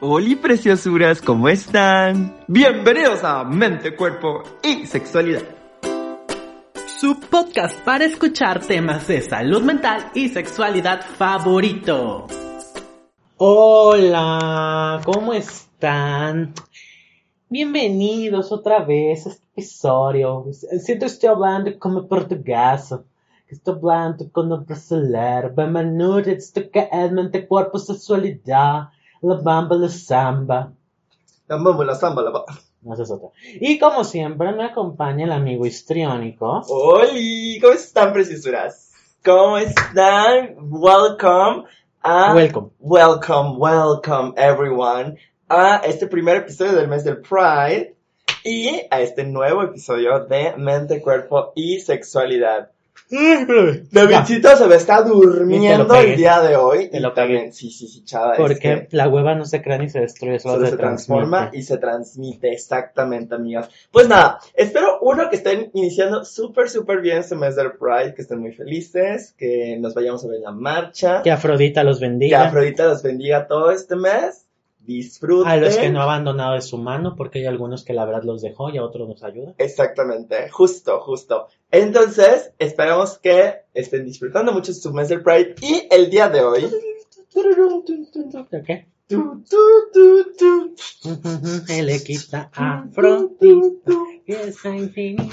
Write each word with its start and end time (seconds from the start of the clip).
Hola 0.00 0.40
preciosuras, 0.40 1.20
¿cómo 1.20 1.48
están? 1.48 2.32
Bienvenidos 2.46 3.24
a 3.24 3.42
Mente, 3.42 3.96
Cuerpo 3.96 4.44
y 4.62 4.86
Sexualidad. 4.86 5.42
Su 6.86 7.18
podcast 7.18 7.80
para 7.80 8.04
escuchar 8.04 8.60
temas 8.60 9.08
de 9.08 9.22
salud 9.22 9.60
mental 9.60 10.12
y 10.14 10.28
sexualidad 10.28 11.04
favorito. 11.04 12.28
Hola, 13.38 15.00
¿cómo 15.04 15.32
están? 15.34 16.54
Bienvenidos 17.48 18.52
otra 18.52 18.84
vez 18.84 19.26
a 19.26 19.30
este 19.30 19.46
episodio. 19.52 20.46
Siento 20.52 21.06
que 21.06 21.12
estoy 21.12 21.28
hablando 21.28 21.76
como 21.76 22.06
portugués. 22.06 22.94
Que 23.48 23.56
estoy 23.56 23.74
hablando 23.74 24.30
con 24.30 24.52
un 24.52 24.64
brasileiro. 24.64 25.52
Bem-vindo, 25.52 26.18
esto 26.18 26.70
que 26.70 26.88
es 26.92 27.10
mente, 27.10 27.48
cuerpo, 27.48 27.80
sexualidad. 27.80 28.90
La 29.20 29.34
bamba, 29.34 29.74
la 29.74 29.88
samba. 29.88 30.72
La 31.48 31.56
bamba, 31.56 31.84
la 31.84 31.94
samba, 31.96 32.22
la 32.22 32.30
bamba. 32.30 32.58
No, 32.82 32.94
es 32.94 33.10
otra. 33.10 33.30
Y 33.60 33.76
como 33.78 34.04
siempre 34.04 34.52
me 34.52 34.64
acompaña 34.64 35.24
el 35.24 35.32
amigo 35.32 35.66
histriónico. 35.66 36.62
Hola, 36.68 37.10
¿cómo 37.60 37.72
están 37.72 38.12
preciosuras? 38.12 38.92
¿Cómo 39.24 39.58
están? 39.58 40.54
Welcome 40.60 41.64
a... 42.00 42.32
Welcome. 42.32 42.68
Welcome, 42.78 43.56
welcome 43.58 44.34
everyone 44.36 45.16
a 45.48 45.78
este 45.78 46.06
primer 46.06 46.36
episodio 46.36 46.74
del 46.74 46.86
mes 46.86 47.02
del 47.02 47.20
Pride 47.20 47.96
y 48.44 48.82
a 48.88 49.00
este 49.00 49.24
nuevo 49.24 49.64
episodio 49.64 50.26
de 50.26 50.54
Mente, 50.56 51.02
Cuerpo 51.02 51.52
y 51.56 51.80
Sexualidad. 51.80 52.70
Davidcito 53.90 54.56
se 54.56 54.66
me 54.66 54.74
está 54.74 55.02
durmiendo 55.02 55.94
el 55.94 56.16
día 56.16 56.40
de 56.40 56.56
hoy. 56.56 56.88
Te 56.88 57.00
lo 57.00 57.12
también, 57.12 57.52
sí, 57.52 57.70
sí, 57.70 57.88
sí, 57.88 58.04
chava. 58.04 58.34
Porque 58.36 58.58
que 58.58 58.96
la 58.96 59.08
hueva 59.08 59.34
no 59.34 59.44
se 59.44 59.62
crea 59.62 59.78
ni 59.78 59.88
se 59.88 60.00
destruye, 60.00 60.38
solo, 60.38 60.54
solo 60.54 60.66
se, 60.66 60.72
se 60.72 60.76
transforma 60.76 61.50
y 61.52 61.62
se 61.62 61.78
transmite, 61.78 62.52
exactamente, 62.52 63.34
amigas. 63.34 63.68
Pues 63.90 64.08
nada, 64.08 64.38
espero 64.54 64.98
uno 65.00 65.30
que 65.30 65.36
estén 65.36 65.70
iniciando 65.74 66.24
súper, 66.24 66.68
súper 66.68 67.00
bien 67.00 67.18
este 67.18 67.36
mes 67.36 67.56
del 67.56 67.72
Pride, 67.72 68.14
que 68.14 68.22
estén 68.22 68.40
muy 68.40 68.52
felices, 68.52 69.34
que 69.38 69.76
nos 69.78 69.94
vayamos 69.94 70.24
a 70.24 70.28
ver 70.28 70.40
la 70.40 70.52
marcha, 70.52 71.22
Que 71.22 71.30
Afrodita 71.30 71.84
los 71.84 71.98
que 71.98 72.06
bendiga. 72.06 72.46
Afrodita 72.46 72.86
los 72.86 73.02
bendiga 73.02 73.46
todo 73.46 73.70
este 73.70 73.96
mes, 73.96 74.47
disfruten. 74.88 75.46
A 75.52 75.56
los 75.58 75.76
que 75.76 75.90
no 75.90 76.00
ha 76.00 76.04
abandonado 76.04 76.54
de 76.54 76.62
su 76.62 76.78
mano, 76.78 77.14
porque 77.14 77.40
hay 77.40 77.46
algunos 77.46 77.84
que 77.84 77.92
la 77.92 78.06
verdad 78.06 78.22
los 78.24 78.40
dejó 78.40 78.70
y 78.70 78.78
a 78.78 78.82
otros 78.82 79.06
nos 79.06 79.22
ayuda. 79.22 79.54
Exactamente, 79.58 80.48
justo, 80.48 81.00
justo. 81.00 81.46
Entonces, 81.70 82.52
esperamos 82.58 83.18
que 83.18 83.64
estén 83.74 84.06
disfrutando 84.06 84.50
mucho 84.52 84.72
su 84.72 84.92
mes 84.92 85.10
del 85.10 85.22
Pride 85.22 85.56
y 85.60 85.86
el 85.90 86.08
día 86.08 86.30
de 86.30 86.40
hoy. 86.40 86.70
¿Qué? 88.66 88.86
Tu, 89.08 89.42
tu, 89.48 90.74
le 91.82 92.02
quita 92.02 92.50
a 92.54 92.80
Afrodita. 92.80 93.92
Esa 94.26 94.74
infinita. 94.74 95.24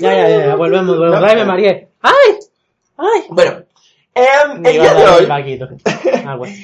Ya, 0.00 0.14
ya, 0.14 0.28
ya, 0.28 0.46
ya, 0.46 0.56
volvemos, 0.56 0.96
volvemos. 0.98 1.20
No. 1.20 1.26
Ay, 1.26 1.36
me 1.36 1.44
mareé. 1.44 1.88
¡Ay! 2.00 2.38
¡Ay! 2.96 3.22
Bueno, 3.30 3.64
Me 4.60 4.70
el 4.70 4.80
día 4.80 4.94
de 4.94 5.06
hoy. 5.06 5.26
Ah, 6.24 6.36
bueno. 6.36 6.54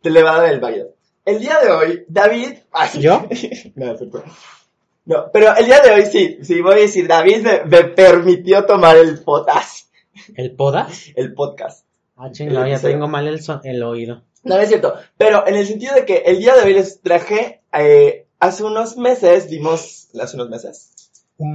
Te 0.00 0.10
le 0.10 0.22
va 0.22 0.36
a 0.36 0.40
dar 0.42 0.52
el 0.52 0.60
baile. 0.60 0.86
El 1.24 1.38
día 1.40 1.58
de 1.60 1.70
hoy, 1.70 2.04
David. 2.08 2.54
Ay, 2.72 2.88
¿Yo? 3.00 3.26
no, 5.04 5.30
pero 5.32 5.56
el 5.56 5.66
día 5.66 5.80
de 5.80 5.90
hoy 5.90 6.06
sí, 6.06 6.38
sí, 6.42 6.60
voy 6.60 6.74
a 6.74 6.78
decir, 6.78 7.06
David 7.08 7.38
me, 7.42 7.64
me 7.64 7.84
permitió 7.84 8.64
tomar 8.64 8.96
el 8.96 9.22
podcast. 9.22 9.88
¿El 10.36 10.52
poda? 10.54 10.88
El 11.16 11.34
podcast. 11.34 11.84
Ah, 12.16 12.30
chingado, 12.30 12.66
ya 12.66 12.78
tengo 12.78 13.08
mal 13.08 13.26
el, 13.28 13.42
son- 13.42 13.60
el 13.64 13.82
oído. 13.82 14.22
No, 14.42 14.56
no 14.56 14.60
es 14.62 14.68
cierto. 14.68 14.94
Pero 15.16 15.46
en 15.46 15.56
el 15.56 15.66
sentido 15.66 15.94
de 15.94 16.04
que 16.04 16.18
el 16.26 16.38
día 16.38 16.54
de 16.54 16.62
hoy 16.62 16.74
les 16.74 17.00
traje, 17.00 17.62
eh, 17.72 18.26
hace 18.38 18.64
unos 18.64 18.96
meses, 18.96 19.48
vimos, 19.50 20.08
hace 20.20 20.36
unos 20.36 20.48
meses. 20.50 20.92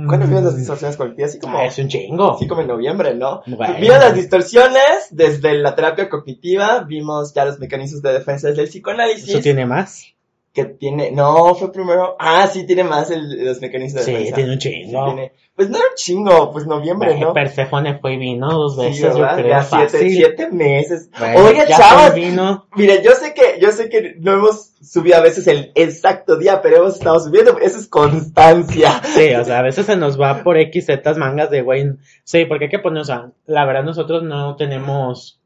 ¿Cuándo 0.08 0.26
vimos 0.26 0.44
las 0.44 0.58
distorsiones 0.58 0.98
colectivas? 0.98 1.30
Así 1.32 1.40
como, 1.40 1.58
Ah, 1.60 1.66
es 1.66 1.78
un 1.78 1.88
chingo. 1.88 2.34
así 2.34 2.48
como 2.48 2.62
en 2.62 2.68
noviembre, 2.68 3.14
¿no? 3.14 3.42
Bueno. 3.46 3.76
Vimos 3.80 4.00
las 4.00 4.16
distorsiones 4.16 5.08
desde 5.12 5.54
la 5.54 5.76
terapia 5.76 6.10
cognitiva, 6.10 6.80
vimos 6.88 7.34
ya 7.36 7.46
los 7.46 7.60
mecanismos 7.60 8.02
de 8.02 8.14
defensa 8.14 8.48
desde 8.48 8.64
el 8.64 8.68
psicoanálisis. 8.70 9.30
¿Eso 9.30 9.40
tiene 9.42 9.66
más? 9.68 10.15
Que 10.56 10.64
tiene, 10.64 11.12
no, 11.12 11.54
fue 11.54 11.70
primero, 11.70 12.16
ah, 12.18 12.48
sí, 12.48 12.66
tiene 12.66 12.86
más 12.86 13.12
el- 13.12 13.44
los 13.46 13.60
mecanismos 13.60 14.06
de 14.06 14.06
Sí, 14.06 14.12
defensa. 14.14 14.36
tiene 14.36 14.54
un 14.54 14.62
Sí, 14.62 14.70
chingo. 14.70 15.06
tiene- 15.08 15.32
Pues 15.54 15.70
no 15.70 15.78
era 15.78 15.86
un 15.90 15.96
chingo, 15.96 16.52
pues 16.52 16.66
noviembre, 16.66 17.18
¿no? 17.20 17.34
Persefone 17.34 18.00
fue 18.00 18.14
y 18.14 18.18
vino 18.18 18.50
dos 18.52 18.76
Sí, 18.76 18.82
veces, 18.82 19.00
yo 19.02 19.14
¿verdad? 19.20 19.36
creo. 19.36 19.48
Ya 19.50 19.64
siete, 19.64 19.88
fácil. 19.90 20.10
siete 20.16 20.52
meses. 20.52 21.10
Bueno, 21.20 21.40
fue 21.40 22.18
y 22.18 22.22
vino. 22.22 22.68
Miren, 22.76 23.04
yo 23.04 23.12
sé 23.12 23.34
que, 23.34 23.60
yo 23.60 23.72
sé 23.72 23.90
que 23.90 24.16
no 24.20 24.34
hemos 24.34 24.72
subido 24.82 25.18
a 25.18 25.22
veces 25.22 25.46
el 25.48 25.72
exacto 25.76 26.38
día, 26.38 26.62
pero 26.62 26.78
hemos 26.78 26.96
estado 26.96 27.20
subiendo, 27.20 27.58
eso 27.60 27.78
es 27.78 27.88
constancia. 27.88 29.02
Sí, 29.04 29.34
o 29.36 29.44
sea, 29.44 29.60
a 29.60 29.64
veces 29.64 29.86
se 29.86 29.96
nos 29.98 30.20
va 30.20 30.42
por 30.44 30.58
X, 30.58 30.86
Z 30.86 31.14
mangas 31.16 31.50
de 31.50 31.62
güey. 31.64 31.86
Sí, 32.24 32.46
porque 32.46 32.66
hay 32.66 32.72
que 32.72 32.80
poner, 32.80 33.02
o 33.02 33.06
sea, 33.06 33.32
la 33.46 33.66
verdad 33.66 33.84
nosotros 33.84 34.24
no 34.24 34.56
tenemos, 34.56 35.42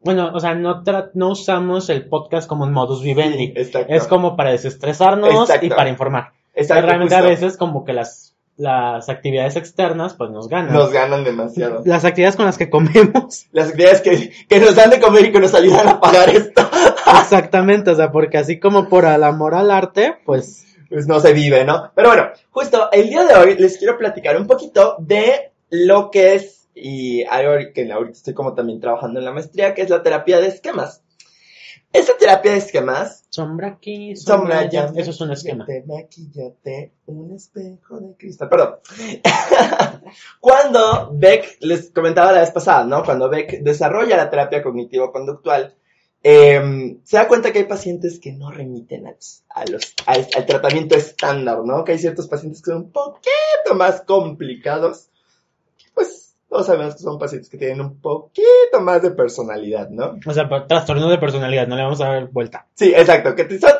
bueno, 0.00 0.30
o 0.34 0.40
sea, 0.40 0.54
no, 0.54 0.82
tra- 0.84 1.10
no 1.14 1.30
usamos 1.30 1.88
el 1.90 2.08
podcast 2.08 2.48
como 2.48 2.64
un 2.64 2.72
modus 2.72 3.02
vivendi. 3.02 3.52
exacto. 3.56 3.92
es 3.92 4.06
como 4.06 4.36
para 4.36 4.50
desestresarnos 4.50 5.30
Exacto. 5.32 5.66
y 5.66 5.68
para 5.70 5.88
informar. 5.88 6.32
Exacto, 6.54 6.86
realmente 6.86 7.14
justo. 7.14 7.26
a 7.26 7.30
veces 7.30 7.56
como 7.56 7.84
que 7.84 7.92
las, 7.92 8.34
las 8.56 9.08
actividades 9.08 9.56
externas 9.56 10.14
pues 10.14 10.30
nos 10.30 10.48
ganan. 10.48 10.72
Nos 10.72 10.92
ganan 10.92 11.24
demasiado. 11.24 11.82
Las 11.84 12.04
actividades 12.04 12.36
con 12.36 12.46
las 12.46 12.56
que 12.56 12.70
comemos. 12.70 13.46
Las 13.52 13.68
actividades 13.70 14.00
que, 14.00 14.32
que 14.48 14.60
nos 14.60 14.74
dan 14.74 14.90
de 14.90 15.00
comer 15.00 15.26
y 15.26 15.32
que 15.32 15.40
nos 15.40 15.54
ayudan 15.54 15.88
a 15.88 16.00
pagar 16.00 16.30
esto, 16.30 16.62
Exactamente, 17.20 17.90
o 17.90 17.94
sea, 17.96 18.10
porque 18.12 18.38
así 18.38 18.58
como 18.60 18.88
por 18.88 19.04
el 19.04 19.22
amor 19.24 19.54
al 19.54 19.70
arte, 19.70 20.16
pues 20.24 20.62
pues 20.88 21.08
no 21.08 21.18
se 21.18 21.32
vive, 21.32 21.64
¿no? 21.64 21.90
Pero 21.96 22.08
bueno, 22.10 22.28
justo 22.52 22.88
el 22.92 23.08
día 23.08 23.24
de 23.24 23.34
hoy 23.34 23.56
les 23.58 23.76
quiero 23.76 23.98
platicar 23.98 24.36
un 24.40 24.46
poquito 24.46 24.94
de 25.00 25.50
lo 25.68 26.12
que 26.12 26.34
es, 26.36 26.55
y 26.78 27.24
algo 27.24 27.52
que 27.74 27.90
ahorita 27.90 28.16
estoy 28.18 28.34
como 28.34 28.54
también 28.54 28.80
trabajando 28.80 29.18
en 29.18 29.24
la 29.24 29.32
maestría, 29.32 29.74
que 29.74 29.82
es 29.82 29.90
la 29.90 30.02
terapia 30.02 30.38
de 30.40 30.48
esquemas. 30.48 31.02
Esta 31.92 32.16
terapia 32.18 32.52
de 32.52 32.58
esquemas 32.58 33.24
sombra 33.30 33.68
aquí, 33.68 34.14
sombra, 34.16 34.36
Sombra 34.36 34.58
allá. 34.60 34.92
ya. 34.92 35.00
Eso 35.00 35.10
es 35.12 35.20
un 35.22 35.30
esquema. 35.32 35.64
Maquillate, 35.64 35.86
maquillate, 35.86 36.92
un 37.06 37.34
espejo 37.34 37.98
de 38.00 38.14
cristal. 38.16 38.48
Perdón. 38.50 38.74
Cuando 40.40 41.10
Beck, 41.12 41.56
les 41.60 41.90
comentaba 41.90 42.32
la 42.32 42.40
vez 42.40 42.50
pasada, 42.50 42.84
¿no? 42.84 43.02
Cuando 43.04 43.28
Beck 43.28 43.60
desarrolla 43.60 44.16
la 44.16 44.30
terapia 44.30 44.62
cognitivo-conductual, 44.62 45.74
eh, 46.22 46.98
se 47.04 47.16
da 47.16 47.28
cuenta 47.28 47.52
que 47.52 47.60
hay 47.60 47.64
pacientes 47.66 48.18
que 48.18 48.32
no 48.32 48.50
remiten 48.50 49.06
a 49.06 49.12
los- 49.12 49.44
a 49.48 49.64
los, 49.66 49.94
al, 50.06 50.26
al 50.36 50.46
tratamiento 50.46 50.96
estándar, 50.96 51.60
¿no? 51.64 51.84
Que 51.84 51.92
hay 51.92 51.98
ciertos 51.98 52.26
pacientes 52.28 52.60
que 52.62 52.72
son 52.72 52.82
un 52.82 52.92
poquito 52.92 53.74
más 53.76 54.02
complicados. 54.02 55.08
Todos 56.56 56.68
sabemos 56.68 56.94
que 56.94 57.02
son 57.02 57.18
pacientes 57.18 57.50
que 57.50 57.58
tienen 57.58 57.82
un 57.82 58.00
poquito 58.00 58.80
más 58.80 59.02
de 59.02 59.10
personalidad, 59.10 59.90
¿no? 59.90 60.16
O 60.26 60.32
sea, 60.32 60.48
por 60.48 60.66
trastorno 60.66 61.10
de 61.10 61.18
personalidad, 61.18 61.66
no 61.68 61.76
le 61.76 61.82
vamos 61.82 62.00
a 62.00 62.08
dar 62.08 62.28
vuelta. 62.30 62.66
Sí, 62.74 62.94
exacto. 62.96 63.34
Que 63.34 63.58
son, 63.58 63.72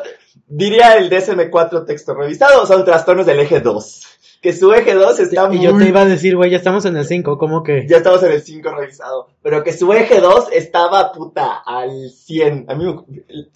diría 0.47 0.95
el 0.97 1.09
DSM-4 1.09 1.87
texto 1.87 2.13
revisado, 2.13 2.67
son 2.67 2.85
trastornos 2.85 3.25
del 3.25 3.39
eje 3.39 3.61
2. 3.61 4.03
Que 4.43 4.53
su 4.53 4.71
eje 4.71 4.93
2 4.93 5.19
está 5.21 5.49
Y 5.51 5.63
yo 5.63 5.73
muy... 5.73 5.83
te 5.85 5.89
iba 5.89 6.01
a 6.01 6.05
decir, 6.05 6.35
güey, 6.35 6.51
ya 6.51 6.57
estamos 6.57 6.85
en 6.85 6.95
el 6.95 7.05
5, 7.05 7.39
¿cómo 7.39 7.63
que? 7.63 7.87
Ya 7.87 7.97
estamos 7.97 8.21
en 8.21 8.33
el 8.33 8.41
5 8.43 8.69
revisado. 8.75 9.29
Pero 9.41 9.63
que 9.63 9.73
su 9.73 9.91
eje 9.93 10.21
2 10.21 10.49
estaba, 10.53 11.11
puta, 11.11 11.55
al 11.65 12.11
100. 12.11 12.65
A 12.69 12.75
mí, 12.75 12.85
me- 12.85 12.91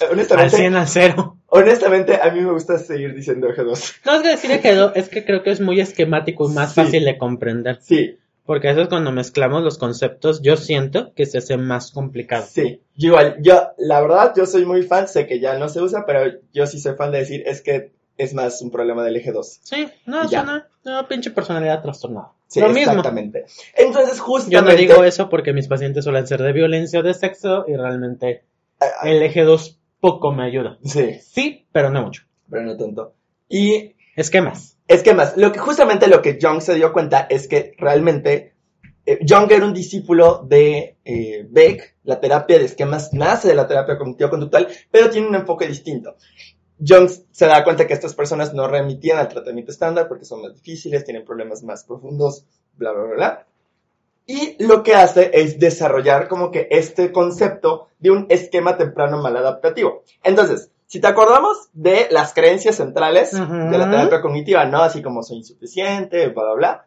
Al 0.04 0.12
honestamente, 0.14 0.58
100 0.58 0.76
a 0.76 0.88
0. 0.88 1.38
honestamente, 1.50 2.20
a 2.20 2.32
mí 2.32 2.42
me 2.42 2.52
gusta 2.52 2.80
seguir 2.80 3.14
diciendo 3.14 3.48
eje 3.50 3.64
2. 3.64 3.94
No 4.08 4.16
es 4.16 4.22
que 4.24 4.28
decir 4.30 4.60
que 4.62 4.74
no, 4.74 4.92
es 4.96 5.10
que 5.10 5.24
creo 5.24 5.44
que 5.44 5.52
es 5.52 5.62
muy 5.62 5.80
esquemático 5.80 6.50
y 6.50 6.54
más 6.54 6.74
Sí. 6.74 6.82
fácil 6.82 7.06
de 7.06 7.18
comprender. 7.20 7.78
Sí, 7.82 8.18
Porque 8.46 8.68
a 8.70 8.74
veces 8.74 8.90
cuando 8.90 9.12
mezclamos 9.12 9.64
los 9.64 9.78
conceptos, 9.78 10.42
yo 10.42 10.58
siento 10.58 11.14
que 11.14 11.26
se 11.26 11.38
hace 11.38 11.58
más 11.58 11.92
complicado. 11.92 12.46
sí. 12.50 12.82
Yo 12.96 13.08
igual, 13.10 13.38
yo, 13.42 13.70
la 13.78 14.02
verdad, 14.02 14.34
yo 14.36 14.46
soy 14.46 14.66
muy 14.66 14.84
fan, 14.84 15.08
sé 15.08 15.26
que 15.26 15.40
ya 15.40 15.58
no 15.58 15.70
se 15.70 15.82
usa, 15.82 16.06
pero 16.06 16.40
yo 16.54 16.68
sí 16.68 16.80
soy 16.80 16.96
fan 16.96 17.12
de 17.12 17.20
decir, 17.20 17.44
es 17.46 17.62
que 17.62 17.92
es 18.18 18.34
más 18.34 18.62
un 18.62 18.70
problema 18.70 19.04
del 19.04 19.16
eje 19.16 19.32
2. 19.32 19.60
Sí, 19.64 19.88
no, 20.06 20.30
Ya. 20.30 20.42
eso 20.42 20.62
no, 20.84 21.08
pinche 21.08 21.32
personalidad 21.32 21.82
trastornada. 21.82 22.32
Sí, 22.48 22.60
Lo 22.60 22.70
mismo. 22.70 22.92
exactamente. 22.92 23.46
Entonces, 23.76 24.18
Yo 24.18 24.24
justamente... 24.24 24.72
no 24.74 24.78
digo 24.78 25.04
eso 25.04 25.30
porque 25.30 25.54
mis 25.54 25.68
pacientes 25.68 26.04
suelen 26.04 26.28
ser 26.28 26.42
de 26.42 26.52
violencia 26.52 27.00
o 27.00 27.04
de 27.04 27.14
sexo 27.14 27.66
y 27.68 27.76
realmente 27.76 28.44
Ah, 28.80 29.08
el 29.08 29.22
eje 29.24 29.44
2 29.44 29.80
poco 30.00 30.32
me 30.34 30.44
ayuda. 30.44 30.78
Sí, 30.84 31.20
Sí, 31.22 31.66
pero 31.72 31.90
no 31.92 32.02
mucho. 32.04 32.24
pero 32.50 32.64
no 32.64 32.76
tanto. 32.78 33.14
Y 33.48 33.96
Esquemas. 34.16 34.78
Es 34.92 35.04
que 35.04 35.14
más, 35.14 35.38
lo 35.38 35.54
que, 35.54 35.60
justamente 35.60 36.08
lo 36.08 36.22
que 36.22 36.38
Jung 36.42 36.60
se 36.60 36.76
dio 36.76 36.92
cuenta 36.92 37.26
es 37.30 37.48
que 37.48 37.74
realmente 37.78 38.56
eh, 39.06 39.20
Jung 39.28 39.50
era 39.50 39.66
un 39.66 39.74
discípulo 39.74 40.44
de 40.46 40.98
eh, 41.06 41.48
Beck, 41.50 41.96
la 42.04 42.20
terapia 42.20 42.60
de 42.60 42.66
esquemas 42.66 43.14
nace 43.14 43.48
de 43.48 43.56
la 43.56 43.68
terapia 43.68 43.98
cognitivo-conductual, 43.98 44.68
pero 44.92 45.10
tiene 45.10 45.30
un 45.30 45.36
enfoque 45.36 45.66
distinto. 45.66 46.18
Jung 46.78 47.10
se 47.32 47.46
da 47.46 47.64
cuenta 47.64 47.88
que 47.88 47.94
estas 47.94 48.16
personas 48.16 48.54
no 48.54 48.68
remitían 48.68 49.18
al 49.18 49.30
tratamiento 49.30 49.72
estándar 49.72 50.10
porque 50.10 50.26
son 50.26 50.42
más 50.42 50.56
difíciles, 50.56 51.06
tienen 51.06 51.24
problemas 51.24 51.64
más 51.64 51.86
profundos, 51.86 52.46
bla, 52.76 52.92
bla, 52.92 53.04
bla, 53.04 53.16
bla. 53.16 53.48
Y 54.28 54.62
lo 54.62 54.84
que 54.84 54.96
hace 54.96 55.32
es 55.34 55.58
desarrollar 55.58 56.28
como 56.28 56.52
que 56.52 56.68
este 56.70 57.14
concepto 57.14 57.88
de 58.00 58.12
un 58.12 58.26
esquema 58.30 58.78
temprano 58.78 59.22
maladaptativo. 59.22 60.04
Entonces, 60.22 60.71
si 60.92 61.00
te 61.00 61.08
acordamos 61.08 61.70
de 61.72 62.10
las 62.12 62.34
creencias 62.34 62.76
centrales 62.76 63.32
de 63.32 63.78
la 63.78 63.90
terapia 63.90 64.20
cognitiva, 64.20 64.66
¿no? 64.66 64.82
Así 64.82 65.02
como 65.02 65.24
soy 65.24 65.38
insuficiente, 65.38 66.28
bla, 66.28 66.44
bla, 66.44 66.54
bla. 66.54 66.86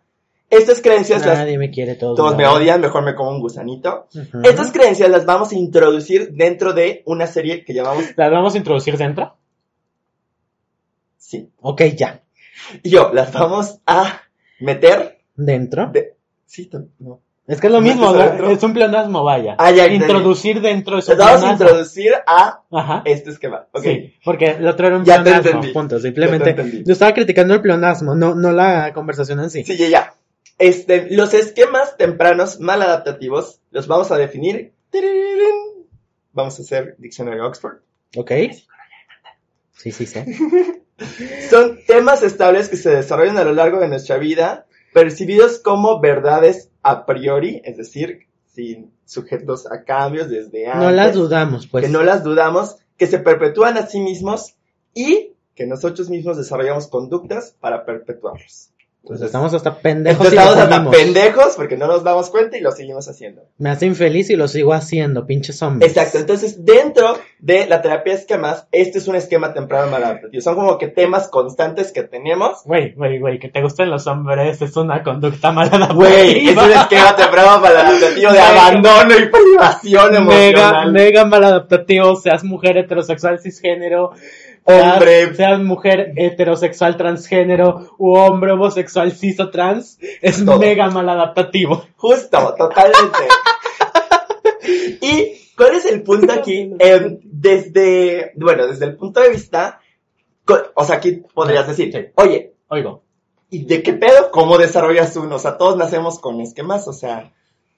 Estas 0.50 0.82
creencias 0.82 1.24
las, 1.24 1.38
Nadie 1.38 1.56
me 1.56 1.70
quiere, 1.70 1.94
todos, 1.94 2.14
todos 2.14 2.36
me 2.36 2.46
odian, 2.46 2.82
mejor 2.82 3.02
me 3.02 3.14
como 3.14 3.30
un 3.30 3.40
gusanito. 3.40 4.06
Estas 4.42 4.72
creencias 4.72 5.08
las 5.08 5.24
vamos 5.24 5.52
a 5.52 5.54
introducir 5.54 6.32
dentro 6.34 6.74
de 6.74 7.02
una 7.06 7.26
serie 7.26 7.64
que 7.64 7.72
llamamos 7.72 8.04
¿Las 8.14 8.30
vamos 8.30 8.54
a 8.54 8.58
introducir 8.58 8.98
dentro? 8.98 9.38
Sí. 11.16 11.48
Ok, 11.62 11.80
ya. 11.96 12.20
Y 12.82 12.90
yo, 12.90 13.10
las 13.10 13.32
vamos 13.32 13.80
a 13.86 14.20
meter 14.60 15.22
¿Dentro? 15.34 15.88
de... 15.90 16.14
Sí, 16.44 16.68
no. 16.98 17.20
Es 17.46 17.60
que 17.60 17.66
es 17.66 17.72
lo 17.72 17.82
mismo, 17.82 18.14
es 18.16 18.62
un 18.62 18.72
pleonasmo, 18.72 19.22
vaya. 19.22 19.54
Ah, 19.58 19.70
ya. 19.70 19.86
Introducir 19.88 20.62
dentro 20.62 20.96
es 20.98 21.08
un 21.10 21.18
vamos 21.18 21.44
a 21.44 21.52
introducir 21.52 22.12
a 22.26 22.62
Ajá. 22.72 23.02
este 23.04 23.30
esquema. 23.30 23.66
Ok. 23.72 23.82
Sí, 23.82 24.14
porque 24.24 24.52
el 24.52 24.66
otro 24.66 24.86
era 24.86 24.96
un 24.96 25.04
Ya 25.04 25.16
te 25.18 25.22
pleonasmo, 25.24 25.50
entendí. 25.50 25.72
punto. 25.74 25.96
Ya 25.96 26.02
te 26.02 26.08
Simplemente 26.08 26.50
entendí. 26.50 26.82
yo 26.86 26.92
estaba 26.94 27.12
criticando 27.12 27.52
el 27.52 27.60
pleonasmo, 27.60 28.14
no, 28.14 28.34
no 28.34 28.50
la 28.52 28.92
conversación 28.94 29.40
en 29.40 29.50
sí. 29.50 29.62
Sí, 29.62 29.76
ya, 29.76 29.88
ya. 29.88 30.14
Este, 30.58 31.08
los 31.10 31.34
esquemas 31.34 31.96
tempranos 31.98 32.60
maladaptativos 32.60 33.60
los 33.72 33.86
vamos 33.88 34.10
a 34.10 34.16
definir. 34.16 34.72
Vamos 36.32 36.58
a 36.58 36.62
hacer 36.62 36.94
diccionario 36.98 37.46
Oxford. 37.46 37.76
¿Ok? 38.16 38.30
Sí, 39.72 39.90
sí, 39.92 40.06
sí. 40.06 40.20
Son 41.50 41.78
temas 41.86 42.22
estables 42.22 42.68
que 42.68 42.76
se 42.76 42.90
desarrollan 42.90 43.36
a 43.36 43.44
lo 43.44 43.52
largo 43.52 43.80
de 43.80 43.88
nuestra 43.88 44.16
vida, 44.16 44.66
percibidos 44.94 45.58
como 45.58 46.00
verdades 46.00 46.70
a 46.82 47.04
priori, 47.04 47.60
es 47.64 47.76
decir, 47.76 48.28
sin 48.46 48.92
sujetos 49.04 49.70
a 49.70 49.82
cambios 49.82 50.30
desde 50.30 50.68
antes. 50.68 50.82
No 50.82 50.90
las 50.92 51.14
dudamos, 51.14 51.66
pues. 51.66 51.84
que 51.84 51.90
no 51.90 52.04
las 52.04 52.22
dudamos, 52.22 52.76
que 52.96 53.08
se 53.08 53.18
perpetúan 53.18 53.76
a 53.76 53.86
sí 53.88 54.00
mismos 54.00 54.54
y 54.94 55.32
que 55.56 55.66
nosotros 55.66 56.08
mismos 56.08 56.36
desarrollamos 56.36 56.86
conductas 56.86 57.56
para 57.60 57.84
perpetuarlos. 57.84 58.70
Pues 59.06 59.20
estamos 59.20 59.52
hasta 59.52 59.74
pendejos 59.80 60.26
Entonces 60.26 60.32
y 60.32 60.36
lo 60.36 60.42
estamos 60.42 60.62
hasta 60.64 60.74
seguimos. 60.76 60.96
pendejos 60.96 61.56
porque 61.56 61.76
no 61.76 61.86
nos 61.86 62.04
damos 62.04 62.30
cuenta 62.30 62.56
y 62.56 62.60
lo 62.62 62.72
seguimos 62.72 63.06
haciendo. 63.06 63.42
Me 63.58 63.68
hace 63.68 63.84
infeliz 63.84 64.30
y 64.30 64.36
lo 64.36 64.48
sigo 64.48 64.72
haciendo, 64.72 65.26
pinches 65.26 65.60
hombres. 65.62 65.90
Exacto, 65.90 66.18
entonces 66.18 66.64
dentro 66.64 67.18
de 67.38 67.66
la 67.66 67.82
terapia 67.82 68.14
de 68.14 68.20
esquemas, 68.20 68.66
este 68.72 68.96
es 68.98 69.06
un 69.06 69.16
esquema 69.16 69.52
temprano 69.52 69.90
maladaptativo. 69.90 70.40
Son 70.40 70.54
como 70.54 70.78
que 70.78 70.88
temas 70.88 71.28
constantes 71.28 71.92
que 71.92 72.02
tenemos. 72.04 72.62
Güey, 72.64 72.94
güey, 72.94 73.18
güey, 73.18 73.38
que 73.38 73.50
te 73.50 73.60
gusten 73.60 73.90
los 73.90 74.06
hombres 74.06 74.62
es 74.62 74.74
una 74.76 75.02
conducta 75.02 75.52
mala. 75.52 75.88
Güey, 75.94 76.48
es 76.48 76.56
un 76.56 76.72
esquema 76.72 77.14
temprano 77.14 77.60
maladaptativo 77.60 78.32
de 78.32 78.38
Mega. 78.38 78.48
abandono 78.66 79.18
y 79.18 79.28
privación 79.28 80.12
Mega, 80.12 80.18
emocional. 80.18 80.92
mega 80.92 81.24
maladaptativo, 81.26 82.16
seas 82.16 82.42
mujer 82.42 82.78
heterosexual 82.78 83.38
cisgénero, 83.38 84.12
Hombre. 84.66 85.24
seas, 85.26 85.36
seas 85.36 85.60
mujer 85.60 86.12
heterosexual 86.16 86.96
transgénero 86.96 87.94
u 87.98 88.16
hombre 88.16 88.52
homosexual 88.52 89.12
cis 89.12 89.38
o 89.40 89.50
trans, 89.50 89.98
es 90.22 90.44
Todo. 90.44 90.58
mega 90.58 90.88
maladaptativo. 90.90 91.86
Justo, 91.96 92.54
totalmente. 92.56 93.18
¿Y 95.00 95.34
cuál 95.56 95.74
es 95.74 95.84
el 95.86 96.02
punto 96.02 96.32
aquí? 96.32 96.72
Em, 96.78 97.18
desde, 97.22 98.32
bueno, 98.36 98.66
desde 98.66 98.86
el 98.86 98.96
punto 98.96 99.20
de 99.20 99.30
vista, 99.30 99.80
o 100.74 100.84
sea, 100.84 100.96
aquí 100.96 101.22
podrías 101.34 101.66
decir, 101.66 101.92
Sí. 101.92 102.06
oye, 102.16 102.54
Oigo. 102.68 103.02
¿y 103.50 103.64
de 103.66 103.82
qué 103.82 103.92
pedo? 103.92 104.30
¿Cómo 104.30 104.58
desarrollas 104.58 105.14
uno? 105.16 105.36
O 105.36 105.38
sea, 105.38 105.58
todos 105.58 105.76
nacemos 105.76 106.18
con 106.18 106.40
esquemas, 106.40 106.88
o 106.88 106.92
sea, 106.92 107.32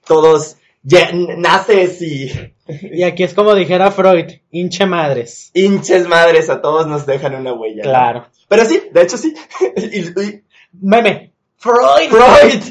todos 0.05 0.55
ya 0.83 1.09
naces 1.13 2.01
y 2.01 2.31
Y 2.67 3.03
aquí 3.03 3.23
es 3.23 3.33
como 3.33 3.55
dijera 3.55 3.91
Freud, 3.91 4.25
hinche 4.51 4.85
madres. 4.85 5.51
hinches 5.53 6.07
madres, 6.07 6.49
a 6.49 6.61
todos 6.61 6.87
nos 6.87 7.05
dejan 7.05 7.35
una 7.35 7.53
huella. 7.53 7.83
¿no? 7.83 7.89
Claro. 7.89 8.27
Pero 8.47 8.65
sí, 8.65 8.83
de 8.91 9.01
hecho 9.01 9.17
sí. 9.17 9.33
Y- 9.77 9.99
y- 9.99 10.43
Meme. 10.81 11.33
Freud. 11.57 12.09
Freud. 12.09 12.61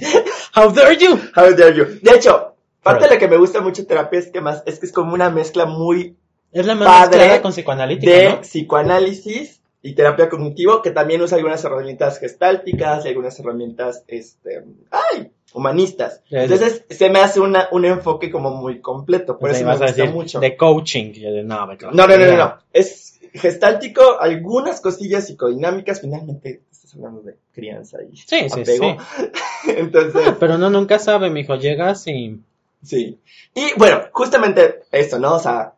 How 0.55 0.71
dare 0.73 0.97
you? 0.97 1.19
How 1.35 1.51
dare 1.55 1.75
you. 1.77 1.85
De 2.03 2.13
hecho, 2.17 2.55
parte 2.83 3.01
Freud. 3.01 3.09
de 3.11 3.15
lo 3.17 3.21
que 3.21 3.29
me 3.29 3.37
gusta 3.37 3.61
mucho 3.61 3.83
de 3.83 3.89
terapia 3.89 4.19
esquemas 4.21 4.63
es 4.67 4.79
que 4.79 4.87
es 4.87 4.93
como 4.93 5.13
una 5.13 5.29
mezcla 5.31 5.67
muy 5.67 6.17
Es 6.53 6.67
la 6.67 6.75
más 6.77 6.87
Padre 7.09 7.41
con 7.43 7.51
psicoanalítica, 7.53 8.13
de 8.13 8.29
¿no? 8.31 8.41
psicoanálisis 8.43 9.61
y 9.83 9.95
terapia 9.95 10.29
cognitivo, 10.29 10.83
que 10.83 10.91
también 10.91 11.21
usa 11.23 11.37
algunas 11.37 11.63
herramientas 11.65 12.19
gestálticas 12.19 13.05
y 13.05 13.09
algunas 13.09 13.39
herramientas, 13.41 14.03
este, 14.09 14.63
ay, 14.91 15.31
humanistas. 15.57 16.21
Entonces, 16.31 16.85
se 16.91 17.09
me 17.09 17.21
hace 17.21 17.41
una, 17.41 17.69
un 17.73 17.87
enfoque 17.87 18.31
como 18.31 18.51
muy 18.51 18.81
completo, 18.83 19.39
por 19.39 19.51
sea, 19.51 19.59
eso 19.59 19.67
me 19.67 19.73
gusta 19.73 19.87
decir 19.87 20.11
mucho. 20.11 20.39
de 20.39 20.55
coaching. 20.55 21.13
De, 21.15 21.43
no, 21.43 21.67
No, 21.67 21.91
no, 21.93 22.07
no, 22.07 22.19
no, 22.19 22.37
no. 22.37 22.59
Es 22.75 23.19
gestáltico, 23.33 24.21
algunas 24.21 24.83
cosillas 24.83 25.27
psicodinámicas, 25.27 26.03
finalmente 26.03 26.61
estás 26.71 26.95
hablando 26.95 27.23
de 27.23 27.37
crianza 27.53 27.99
y 28.03 28.17
Sí, 28.17 28.51
sí, 28.51 28.61
apego. 28.61 28.99
Entonces, 29.67 30.35
Pero 30.39 30.59
no, 30.59 30.69
nunca 30.69 30.99
sabe, 30.99 31.31
mijo. 31.31 31.57
Llegas 31.57 32.07
y... 32.07 32.39
sí. 32.83 33.19
Y 33.55 33.79
bueno, 33.79 34.03
justamente 34.13 34.83
esto, 34.93 35.19
¿no? 35.19 35.37
O 35.37 35.39
sea, 35.39 35.73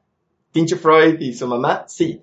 pinche 0.50 0.74
Freud 0.74 1.20
y 1.20 1.34
su 1.34 1.46
mamá, 1.46 1.84
sí. 1.86 2.20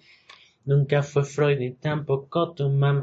Nunca 0.66 1.04
fue 1.04 1.24
Freud 1.24 1.60
y 1.62 1.72
tampoco 1.72 2.54
tu 2.54 2.70
mamá. 2.70 3.02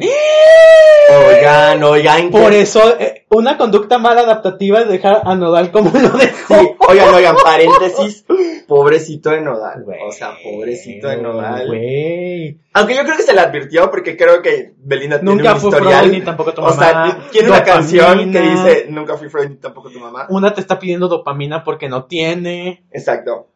Oigan, 1.29 1.83
oigan. 1.85 2.31
Por 2.31 2.51
que- 2.51 2.63
eso, 2.63 2.99
eh, 2.99 3.27
una 3.31 3.57
conducta 3.57 3.99
mal 3.99 4.19
adaptativa 4.19 4.81
es 4.81 4.89
dejar 4.89 5.23
a 5.25 5.35
Nodal 5.35 5.71
como 5.71 5.91
lo 5.91 6.09
dejó. 6.11 6.55
Sí, 6.55 6.71
oigan, 6.89 7.15
oigan, 7.15 7.37
paréntesis. 7.43 8.25
Pobrecito 8.67 9.31
de 9.31 9.43
Nodal. 9.43 9.83
Güey, 9.85 9.99
O 10.09 10.13
sea, 10.13 10.33
pobrecito 10.43 11.09
de 11.09 11.19
Nodal. 11.19 11.67
Güey. 11.67 12.59
Aunque 12.73 12.95
yo 12.97 13.03
creo 13.05 13.17
que 13.17 13.23
se 13.25 13.35
le 13.35 13.41
advirtió 13.41 13.91
porque 13.91 14.17
creo 14.17 14.41
que 14.41 14.73
Belinda 14.79 15.21
tiene 15.21 15.35
Nunca 15.37 15.55
un 15.55 15.61
fue 15.61 15.71
historial. 15.71 16.01
Freud 16.07 16.13
ni 16.19 16.25
tampoco 16.25 16.55
tu 16.55 16.63
o 16.63 16.65
mamá. 16.65 16.77
sea, 16.77 17.19
tiene 17.31 17.49
una 17.49 17.63
canción 17.65 18.33
que 18.33 18.39
Dopamina. 18.41 18.65
dice 18.65 18.87
Nunca 18.89 19.17
fui 19.19 19.29
Freud 19.29 19.49
ni 19.51 19.57
tampoco 19.57 19.91
tu 19.91 19.99
mamá. 20.01 20.27
Una 20.31 20.55
te 20.55 20.61
está 20.63 20.79
pidiendo 20.79 21.09
dopamina 21.09 21.63
porque 21.65 21.89
no 21.89 22.05
tiene. 22.07 22.85
Exacto. 22.91 23.49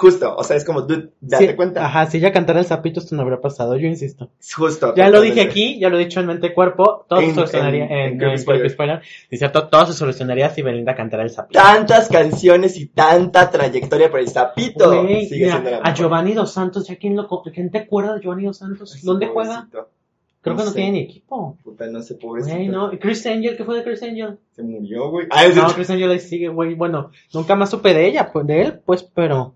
Justo, 0.00 0.34
o 0.34 0.42
sea, 0.44 0.56
es 0.56 0.64
como, 0.64 0.80
dude, 0.80 1.10
date 1.20 1.48
Sí, 1.48 1.54
cuenta. 1.54 1.84
Ajá, 1.84 2.06
si 2.06 2.16
ella 2.16 2.32
cantara 2.32 2.58
el 2.58 2.64
sapito, 2.64 3.00
esto 3.00 3.14
no 3.14 3.20
habría 3.20 3.38
pasado, 3.42 3.76
yo 3.76 3.86
insisto. 3.86 4.30
Justo. 4.56 4.94
Ya 4.96 5.10
lo 5.10 5.20
dije 5.20 5.42
aquí, 5.42 5.78
ya 5.78 5.90
lo 5.90 5.96
he 5.98 6.04
dicho 6.04 6.20
en 6.20 6.26
mente 6.26 6.54
cuerpo, 6.54 7.04
todo 7.06 7.20
En- 7.20 7.28
se 7.28 7.34
solucionaría 7.34 7.84
en- 7.84 7.92
en, 8.14 8.22
en 8.22 8.38
Spoiler. 8.38 8.70
Spoiler. 8.70 9.02
Cierto, 9.30 9.68
todo 9.68 9.84
se 9.84 9.92
solucionaría 9.92 10.48
si 10.48 10.62
Belinda 10.62 10.94
cantara 10.94 11.22
el 11.22 11.28
sapito. 11.28 11.60
Tantas 11.60 12.08
canciones 12.08 12.78
y 12.78 12.86
tanta 12.86 13.50
trayectoria 13.50 14.10
por 14.10 14.20
el 14.20 14.28
Sigue 15.28 15.44
mira, 15.46 15.52
siendo 15.60 15.70
la 15.70 15.76
a. 15.90 15.92
Giovanni 15.94 16.32
Dos 16.32 16.50
Santos, 16.50 16.88
¿ya 16.88 16.96
quién, 16.96 17.14
lo, 17.16 17.28
quién 17.52 17.70
te 17.70 17.78
acuerda 17.78 18.14
de 18.14 18.20
Giovanni 18.22 18.44
Dos 18.46 18.56
Santos? 18.56 18.94
Ay, 18.94 19.02
¿Dónde 19.04 19.26
pobrecito. 19.26 19.66
juega? 19.70 19.86
Creo 20.42 20.56
que 20.56 20.62
no 20.62 20.70
sé. 20.70 20.74
tiene 20.76 20.92
ni 20.92 21.00
equipo. 21.00 21.58
Puta, 21.62 21.86
no 21.88 22.00
sé, 22.00 22.14
pobrecito. 22.14 22.54
Güey, 22.56 22.68
no. 22.68 22.90
¿Y 22.90 22.96
Chris 22.96 23.26
Angel? 23.26 23.54
¿Qué 23.58 23.64
fue 23.64 23.76
de 23.76 23.84
Chris 23.84 24.02
Angel? 24.02 24.38
Se 24.56 24.62
murió, 24.62 25.10
güey. 25.10 25.26
Ah, 25.30 25.44
No, 25.54 25.68
Chris 25.74 25.90
Angel 25.90 26.10
ahí 26.10 26.20
sigue, 26.20 26.48
güey. 26.48 26.72
Bueno, 26.72 27.10
nunca 27.34 27.54
más 27.56 27.68
supe 27.68 27.92
de 27.92 28.06
ella, 28.06 28.30
pues 28.32 28.46
de 28.46 28.62
él, 28.62 28.80
pues, 28.86 29.02
pero. 29.02 29.54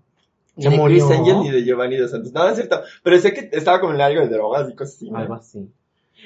Ni 0.55 0.63
de 0.69 0.77
murió. 0.77 1.07
Chris 1.07 1.17
Angel 1.19 1.39
ni 1.41 1.51
de 1.51 1.63
Giovanni 1.63 1.97
Dos 1.97 2.11
Santos. 2.11 2.31
No, 2.33 2.47
es 2.47 2.55
cierto. 2.55 2.81
Pero 3.03 3.19
sé 3.19 3.33
que 3.33 3.49
estaba 3.51 3.79
como 3.81 3.93
en 3.93 4.01
algo 4.01 4.21
de 4.21 4.27
drogas 4.29 4.69
y 4.69 4.75
cosas 4.75 4.95
así. 4.95 5.09
¿no? 5.11 5.17
Algo 5.17 5.33
así. 5.35 5.67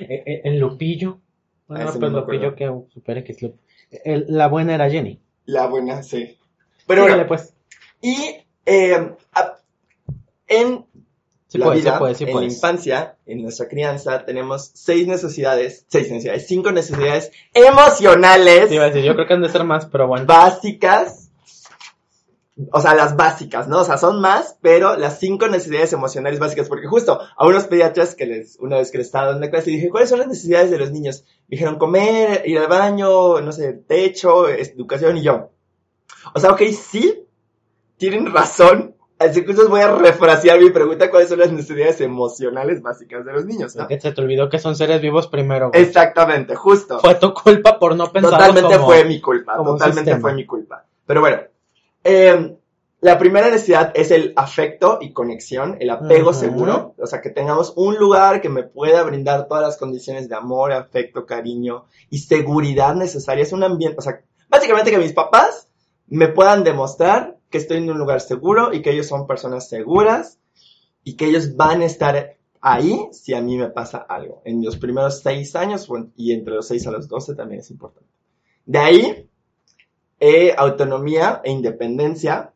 Eh, 0.01 0.23
eh, 0.25 0.41
en 0.43 0.59
Lupillo. 0.59 1.19
Bueno, 1.67 1.85
Ah, 1.85 1.89
ese 1.89 1.99
pues 1.99 2.11
no 2.11 2.17
me 2.17 2.25
Lupillo 2.33 2.55
que 2.55 2.65
supere 2.93 3.23
que 3.23 3.31
es 3.33 3.41
Lup- 3.41 3.57
El- 4.03 4.25
la 4.29 4.47
buena 4.47 4.75
era 4.75 4.89
Jenny. 4.89 5.19
La 5.45 5.65
buena, 5.67 6.03
sí. 6.03 6.37
Pero 6.87 7.03
bueno, 7.03 7.25
pues. 7.27 7.53
y 8.01 8.15
eh, 8.65 9.13
en 10.47 10.85
Sí 11.47 11.57
la 11.57 11.65
puedes, 11.65 11.81
vida, 11.81 11.93
sí 11.93 11.99
puedes, 11.99 12.17
sí 12.19 12.23
en 12.25 12.35
la 12.35 12.43
infancia, 12.43 13.17
en 13.25 13.41
nuestra 13.41 13.67
crianza, 13.67 14.23
tenemos 14.23 14.69
seis 14.75 15.07
necesidades, 15.07 15.83
seis 15.87 16.07
necesidades, 16.11 16.45
cinco 16.47 16.71
necesidades 16.71 17.31
emocionales 17.55 18.69
Sí, 18.69 18.75
iba 18.75 18.83
a 18.83 18.87
decir, 18.89 19.03
yo 19.03 19.15
creo 19.15 19.25
que 19.25 19.33
han 19.33 19.41
de 19.41 19.49
ser 19.49 19.63
más, 19.63 19.87
pero 19.87 20.07
bueno. 20.07 20.25
básicas. 20.27 21.28
O 22.71 22.81
sea, 22.81 22.93
las 22.93 23.15
básicas, 23.15 23.67
¿no? 23.67 23.79
O 23.79 23.83
sea, 23.83 23.97
son 23.97 24.19
más, 24.19 24.57
pero 24.61 24.97
las 24.97 25.19
cinco 25.19 25.47
necesidades 25.47 25.93
emocionales 25.93 26.39
básicas, 26.39 26.67
porque 26.67 26.87
justo 26.87 27.19
a 27.35 27.47
unos 27.47 27.65
pediatras 27.65 28.15
que 28.15 28.25
les, 28.25 28.57
una 28.59 28.77
vez 28.77 28.91
que 28.91 28.97
les 28.97 29.07
estaba 29.07 29.31
dando 29.31 29.49
clase, 29.49 29.71
dije, 29.71 29.89
¿cuáles 29.89 30.09
son 30.09 30.19
las 30.19 30.27
necesidades 30.27 30.69
de 30.69 30.77
los 30.77 30.91
niños? 30.91 31.23
Dijeron 31.47 31.77
comer, 31.77 32.43
ir 32.45 32.59
al 32.59 32.67
baño, 32.67 33.39
no 33.41 33.51
sé, 33.51 33.73
techo, 33.73 34.49
educación 34.49 35.17
y 35.17 35.23
yo. 35.23 35.51
O 36.33 36.39
sea, 36.39 36.51
ok, 36.51 36.61
sí, 36.71 37.25
tienen 37.97 38.31
razón, 38.31 38.95
Así 39.19 39.43
que 39.43 39.51
voy 39.51 39.81
a 39.81 39.93
refrasear 39.93 40.61
mi 40.61 40.69
pregunta, 40.69 41.11
¿cuáles 41.11 41.27
son 41.27 41.39
las 41.39 41.51
necesidades 41.51 41.99
emocionales 41.99 42.81
básicas 42.81 43.25
de 43.25 43.33
los 43.33 43.45
niños? 43.45 43.75
¿no? 43.75 43.85
Que 43.85 43.99
se 43.99 44.13
te 44.13 44.21
olvidó 44.21 44.47
que 44.47 44.59
son 44.59 44.77
seres 44.77 45.01
vivos 45.01 45.27
primero, 45.27 45.71
güey. 45.71 45.81
Exactamente, 45.81 46.55
justo. 46.55 46.99
Fue 46.99 47.15
tu 47.15 47.33
culpa 47.33 47.77
por 47.77 47.97
no 47.97 48.09
pensar 48.13 48.31
Totalmente 48.31 48.75
como... 48.75 48.85
fue 48.85 49.03
mi 49.03 49.19
culpa, 49.19 49.57
totalmente 49.57 50.17
fue 50.19 50.33
mi 50.33 50.45
culpa. 50.45 50.85
Pero 51.05 51.19
bueno, 51.19 51.41
eh, 52.03 52.55
la 53.01 53.17
primera 53.17 53.49
necesidad 53.49 53.93
es 53.95 54.11
el 54.11 54.33
afecto 54.35 54.99
y 55.01 55.13
conexión, 55.13 55.77
el 55.79 55.89
apego 55.89 56.33
seguro, 56.33 56.95
o 56.97 57.07
sea, 57.07 57.21
que 57.21 57.29
tengamos 57.29 57.71
un 57.77 57.95
lugar 57.95 58.41
que 58.41 58.49
me 58.49 58.63
pueda 58.63 59.03
brindar 59.03 59.47
todas 59.47 59.63
las 59.63 59.77
condiciones 59.77 60.27
de 60.27 60.35
amor, 60.35 60.73
afecto, 60.73 61.25
cariño 61.25 61.85
y 62.09 62.19
seguridad 62.19 62.95
necesarias, 62.95 63.53
un 63.53 63.63
ambiente, 63.63 63.97
o 63.99 64.01
sea, 64.01 64.21
básicamente 64.49 64.91
que 64.91 64.97
mis 64.97 65.13
papás 65.13 65.69
me 66.07 66.27
puedan 66.27 66.65
demostrar 66.65 67.37
que 67.49 67.57
estoy 67.57 67.77
en 67.77 67.89
un 67.89 67.97
lugar 67.97 68.19
seguro 68.19 68.73
y 68.73 68.81
que 68.81 68.91
ellos 68.91 69.07
son 69.07 69.27
personas 69.27 69.69
seguras 69.69 70.39
y 71.03 71.15
que 71.15 71.27
ellos 71.27 71.55
van 71.55 71.81
a 71.81 71.85
estar 71.85 72.35
ahí 72.61 73.07
si 73.11 73.33
a 73.33 73.41
mí 73.41 73.57
me 73.57 73.69
pasa 73.69 73.97
algo. 73.97 74.41
En 74.43 74.63
los 74.63 74.77
primeros 74.77 75.21
seis 75.21 75.55
años 75.55 75.87
y 76.15 76.33
entre 76.33 76.55
los 76.55 76.67
seis 76.67 76.85
a 76.85 76.91
los 76.91 77.07
doce 77.07 77.33
también 77.35 77.61
es 77.61 77.71
importante. 77.71 78.09
De 78.65 78.77
ahí, 78.77 79.29
eh, 80.19 80.53
autonomía 80.57 81.41
e 81.43 81.51
independencia. 81.51 82.51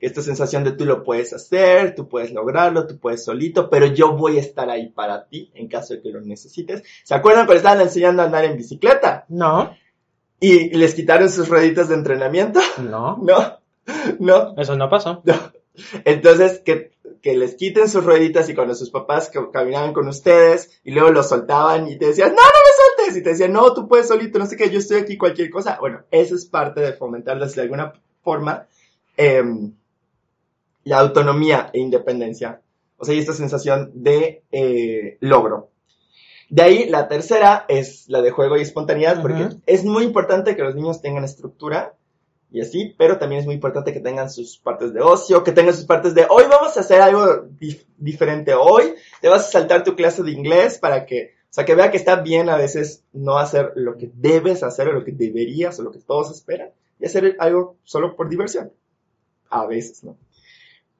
Esta 0.00 0.22
sensación 0.22 0.62
de 0.62 0.72
tú 0.72 0.84
lo 0.84 1.02
puedes 1.02 1.32
hacer, 1.32 1.96
tú 1.96 2.08
puedes 2.08 2.30
lograrlo, 2.32 2.86
tú 2.86 2.98
puedes 2.98 3.24
solito, 3.24 3.68
pero 3.68 3.86
yo 3.86 4.12
voy 4.12 4.36
a 4.36 4.40
estar 4.40 4.70
ahí 4.70 4.90
para 4.90 5.24
ti 5.26 5.50
en 5.54 5.66
caso 5.66 5.94
de 5.94 6.02
que 6.02 6.10
lo 6.10 6.20
necesites. 6.20 6.84
¿Se 7.02 7.14
acuerdan 7.16 7.46
cuando 7.46 7.58
estaban 7.58 7.80
enseñando 7.80 8.22
a 8.22 8.26
andar 8.26 8.44
en 8.44 8.56
bicicleta? 8.56 9.24
No, 9.28 9.74
Y 10.38 10.70
les 10.76 10.94
quitaron 10.94 11.28
sus 11.30 11.48
rueditas 11.48 11.88
de 11.88 11.96
entrenamiento? 11.96 12.60
no, 12.78 13.18
No, 13.22 13.58
no, 14.20 14.54
eso 14.56 14.76
no 14.76 14.88
pasó. 14.88 15.20
no. 15.24 15.34
Entonces, 16.04 16.60
que, 16.64 16.92
que 17.22 17.36
les 17.36 17.54
quiten 17.56 17.88
sus 17.88 18.04
rueditas 18.04 18.48
y 18.48 18.54
cuando 18.54 18.74
sus 18.76 18.90
papás 18.90 19.30
ca- 19.30 19.50
caminaban 19.52 19.92
con 19.92 20.06
ustedes 20.08 20.80
y 20.84 20.92
luego 20.92 21.10
los 21.10 21.28
soltaban 21.28 21.88
y 21.88 21.96
te 21.98 22.06
decían, 22.06 22.30
no, 22.30 22.36
no 22.36 22.42
me 22.42 22.70
sueltes. 23.10 23.16
Y 23.20 23.22
te 23.24 23.30
decían, 23.30 23.52
no, 23.52 23.72
tú 23.74 23.88
puedes 23.88 24.08
solito, 24.08 24.38
no 24.38 24.46
sé 24.46 24.56
qué, 24.56 24.70
yo 24.70 24.78
estoy 24.78 24.98
aquí, 25.00 25.16
cualquier 25.16 25.50
cosa. 25.50 25.78
Bueno, 25.80 26.02
eso 26.10 26.34
es 26.34 26.46
parte 26.46 26.80
de 26.80 26.92
fomentarles 26.92 27.54
de 27.54 27.62
alguna 27.62 27.92
forma 28.22 28.66
em, 29.16 29.72
la 30.84 30.98
autonomía 31.00 31.70
e 31.72 31.80
independencia. 31.80 32.60
O 32.96 33.04
sea, 33.04 33.14
y 33.14 33.18
esta 33.18 33.32
sensación 33.32 33.90
de 33.94 34.42
eh, 34.50 35.18
logro. 35.20 35.70
De 36.50 36.62
ahí, 36.62 36.88
la 36.88 37.08
tercera 37.08 37.66
es 37.68 38.08
la 38.08 38.22
de 38.22 38.30
juego 38.30 38.56
y 38.56 38.62
espontaneidad, 38.62 39.20
porque 39.20 39.42
Ujú. 39.44 39.60
es 39.66 39.84
muy 39.84 40.04
importante 40.04 40.56
que 40.56 40.62
los 40.62 40.74
niños 40.74 41.02
tengan 41.02 41.24
estructura 41.24 41.94
y 42.50 42.62
así, 42.62 42.94
pero 42.96 43.18
también 43.18 43.40
es 43.40 43.44
muy 43.46 43.54
importante 43.54 43.92
que 43.92 44.00
tengan 44.00 44.30
sus 44.30 44.56
partes 44.56 44.94
de 44.94 45.02
ocio, 45.02 45.44
que 45.44 45.52
tengan 45.52 45.74
sus 45.74 45.84
partes 45.84 46.14
de 46.14 46.26
hoy 46.30 46.44
vamos 46.48 46.74
a 46.76 46.80
hacer 46.80 47.02
algo 47.02 47.44
dif- 47.60 47.84
diferente 47.98 48.54
hoy, 48.54 48.94
te 49.20 49.28
vas 49.28 49.46
a 49.46 49.50
saltar 49.50 49.84
tu 49.84 49.94
clase 49.94 50.22
de 50.22 50.30
inglés 50.30 50.78
para 50.78 51.04
que, 51.04 51.34
sea, 51.58 51.64
que 51.64 51.74
vea 51.74 51.90
que 51.90 51.96
está 51.96 52.16
bien 52.16 52.48
a 52.48 52.56
veces 52.56 53.02
no 53.12 53.38
hacer 53.38 53.72
lo 53.76 53.96
que 53.96 54.10
debes 54.14 54.62
hacer 54.62 54.88
o 54.88 54.92
lo 54.92 55.04
que 55.04 55.12
deberías 55.12 55.78
o 55.78 55.82
lo 55.82 55.90
que 55.90 55.98
todos 55.98 56.30
esperan 56.30 56.70
y 57.00 57.06
hacer 57.06 57.36
algo 57.38 57.76
solo 57.84 58.16
por 58.16 58.28
diversión. 58.28 58.72
A 59.50 59.66
veces, 59.66 60.04
¿no? 60.04 60.16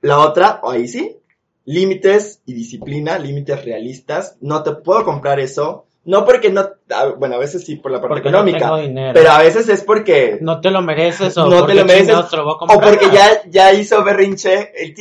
La 0.00 0.20
otra, 0.20 0.60
ahí 0.62 0.86
sí, 0.88 1.16
límites 1.64 2.40
y 2.46 2.54
disciplina, 2.54 3.18
límites 3.18 3.64
realistas. 3.64 4.36
No 4.40 4.62
te 4.62 4.72
puedo 4.72 5.04
comprar 5.04 5.40
eso. 5.40 5.86
No 6.08 6.24
porque 6.24 6.48
no, 6.50 6.66
bueno, 7.18 7.34
a 7.34 7.38
veces 7.38 7.66
sí 7.66 7.76
por 7.76 7.90
la 7.92 8.00
parte 8.00 8.14
Porque 8.14 8.30
no 8.30 8.38
económica, 8.38 8.76
dinero. 8.78 9.10
pero 9.12 9.30
a 9.30 9.38
veces 9.42 9.68
es 9.68 9.82
porque 9.84 10.38
No 10.40 10.58
te 10.62 10.70
lo 10.70 10.80
mereces 10.80 11.36
o 11.36 11.46
No 11.50 11.66
te 11.66 11.74
lo 11.74 11.84
mereces, 11.84 12.16
o 12.16 12.80
porque 12.80 13.10
ya, 13.12 13.42
ya 13.50 13.74
hizo 13.74 14.02
berrinche. 14.02 14.72
El 14.74 14.94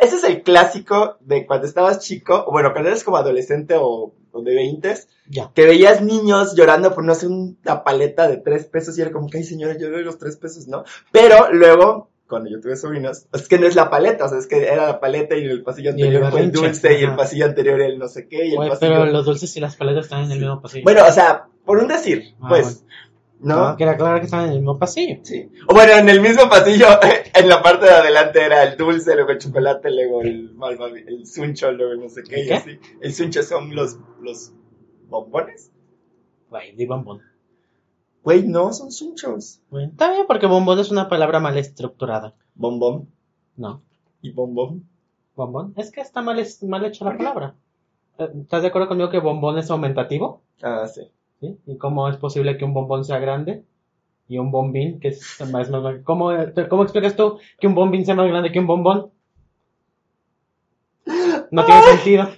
ese 0.00 0.16
es 0.16 0.24
el 0.24 0.42
clásico 0.42 1.18
de 1.20 1.44
cuando 1.44 1.66
estabas 1.66 1.98
chico, 1.98 2.46
bueno, 2.50 2.72
cuando 2.72 2.88
eres 2.88 3.04
como 3.04 3.18
adolescente 3.18 3.74
o, 3.78 4.14
o 4.32 4.40
de 4.42 4.54
20, 4.54 4.94
Ya. 5.28 5.50
que 5.54 5.66
veías 5.66 6.00
niños 6.00 6.54
llorando 6.56 6.94
por 6.94 7.04
no 7.04 7.12
hacer 7.12 7.28
una 7.28 7.84
paleta 7.84 8.26
de 8.26 8.38
tres 8.38 8.64
pesos 8.64 8.96
y 8.96 9.02
era 9.02 9.12
como 9.12 9.28
que, 9.28 9.36
ay 9.38 9.44
señora, 9.44 9.76
yo 9.78 9.90
doy 9.90 10.02
los 10.02 10.16
tres 10.18 10.36
pesos, 10.38 10.66
¿no? 10.66 10.84
Pero 11.12 11.52
luego, 11.52 12.08
cuando 12.28 12.50
yo 12.50 12.60
tuve 12.60 12.76
sobrinos, 12.76 13.26
es 13.32 13.48
que 13.48 13.58
no 13.58 13.66
es 13.66 13.74
la 13.76 13.90
paleta, 13.90 14.24
o 14.24 14.28
sea, 14.28 14.38
es 14.38 14.46
que 14.46 14.62
era 14.66 14.86
la 14.86 15.00
paleta 15.00 15.36
y 15.36 15.44
el 15.44 15.62
pasillo 15.62 15.90
Y 15.96 16.02
el 16.02 16.16
anterior 16.16 16.30
fue 16.32 16.40
el 16.40 16.52
dulce 16.52 16.92
y 16.98 17.02
el 17.02 17.06
ajá. 17.08 17.16
pasillo 17.16 17.44
anterior 17.46 17.80
el 17.82 17.98
no 17.98 18.08
sé 18.08 18.26
qué 18.28 18.46
y 18.46 18.50
el 18.50 18.56
Güey, 18.56 18.68
pasillo... 18.70 18.92
pero 18.92 19.06
los 19.06 19.26
dulces 19.26 19.56
y 19.56 19.60
las 19.60 19.76
paletas 19.76 20.04
están 20.06 20.24
en 20.24 20.32
el 20.32 20.38
mismo 20.40 20.60
pasillo. 20.62 20.84
Bueno, 20.84 21.02
o 21.06 21.12
sea, 21.12 21.46
por 21.64 21.78
un 21.78 21.88
decir, 21.88 22.34
Ah, 22.40 22.46
pues, 22.48 22.84
¿no? 23.40 23.70
No, 23.72 23.76
quería 23.76 23.92
aclarar 23.92 24.20
que 24.20 24.24
están 24.24 24.44
en 24.44 24.50
el 24.52 24.56
mismo 24.56 24.78
pasillo. 24.78 25.18
Sí. 25.22 25.50
O 25.68 25.74
bueno, 25.74 25.92
en 25.92 26.08
el 26.08 26.20
mismo 26.22 26.48
pasillo, 26.48 26.86
en 27.34 27.48
la 27.48 27.62
parte 27.62 27.84
de 27.84 27.92
adelante 27.92 28.40
era 28.42 28.62
el 28.62 28.76
dulce, 28.78 29.14
luego 29.14 29.32
el 29.32 29.38
chocolate, 29.38 29.90
luego 29.90 30.22
el 30.22 30.56
malvavi- 30.56 31.04
el 31.06 31.26
suncho, 31.26 31.70
luego 31.72 31.94
no 32.02 32.08
sé 32.08 32.22
qué, 32.22 32.42
y 32.42 32.46
¿Qué? 32.46 32.54
así. 32.54 32.78
El 33.02 33.12
suncho 33.12 33.42
son 33.42 33.74
los, 33.76 33.98
los 34.22 34.52
bombones. 35.08 35.70
Güey, 36.48 36.74
di 36.74 36.86
bombón. 36.86 37.20
Güey, 38.24 38.44
no, 38.48 38.72
son 38.72 38.90
sunchos. 38.90 39.60
Güey, 39.70 39.86
está 39.86 40.10
bien 40.12 40.24
porque 40.26 40.46
bombón 40.46 40.78
es 40.78 40.90
una 40.90 41.08
palabra 41.08 41.40
mal 41.40 41.56
estructurada. 41.58 42.34
Bombón 42.54 43.08
No, 43.56 43.82
y 44.22 44.30
bombón. 44.32 44.88
bombón. 45.36 45.74
Es 45.76 45.92
que 45.92 46.00
está 46.00 46.22
mal, 46.22 46.38
es- 46.38 46.62
mal 46.62 46.84
hecha 46.84 47.04
la 47.04 47.16
palabra. 47.16 47.54
¿Estás 48.18 48.62
de 48.62 48.68
acuerdo 48.68 48.88
conmigo 48.88 49.10
que 49.10 49.18
bombón 49.18 49.58
es 49.58 49.70
aumentativo? 49.70 50.40
Ah, 50.62 50.86
sí. 50.86 51.02
¿Sí? 51.40 51.58
¿Y 51.66 51.76
cómo 51.76 52.08
es 52.08 52.16
posible 52.16 52.56
que 52.56 52.64
un 52.64 52.72
bombón 52.74 53.04
sea 53.04 53.18
grande? 53.18 53.64
Y 54.28 54.38
un 54.38 54.50
bombín 54.50 55.00
que 55.00 55.08
es 55.08 55.38
más, 55.52 55.68
más, 55.68 55.82
más- 55.82 56.00
¿Cómo, 56.04 56.30
¿Cómo 56.70 56.82
explicas 56.84 57.16
tú 57.16 57.38
que 57.60 57.66
un 57.66 57.74
bombín 57.74 58.06
sea 58.06 58.14
más 58.14 58.28
grande 58.28 58.50
que 58.52 58.60
un 58.60 58.66
bombón? 58.66 59.10
No 61.50 61.64
tiene 61.66 61.82
sentido. 61.82 62.28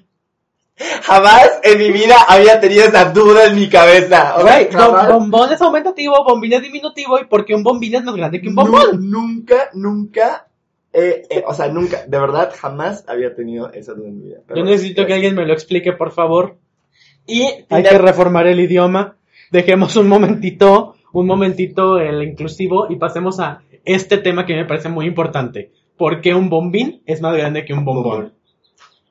Jamás 1.02 1.60
en 1.62 1.78
mi 1.78 1.90
vida 1.90 2.16
había 2.28 2.60
tenido 2.60 2.84
esa 2.84 3.06
duda 3.12 3.46
en 3.46 3.56
mi 3.56 3.68
cabeza. 3.68 4.34
Bom- 4.76 4.92
bombón 5.12 5.52
es 5.52 5.60
aumentativo, 5.62 6.22
bombín 6.24 6.52
es 6.52 6.62
diminutivo, 6.62 7.18
¿y 7.18 7.24
por 7.24 7.44
qué 7.46 7.54
un 7.54 7.62
bombín 7.62 7.94
es 7.94 8.04
más 8.04 8.14
grande 8.14 8.40
que 8.40 8.48
un 8.48 8.54
bombón? 8.54 9.00
Nu- 9.00 9.20
nunca, 9.20 9.70
nunca, 9.72 10.48
eh, 10.92 11.26
eh, 11.30 11.44
o 11.46 11.54
sea, 11.54 11.68
nunca, 11.68 12.04
de 12.06 12.18
verdad, 12.18 12.52
jamás 12.58 13.04
había 13.08 13.34
tenido 13.34 13.72
esa 13.72 13.94
duda 13.94 14.08
en 14.08 14.18
mi 14.18 14.24
vida. 14.28 14.38
Pero 14.46 14.58
Yo 14.60 14.64
necesito 14.64 15.06
que 15.06 15.14
alguien 15.14 15.34
me 15.34 15.46
lo 15.46 15.52
explique, 15.54 15.92
por 15.92 16.12
favor. 16.12 16.56
Y 17.26 17.42
Hay 17.70 17.82
que 17.82 17.98
reformar 17.98 18.46
el 18.46 18.60
idioma. 18.60 19.16
Dejemos 19.50 19.96
un 19.96 20.08
momentito, 20.08 20.94
un 21.12 21.26
momentito 21.26 21.98
el 21.98 22.22
inclusivo 22.22 22.86
y 22.90 22.96
pasemos 22.96 23.40
a 23.40 23.62
este 23.84 24.18
tema 24.18 24.44
que 24.44 24.54
me 24.54 24.64
parece 24.66 24.88
muy 24.90 25.06
importante. 25.06 25.72
¿Por 25.96 26.20
qué 26.20 26.34
un 26.34 26.50
bombín 26.50 27.02
es 27.06 27.22
más 27.22 27.34
grande 27.34 27.64
que 27.64 27.72
un 27.72 27.84
bombón? 27.84 28.34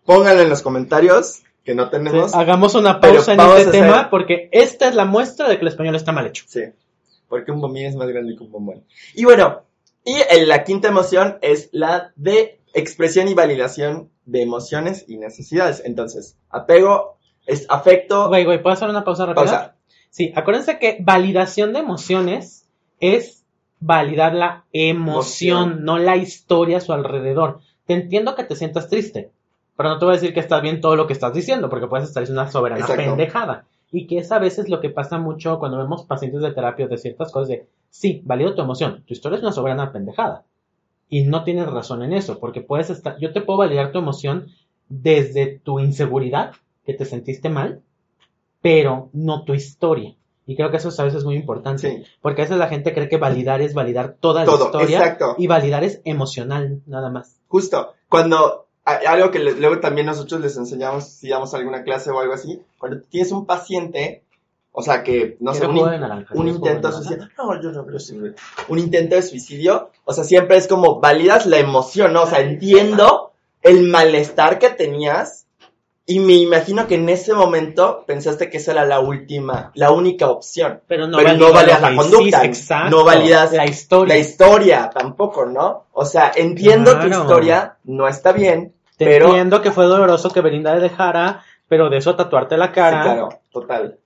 Pónganlo 0.05 0.43
en 0.43 0.49
los 0.49 0.61
comentarios 0.61 1.41
que 1.65 1.75
no 1.75 1.89
tenemos. 1.89 2.31
Sí, 2.31 2.37
hagamos 2.37 2.75
una 2.75 3.01
pausa 3.01 3.33
en 3.33 3.39
este 3.41 3.53
hacer- 3.61 3.71
tema 3.71 4.09
porque 4.09 4.47
esta 4.53 4.87
es 4.87 4.95
la 4.95 5.03
muestra 5.03 5.49
de 5.49 5.55
que 5.57 5.63
el 5.63 5.67
español 5.67 5.95
está 5.95 6.13
mal 6.13 6.27
hecho. 6.27 6.45
Sí, 6.47 6.61
porque 7.27 7.51
un 7.51 7.59
bombín 7.59 7.87
es 7.87 7.95
más 7.95 8.07
grande 8.07 8.35
que 8.37 8.43
un 8.43 8.51
bombón. 8.51 8.85
Y 9.15 9.25
bueno, 9.25 9.63
y 10.05 10.15
la 10.45 10.63
quinta 10.63 10.87
emoción 10.87 11.39
es 11.41 11.69
la 11.73 12.13
de 12.15 12.61
expresión 12.73 13.27
y 13.27 13.33
validación 13.33 14.11
de 14.25 14.41
emociones 14.43 15.05
y 15.07 15.17
necesidades. 15.17 15.81
Entonces, 15.83 16.37
apego 16.49 17.17
es 17.47 17.65
afecto. 17.69 18.27
Güey, 18.29 18.45
güey, 18.45 18.61
¿puedo 18.61 18.73
hacer 18.73 18.89
una 18.89 19.03
pausa 19.03 19.25
rápida? 19.25 19.43
Pausa. 19.45 19.75
Sí, 20.11 20.31
acuérdense 20.35 20.77
que 20.79 20.97
validación 21.01 21.73
de 21.73 21.79
emociones 21.79 22.69
es 22.99 23.43
validar 23.79 24.33
la 24.33 24.65
emoción, 24.71 25.57
Emoción. 25.71 25.83
no 25.85 25.97
la 25.97 26.15
historia 26.15 26.77
a 26.77 26.81
su 26.81 26.93
alrededor. 26.93 27.59
Te 27.85 27.93
entiendo 27.93 28.33
que 28.35 28.43
te 28.43 28.55
sientas 28.55 28.87
triste, 28.87 29.31
pero 29.75 29.89
no 29.89 29.99
te 29.99 30.05
voy 30.05 30.13
a 30.13 30.17
decir 30.17 30.33
que 30.33 30.39
estás 30.39 30.61
bien 30.61 30.81
todo 30.81 30.95
lo 30.95 31.07
que 31.07 31.13
estás 31.13 31.33
diciendo, 31.33 31.69
porque 31.69 31.87
puedes 31.87 32.07
estar 32.07 32.21
diciendo 32.21 32.41
una 32.41 32.51
soberana 32.51 32.81
Exacto. 32.81 33.03
pendejada. 33.03 33.65
Y 33.91 34.07
que 34.07 34.17
es 34.17 34.31
a 34.31 34.39
veces 34.39 34.69
lo 34.69 34.81
que 34.81 34.89
pasa 34.89 35.17
mucho 35.17 35.59
cuando 35.59 35.77
vemos 35.77 36.03
pacientes 36.03 36.41
de 36.41 36.51
terapia 36.51 36.87
de 36.87 36.97
ciertas 36.97 37.31
cosas 37.31 37.49
de, 37.49 37.67
sí, 37.89 38.21
valido 38.25 38.55
tu 38.55 38.61
emoción, 38.61 39.03
tu 39.05 39.13
historia 39.13 39.37
es 39.37 39.43
una 39.43 39.51
soberana 39.51 39.91
pendejada. 39.91 40.43
Y 41.07 41.23
no 41.23 41.43
tienes 41.43 41.67
razón 41.67 42.01
en 42.03 42.13
eso, 42.13 42.39
porque 42.39 42.61
puedes 42.61 42.89
estar, 42.89 43.17
yo 43.19 43.31
te 43.31 43.41
puedo 43.41 43.59
validar 43.59 43.91
tu 43.91 43.99
emoción 43.99 44.47
desde 44.89 45.59
tu 45.59 45.79
inseguridad, 45.79 46.51
que 46.85 46.93
te 46.93 47.05
sentiste 47.05 47.49
mal, 47.49 47.81
pero 48.61 49.09
no 49.13 49.43
tu 49.43 49.53
historia. 49.53 50.15
Y 50.47 50.55
creo 50.55 50.69
que 50.69 50.77
eso 50.77 50.89
a 50.89 51.03
veces 51.03 51.19
es 51.19 51.25
muy 51.25 51.35
importante, 51.35 51.89
Sí. 51.89 52.03
porque 52.21 52.41
a 52.41 52.45
veces 52.45 52.57
la 52.57 52.67
gente 52.67 52.93
cree 52.93 53.09
que 53.09 53.17
validar 53.17 53.61
es 53.61 53.73
validar 53.73 54.15
toda 54.19 54.45
la 54.45 54.53
historia 54.53 54.99
exacto. 54.99 55.35
y 55.37 55.47
validar 55.47 55.83
es 55.83 56.01
emocional, 56.05 56.81
nada 56.85 57.09
más. 57.09 57.39
Justo, 57.47 57.93
cuando 58.09 58.64
algo 58.85 59.31
que 59.31 59.39
le- 59.39 59.53
luego 59.53 59.79
también 59.79 60.07
nosotros 60.07 60.39
les 60.41 60.55
enseñamos 60.57 61.05
si 61.07 61.27
damos 61.29 61.53
alguna 61.53 61.83
clase 61.83 62.11
o 62.11 62.19
algo 62.19 62.33
así, 62.33 62.61
cuando 62.77 63.01
tienes 63.01 63.31
un 63.31 63.45
paciente, 63.45 64.23
o 64.71 64.81
sea 64.83 65.03
que, 65.03 65.37
no 65.39 65.53
sé, 65.53 65.61
¿Quieres 65.61 65.81
un, 65.81 65.99
naranja? 66.01 66.33
un 66.35 66.43
¿Quieres 66.43 66.55
jugo 66.57 66.65
de 66.67 66.71
intento 66.75 66.87
de 66.87 66.93
suicidio, 66.93 67.27
no, 67.37 67.61
yo 67.61 67.71
no 67.71 67.85
creo 67.85 68.33
un 68.67 68.79
intento 68.79 69.15
de 69.15 69.21
suicidio, 69.23 69.89
o 70.03 70.13
sea, 70.13 70.23
siempre 70.23 70.57
es 70.57 70.67
como 70.67 70.99
validas 70.99 71.45
la 71.47 71.57
emoción, 71.57 72.13
¿no? 72.13 72.23
O 72.23 72.27
sea, 72.27 72.41
entiendo 72.41 73.31
el 73.63 73.83
malestar 73.83 74.59
que 74.59 74.69
tenías, 74.69 75.41
Y 76.07 76.19
me 76.19 76.33
imagino 76.33 76.85
que 76.85 76.93
en 76.93 77.09
ese 77.09 77.33
momento 77.33 78.03
pensaste 78.05 78.47
que 78.51 78.57
esa 78.57 78.73
era 78.73 78.85
la 78.85 78.99
última, 78.99 79.71
la 79.73 79.89
única 79.89 80.27
opción. 80.29 80.81
Pero 80.85 81.07
no 81.07 81.17
Pero 81.17 81.33
no 81.33 81.51
validas 81.51 81.81
la 81.81 81.95
conducta, 81.95 82.45
exacto. 82.45 82.95
no 82.95 83.03
validas 83.03 83.51
la 83.53 83.65
historia. 83.65 84.13
La 84.13 84.19
historia 84.21 84.91
tampoco, 84.93 85.47
¿no? 85.47 85.85
O 85.93 86.05
sea, 86.05 86.31
entiendo 86.35 86.91
tu 86.99 87.07
Claro. 87.07 87.23
historia, 87.23 87.77
no 87.85 88.07
está 88.07 88.33
bien, 88.33 88.74
Te 88.97 89.05
pero... 89.05 89.27
entiendo 89.27 89.61
que 89.61 89.71
fue 89.71 89.85
doloroso 89.85 90.29
que 90.29 90.41
Belinda 90.41 90.73
le 90.75 90.81
dejara, 90.81 91.43
pero 91.67 91.89
de 91.89 91.97
eso 91.97 92.15
tatuarte 92.15 92.57
la 92.57 92.71
cara. 92.71 93.03
Sí, 93.03 93.09
claro, 93.09 93.29
total. 93.51 93.99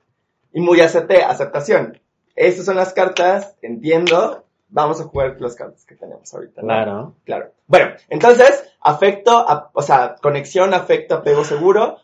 Y 0.53 0.61
muy 0.61 0.81
acepté, 0.81 1.23
aceptación. 1.23 1.99
Estas 2.35 2.65
son 2.65 2.75
las 2.77 2.93
cartas, 2.93 3.55
entiendo. 3.61 4.45
Vamos 4.69 5.01
a 5.01 5.05
jugar 5.05 5.35
las 5.39 5.55
cartas 5.55 5.85
que 5.85 5.95
tenemos 5.95 6.31
ahorita. 6.33 6.61
¿no? 6.61 6.67
Claro. 6.67 7.13
Claro. 7.25 7.51
Bueno, 7.67 7.91
entonces, 8.09 8.63
afecto, 8.81 9.31
a- 9.37 9.69
o 9.73 9.81
sea, 9.81 10.15
conexión, 10.21 10.73
afecto, 10.73 11.15
apego 11.15 11.43
seguro, 11.43 11.97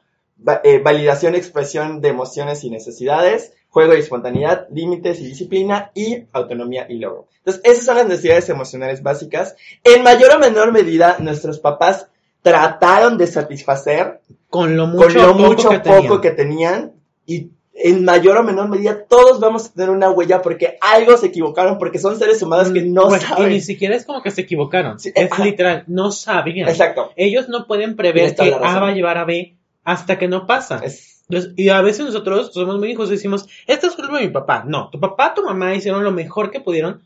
va- 0.48 0.62
eh, 0.64 0.80
validación, 0.80 1.36
expresión 1.36 2.02
de 2.02 2.10
emociones 2.10 2.64
y 2.64 2.70
necesidades, 2.72 3.54
juego 3.70 3.94
y 3.94 4.00
espontaneidad, 4.00 4.68
límites 4.72 5.20
y 5.20 5.26
disciplina, 5.28 5.92
y 5.94 6.26
autonomía 6.34 6.86
y 6.90 6.98
logro. 6.98 7.28
Entonces, 7.38 7.62
esas 7.66 7.86
son 7.86 7.98
las 7.98 8.08
necesidades 8.08 8.50
emocionales 8.50 9.04
básicas. 9.04 9.56
En 9.84 10.02
mayor 10.04 10.32
o 10.36 10.40
menor 10.40 10.72
medida, 10.72 11.18
nuestros 11.20 11.60
papás 11.60 12.08
trataron 12.46 13.18
de 13.18 13.26
satisfacer 13.26 14.22
Con 14.50 14.78
lo 14.78 14.84
con 14.84 14.92
mucho 14.92 15.20
lo 15.20 15.32
o 15.32 15.34
poco 15.36 15.48
mucho 15.48 15.70
que 15.70 15.80
poco 15.80 15.92
tenían. 16.00 16.22
que 16.22 16.32
tenían 16.32 16.92
y 17.26 17.50
en 17.74 18.06
mayor 18.06 18.38
o 18.38 18.44
menor 18.44 18.70
medida 18.70 19.04
todos 19.10 19.40
vamos 19.40 19.66
a 19.66 19.74
tener 19.74 19.90
una 19.90 20.12
huella 20.12 20.42
porque 20.44 20.78
algo 20.80 21.18
se 21.18 21.26
equivocaron 21.26 21.80
porque 21.80 21.98
son 21.98 22.18
seres 22.20 22.42
humanos 22.44 22.70
que 22.72 22.84
no 22.84 23.08
Pues, 23.10 23.24
saben. 23.24 23.52
Y 23.52 23.56
ni 23.56 23.62
siquiera 23.62 23.96
es 23.96 24.06
como 24.06 24.22
que 24.22 24.30
se 24.30 24.42
equivocaron. 24.42 25.00
Sí, 25.00 25.12
es 25.16 25.32
ajá. 25.32 25.44
literal, 25.44 25.84
no 25.88 26.12
sabían. 26.12 26.70
Exacto. 26.70 27.12
Ellos 27.16 27.50
no 27.50 27.66
pueden 27.66 27.96
prever 27.96 28.36
que. 28.36 28.54
A 28.54 28.80
va 28.80 28.90
a 28.90 28.94
llevar 28.94 29.18
a 29.18 29.26
B 29.26 29.56
hasta 29.84 30.18
que 30.20 30.28
no 30.28 30.46
pasa. 30.46 30.80
Es- 30.84 31.24
Entonces, 31.28 31.54
y 31.58 31.70
a 31.70 31.82
veces 31.82 32.06
nosotros 32.06 32.52
somos 32.54 32.78
muy 32.78 32.92
hijos 32.92 33.10
y 33.10 33.14
decimos, 33.14 33.48
esto 33.66 33.88
es 33.88 33.96
culpa 33.96 34.20
de 34.20 34.28
mi 34.28 34.32
papá. 34.32 34.64
No, 34.68 34.90
tu 34.92 35.00
papá, 35.00 35.34
tu 35.34 35.44
mamá 35.44 35.74
hicieron 35.74 36.04
lo 36.04 36.12
mejor 36.12 36.52
que 36.52 36.60
pudieron 36.62 37.02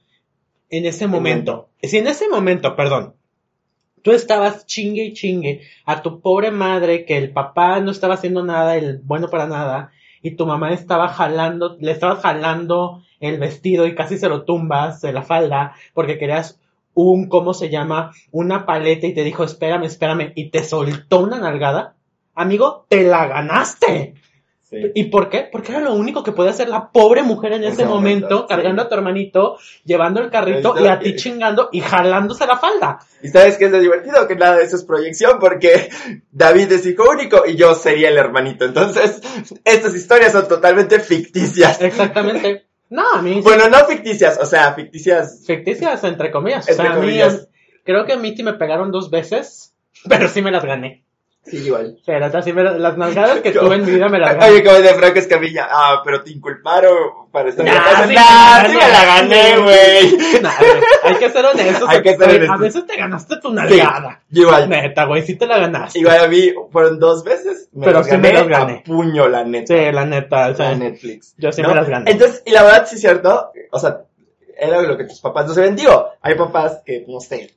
en 0.69 0.85
ese 0.85 1.07
momento. 1.07 1.69
Si 1.81 1.97
en 1.97 2.07
ese 2.07 2.27
momento, 2.29 2.75
perdón, 2.75 3.13
tú 4.01 4.11
estabas 4.11 4.65
chingue 4.65 5.03
y 5.05 5.13
chingue 5.13 5.61
a 5.85 6.01
tu 6.01 6.21
pobre 6.21 6.51
madre 6.51 7.05
que 7.05 7.17
el 7.17 7.31
papá 7.31 7.79
no 7.79 7.91
estaba 7.91 8.15
haciendo 8.15 8.43
nada, 8.43 8.75
el 8.75 8.99
bueno 8.99 9.29
para 9.29 9.47
nada, 9.47 9.91
y 10.21 10.31
tu 10.31 10.45
mamá 10.45 10.73
estaba 10.73 11.09
jalando, 11.09 11.77
le 11.79 11.91
estabas 11.91 12.21
jalando 12.21 13.03
el 13.19 13.37
vestido 13.37 13.85
y 13.85 13.95
casi 13.95 14.17
se 14.17 14.29
lo 14.29 14.43
tumbas 14.43 15.01
de 15.01 15.13
la 15.13 15.23
falda 15.23 15.75
porque 15.93 16.17
querías 16.17 16.59
un, 16.93 17.29
¿cómo 17.29 17.53
se 17.53 17.69
llama? 17.69 18.11
Una 18.31 18.65
paleta 18.65 19.07
y 19.07 19.13
te 19.13 19.23
dijo, 19.23 19.43
espérame, 19.43 19.85
espérame, 19.85 20.33
y 20.35 20.49
te 20.49 20.63
soltó 20.63 21.19
una 21.19 21.39
nalgada. 21.39 21.95
Amigo, 22.35 22.85
te 22.89 23.03
la 23.03 23.27
ganaste. 23.27 24.15
Sí. 24.69 24.91
¿Y 24.95 25.03
por 25.05 25.29
qué? 25.29 25.47
Porque 25.51 25.71
era 25.71 25.81
lo 25.81 25.93
único 25.93 26.23
que 26.23 26.31
podía 26.31 26.51
hacer 26.51 26.69
la 26.69 26.91
pobre 26.91 27.23
mujer 27.23 27.53
en 27.53 27.63
ese 27.63 27.73
Ese 27.73 27.85
momento, 27.85 28.27
momento, 28.29 28.47
cargando 28.47 28.81
sí. 28.81 28.85
a 28.85 28.89
tu 28.89 28.95
hermanito, 28.95 29.57
llevando 29.85 30.21
el 30.21 30.29
carrito 30.29 30.75
y 30.81 30.87
a 30.87 30.99
ti 30.99 31.15
chingando 31.15 31.69
y 31.71 31.81
jalándose 31.81 32.45
la 32.45 32.57
falda. 32.57 32.99
Y 33.23 33.27
sabes 33.29 33.57
que 33.57 33.65
es 33.65 33.71
lo 33.71 33.79
divertido 33.79 34.27
que 34.27 34.35
nada 34.35 34.57
de 34.57 34.63
eso 34.63 34.75
es 34.75 34.83
proyección 34.83 35.39
porque 35.39 35.89
David 36.31 36.71
es 36.71 36.85
hijo 36.85 37.09
único 37.09 37.43
y 37.47 37.55
yo 37.55 37.73
sería 37.75 38.09
el 38.09 38.17
hermanito. 38.17 38.65
Entonces, 38.65 39.21
estas 39.65 39.95
historias 39.95 40.31
son 40.33 40.47
totalmente 40.47 40.99
ficticias. 40.99 41.81
Exactamente. 41.81 42.65
No, 42.91 43.03
a 43.13 43.21
mí 43.21 43.35
sí, 43.35 43.41
Bueno, 43.41 43.69
no 43.69 43.85
ficticias, 43.85 44.39
o 44.41 44.45
sea, 44.45 44.73
ficticias. 44.73 45.43
ficticias 45.45 46.03
entre 46.03 46.31
comillas. 46.31 46.67
O 46.67 46.71
Entre 46.71 46.85
sea, 46.85 46.93
a 46.93 46.95
mí, 46.95 47.01
comillas. 47.01 47.47
creo 47.83 48.05
que 48.05 48.13
a 48.13 48.17
mí 48.17 48.35
sí 48.35 48.41
me 48.43 48.53
pegaron 48.53 48.91
dos 48.91 49.11
veces, 49.11 49.75
pero 50.09 50.27
sí 50.27 50.41
me 50.41 50.51
las 50.51 50.63
gané. 50.65 51.03
Sí, 51.49 51.57
igual. 51.57 51.97
Pero 52.05 52.25
estas 52.25 52.45
sí 52.45 52.53
me 52.53 52.63
las, 52.63 52.97
nalgadas 52.97 53.39
que 53.41 53.51
tuve 53.53 53.75
en 53.75 53.85
mi 53.85 53.91
vida 53.91 54.07
me 54.09 54.19
las 54.19 54.35
gané. 54.35 54.51
Oye, 54.51 54.63
como 54.63 54.77
de 54.77 54.93
Franco 54.93 55.19
Escamilla, 55.19 55.67
ah, 55.69 56.01
pero 56.05 56.21
te 56.23 56.31
inculparon 56.31 56.95
para 57.31 57.49
estar 57.49 57.65
Nah, 57.65 57.73
sí, 58.07 58.13
nah, 58.13 58.61
me 58.63 58.69
sí 58.69 58.75
la 58.75 58.85
me 58.85 58.91
la 58.91 59.05
gané. 59.05 59.57
güey. 59.59 60.17
Nah, 60.41 60.51
hay 61.03 61.15
que 61.15 61.29
ser 61.29 61.45
honestos. 61.45 61.89
Hay 61.89 62.01
que 62.01 62.15
ser 62.17 62.29
honestos. 62.29 62.49
A 62.49 62.57
veces 62.57 62.85
te 62.85 62.95
ganaste 62.97 63.35
tu 63.37 63.49
Sí, 63.49 63.55
nalgada. 63.55 64.21
igual. 64.31 64.69
Neta, 64.69 65.05
güey, 65.05 65.23
sí 65.23 65.35
te 65.35 65.47
la 65.47 65.57
ganaste. 65.59 65.99
Igual 65.99 66.19
a 66.23 66.27
mí 66.27 66.51
fueron 66.71 66.99
dos 66.99 67.23
veces. 67.23 67.69
Me 67.73 67.85
Pero 67.85 67.99
las 67.99 68.07
sí 68.09 68.17
me 68.17 68.33
las 68.33 68.47
gané. 68.47 68.73
a 68.77 68.83
puño, 68.83 69.27
la 69.27 69.43
neta. 69.43 69.73
Sí, 69.75 69.91
la 69.91 70.05
neta, 70.05 70.49
o 70.49 70.55
sea, 70.55 70.71
La 70.71 70.77
Netflix. 70.77 71.35
yo 71.37 71.51
sí 71.51 71.61
¿no? 71.61 71.69
me 71.69 71.75
las 71.75 71.89
gané. 71.89 72.11
Entonces, 72.11 72.43
y 72.45 72.51
la 72.51 72.63
verdad 72.63 72.85
sí 72.87 72.95
es 72.95 73.01
cierto, 73.01 73.51
o 73.71 73.79
sea, 73.79 74.01
era 74.57 74.81
lo 74.81 74.97
que 74.97 75.05
tus 75.05 75.19
papás 75.21 75.47
no 75.47 75.53
se 75.53 75.61
ven. 75.61 75.75
Digo, 75.75 76.09
hay 76.21 76.35
papás 76.35 76.81
que, 76.85 77.05
no 77.07 77.19
sé, 77.19 77.53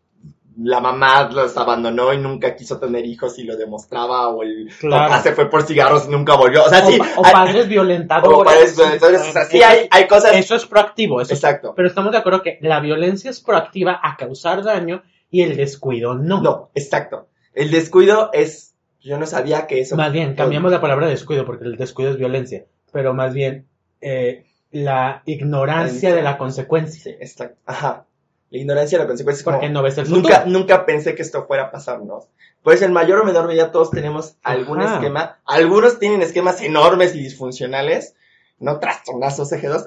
la 0.63 0.81
mamá 0.81 1.29
los 1.33 1.57
abandonó 1.57 2.13
y 2.13 2.19
nunca 2.19 2.55
quiso 2.57 2.79
tener 2.79 3.05
hijos 3.07 3.39
y 3.39 3.45
lo 3.45 3.57
demostraba, 3.57 4.29
o 4.29 4.43
el 4.43 4.71
Claro. 4.81 5.09
papá 5.11 5.23
se 5.23 5.33
fue 5.33 5.49
por 5.51 5.63
cigarros 5.65 6.07
y 6.07 6.11
nunca 6.11 6.35
volvió. 6.37 6.65
O 6.65 6.69
sea, 6.69 6.87
o, 6.87 6.91
sí. 6.91 6.99
pa- 6.99 7.09
o 7.17 7.25
hay- 7.27 7.33
padres 7.33 7.69
violentadores. 7.69 8.39
o 8.39 8.45
padres 8.45 8.77
violentadores, 8.77 9.21
o 9.29 9.33
sea, 9.33 9.45
sí 9.45 9.63
hay, 9.63 9.89
hay 9.91 10.07
cosas. 10.07 10.35
Eso 10.37 10.55
es 10.55 10.67
proactivo, 10.67 11.21
eso 11.21 11.33
es- 11.33 11.39
Exacto. 11.39 11.73
pero 11.77 11.89
estamos 11.89 12.13
de 12.13 12.19
acuerdo 12.19 12.43
que 12.43 12.59
la 12.61 12.81
violencia 12.81 13.31
es 13.31 13.41
proactiva 13.41 13.99
a 14.03 14.17
causar 14.17 14.63
daño 14.63 15.03
y 15.31 15.43
el 15.43 15.57
descuido 15.57 16.15
no. 16.15 16.41
No, 16.43 16.71
exacto. 16.75 17.29
El 17.55 17.71
descuido 17.71 18.31
es, 18.33 18.75
yo 19.01 19.19
no 19.19 19.27
sabía 19.27 19.67
que 19.67 19.81
eso. 19.81 19.97
Más 19.97 20.13
bien, 20.13 20.35
cambiamos 20.35 20.71
la 20.71 20.81
palabra 20.81 21.07
descuido 21.09 21.45
porque 21.45 21.65
el 21.65 21.77
descuido 21.77 22.11
es 22.13 22.19
violencia, 22.19 22.65
pero 22.93 23.15
más 23.15 23.35
bien 23.35 23.67
eh, 24.01 24.45
la 24.71 25.23
ignorancia 25.27 26.15
de 26.15 26.23
la 26.23 26.39
consecuencia. 26.39 27.03
Sí, 27.03 27.11
exacto. 27.21 27.59
Ajá. 27.67 28.07
La 28.53 28.59
ignorancia 28.59 28.99
de 28.99 29.05
la 29.05 29.09
consecuencia 29.09 29.41
es 29.41 29.45
como, 29.45 29.57
Porque 29.57 29.71
no 29.73 29.83
ves 29.83 29.97
el 29.97 30.05
futuro. 30.05 30.21
Nunca, 30.23 30.45
nunca 30.45 30.85
pensé 30.85 31.15
que 31.15 31.23
esto 31.23 31.47
fuera 31.47 31.65
a 31.65 31.71
pasarnos. 31.71 32.27
Pues 32.63 32.83
en 32.83 32.93
mayor 32.93 33.21
o 33.21 33.25
menor 33.25 33.47
medida 33.47 33.73
todos 33.73 33.91
tenemos 33.91 34.37
algún 34.43 34.83
Ajá. 34.83 34.97
esquema. 34.97 35.41
Algunos 35.47 35.99
tienen 35.99 36.21
esquemas 36.21 36.61
enormes 36.61 37.15
y 37.15 37.19
disfuncionales. 37.19 38.15
No 38.59 38.79
trastornazos 38.79 39.51
eje2. 39.53 39.87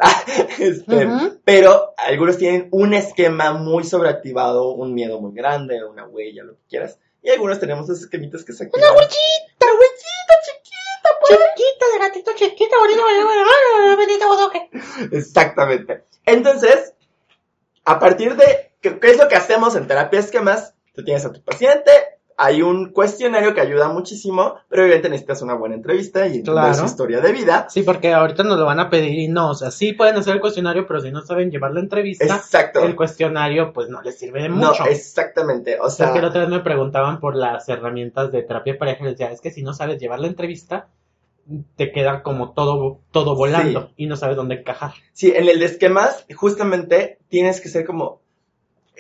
este, 0.60 1.06
Ujú. 1.06 1.40
Pero 1.46 1.94
algunos 1.96 2.40
tienen 2.40 2.68
un 2.72 2.96
esquema 2.96 3.54
muy 3.54 3.84
sobreactivado, 3.84 4.72
un 4.72 4.96
miedo 4.96 5.22
muy 5.22 5.36
grande, 5.36 5.86
una 5.86 6.08
huella, 6.08 6.44
lo 6.44 6.56
que 6.56 6.64
quieras. 6.68 6.98
Y 7.22 7.30
algunos 7.30 7.60
tenemos 7.60 7.88
esos 7.88 8.02
esquemitas 8.02 8.44
que 8.44 8.54
se 8.54 8.64
activan. 8.64 8.90
¡Una 8.90 8.98
huellita! 8.98 9.66
¡Huellita 9.68 10.34
chiquita! 10.44 11.10
pues! 11.20 11.40
Chiquita, 11.56 11.86
de 11.94 12.00
gatito 12.00 12.32
chiquito, 12.36 12.76
bonito, 12.80 13.04
bonito, 13.96 14.50
bonito, 14.50 15.16
Exactamente. 15.16 16.04
Entonces, 16.26 16.95
a 17.86 18.00
partir 18.00 18.36
de, 18.36 18.72
¿qué, 18.82 18.98
es 19.02 19.18
lo 19.18 19.28
que 19.28 19.36
hacemos 19.36 19.76
en 19.76 19.88
terapia 19.88 20.20
esquemas? 20.20 20.74
Tú 20.94 21.04
tienes 21.04 21.26
a 21.26 21.32
tu 21.32 21.42
paciente, 21.44 21.92
hay 22.38 22.62
un 22.62 22.92
cuestionario 22.92 23.54
que 23.54 23.62
ayuda 23.62 23.88
muchísimo, 23.90 24.56
pero 24.68 24.84
obviamente 24.84 25.08
necesitas 25.10 25.42
una 25.42 25.54
buena 25.54 25.76
entrevista 25.76 26.22
y 26.28 26.38
entender 26.38 26.54
Claro. 26.54 26.74
su 26.74 26.86
historia 26.86 27.22
de 27.22 27.32
vida. 27.32 27.68
Sí, 27.70 27.84
porque 27.84 28.14
ahorita 28.14 28.44
nos 28.44 28.58
lo 28.60 28.66
van 28.66 28.80
a 28.80 28.90
pedir 28.90 29.18
y 29.20 29.28
no, 29.30 29.52
o 29.52 29.56
sea, 29.56 29.72
sí 29.72 29.94
pueden 29.94 30.16
hacer 30.18 30.36
el 30.36 30.42
cuestionario, 30.42 30.86
pero 30.88 31.00
si 31.00 31.12
no 31.12 31.22
saben 31.22 31.50
llevar 31.52 31.72
la 31.72 31.80
entrevista, 31.80 32.26
Exacto. 32.26 32.80
el 32.84 32.96
cuestionario 32.96 33.72
pues 33.72 33.88
no 33.90 34.02
les 34.02 34.18
sirve 34.18 34.42
de 34.42 34.50
No, 34.50 34.56
mucho. 34.70 34.86
exactamente. 34.86 35.78
O 35.80 35.90
sea, 35.90 36.08
Porque 36.08 36.22
la 36.22 36.28
otra 36.30 36.42
vez 36.42 36.50
me 36.50 36.60
preguntaban 36.60 37.20
por 37.20 37.36
las 37.36 37.70
herramientas 37.70 38.32
de 38.32 38.42
terapia 38.44 38.78
pareja 38.78 39.00
y 39.02 39.04
les 39.06 39.14
decía, 39.18 39.32
es 39.32 39.40
que 39.42 39.52
si 39.52 39.64
no 39.64 39.74
sabes 39.74 40.00
llevar 40.00 40.20
la 40.20 40.28
entrevista, 40.28 40.88
te 41.76 41.92
queda 41.92 42.24
como 42.24 42.54
todo, 42.54 43.00
todo 43.12 43.36
volando 43.36 43.92
y 43.98 44.08
no 44.08 44.16
sabes 44.16 44.36
dónde 44.36 44.56
encajar. 44.56 44.94
sí, 45.14 45.32
en 45.36 45.48
el 45.48 45.60
de 45.60 45.66
esquemas, 45.66 46.26
justamente 46.36 47.20
tienes 47.30 47.62
que 47.62 47.70
ser 47.70 47.86
como, 47.86 48.20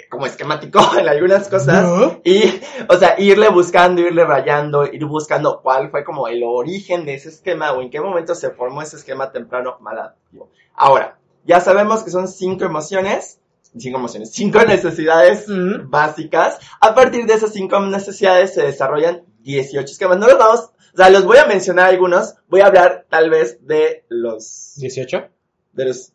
como 0.09 0.25
esquemático 0.27 0.79
en 0.99 1.07
algunas 1.07 1.47
cosas. 1.49 1.83
¿No? 1.83 2.21
Y, 2.23 2.43
o 2.87 2.97
sea, 2.97 3.15
irle 3.19 3.49
buscando, 3.49 4.01
irle 4.01 4.23
rayando, 4.25 4.85
ir 4.85 5.05
buscando 5.05 5.61
cuál 5.61 5.89
fue 5.89 6.03
como 6.03 6.27
el 6.27 6.43
origen 6.43 7.05
de 7.05 7.15
ese 7.15 7.29
esquema 7.29 7.71
o 7.71 7.81
en 7.81 7.89
qué 7.89 7.99
momento 7.99 8.35
se 8.35 8.51
formó 8.51 8.81
ese 8.81 8.97
esquema 8.97 9.31
temprano 9.31 9.77
maladaptativo. 9.81 10.49
Ahora, 10.75 11.17
ya 11.45 11.59
sabemos 11.61 12.03
que 12.03 12.11
son 12.11 12.27
cinco 12.27 12.65
emociones, 12.65 13.39
cinco 13.77 13.97
emociones, 13.97 14.31
cinco 14.31 14.59
necesidades 14.67 15.47
Mm. 15.47 15.89
básicas. 15.89 16.59
A 16.79 16.93
partir 16.93 17.25
de 17.25 17.33
esas 17.33 17.53
cinco 17.53 17.79
necesidades 17.79 18.53
se 18.53 18.61
desarrollan 18.63 19.23
18 19.53 19.85
esquemas. 19.91 20.17
No 20.17 20.27
los 20.27 20.37
vamos, 20.37 20.59
o 20.93 20.97
sea, 20.97 21.09
los 21.09 21.23
voy 21.25 21.37
a 21.37 21.45
mencionar 21.45 21.89
algunos. 21.89 22.35
Voy 22.47 22.61
a 22.61 22.67
hablar 22.67 23.05
tal 23.09 23.29
vez 23.29 23.65
de 23.65 24.05
los, 24.09 24.75
¿18? 24.77 25.27
de 25.73 25.85
los 25.85 26.11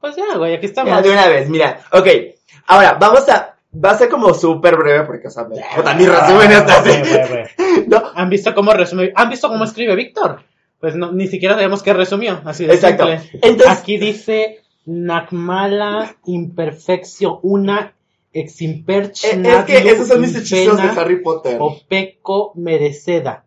Pues 0.00 0.16
ya, 0.16 0.36
güey, 0.36 0.54
aquí 0.54 0.66
estamos. 0.66 0.92
ya, 0.92 1.00
de 1.02 1.10
una 1.10 1.28
vez, 1.28 1.48
mira. 1.48 1.80
Ok. 1.92 2.06
Ahora, 2.66 2.94
vamos 3.00 3.28
a. 3.28 3.56
Va 3.74 3.92
a 3.92 3.98
ser 3.98 4.10
como 4.10 4.34
súper 4.34 4.76
breve 4.76 5.04
porque, 5.06 5.28
o 5.28 5.30
sea, 5.30 5.44
me- 5.44 5.56
puta, 5.74 5.94
mi 5.94 6.04
resumen 6.06 6.52
está 6.52 6.80
así. 6.80 6.90
¿No? 7.86 8.02
¿Han 8.14 8.28
visto 8.28 8.54
cómo 8.54 8.72
resume? 8.74 9.12
¿Han 9.14 9.30
visto 9.30 9.48
cómo 9.48 9.64
escribe 9.64 9.94
Víctor? 9.96 10.42
Pues 10.78 10.94
no, 10.96 11.10
ni 11.12 11.26
siquiera 11.28 11.54
sabemos 11.54 11.82
qué 11.82 11.94
resumió, 11.94 12.42
así 12.44 12.66
de 12.66 12.74
Exacto. 12.74 13.06
simple. 13.06 13.40
Entonces, 13.42 13.78
Aquí 13.78 13.96
dice 13.96 14.60
Nakmala 14.84 16.16
imperfeccio 16.26 17.38
una 17.42 17.94
eximperch 18.32 19.24
eh, 19.24 19.42
es 19.44 19.64
que 19.64 19.90
esos 19.90 20.08
son 20.08 20.20
mis 20.20 20.34
hechizos 20.34 20.76
de 20.76 20.88
Harry 20.88 21.22
Potter. 21.22 21.56
o 21.60 21.78
peco 21.88 22.52
mereceda. 22.56 23.44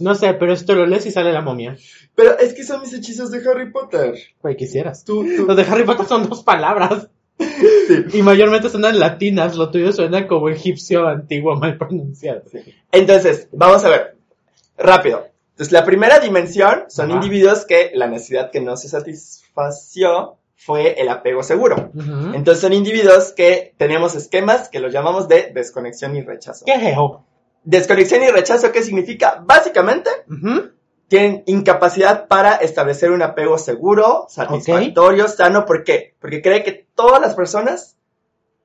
No 0.00 0.14
sé, 0.14 0.34
pero 0.34 0.52
esto 0.52 0.74
lo 0.74 0.86
lees 0.86 1.06
y 1.06 1.12
sale 1.12 1.32
la 1.32 1.40
momia. 1.40 1.76
Pero 2.14 2.36
es 2.38 2.52
que 2.52 2.64
son 2.64 2.80
mis 2.80 2.92
hechizos 2.92 3.30
de 3.30 3.48
Harry 3.48 3.70
Potter. 3.70 4.14
Güey, 4.42 4.56
quisieras. 4.56 5.04
Tú, 5.04 5.24
tú. 5.36 5.46
Los 5.46 5.56
de 5.56 5.62
Harry 5.62 5.84
Potter 5.84 6.06
son 6.06 6.28
dos 6.28 6.42
palabras. 6.42 7.08
Y 8.14 8.22
mayormente 8.22 8.70
suenan 8.70 8.98
latinas, 8.98 9.56
lo 9.56 9.70
tuyo 9.70 9.92
suena 9.92 10.26
como 10.26 10.48
egipcio 10.48 11.06
antiguo 11.06 11.54
mal 11.56 11.76
pronunciado. 11.76 12.42
Entonces, 12.90 13.48
vamos 13.52 13.84
a 13.84 13.90
ver. 13.90 14.16
Rápido. 14.78 15.26
Entonces, 15.50 15.72
la 15.72 15.84
primera 15.84 16.18
dimensión 16.18 16.84
son 16.88 17.10
individuos 17.10 17.66
que 17.66 17.90
la 17.94 18.06
necesidad 18.06 18.50
que 18.50 18.60
no 18.60 18.76
se 18.76 18.88
satisfació 18.88 20.38
fue 20.56 21.00
el 21.00 21.08
apego 21.08 21.42
seguro. 21.42 21.90
Entonces, 22.34 22.60
son 22.60 22.72
individuos 22.72 23.32
que 23.32 23.74
tenemos 23.76 24.14
esquemas 24.14 24.68
que 24.68 24.80
los 24.80 24.92
llamamos 24.92 25.28
de 25.28 25.50
desconexión 25.54 26.16
y 26.16 26.22
rechazo. 26.22 26.64
¿Qué 26.64 26.74
es 26.74 26.82
eso? 26.82 27.24
Desconexión 27.64 28.22
y 28.22 28.28
rechazo, 28.28 28.72
¿qué 28.72 28.82
significa? 28.82 29.42
Básicamente, 29.44 30.10
Ujú. 30.30 30.70
tienen 31.08 31.42
incapacidad 31.46 32.28
para 32.28 32.56
establecer 32.56 33.10
un 33.10 33.22
apego 33.22 33.58
seguro, 33.58 34.26
satisfactorio, 34.28 35.28
sano. 35.28 35.64
¿Por 35.64 35.84
qué? 35.84 36.14
Porque 36.20 36.42
cree 36.42 36.62
que 36.62 36.86
todas 36.94 37.20
las 37.20 37.34
personas 37.34 37.96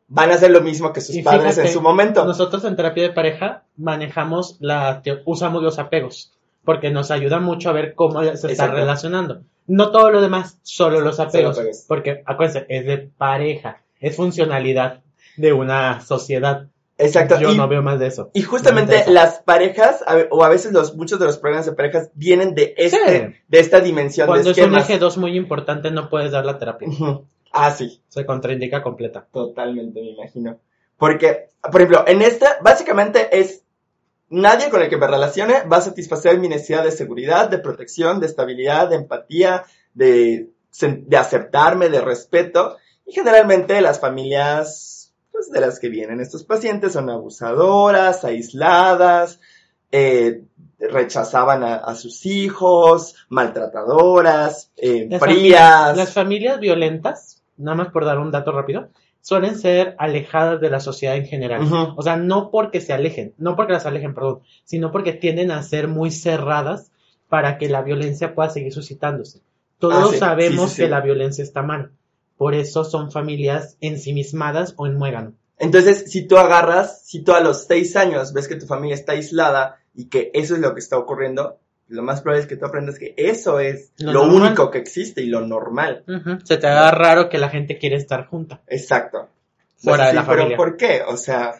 van 0.09 0.31
a 0.31 0.35
hacer 0.35 0.51
lo 0.51 0.61
mismo 0.61 0.91
que 0.91 1.01
sus 1.01 1.15
Y 1.15 1.21
padres 1.21 1.57
en 1.57 1.69
su 1.69 1.81
momento. 1.81 2.25
Nosotros 2.25 2.65
en 2.65 2.75
terapia 2.75 3.03
de 3.03 3.13
pareja 3.13 3.63
manejamos 3.77 4.57
la, 4.59 5.01
usamos 5.25 5.63
los 5.63 5.79
apegos, 5.79 6.33
porque 6.63 6.91
nos 6.91 7.11
ayuda 7.11 7.39
mucho 7.39 7.69
a 7.69 7.73
ver 7.73 7.93
cómo 7.95 8.21
se 8.23 8.31
está 8.33 8.49
Exacto. 8.49 8.75
relacionando. 8.75 9.41
No 9.67 9.91
todo 9.91 10.09
lo 10.11 10.21
demás, 10.21 10.59
solo 10.63 10.99
los 10.99 11.19
apegos, 11.19 11.59
porque 11.87 12.23
acuérdense, 12.25 12.65
es 12.69 12.85
de 12.85 12.97
pareja, 12.97 13.81
es 13.99 14.15
funcionalidad 14.15 15.01
de 15.37 15.53
una 15.53 16.01
sociedad. 16.01 16.67
Exacto. 16.97 17.39
Yo 17.39 17.51
y, 17.51 17.57
no 17.57 17.67
veo 17.67 17.81
más 17.81 17.97
de 17.97 18.07
eso. 18.07 18.29
y 18.33 18.41
justamente 18.41 19.05
No 19.07 19.13
las 19.13 19.39
parejas, 19.39 20.03
a 20.05 20.17
o 20.31 20.43
a 20.43 20.49
veces 20.49 20.73
los, 20.73 20.95
muchos 20.97 21.17
de 21.19 21.25
los 21.25 21.37
problemas 21.37 21.65
de 21.65 21.71
parejas 21.71 22.09
vienen 22.13 22.55
de 22.55 22.73
este, 22.77 22.97
Sí. 23.29 23.35
de 23.47 23.59
esta 23.59 23.79
dimensión 23.79 24.27
Cuando 24.27 24.51
de 24.53 24.59
es 24.59 24.67
un 24.67 24.75
eje 24.75 24.99
2 24.99 25.17
muy 25.17 25.37
importante, 25.37 25.91
no 25.91 26.09
puedes 26.09 26.31
dar 26.31 26.45
la 26.45 26.57
terapia. 26.57 26.89
Ah, 27.51 27.71
sí. 27.71 28.01
Se 28.09 28.25
contraindica 28.25 28.83
completa. 28.83 29.25
Totalmente, 29.31 30.01
me 30.01 30.09
imagino. 30.09 30.59
Porque, 30.97 31.47
por 31.71 31.81
ejemplo, 31.81 32.03
en 32.05 32.21
esta, 32.21 32.57
básicamente 32.61 33.39
es 33.39 33.63
nadie 34.29 34.69
con 34.69 34.81
el 34.81 34.89
que 34.89 34.97
me 34.97 35.07
relacione 35.07 35.63
va 35.63 35.77
a 35.77 35.81
satisfacer 35.81 36.39
mi 36.39 36.47
necesidad 36.47 36.83
de 36.83 36.91
seguridad, 36.91 37.49
de 37.49 37.59
protección, 37.59 38.19
de 38.19 38.27
estabilidad, 38.27 38.89
de 38.89 38.95
empatía, 38.95 39.63
de, 39.93 40.49
de 40.81 41.17
aceptarme, 41.17 41.89
de 41.89 42.01
respeto. 42.01 42.77
Y 43.05 43.13
generalmente 43.13 43.81
las 43.81 43.99
familias 43.99 45.13
pues, 45.31 45.51
de 45.51 45.61
las 45.61 45.79
que 45.79 45.89
vienen 45.89 46.19
estos 46.19 46.43
pacientes 46.43 46.93
son 46.93 47.09
abusadoras, 47.09 48.23
aisladas, 48.23 49.39
eh, 49.91 50.43
rechazaban 50.79 51.63
a, 51.63 51.75
a 51.75 51.95
sus 51.95 52.25
hijos, 52.25 53.15
maltratadoras, 53.29 54.71
eh, 54.77 55.07
Las 55.09 55.21
frías. 55.21 55.97
Las 55.97 56.13
familias 56.13 56.59
violentas, 56.59 57.41
nada 57.57 57.75
más 57.75 57.91
por 57.91 58.05
dar 58.05 58.19
un 58.19 58.31
dato 58.31 58.51
rápido, 58.51 58.89
suelen 59.21 59.57
ser 59.57 59.95
alejadas 59.99 60.61
de 60.61 60.69
la 60.69 60.79
sociedad 60.79 61.15
en 61.15 61.25
general. 61.25 61.67
O 61.95 62.01
sea, 62.01 62.17
no 62.17 62.51
porque 62.51 62.81
se 62.81 62.93
alejen, 62.93 63.33
no 63.37 63.55
porque 63.55 63.73
las 63.73 63.85
alejen, 63.85 64.13
perdón, 64.13 64.41
sino 64.63 64.91
porque 64.91 65.13
tienden 65.13 65.51
a 65.51 65.63
ser 65.63 65.87
muy 65.87 66.11
cerradas 66.11 66.91
para 67.27 67.57
que 67.57 67.69
la 67.69 67.81
violencia 67.81 68.33
pueda 68.33 68.49
seguir 68.49 68.73
suscitándose. 68.73 69.41
Todos 69.77 70.09
Ah, 70.09 70.11
sí, 70.11 70.17
sabemos 70.17 70.69
sí, 70.69 70.69
sí, 70.69 70.75
sí. 70.75 70.81
que 70.83 70.89
la 70.89 71.01
violencia 71.01 71.43
está 71.43 71.61
mal. 71.61 71.91
Por 72.37 72.53
eso 72.55 72.83
son 72.83 73.11
familias 73.11 73.77
ensimismadas 73.81 74.73
o 74.77 74.87
en 74.87 74.95
muégano. 74.95 75.33
Entonces, 75.57 76.09
si 76.09 76.25
tú 76.25 76.37
agarras, 76.37 77.05
si 77.05 77.21
tú 77.21 77.33
a 77.33 77.41
los 77.41 77.65
seis 77.65 77.95
años 77.97 78.33
ves 78.33 78.47
que 78.47 78.55
tu 78.55 78.65
familia 78.65 78.95
está 78.95 79.11
aislada 79.11 79.77
y 79.93 80.05
que 80.05 80.31
eso 80.33 80.55
es 80.55 80.61
lo 80.61 80.73
que 80.73 80.79
está 80.79 80.97
ocurriendo, 80.97 81.59
lo 81.89 82.03
más 82.03 82.21
probable 82.21 82.43
es 82.43 82.47
que 82.47 82.55
tú 82.55 82.65
aprendas 82.65 82.97
que 82.99 83.13
eso 83.17 83.59
es 83.59 83.91
Lo 83.97 84.23
único 84.23 84.69
que 84.71 84.77
existe 84.77 85.21
y 85.21 85.27
lo 85.27 85.41
normal. 85.41 86.03
Se 86.43 86.57
te 86.57 86.67
haga 86.67 86.91
raro 86.91 87.29
que 87.29 87.37
la 87.37 87.49
gente 87.49 87.77
quiere 87.77 87.95
estar 87.97 88.27
junta. 88.27 88.61
Exacto. 88.67 89.27
Fuera 89.77 90.05
de 90.05 90.09
Sí, 90.11 90.15
la 90.17 90.21
pero 90.25 90.37
familia. 90.37 90.57
¿por 90.57 90.77
qué? 90.77 91.01
O 91.07 91.17
sea, 91.17 91.53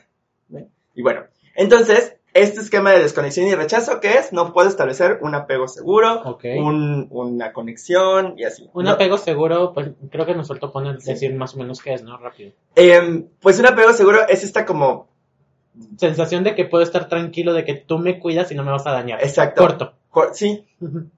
¿eh? 0.54 0.68
y 0.96 1.02
bueno, 1.02 1.24
entonces, 1.56 2.16
este 2.34 2.60
esquema 2.62 2.92
de 2.92 3.00
desconexión 3.00 3.48
y 3.48 3.56
rechazo, 3.56 4.00
¿qué 4.00 4.14
es? 4.20 4.32
No 4.34 4.54
puedo 4.54 4.70
establecer 4.70 5.18
un 5.22 5.34
apego 5.36 5.68
seguro, 5.68 6.38
un- 6.44 7.08
una 7.10 7.52
conexión 7.54 8.36
y 8.38 8.44
así. 8.44 8.70
Un 8.74 8.86
No, 8.86 8.92
apego 8.92 9.18
seguro, 9.18 9.74
pues 9.74 9.90
creo 10.12 10.26
que 10.28 10.36
nos 10.36 10.48
soltó 10.48 10.72
poner, 10.72 11.02
Sí. 11.02 11.12
decir 11.12 11.34
más 11.34 11.56
o 11.56 11.58
menos 11.58 11.82
qué 11.82 11.94
es, 11.96 12.04
¿no? 12.04 12.18
Rápido. 12.18 12.52
em, 12.76 13.26
pues 13.42 13.60
un 13.60 13.66
apego 13.66 13.94
seguro 13.94 14.20
es 14.28 14.44
esta 14.44 14.66
como, 14.66 15.08
Sensación 15.98 16.44
de 16.44 16.56
que 16.56 16.66
puedo 16.66 16.84
estar 16.84 17.08
tranquilo, 17.08 17.54
de 17.54 17.64
que 17.64 17.74
tú 17.76 18.00
me 18.00 18.20
cuidas 18.20 18.52
y 18.52 18.56
no 18.56 18.64
me 18.64 18.72
vas 18.72 18.86
a 18.86 18.92
dañar. 18.92 19.24
exacto. 19.24 19.62
Corto. 19.62 19.94
Sí, 20.34 20.66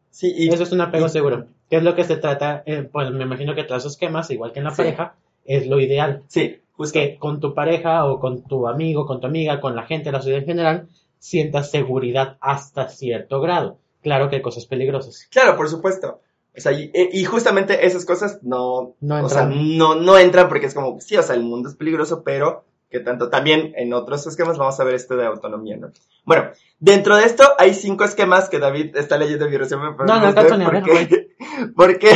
sí, 0.10 0.34
y 0.36 0.49
Eso 0.49 0.63
es 0.63 0.71
un 0.71 0.82
apego 0.82 1.06
y- 1.08 1.10
seguro. 1.10 1.45
¿Qué 1.69 1.77
es 1.77 1.84
lo 1.84 1.95
que 1.95 2.04
se 2.04 2.17
trata? 2.17 2.63
Eh, 2.65 2.88
pues 2.91 3.12
me 3.12 3.23
imagino 3.23 3.56
que 3.56 3.63
todos 3.63 3.82
esos 3.84 3.93
esquemas, 3.93 4.30
igual 4.30 4.51
que 4.51 4.60
en 4.60 4.65
la 4.65 4.71
Sí. 4.71 4.77
pareja, 4.77 5.15
es 5.45 5.67
lo 5.67 5.80
ideal. 5.80 6.23
sí, 6.27 6.58
justo. 6.73 6.99
Que 6.99 7.17
con 7.17 7.39
tu 7.39 7.54
pareja 7.54 8.06
o 8.06 8.19
con 8.19 8.43
tu 8.43 8.67
amigo, 8.67 9.06
con 9.06 9.21
tu 9.21 9.27
amiga, 9.27 9.62
con 9.62 9.75
la 9.75 9.84
gente 9.84 10.06
de 10.06 10.12
la 10.13 10.19
sociedad 10.19 10.39
en 10.41 10.45
general, 10.47 10.88
sientas 11.19 11.71
seguridad 11.71 12.38
hasta 12.41 12.89
cierto 12.89 13.39
grado. 13.39 13.77
Claro 14.01 14.30
que 14.30 14.38
hay 14.38 14.41
cosas 14.41 14.65
peligrosas. 14.65 15.27
Claro, 15.32 15.56
por 15.56 15.69
supuesto. 15.69 16.19
O 16.58 16.60
sea, 16.60 16.71
y, 16.73 16.91
y 16.93 17.23
justamente 17.23 17.86
esas 17.86 18.04
cosas 18.06 18.39
no, 18.41 18.95
No 18.99 19.23
o 19.25 19.30
sea, 19.30 19.43
entran. 19.43 19.77
no, 19.77 19.95
no 19.95 20.17
entran 20.17 20.49
porque 20.49 20.65
es 20.65 20.73
como, 20.73 20.99
sí, 20.99 21.15
o 21.15 21.23
sea, 21.23 21.36
el 21.36 21.43
mundo 21.43 21.69
es 21.69 21.75
peligroso, 21.75 22.23
pero 22.23 22.65
que 22.91 22.99
tanto 22.99 23.30
también 23.30 23.73
en 23.77 23.93
otros 23.93 24.27
esquemas 24.27 24.58
vamos 24.58 24.80
a 24.80 24.84
ver 24.84 24.95
este 24.95 25.15
de 25.15 25.25
autonomía, 25.25 25.77
¿no? 25.77 25.91
Bueno, 26.25 26.49
dentro 26.80 27.15
de 27.15 27.23
esto 27.25 27.43
hay 27.58 27.73
cinco 27.73 28.04
esquemas 28.04 28.49
que 28.49 28.60
David 28.60 28.95
está 28.97 29.17
leyendo 29.17 29.45
en 29.45 29.51
mi 29.51 29.58
resumen, 29.58 29.95
No, 29.97 30.06
no 30.06 30.19
sé 30.21 30.27
alcanzo 30.27 30.58
ni 30.58 30.65
a 30.65 30.69
por 30.69 30.73
ver, 30.84 31.08
qué- 31.08 31.27
porque 31.75 32.12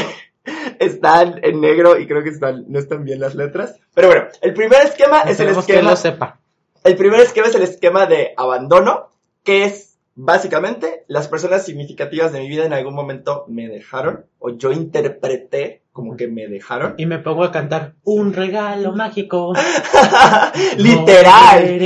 están 0.80 1.40
en 1.44 1.62
negro 1.62 1.98
y 2.00 2.08
creo 2.08 2.24
que 2.24 2.30
están, 2.30 2.66
no 2.68 2.80
están 2.80 3.04
bien 3.04 3.20
las 3.20 3.36
letras. 3.36 3.80
Pero 3.94 4.08
bueno, 4.10 4.26
el 4.42 4.54
primer 4.54 4.82
esquema 4.86 5.22
es 5.22 5.26
el 5.26 5.32
Esperemos 5.50 5.66
que 5.66 5.72
esquema 5.74 5.90
lo 5.92 5.96
sepa. 5.96 6.40
el 6.84 6.96
primer 6.96 7.20
esquema 7.22 7.48
es 7.48 7.56
el 7.56 7.64
esquema 7.64 8.06
de 8.06 8.34
abandono, 8.38 9.10
que 9.44 9.64
es 9.66 9.98
básicamente 10.16 11.04
las 11.08 11.28
personas 11.28 11.66
significativas 11.66 12.32
de 12.32 12.40
mi 12.40 12.48
vida 12.50 12.66
en 12.66 12.74
algún 12.74 12.94
momento 12.96 13.46
me 13.48 13.68
dejaron, 13.68 14.26
o 14.40 14.50
yo 14.52 14.72
interpreté 14.72 15.82
como 15.96 16.18
que 16.18 16.28
me 16.28 16.46
dejaron. 16.50 16.96
Y 16.98 17.06
me 17.06 17.20
pongo 17.20 17.46
a 17.46 17.54
cantar 17.54 17.94
un 18.04 18.34
regalo 18.34 18.92
mágico. 18.92 19.54
Literal. 20.78 21.80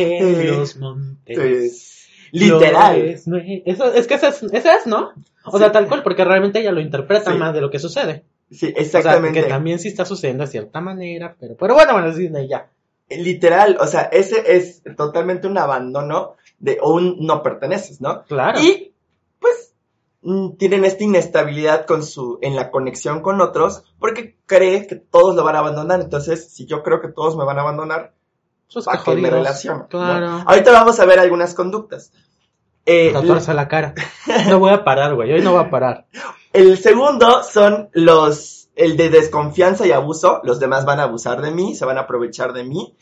Los 0.47 0.77
montes. 0.77 2.07
Literal. 2.31 3.15
Nue- 3.27 3.61
Eso, 3.67 3.93
es 3.93 4.07
que 4.07 4.15
ese 4.15 4.29
es, 4.29 4.41
ese 4.43 4.69
es, 4.71 4.87
¿no? 4.87 5.11
O 5.45 5.59
sea, 5.59 5.71
tal 5.71 5.87
cual, 5.87 6.01
porque 6.01 6.25
realmente 6.25 6.59
ella 6.59 6.71
lo 6.71 6.81
interpreta 6.81 7.31
Sí. 7.31 7.37
más 7.37 7.53
de 7.53 7.61
lo 7.61 7.69
que 7.69 7.77
sucede. 7.77 8.23
Sí, 8.49 8.67
O 8.69 8.71
sea, 8.71 8.81
exactamente. 8.81 9.43
que 9.43 9.47
también 9.47 9.77
sí 9.77 9.89
está 9.89 10.05
sucediendo 10.05 10.43
de 10.43 10.49
cierta 10.49 10.81
manera, 10.81 11.35
pero, 11.39 11.55
pero 11.55 11.75
bueno, 11.75 11.93
bueno, 11.93 12.11
de 12.11 12.47
ya. 12.47 12.67
Literal, 13.09 13.77
o 13.79 13.85
sea, 13.85 14.01
ese 14.11 14.55
es 14.57 14.81
totalmente 14.97 15.45
un 15.45 15.57
abandono 15.59 16.33
de, 16.57 16.79
o 16.81 16.95
un 16.95 17.17
no 17.27 17.43
perteneces, 17.43 18.01
¿no? 18.01 18.23
Claro. 18.23 18.59
Y, 18.59 18.88
tienen 20.57 20.83
esta 20.83 21.03
inestabilidad 21.03 21.85
con 21.85 22.03
su, 22.03 22.39
en 22.41 22.55
la 22.55 22.71
conexión 22.71 23.21
con 23.21 23.39
otros, 23.41 23.83
porque 23.99 24.37
cree 24.45 24.85
que 24.85 24.95
todos 24.95 25.35
lo 25.35 25.43
van 25.43 25.55
a 25.55 25.59
abandonar. 25.59 26.01
Entonces, 26.01 26.51
si 26.51 26.65
yo 26.65 26.83
creo 26.83 27.01
que 27.01 27.07
todos 27.07 27.37
me 27.37 27.45
van 27.45 27.57
a 27.57 27.61
abandonar, 27.61 28.13
Sus 28.67 28.85
¿para 28.85 29.01
qué 29.01 29.15
me 29.15 29.29
relaciono? 29.29 29.87
Ahorita 29.91 30.71
vamos 30.71 30.99
a 30.99 31.05
ver 31.05 31.19
algunas 31.19 31.53
conductas. 31.53 32.11
Eh, 32.85 33.11
Tatuarse 33.13 33.53
la 33.53 33.67
cara. 33.67 33.93
No 34.49 34.59
voy 34.59 34.73
a 34.73 34.83
parar, 34.83 35.15
güey. 35.15 35.31
Hoy 35.31 35.41
no 35.41 35.51
voy 35.53 35.63
a 35.63 35.69
parar. 35.69 36.07
el 36.53 36.77
segundo 36.77 37.43
son 37.43 37.89
los, 37.93 38.69
el 38.75 38.97
de 38.97 39.09
desconfianza 39.09 39.85
y 39.87 39.91
abuso. 39.91 40.41
Los 40.43 40.59
demás 40.59 40.85
van 40.85 40.99
a 40.99 41.03
abusar 41.03 41.41
de 41.41 41.51
mí, 41.51 41.75
se 41.75 41.85
van 41.85 41.97
a 41.97 42.01
aprovechar 42.01 42.51
de 42.51 42.63
mí, 42.63 42.95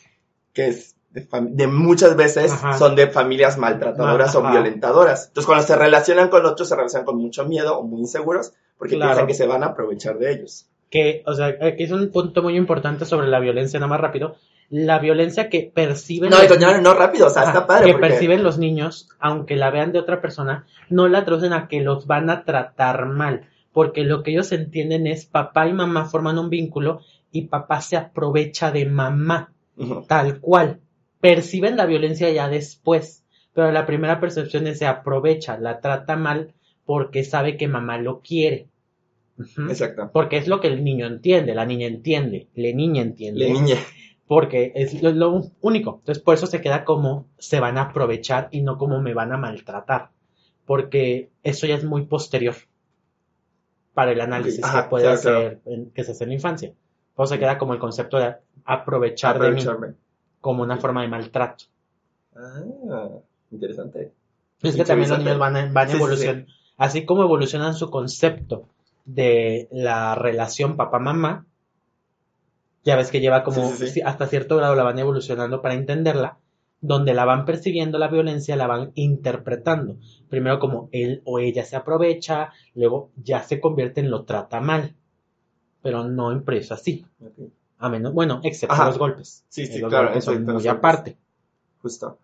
que 0.52 0.68
es 0.68 0.94
de, 1.10 1.66
muchas 1.66 2.16
veces 2.16 2.52
Ajá. 2.52 2.74
son 2.78 2.94
de 2.94 3.08
familias 3.08 3.56
maltratadoras 3.58 4.34
o 4.36 4.42
violentadoras. 4.42 5.28
Entonces, 5.28 5.46
cuando 5.46 5.66
se 5.66 5.76
relacionan 5.76 6.28
con 6.28 6.44
otros, 6.46 6.68
se 6.68 6.76
relacionan 6.76 7.06
con 7.06 7.16
mucho 7.18 7.44
miedo 7.46 7.78
o 7.78 7.82
muy 7.82 8.00
inseguros, 8.00 8.52
porque 8.78 8.94
Claro. 8.96 9.10
piensan 9.12 9.26
que 9.26 9.34
se 9.34 9.46
van 9.46 9.62
a 9.62 9.66
aprovechar 9.68 10.18
de 10.18 10.32
ellos. 10.32 10.66
Que, 10.90 11.22
o 11.26 11.34
sea, 11.34 11.46
aquí 11.62 11.84
es 11.84 11.90
un 11.92 12.10
punto 12.10 12.42
muy 12.42 12.56
importante 12.56 13.04
sobre 13.04 13.26
la 13.28 13.40
violencia, 13.40 13.78
nada 13.80 13.90
más 13.90 14.00
rápido. 14.00 14.36
La 14.70 14.98
violencia 14.98 15.48
que 15.48 15.70
perciben. 15.74 16.28
No, 16.30 16.42
los 16.42 16.60
no, 16.60 16.80
no 16.80 16.94
rápido, 16.94 17.26
o 17.26 17.30
sea, 17.30 17.42
Ajá, 17.42 17.50
está 17.52 17.66
padre. 17.66 17.86
que 17.86 17.92
porque- 17.92 18.08
perciben 18.08 18.42
los 18.42 18.58
niños, 18.58 19.08
aunque 19.18 19.56
la 19.56 19.70
vean 19.70 19.92
de 19.92 19.98
otra 19.98 20.20
persona, 20.20 20.66
no 20.90 21.08
la 21.08 21.24
traducen 21.24 21.52
a 21.54 21.68
que 21.68 21.80
los 21.80 22.06
van 22.06 22.28
a 22.30 22.44
tratar 22.44 23.06
mal, 23.06 23.48
porque 23.72 24.02
lo 24.04 24.22
que 24.22 24.32
ellos 24.32 24.52
entienden 24.52 25.06
es 25.06 25.24
papá 25.24 25.66
y 25.68 25.72
mamá 25.72 26.04
forman 26.04 26.38
un 26.38 26.50
vínculo 26.50 27.00
y 27.32 27.42
papá 27.48 27.80
se 27.80 27.96
aprovecha 27.96 28.70
de 28.70 28.84
mamá, 28.86 29.52
tal 30.06 30.38
cual. 30.40 30.80
Perciben 31.20 31.76
la 31.76 31.86
violencia 31.86 32.30
ya 32.30 32.48
después, 32.48 33.24
pero 33.54 33.72
la 33.72 33.86
primera 33.86 34.20
percepción 34.20 34.66
es 34.66 34.78
se 34.78 34.86
aprovecha, 34.86 35.58
la 35.58 35.80
trata 35.80 36.16
mal 36.16 36.52
porque 36.84 37.24
sabe 37.24 37.56
que 37.56 37.68
mamá 37.68 37.98
lo 37.98 38.20
quiere. 38.20 38.68
Exacto. 39.68 40.10
Porque 40.12 40.36
es 40.36 40.48
lo 40.48 40.60
que 40.60 40.68
el 40.68 40.82
niño 40.82 41.06
entiende, 41.06 41.54
la 41.54 41.66
niña 41.66 41.86
entiende, 41.86 42.48
la 42.54 42.72
niña 42.72 43.02
entiende 43.02 43.40
Le 43.40 43.52
niñe. 43.52 43.76
porque 44.26 44.72
es 44.74 45.02
lo, 45.02 45.10
lo 45.12 45.42
único. 45.60 45.96
Entonces, 46.00 46.22
por 46.22 46.34
eso 46.34 46.46
se 46.46 46.60
queda 46.60 46.84
como 46.84 47.26
se 47.38 47.60
van 47.60 47.78
a 47.78 47.82
aprovechar 47.82 48.48
y 48.50 48.62
no 48.62 48.78
como 48.78 49.00
me 49.00 49.14
van 49.14 49.32
a 49.32 49.36
maltratar, 49.36 50.10
porque 50.66 51.30
eso 51.42 51.66
ya 51.66 51.76
es 51.76 51.84
muy 51.84 52.06
posterior 52.06 52.54
para 53.94 54.12
el 54.12 54.20
análisis 54.20 54.62
ajá, 54.64 54.84
que 54.84 54.88
puede 54.90 55.04
claro, 55.04 55.18
hacer, 55.18 55.60
en- 55.66 55.90
que 55.90 56.04
se 56.04 56.12
hace 56.12 56.24
en 56.24 56.30
la 56.30 56.34
infancia. 56.36 56.72
Por 57.14 57.24
eso 57.24 57.34
se 57.34 57.40
queda 57.40 57.58
como 57.58 57.74
el 57.74 57.80
concepto 57.80 58.18
de 58.18 58.34
aprovechar 58.64 59.34
de 59.38 59.50
mí 59.50 59.60
Aprovecharme. 59.60 59.94
Como 60.40 60.62
una 60.62 60.76
forma 60.78 61.02
de 61.02 61.08
maltrato. 61.08 61.64
Ah, 62.36 62.62
interesante. 63.50 64.12
Es 64.62 64.76
que 64.76 64.84
también 64.84 65.10
los 65.10 65.18
niños 65.18 65.38
van, 65.38 65.56
a- 65.56 65.72
van 65.72 65.86
Sí, 65.88 65.92
sí, 65.92 65.98
sí. 65.98 66.02
evolucionando. 66.04 66.52
Así 66.76 67.04
como 67.04 67.22
evolucionan 67.22 67.74
su 67.74 67.90
concepto 67.90 68.68
de 69.04 69.68
la 69.72 70.14
relación 70.14 70.76
papá-mamá, 70.76 71.46
ya 72.84 72.96
ves 72.96 73.10
que 73.10 73.20
lleva 73.20 73.42
como 73.44 73.62
hasta 74.04 74.26
cierto 74.26 74.56
grado 74.56 74.74
la 74.74 74.84
van 74.84 74.98
evolucionando 74.98 75.60
para 75.60 75.74
entenderla, 75.74 76.38
donde 76.80 77.12
la 77.12 77.24
van 77.24 77.44
persiguiendo 77.44 77.98
la 77.98 78.08
violencia, 78.08 78.54
la 78.56 78.66
van 78.68 78.92
interpretando. 78.94 79.96
Primero 80.28 80.58
como 80.60 80.88
él 80.92 81.20
o 81.24 81.38
ella 81.40 81.64
se 81.64 81.76
aprovecha, 81.76 82.52
luego 82.74 83.10
ya 83.16 83.42
se 83.42 83.60
convierte 83.60 84.00
en 84.00 84.10
lo 84.10 84.24
trata 84.24 84.60
mal, 84.60 84.94
pero 85.82 86.04
no 86.04 86.32
impreso 86.32 86.74
así. 86.74 87.04
A 87.78 87.88
menos, 87.88 88.12
bueno, 88.12 88.40
excepto 88.42 88.74
Ajá. 88.74 88.86
los 88.86 88.98
golpes. 88.98 89.44
Sí, 89.48 89.66
sí, 89.66 89.74
Eh, 89.76 89.78
los 89.80 89.88
claro, 89.90 90.06
golpes 90.08 90.24
son 90.24 90.34
excepto 90.34 90.52
los 90.52 90.62
muy 90.62 90.68
golpes. 90.68 90.78
aparte. 90.78 91.16
Justo. 91.82 92.18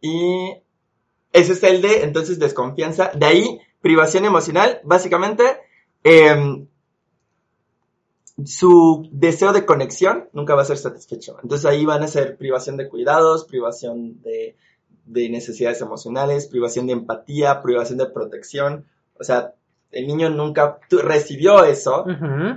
Y 0.00 0.54
ese 1.32 1.52
es 1.52 1.62
el 1.62 1.82
de, 1.82 2.04
entonces, 2.04 2.38
desconfianza. 2.38 3.10
De 3.14 3.26
ahí, 3.26 3.60
privación 3.80 4.24
emocional, 4.24 4.80
básicamente, 4.84 5.44
em, 6.04 6.66
su 8.44 9.08
deseo 9.12 9.52
de 9.52 9.64
conexión 9.64 10.28
nunca 10.32 10.54
va 10.54 10.62
a 10.62 10.66
ser 10.66 10.76
satisfecho. 10.78 11.36
Entonces 11.42 11.66
ahí 11.66 11.84
van 11.84 12.02
a 12.02 12.08
ser 12.08 12.36
privación 12.36 12.76
de 12.76 12.88
cuidados, 12.88 13.44
privación 13.44 14.20
de, 14.22 14.56
de 15.06 15.28
necesidades 15.28 15.80
emocionales, 15.80 16.48
privación 16.48 16.86
de 16.86 16.94
empatía, 16.94 17.62
privación 17.62 17.98
de 17.98 18.06
protección. 18.06 18.86
O 19.20 19.22
sea, 19.24 19.54
el 19.94 20.06
niño 20.06 20.28
nunca 20.30 20.78
recibió 20.90 21.64
eso 21.64 22.04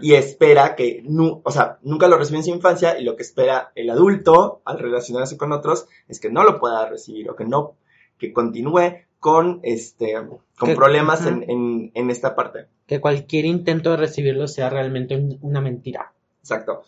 y 0.01 0.13
espera 0.13 0.75
que, 0.75 1.01
nu- 1.05 1.41
o 1.43 1.51
sea, 1.51 1.77
nunca 1.83 2.07
lo 2.07 2.17
recibió 2.17 2.39
en 2.39 2.45
su 2.45 2.51
infancia 2.51 2.99
y 2.99 3.03
lo 3.03 3.15
que 3.15 3.23
espera 3.23 3.71
el 3.75 3.89
adulto 3.89 4.61
al 4.65 4.79
relacionarse 4.79 5.37
con 5.37 5.51
otros 5.51 5.87
es 6.07 6.19
que 6.19 6.29
no 6.29 6.43
lo 6.43 6.59
pueda 6.59 6.87
recibir 6.89 7.29
o 7.29 7.35
que 7.35 7.45
no, 7.45 7.75
que 8.17 8.33
continúe 8.33 8.95
con 9.19 9.59
este, 9.63 10.13
con 10.57 10.69
Que- 10.69 10.75
problemas 10.75 11.25
en, 11.25 11.43
en, 11.49 11.91
en 11.93 12.09
esta 12.09 12.35
parte. 12.35 12.67
Que 12.85 13.01
cualquier 13.01 13.45
intento 13.45 13.91
de 13.91 13.97
recibirlo 13.97 14.47
sea 14.47 14.69
realmente 14.69 15.15
un- 15.15 15.37
una 15.41 15.61
mentira. 15.61 16.13
Exacto. 16.41 16.83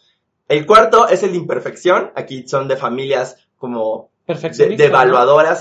El 0.48 0.66
cuarto 0.66 1.08
es 1.08 1.22
el 1.24 1.32
de 1.32 1.38
imperfección. 1.38 2.12
Aquí 2.16 2.48
son 2.48 2.68
de 2.68 2.76
familias 2.78 3.38
como 3.58 4.10
de, 4.26 4.34
de 4.84 4.90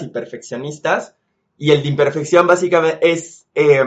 y 0.03 0.09
perfeccionistas. 0.09 1.17
Y 1.59 1.73
el 1.73 1.83
de 1.83 1.89
imperfección 1.89 2.47
básicamente 2.47 3.11
es 3.11 3.47
eh, 3.55 3.85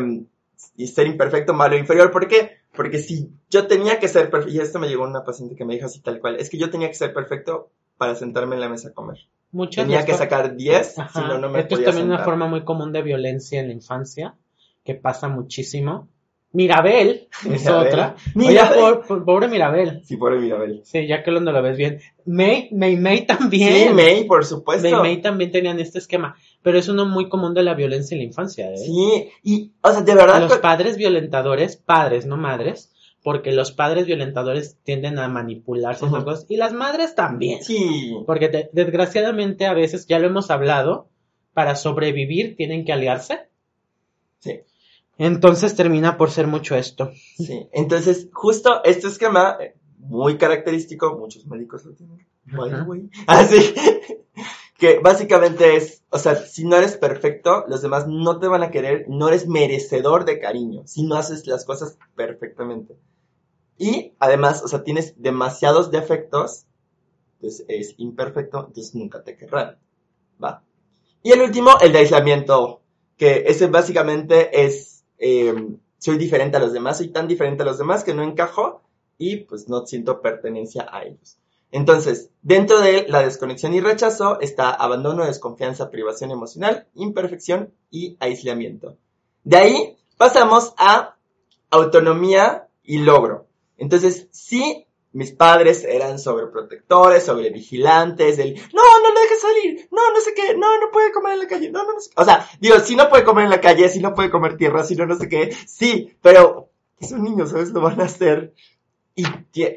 y 0.76 0.88
ser 0.88 1.08
imperfecto, 1.08 1.54
malo, 1.54 1.78
inferior. 1.78 2.12
¿Por 2.12 2.28
qué? 2.28 2.58
Porque 2.74 3.00
si 3.00 3.30
yo 3.50 3.68
tenía 3.68 4.00
que 4.00 4.08
ser 4.08 4.30
perfecto, 4.30 4.54
y 4.56 4.60
esto 4.60 4.80
me 4.80 4.88
llegó 4.88 5.04
una 5.04 5.24
paciente 5.24 5.56
que 5.56 5.66
me 5.66 5.74
dijo 5.76 5.86
así 5.88 6.00
tal 6.02 6.20
cual, 6.20 6.38
es 6.38 6.50
que 6.50 6.58
yo 6.58 6.70
tenía 6.70 6.88
que 6.88 6.94
ser 6.96 7.14
perfecto 7.14 7.70
para 7.98 8.16
sentarme 8.16 8.56
en 8.56 8.62
la 8.62 8.70
mesa 8.70 8.90
a 8.90 8.94
comer. 8.94 9.18
Muchas 9.52 9.86
Tenía 9.86 10.06
que 10.06 10.14
sacar 10.14 10.56
10, 10.56 11.00
Ajá. 11.00 11.22
si 11.22 11.28
no, 11.28 11.38
no 11.38 11.50
me 11.50 11.60
Esto 11.60 11.76
es 11.76 11.80
podía 11.80 11.86
también 11.88 12.08
una 12.08 12.18
sentar. 12.18 12.26
forma 12.26 12.48
muy 12.48 12.64
común 12.64 12.94
de 12.94 13.02
violencia 13.02 13.60
en 13.60 13.68
la 13.68 13.74
infancia, 13.74 14.36
que 14.86 14.96
pasa 14.96 15.28
muchísimo. 15.28 16.08
Mirabel 16.54 17.28
es 17.50 17.62
Mirabel. 17.64 17.88
otra. 17.88 18.16
Mirabel. 18.36 18.80
Oye, 19.10 19.22
pobre 19.26 19.48
Mirabel. 19.48 20.02
Sí, 20.04 20.18
pobre 20.18 20.38
Mirabel. 20.40 20.82
Sí, 20.84 21.08
ya 21.08 21.24
que 21.24 21.32
lo 21.32 21.40
lo 21.40 21.62
ves 21.62 21.78
bien. 21.78 22.00
May, 22.26 22.70
May, 22.72 22.98
May 22.98 23.26
también. 23.26 23.90
Sí, 23.90 23.94
May, 23.94 24.24
por 24.26 24.46
supuesto. 24.46 24.90
May, 24.90 25.02
May 25.02 25.22
también 25.22 25.52
tenían 25.52 25.80
este 25.80 26.00
esquema. 26.00 26.36
Pero 26.64 26.78
es 26.78 26.88
uno 26.90 27.06
muy 27.06 27.28
común 27.30 27.54
de 27.54 27.64
la 27.64 27.74
violencia 27.74 28.16
en 28.16 28.20
la 28.20 28.26
infancia, 28.28 28.72
¿eh? 28.72 28.78
Sí, 28.78 29.30
y, 29.44 29.72
o 29.82 29.92
sea, 29.92 30.02
de 30.02 30.14
verdad, 30.16 30.42
Los 30.42 30.58
padres 30.60 30.96
violentadores, 30.98 31.76
padres, 31.78 32.26
no 32.28 32.38
madres, 32.38 32.92
porque 33.24 33.52
los 33.52 33.72
padres 33.72 34.06
violentadores 34.06 34.78
tienden 34.84 35.18
a 35.20 35.28
manipularse 35.28 36.06
esas 36.06 36.18
Ujú. 36.18 36.26
cosas, 36.26 36.46
y 36.50 36.58
las 36.58 36.74
madres 36.74 37.16
también. 37.16 37.64
sí, 37.64 38.14
Porque 38.28 38.50
de- 38.50 38.70
desgraciadamente 38.74 39.66
a 39.66 39.74
veces, 39.74 40.06
ya 40.08 40.20
lo 40.20 40.28
hemos 40.28 40.52
hablado, 40.52 41.08
para 41.54 41.76
sobrevivir 41.76 42.56
tienen 42.56 42.86
que 42.86 42.94
aliarse. 42.94 43.48
sí. 44.40 44.60
Entonces 45.18 45.76
termina 45.76 46.18
por 46.18 46.32
ser 46.32 46.48
mucho 46.48 46.76
esto. 46.76 47.12
Sí, 47.38 47.68
entonces 47.74 48.30
justo 48.34 48.82
este 48.84 49.08
esquema, 49.08 49.58
eh, 49.60 49.76
muy 50.00 50.38
característico, 50.38 51.16
muchos 51.20 51.46
médicos 51.46 51.86
lo 51.86 51.94
tienen, 51.94 52.26
by 52.46 52.70
the 52.72 52.82
way. 52.82 53.10
Así, 53.28 53.58
que 54.82 54.98
básicamente 54.98 55.76
es, 55.76 56.04
o 56.10 56.18
sea, 56.18 56.36
si 56.36 56.66
no 56.66 56.76
eres 56.76 56.98
perfecto, 56.98 57.66
los 57.68 57.84
demás 57.84 58.08
no 58.08 58.40
te 58.40 58.48
van 58.48 58.64
a 58.64 58.72
querer, 58.72 59.06
no 59.08 59.28
eres 59.28 59.48
merecedor 59.48 60.26
de 60.26 60.40
cariño, 60.40 60.88
si 60.88 61.04
no 61.04 61.18
haces 61.18 61.46
las 61.46 61.66
cosas 61.66 62.00
perfectamente. 62.16 62.98
Y 63.78 64.16
además, 64.18 64.64
o 64.64 64.68
sea, 64.68 64.84
tienes 64.84 65.22
demasiados 65.22 65.92
defectos, 65.92 66.66
entonces 67.36 67.64
es 67.68 67.94
imperfecto, 68.00 68.66
entonces 68.66 68.96
nunca 68.96 69.24
te 69.24 69.38
querrán. 69.38 69.78
¿Va? 70.44 70.64
Y 71.22 71.32
el 71.32 71.42
último, 71.42 71.74
el 71.80 71.92
de 71.92 72.00
aislamiento, 72.00 72.82
que 73.18 73.44
ese 73.46 73.68
básicamente 73.68 74.66
es, 74.66 75.06
eh, 75.20 75.54
soy 76.00 76.18
diferente 76.18 76.58
a 76.58 76.60
los 76.60 76.74
demás, 76.74 76.98
soy 76.98 77.10
tan 77.10 77.28
diferente 77.28 77.62
a 77.62 77.68
los 77.68 77.78
demás 77.78 78.04
que 78.04 78.16
no 78.16 78.24
encajo 78.24 78.82
y 79.20 79.42
pues 79.42 79.70
no 79.70 79.86
siento 79.86 80.24
pertenencia 80.24 80.88
a 80.92 81.04
ellos. 81.04 81.38
Entonces, 81.72 82.30
dentro 82.42 82.80
de 82.80 83.08
la 83.08 83.24
desconexión 83.24 83.74
y 83.74 83.82
rechazo 83.82 84.40
está 84.42 84.70
abandono, 84.70 85.26
desconfianza, 85.26 85.90
privación 85.90 86.32
emocional, 86.32 86.88
imperfección 86.96 87.74
y 87.90 88.18
aislamiento. 88.20 88.98
De 89.44 89.58
ahí 89.58 89.98
pasamos 90.18 90.74
a 90.78 91.16
autonomía 91.70 92.68
y 92.84 92.98
logro. 93.00 93.48
Entonces, 93.78 94.28
sí, 94.32 94.86
mis 95.14 95.32
padres 95.32 95.84
eran 95.84 96.20
sobreprotectores, 96.20 97.26
sobrevigilantes, 97.26 98.38
del, 98.38 98.56
no, 98.56 98.82
no 99.02 99.14
lo 99.14 99.20
dejes 99.20 99.42
salir, 99.42 99.88
no, 99.92 100.12
no 100.14 100.22
sé 100.22 100.34
qué, 100.34 100.56
no, 100.56 100.80
no 100.80 100.92
puede 100.92 101.12
comer 101.12 101.34
en 101.34 101.40
la 101.40 101.48
calle, 101.48 101.70
no, 101.70 101.84
no, 101.84 101.94
no 101.94 102.00
sé 102.00 102.10
qué. 102.10 102.22
O 102.22 102.26
sea, 102.26 102.48
digo, 102.60 102.80
si 102.80 102.96
no 102.96 103.10
puede 103.10 103.24
comer 103.24 103.46
en 103.46 103.50
la 103.50 103.62
calle, 103.62 103.90
si 103.90 104.00
no 104.00 104.14
puede 104.14 104.30
comer 104.30 104.58
tierra, 104.58 104.84
si 104.84 104.96
no, 104.96 105.06
no 105.06 105.16
sé 105.16 105.28
qué, 105.28 105.56
sí, 105.66 106.16
pero 106.22 106.70
es 107.00 107.12
un 107.12 107.24
niño, 107.24 107.48
¿sabes? 107.48 107.72
Lo 107.72 107.82
van 107.82 108.00
a 108.00 108.06
hacer. 108.06 108.54
Y, 109.16 109.26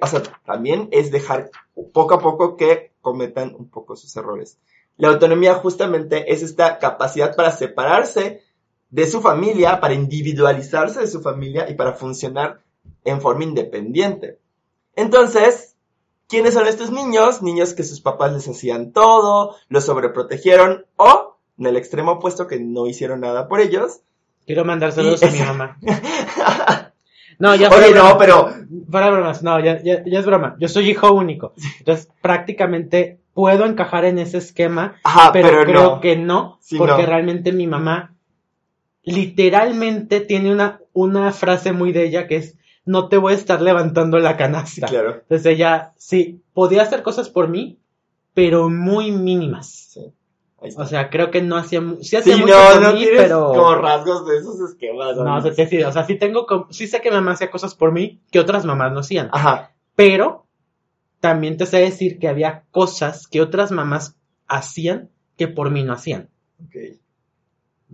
o 0.01 0.07
sea, 0.07 0.23
también 0.45 0.89
es 0.93 1.11
dejar 1.11 1.51
poco 1.93 2.15
a 2.15 2.19
poco 2.21 2.57
que 2.57 2.93
cometan 3.01 3.55
un 3.59 3.69
poco 3.69 3.97
sus 3.97 4.17
errores. 4.17 4.59
La 4.97 5.09
autonomía 5.09 5.55
justamente 5.55 6.33
es 6.33 6.43
esta 6.43 6.79
capacidad 6.79 7.35
para 7.35 7.51
separarse 7.51 8.43
de 8.91 9.07
su 9.09 9.21
familia, 9.21 9.81
para 9.81 9.95
individualizarse 9.95 11.01
de 11.01 11.09
su 11.09 11.21
familia 11.21 11.69
y 11.69 11.75
para 11.75 11.95
funcionar 11.95 12.61
en 13.05 13.21
forma 13.21 13.43
independiente. 13.45 14.39
Entonces, 14.95 15.75
¿quiénes 16.29 16.55
son 16.55 16.67
estos 16.69 16.91
niños? 16.93 17.43
Niños 17.43 17.75
que 17.75 17.83
sus 17.83 18.01
papás 18.01 18.33
les 18.33 18.49
hacían 18.49 18.93
todo, 18.93 19.57
los 19.69 19.85
sobreprotegieron 19.85 20.87
o, 20.97 21.37
en 21.59 21.67
el 21.67 21.77
extremo 21.77 22.13
opuesto, 22.13 22.47
que 22.47 22.61
no 22.61 22.87
hicieron 22.87 23.21
nada 23.21 23.49
por 23.49 23.61
ellos. 23.61 24.01
Quiero 24.47 24.65
mandar 24.65 24.93
saludos 24.93 25.23
Y- 25.23 25.27
a 25.27 25.31
mi 25.31 25.39
mamá. 25.41 25.79
No, 27.39 27.55
ya 27.55 27.69
Oye, 27.71 27.91
no, 27.95 28.03
broma. 28.05 28.19
pero 28.19 28.51
Fuera 28.91 29.11
bromas, 29.11 29.43
no, 29.43 29.59
ya, 29.61 29.83
ya, 29.83 30.03
ya 30.05 30.19
es 30.21 30.27
broma. 30.27 30.57
Yo 30.59 30.69
soy 30.69 30.91
hijo 30.91 31.13
único. 31.13 31.55
Entonces, 31.79 32.09
prácticamente 32.23 33.19
puedo 33.35 33.65
encajar 33.65 34.05
en 34.05 34.19
ese 34.19 34.39
esquema, 34.39 34.97
Ajá, 35.05 35.33
pero, 35.33 35.49
pero, 35.49 35.65
creo 35.65 35.83
no. 35.83 36.01
que 36.01 36.17
no, 36.17 36.59
Sí, 36.61 36.77
porque 36.79 37.03
no. 37.03 37.09
realmente 37.09 37.53
mi 37.53 37.67
mamá 37.67 38.15
literalmente 39.03 40.21
tiene 40.21 40.53
una, 40.53 40.81
una 40.93 41.33
frase 41.33 41.73
muy 41.73 41.93
de 41.93 42.05
ella 42.07 42.27
que 42.27 42.37
es, 42.37 42.57
no 42.87 43.09
te 43.09 43.17
voy 43.17 43.33
a 43.33 43.37
estar 43.37 43.61
levantando 43.61 44.19
la 44.19 44.33
Sí, 44.33 44.37
canasta. 44.39 44.87
claro. 44.87 45.11
Entonces 45.23 45.47
ella, 45.47 45.93
sí, 45.97 46.41
podía 46.53 46.83
hacer 46.83 47.03
cosas 47.03 47.29
por 47.29 47.49
mí, 47.49 47.79
pero 48.35 48.69
muy 48.71 49.11
mínimas. 49.13 49.69
Sí. 49.93 50.13
O 50.77 50.87
sea, 50.87 51.11
creo 51.11 51.31
que 51.31 51.43
no 51.43 51.57
hacía, 51.57 51.83
sí 52.01 52.17
hacía 52.17 52.35
sí, 52.37 52.41
mucho 52.41 52.55
no, 52.55 52.81
no 52.81 52.93
mí, 52.93 53.01
tienes 53.01 53.23
pero... 53.23 53.49
como 53.49 53.75
rasgos 53.75 54.27
de 54.27 54.39
esos 54.39 54.59
esquemas. 54.61 55.17
No, 55.17 55.23
o 55.23 55.25
sea, 55.25 55.53
¿sabes? 55.53 55.57
que 55.57 55.67
sí, 55.67 55.83
o 55.83 55.93
sea, 55.93 56.05
sí 56.05 56.17
tengo, 56.19 56.47
com- 56.47 56.67
sí 56.71 56.87
sé 56.87 57.01
que 57.01 57.11
mi 57.11 57.17
mamá 57.17 57.33
hacía 57.33 57.51
cosas 57.51 57.75
por 57.75 57.93
mí 57.93 58.21
que 58.31 58.41
otras 58.41 58.65
mamás 58.65 58.93
no 58.93 59.01
hacían. 59.01 59.29
Ajá. 59.33 59.73
Pero 59.95 60.47
también 61.21 61.57
te 61.57 61.67
sé 61.67 61.79
decir 61.79 62.19
que 62.19 62.29
había 62.29 62.65
cosas 62.71 63.27
que 63.27 63.41
otras 63.41 63.73
mamás 63.73 64.17
hacían 64.49 65.11
que 65.37 65.49
por 65.49 65.71
mí 65.71 65.83
no 65.85 65.93
hacían. 65.93 66.29
Ok, 66.65 66.77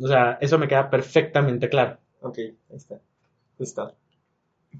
O 0.02 0.09
sea, 0.09 0.38
eso 0.40 0.59
me 0.59 0.68
queda 0.68 0.90
perfectamente 0.90 1.68
claro. 1.68 1.98
ok, 2.20 2.38
ahí 2.38 2.54
está. 2.76 3.00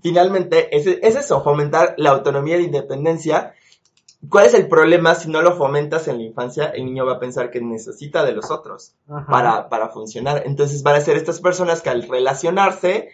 Finalmente, 0.03 0.75
es, 0.77 0.87
es 0.87 1.17
eso, 1.17 1.43
fomentar 1.43 1.95
la 1.99 2.11
autonomía 2.11 2.57
y 2.57 2.61
la 2.61 2.67
independencia. 2.67 3.55
¿Cuál 4.29 4.47
es 4.47 4.55
el 4.55 4.69
problema 4.69 5.15
si 5.15 5.31
no 5.31 5.41
lo 5.41 5.57
fomentas 5.57 6.07
en 6.07 6.19
la 6.19 6.25
infancia? 6.25 6.67
El 6.67 6.85
niño 6.85 7.07
va 7.07 7.15
a 7.15 7.21
pensar 7.21 7.51
que 7.51 7.61
necesita 7.61 8.25
de 8.25 8.33
los 8.33 8.51
otros. 8.51 8.95
Para, 9.29 9.69
para 9.69 9.89
funcionar. 9.89 10.43
Entonces 10.45 10.83
van 10.83 10.97
a 10.97 11.01
ser 11.01 11.17
estas 11.17 11.41
personas 11.41 11.81
que 11.81 11.91
al 11.91 12.07
relacionarse, 12.07 13.11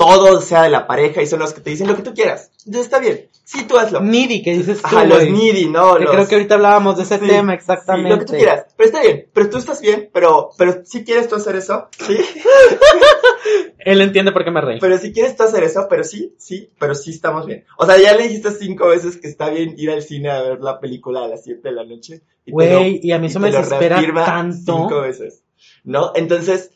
todo 0.00 0.40
sea 0.40 0.62
de 0.62 0.70
la 0.70 0.86
pareja 0.86 1.20
y 1.22 1.26
son 1.26 1.40
los 1.40 1.52
que 1.52 1.60
te 1.60 1.68
dicen 1.70 1.86
lo 1.86 1.94
que 1.94 2.02
tú 2.02 2.14
quieras. 2.14 2.50
Entonces 2.64 2.84
está 2.86 2.98
bien. 2.98 3.28
Sí, 3.44 3.64
tú 3.64 3.76
hazlo. 3.76 4.00
Needy, 4.00 4.42
que 4.42 4.52
dices 4.56 4.80
tú, 4.80 4.86
Ajá, 4.86 5.04
los 5.04 5.28
needy, 5.28 5.66
¿no? 5.68 5.96
Que 5.96 6.04
Los- 6.04 6.12
creo 6.14 6.28
que 6.28 6.34
ahorita 6.36 6.54
hablábamos 6.54 6.96
de 6.96 7.02
ese 7.02 7.18
Sí, 7.18 7.26
tema 7.26 7.52
sí, 7.52 7.56
exactamente. 7.58 8.10
lo 8.10 8.18
que 8.20 8.24
tú 8.24 8.32
quieras. 8.34 8.66
Pero 8.76 8.86
está 8.86 9.02
bien. 9.02 9.26
Pero 9.34 9.50
tú 9.50 9.58
estás 9.58 9.80
bien. 9.80 10.08
Pero, 10.12 10.50
pero 10.56 10.80
si 10.84 11.04
quieres 11.04 11.28
tú 11.28 11.34
hacer 11.34 11.56
eso, 11.56 11.88
sí. 11.98 12.16
Él 13.78 14.00
entiende 14.00 14.32
por 14.32 14.44
qué 14.44 14.50
me 14.50 14.60
reí. 14.60 14.78
Pero 14.80 14.98
si 14.98 15.12
quieres 15.12 15.36
tú 15.36 15.42
hacer 15.42 15.64
eso, 15.64 15.86
pero 15.88 16.04
sí, 16.04 16.34
sí, 16.38 16.70
pero 16.78 16.94
sí 16.94 17.10
estamos 17.10 17.46
bien. 17.46 17.64
O 17.76 17.86
sea, 17.86 17.98
ya 17.98 18.14
le 18.16 18.24
dijiste 18.24 18.52
cinco 18.52 18.88
veces 18.88 19.16
que 19.16 19.28
está 19.28 19.48
bien 19.50 19.74
ir 19.76 19.90
al 19.90 20.02
cine 20.02 20.30
a 20.30 20.42
ver 20.42 20.60
la 20.60 20.78
película 20.80 21.24
a 21.24 21.28
las 21.28 21.42
7 21.44 21.60
de 21.68 21.72
la 21.74 21.84
noche. 21.84 22.22
y 22.44 22.52
Güey, 22.52 22.72
lo- 22.72 22.98
y 23.06 23.12
a 23.12 23.18
mí 23.18 23.26
y 23.26 23.30
eso 23.30 23.40
me 23.40 23.50
desespera 23.50 24.00
tanto. 24.24 24.76
Cinco 24.76 25.00
veces. 25.02 25.42
¿no? 25.84 26.12
Entonces, 26.14 26.70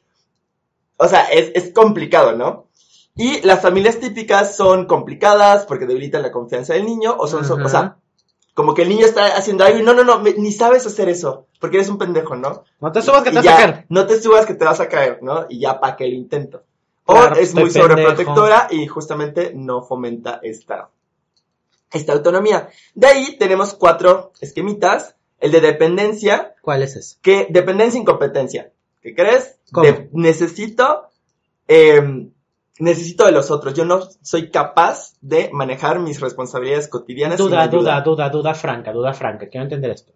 o 0.96 1.06
sea, 1.08 1.22
es, 1.26 1.52
es 1.54 1.72
complicado, 1.72 2.32
¿no? 2.36 2.63
Y 3.16 3.40
las 3.42 3.60
familias 3.62 4.00
típicas 4.00 4.56
son 4.56 4.86
complicadas 4.86 5.66
porque 5.66 5.86
debilitan 5.86 6.22
la 6.22 6.32
confianza 6.32 6.74
del 6.74 6.84
niño 6.84 7.14
o 7.16 7.26
son, 7.28 7.44
o 7.62 7.68
sea, 7.68 7.96
como 8.54 8.74
que 8.74 8.82
el 8.82 8.88
niño 8.88 9.06
está 9.06 9.36
haciendo 9.36 9.64
algo 9.64 9.78
y 9.78 9.82
no, 9.82 9.94
no, 9.94 10.02
no, 10.04 10.18
me- 10.18 10.34
ni 10.34 10.50
sabes 10.52 10.84
hacer 10.86 11.08
eso 11.08 11.46
porque 11.60 11.76
eres 11.76 11.88
un 11.88 11.98
pendejo, 11.98 12.34
¿no? 12.36 12.64
No 12.80 12.90
te 12.92 13.02
subas 13.02 13.22
que 13.22 13.30
te 13.30 13.36
vas 13.36 13.44
ya, 13.44 13.54
a 13.54 13.56
caer. 13.58 13.86
No 13.88 14.06
te 14.06 14.20
subas 14.20 14.46
que 14.46 14.54
te 14.54 14.64
vas 14.64 14.80
a 14.80 14.88
caer, 14.88 15.20
¿no? 15.22 15.46
Y 15.48 15.60
ya 15.60 15.78
para 15.80 15.96
que 15.96 16.06
lo 16.08 16.14
intento. 16.14 16.64
O 17.06 17.14
Claro, 17.14 17.36
es 17.36 17.54
muy 17.54 17.70
sobreprotectora 17.70 18.68
y 18.70 18.86
justamente 18.86 19.52
no 19.54 19.82
fomenta 19.82 20.40
esta, 20.42 20.88
esta 21.92 22.12
autonomía. 22.14 22.68
De 22.94 23.06
ahí 23.06 23.36
tenemos 23.38 23.74
cuatro 23.74 24.32
esquemitas. 24.40 25.14
El 25.40 25.50
de 25.52 25.60
dependencia, 25.60 26.54
¿Cuál 26.62 26.82
es 26.82 26.96
ese? 26.96 27.16
que 27.20 27.46
dependencia 27.50 27.98
e 27.98 28.00
incompetencia. 28.00 28.72
¿Qué 29.02 29.14
crees? 29.14 29.58
¿Cómo? 29.72 29.84
De- 29.86 30.08
necesito, 30.12 31.08
em, 31.68 32.30
necesito 32.78 33.24
de 33.26 33.32
los 33.32 33.50
otros. 33.50 33.74
Yo 33.74 33.84
no 33.84 34.00
soy 34.22 34.50
capaz 34.50 35.14
de 35.20 35.50
manejar 35.52 36.00
mis 36.00 36.20
responsabilidades 36.20 36.88
cotidianas. 36.88 37.38
Duda, 37.38 37.68
duda, 37.68 38.00
duda, 38.00 38.28
duda 38.30 38.54
franca, 38.54 38.92
duda 38.92 39.12
franca. 39.14 39.48
Quiero 39.48 39.64
entender 39.64 39.90
esto. 39.92 40.12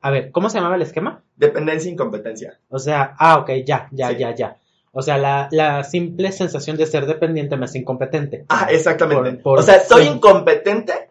A 0.00 0.10
ver, 0.10 0.30
¿cómo 0.32 0.50
se 0.50 0.58
llamaba 0.58 0.76
el 0.76 0.82
esquema? 0.82 1.22
Dependencia 1.36 1.88
e 1.88 1.92
incompetencia. 1.92 2.58
O 2.68 2.78
sea, 2.78 3.14
ah, 3.18 3.38
ok, 3.38 3.50
ya, 3.64 3.88
ya, 3.92 4.08
Sí. 4.10 4.16
ya, 4.18 4.34
ya. 4.34 4.56
O 4.90 5.00
sea, 5.00 5.16
la, 5.16 5.48
la 5.52 5.84
simple 5.84 6.32
sensación 6.32 6.76
de 6.76 6.86
ser 6.86 7.06
dependiente 7.06 7.56
me 7.56 7.64
hace 7.64 7.78
incompetente. 7.78 8.44
Ah, 8.48 8.66
exactamente. 8.70 9.30
Por- 9.34 9.42
por- 9.42 9.58
o 9.60 9.62
sea, 9.62 9.80
soy 9.84 10.02
sí. 10.04 10.08
incompetente 10.10 11.08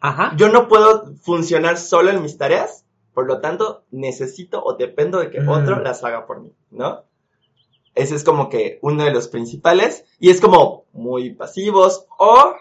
Ajá. 0.00 0.32
yo 0.36 0.48
no 0.48 0.66
puedo 0.68 1.14
funcionar 1.22 1.76
solo 1.76 2.10
en 2.10 2.22
mis 2.22 2.36
tareas, 2.38 2.84
por 3.12 3.26
lo 3.26 3.40
tanto, 3.40 3.84
necesito 3.92 4.62
o 4.64 4.74
dependo 4.76 5.20
de 5.20 5.30
que 5.30 5.40
Mm. 5.40 5.48
otro 5.48 5.80
las 5.80 6.02
haga 6.02 6.26
por 6.26 6.40
mí, 6.40 6.50
¿no? 6.70 7.04
Ese 7.94 8.16
es 8.16 8.24
como 8.24 8.48
que 8.48 8.78
uno 8.82 9.04
de 9.04 9.12
los 9.12 9.28
principales, 9.28 10.04
y 10.18 10.30
es 10.30 10.40
como 10.40 10.84
muy 10.92 11.30
pasivos, 11.30 12.06
o 12.18 12.54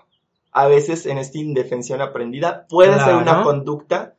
a 0.51 0.67
veces 0.67 1.05
en 1.05 1.17
esta 1.17 1.39
indefensión 1.39 2.01
aprendida 2.01 2.67
puede 2.69 2.99
ser 2.99 3.15
una 3.15 3.41
conducta 3.43 4.15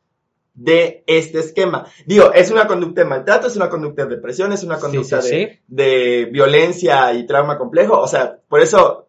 de 0.55 1.03
este 1.07 1.41
esquema. 1.41 1.87
Digo, 2.07 2.33
es 2.33 2.51
una 2.51 2.67
conducta 2.67 3.03
de 3.03 3.09
maltrato, 3.09 3.47
es 3.47 3.57
una 3.57 3.69
conducta 3.69 4.05
de 4.07 4.17
depresión, 4.17 4.53
es 4.53 4.63
una 4.63 4.79
conducta 4.79 5.21
sí, 5.23 5.31
de, 5.31 5.49
sí. 5.49 5.61
de 5.67 6.29
violencia 6.33 7.13
y 7.13 7.27
trauma 7.27 7.59
complejo, 7.59 7.99
o 8.01 8.09
sea, 8.09 8.39
por 8.49 8.61
eso 8.61 9.09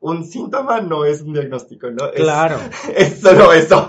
un 0.00 0.24
síntoma 0.24 0.80
no 0.80 1.04
es 1.04 1.22
un 1.22 1.32
diagnóstico, 1.32 1.90
¿no? 1.90 2.06
Es- 2.06 2.20
Claro. 2.20 2.58
es 2.96 3.20
solo 3.20 3.52
eso. 3.52 3.88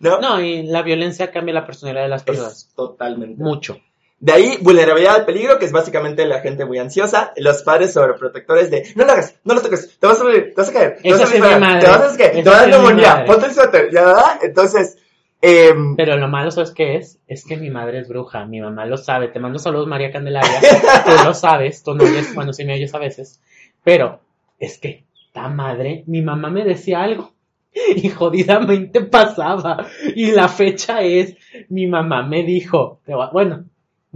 ¿no? 0.00 0.20
No, 0.20 0.40
y 0.40 0.64
la 0.64 0.82
violencia 0.82 1.30
cambia 1.30 1.54
la 1.54 1.66
personalidad 1.66 2.02
de 2.02 2.08
las 2.08 2.24
personas. 2.24 2.52
Es 2.52 2.74
totalmente. 2.74 3.42
Mucho. 3.42 3.78
De 4.18 4.32
ahí, 4.32 4.58
vulnerabilidad 4.62 5.16
al 5.16 5.26
peligro, 5.26 5.58
que 5.58 5.66
es 5.66 5.72
básicamente 5.72 6.24
la 6.24 6.40
gente 6.40 6.64
muy 6.64 6.78
ansiosa, 6.78 7.32
los 7.36 7.62
padres 7.62 7.92
sobreprotectores 7.92 8.70
de, 8.70 8.90
no 8.94 9.04
lo 9.04 9.12
hagas, 9.12 9.34
no 9.44 9.52
lo 9.52 9.60
toques, 9.60 9.98
te 9.98 10.06
vas 10.06 10.18
a 10.18 10.24
morir, 10.24 10.54
te 10.54 10.60
vas 10.62 10.70
a 10.70 10.72
caer, 10.72 10.98
te 11.02 11.12
vas 11.12 11.20
a 11.20 11.26
disparar, 11.26 11.80
te 11.80 11.86
vas 11.86 12.14
a 12.14 12.16
qué, 12.16 12.28
te 12.42 12.48
vas 12.48 12.62
a 12.62 12.66
neumonía, 12.66 13.24
ponte 13.26 13.46
el 13.46 13.52
suéter, 13.52 13.90
ya, 13.92 14.06
¿verdad? 14.06 14.38
Entonces, 14.42 14.96
em, 15.42 15.96
Pero 15.96 16.16
lo 16.16 16.28
malo, 16.28 16.50
¿sabes 16.50 16.70
qué 16.70 16.96
es? 16.96 17.18
Es 17.26 17.44
que 17.44 17.58
mi 17.58 17.68
madre 17.68 18.00
es 18.00 18.08
bruja, 18.08 18.46
mi 18.46 18.58
mamá 18.60 18.86
lo 18.86 18.96
sabe. 18.96 19.28
Te 19.28 19.38
mando 19.38 19.58
saludos, 19.58 19.86
María 19.86 20.10
Candelaria. 20.10 20.60
tú 21.04 21.24
lo 21.24 21.34
sabes, 21.34 21.82
tú 21.82 21.94
no 21.94 22.04
oyes, 22.04 22.34
bueno, 22.34 22.54
sí 22.54 22.64
me 22.64 22.72
oyes 22.72 22.94
a 22.94 22.98
veces. 22.98 23.42
Pero 23.84 24.20
es 24.58 24.78
que, 24.78 25.04
ta 25.34 25.48
madre, 25.48 26.04
mi 26.06 26.22
mamá 26.22 26.48
me 26.48 26.64
decía 26.64 27.02
algo 27.02 27.34
y 27.96 28.08
jodidamente 28.08 29.02
pasaba. 29.02 29.86
Y 30.14 30.32
la 30.32 30.48
fecha 30.48 31.02
es, 31.02 31.36
mi 31.68 31.86
mamá 31.86 32.22
me 32.22 32.42
dijo, 32.42 33.00
bueno, 33.32 33.66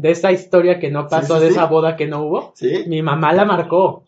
de 0.01 0.11
esa 0.13 0.33
historia 0.33 0.79
que 0.79 0.91
no 0.91 1.07
pasó, 1.09 1.37
sí, 1.37 1.41
de 1.43 1.47
sí. 1.49 1.53
esa 1.53 1.67
boda 1.67 1.97
que 1.97 2.07
no 2.07 2.23
hubo, 2.23 2.53
¿sí? 2.55 2.85
mi 2.87 3.03
mamá 3.03 3.33
la 3.33 3.45
marcó. 3.45 4.05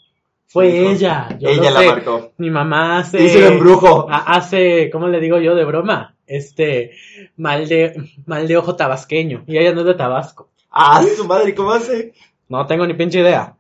Fue 0.47 0.91
ella. 0.91 1.29
yo 1.41 1.49
Ella 1.49 1.71
la 1.71 1.81
sé. 1.81 1.87
marcó. 1.87 2.33
Mi 2.37 2.51
mamá 2.51 2.99
hace. 2.99 3.23
Hizo 3.25 3.39
el 3.39 3.55
embrujo. 3.55 4.07
ha- 4.11 4.35
Hace, 4.37 4.91
¿cómo 4.91 5.09
le 5.09 5.19
digo 5.21 5.39
yo 5.39 5.55
de 5.55 5.65
broma? 5.65 6.15
Este, 6.27 6.93
mal 7.37 7.67
de, 7.69 7.95
mal 8.27 8.47
de 8.49 8.57
ojo 8.59 8.77
tabasqueño. 8.77 9.45
Y 9.47 9.57
ella 9.59 9.73
no 9.73 9.81
es 9.81 9.87
de 9.87 9.95
Tabasco. 9.95 10.51
Ah, 10.71 11.03
su 11.17 11.27
madre, 11.27 11.55
¿cómo 11.55 11.73
hace? 11.73 12.13
No 12.49 12.67
tengo 12.67 12.87
ni 12.87 12.95
pinche 12.95 13.21
idea. 13.21 13.57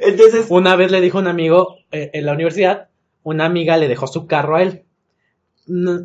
Entonces, 0.00 0.46
Una 0.48 0.76
vez 0.76 0.90
le 0.90 1.00
dijo 1.00 1.18
un 1.18 1.26
amigo 1.26 1.76
eh, 1.90 2.10
en 2.14 2.26
la 2.26 2.32
universidad, 2.32 2.88
una 3.22 3.44
amiga 3.44 3.76
le 3.76 3.88
dejó 3.88 4.06
su 4.06 4.26
carro 4.26 4.56
a 4.56 4.62
él. 4.62 4.84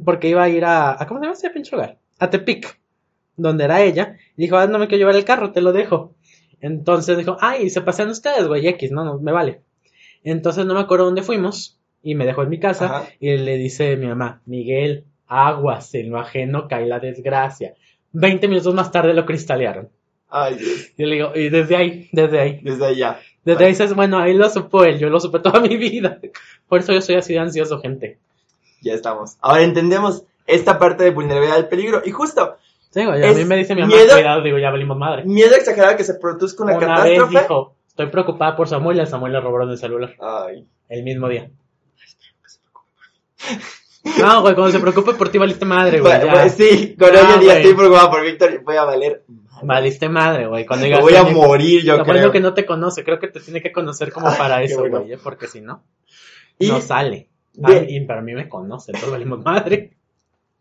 Porque 0.06 0.30
iba 0.30 0.44
a 0.44 0.50
ir 0.50 0.66
a, 0.66 1.02
a 1.02 1.08
¿cómo 1.08 1.20
se 1.20 1.26
llama 1.26 1.34
ese 1.34 1.50
pinche 1.50 1.72
lugar? 1.76 1.98
A 2.20 2.30
Tepic, 2.30 2.80
donde 3.38 3.64
era 3.64 3.82
ella. 3.82 4.18
Y 4.36 4.42
dijo, 4.44 4.58
ah, 4.58 4.68
no 4.68 4.80
me 4.80 4.88
quiero 4.88 5.00
llevar 5.00 5.16
el 5.16 5.26
carro, 5.26 5.52
te 5.52 5.62
lo 5.62 5.72
dejo. 5.72 6.14
Entonces 6.60 7.18
dijo, 7.18 7.38
ay, 7.40 7.70
se 7.70 7.82
pasean 7.82 8.10
ustedes, 8.10 8.48
güey, 8.48 8.68
X, 8.68 8.92
no, 8.92 9.06
no, 9.06 9.20
me 9.20 9.32
vale. 9.32 9.62
Entonces 10.24 10.66
no 10.66 10.74
me 10.74 10.80
acuerdo 10.82 11.06
dónde 11.06 11.22
fuimos 11.22 11.80
y 12.04 12.16
me 12.16 12.26
dejó 12.26 12.44
en 12.44 12.50
mi 12.50 12.60
casa 12.60 12.86
Ajá. 12.86 13.10
y 13.20 13.38
le 13.38 13.58
dice 13.58 13.96
mi 13.96 14.08
mamá, 14.08 14.42
Miguel, 14.46 15.06
aguas, 15.28 15.94
en 15.94 16.10
lo 16.10 16.20
ajeno 16.20 16.68
cae 16.68 16.88
la 16.88 17.00
desgracia. 17.00 17.76
Veinte 18.12 18.48
minutos 18.48 18.74
más 18.74 18.92
tarde 18.92 19.14
lo 19.14 19.26
cristalearon. 19.26 19.90
ay, 20.30 20.56
Dios, 20.56 20.92
Y 20.98 21.06
le 21.06 21.16
digo, 21.16 21.32
y 21.36 21.50
desde 21.50 21.76
ahí, 21.76 22.10
desde 22.12 22.40
ahí. 22.40 22.60
desde 22.64 22.86
allá. 22.86 23.20
Desde 23.46 23.64
ahí 23.64 23.72
dices, 23.72 23.94
bueno, 23.94 24.18
ahí 24.20 24.34
lo 24.34 24.50
supo 24.50 24.84
él, 24.84 24.98
yo 25.00 25.10
lo 25.10 25.20
supe 25.20 25.40
toda 25.40 25.62
mi 25.62 25.78
vida. 25.78 26.20
Por 26.68 26.80
eso 26.80 26.92
yo 26.92 27.02
soy 27.02 27.16
así 27.16 27.34
de 27.34 27.40
ansioso, 27.40 27.80
gente. 27.80 28.18
Ya 28.82 28.94
estamos. 28.94 29.38
Ahora 29.42 29.64
entendemos 29.64 30.24
esta 30.48 30.80
parte 30.80 31.04
de 31.04 31.12
vulnerabilidad 31.12 31.58
al 31.58 31.70
peligro. 31.70 32.02
Y 32.06 32.12
justo, 32.12 32.58
Sí, 32.90 33.06
güey, 33.06 33.24
a 33.24 33.32
mí 33.34 33.46
me 33.46 33.58
dice 33.58 33.76
mi 33.76 33.82
mamá, 33.82 33.94
miedo- 33.96 34.14
cuidado, 34.14 34.42
digo, 34.42 34.58
ya 34.58 34.72
valimos 34.72 34.98
madre. 34.98 35.24
miedo 35.26 35.56
exagerado 35.56 35.96
que 35.98 36.04
se 36.04 36.16
produzca 36.16 36.64
una, 36.64 36.78
Una 36.78 36.88
vez 37.04 37.18
catástrofe. 37.20 37.40
dijo, 37.40 37.76
estoy 37.88 38.08
preocupada 38.08 38.56
por 38.56 38.68
Samuel 38.68 38.98
y 38.98 39.02
a 39.02 39.06
Samuel 39.06 39.34
le 39.34 39.42
robaron 39.42 39.70
el 39.70 39.78
celular. 39.78 40.16
Ay, 40.20 40.66
El 40.90 41.04
mismo 41.04 41.28
día. 41.30 41.50
No, 44.20 44.42
güey, 44.42 44.56
cuando 44.56 44.72
se 44.72 44.80
preocupe 44.80 45.14
por 45.14 45.30
ti 45.30 45.38
valiste 45.38 45.66
madre, 45.66 46.00
güey. 46.00 46.18
Bueno, 46.18 46.32
pues 46.32 46.54
sí, 46.54 46.96
con 46.98 47.10
hoy 47.10 47.18
en 47.34 47.40
día 47.42 47.58
estoy 47.58 47.74
preocupado 47.76 48.10
por 48.10 48.24
Víctor 48.24 48.64
voy 48.64 48.78
a 48.78 48.84
valer. 48.86 49.24
Valiste 49.64 50.08
madre, 50.08 50.48
güey. 50.48 50.66
Cuando 50.66 50.86
digas, 50.86 51.02
voy 51.02 51.14
a 51.16 51.24
"Oye, 51.24 51.34
morir, 51.34 51.84
yo 51.84 51.98
lo 51.98 52.04
creo. 52.04 52.16
bueno 52.16 52.32
que 52.32 52.40
no 52.40 52.54
te 52.54 52.66
conoce, 52.66 53.04
creo 53.04 53.20
que 53.20 53.28
te 53.28 53.42
tiene 53.42 53.62
que 53.62 53.72
conocer 53.74 54.12
como 54.14 54.30
Ay, 54.30 54.36
para 54.38 54.62
eso, 54.64 54.80
bueno. 54.80 55.00
güey, 55.02 55.14
¿eh? 55.14 55.18
porque 55.22 55.48
si 55.48 55.60
no, 55.62 55.84
Y- 56.58 56.70
no 56.70 56.80
sale. 56.80 57.28
de- 57.54 57.78
Ah, 57.78 57.84
y 57.88 58.00
para 58.06 58.22
mí 58.22 58.34
me 58.34 58.48
conoce, 58.48 58.92
entonces 58.92 59.12
valimos 59.12 59.44
madre. 59.44 59.92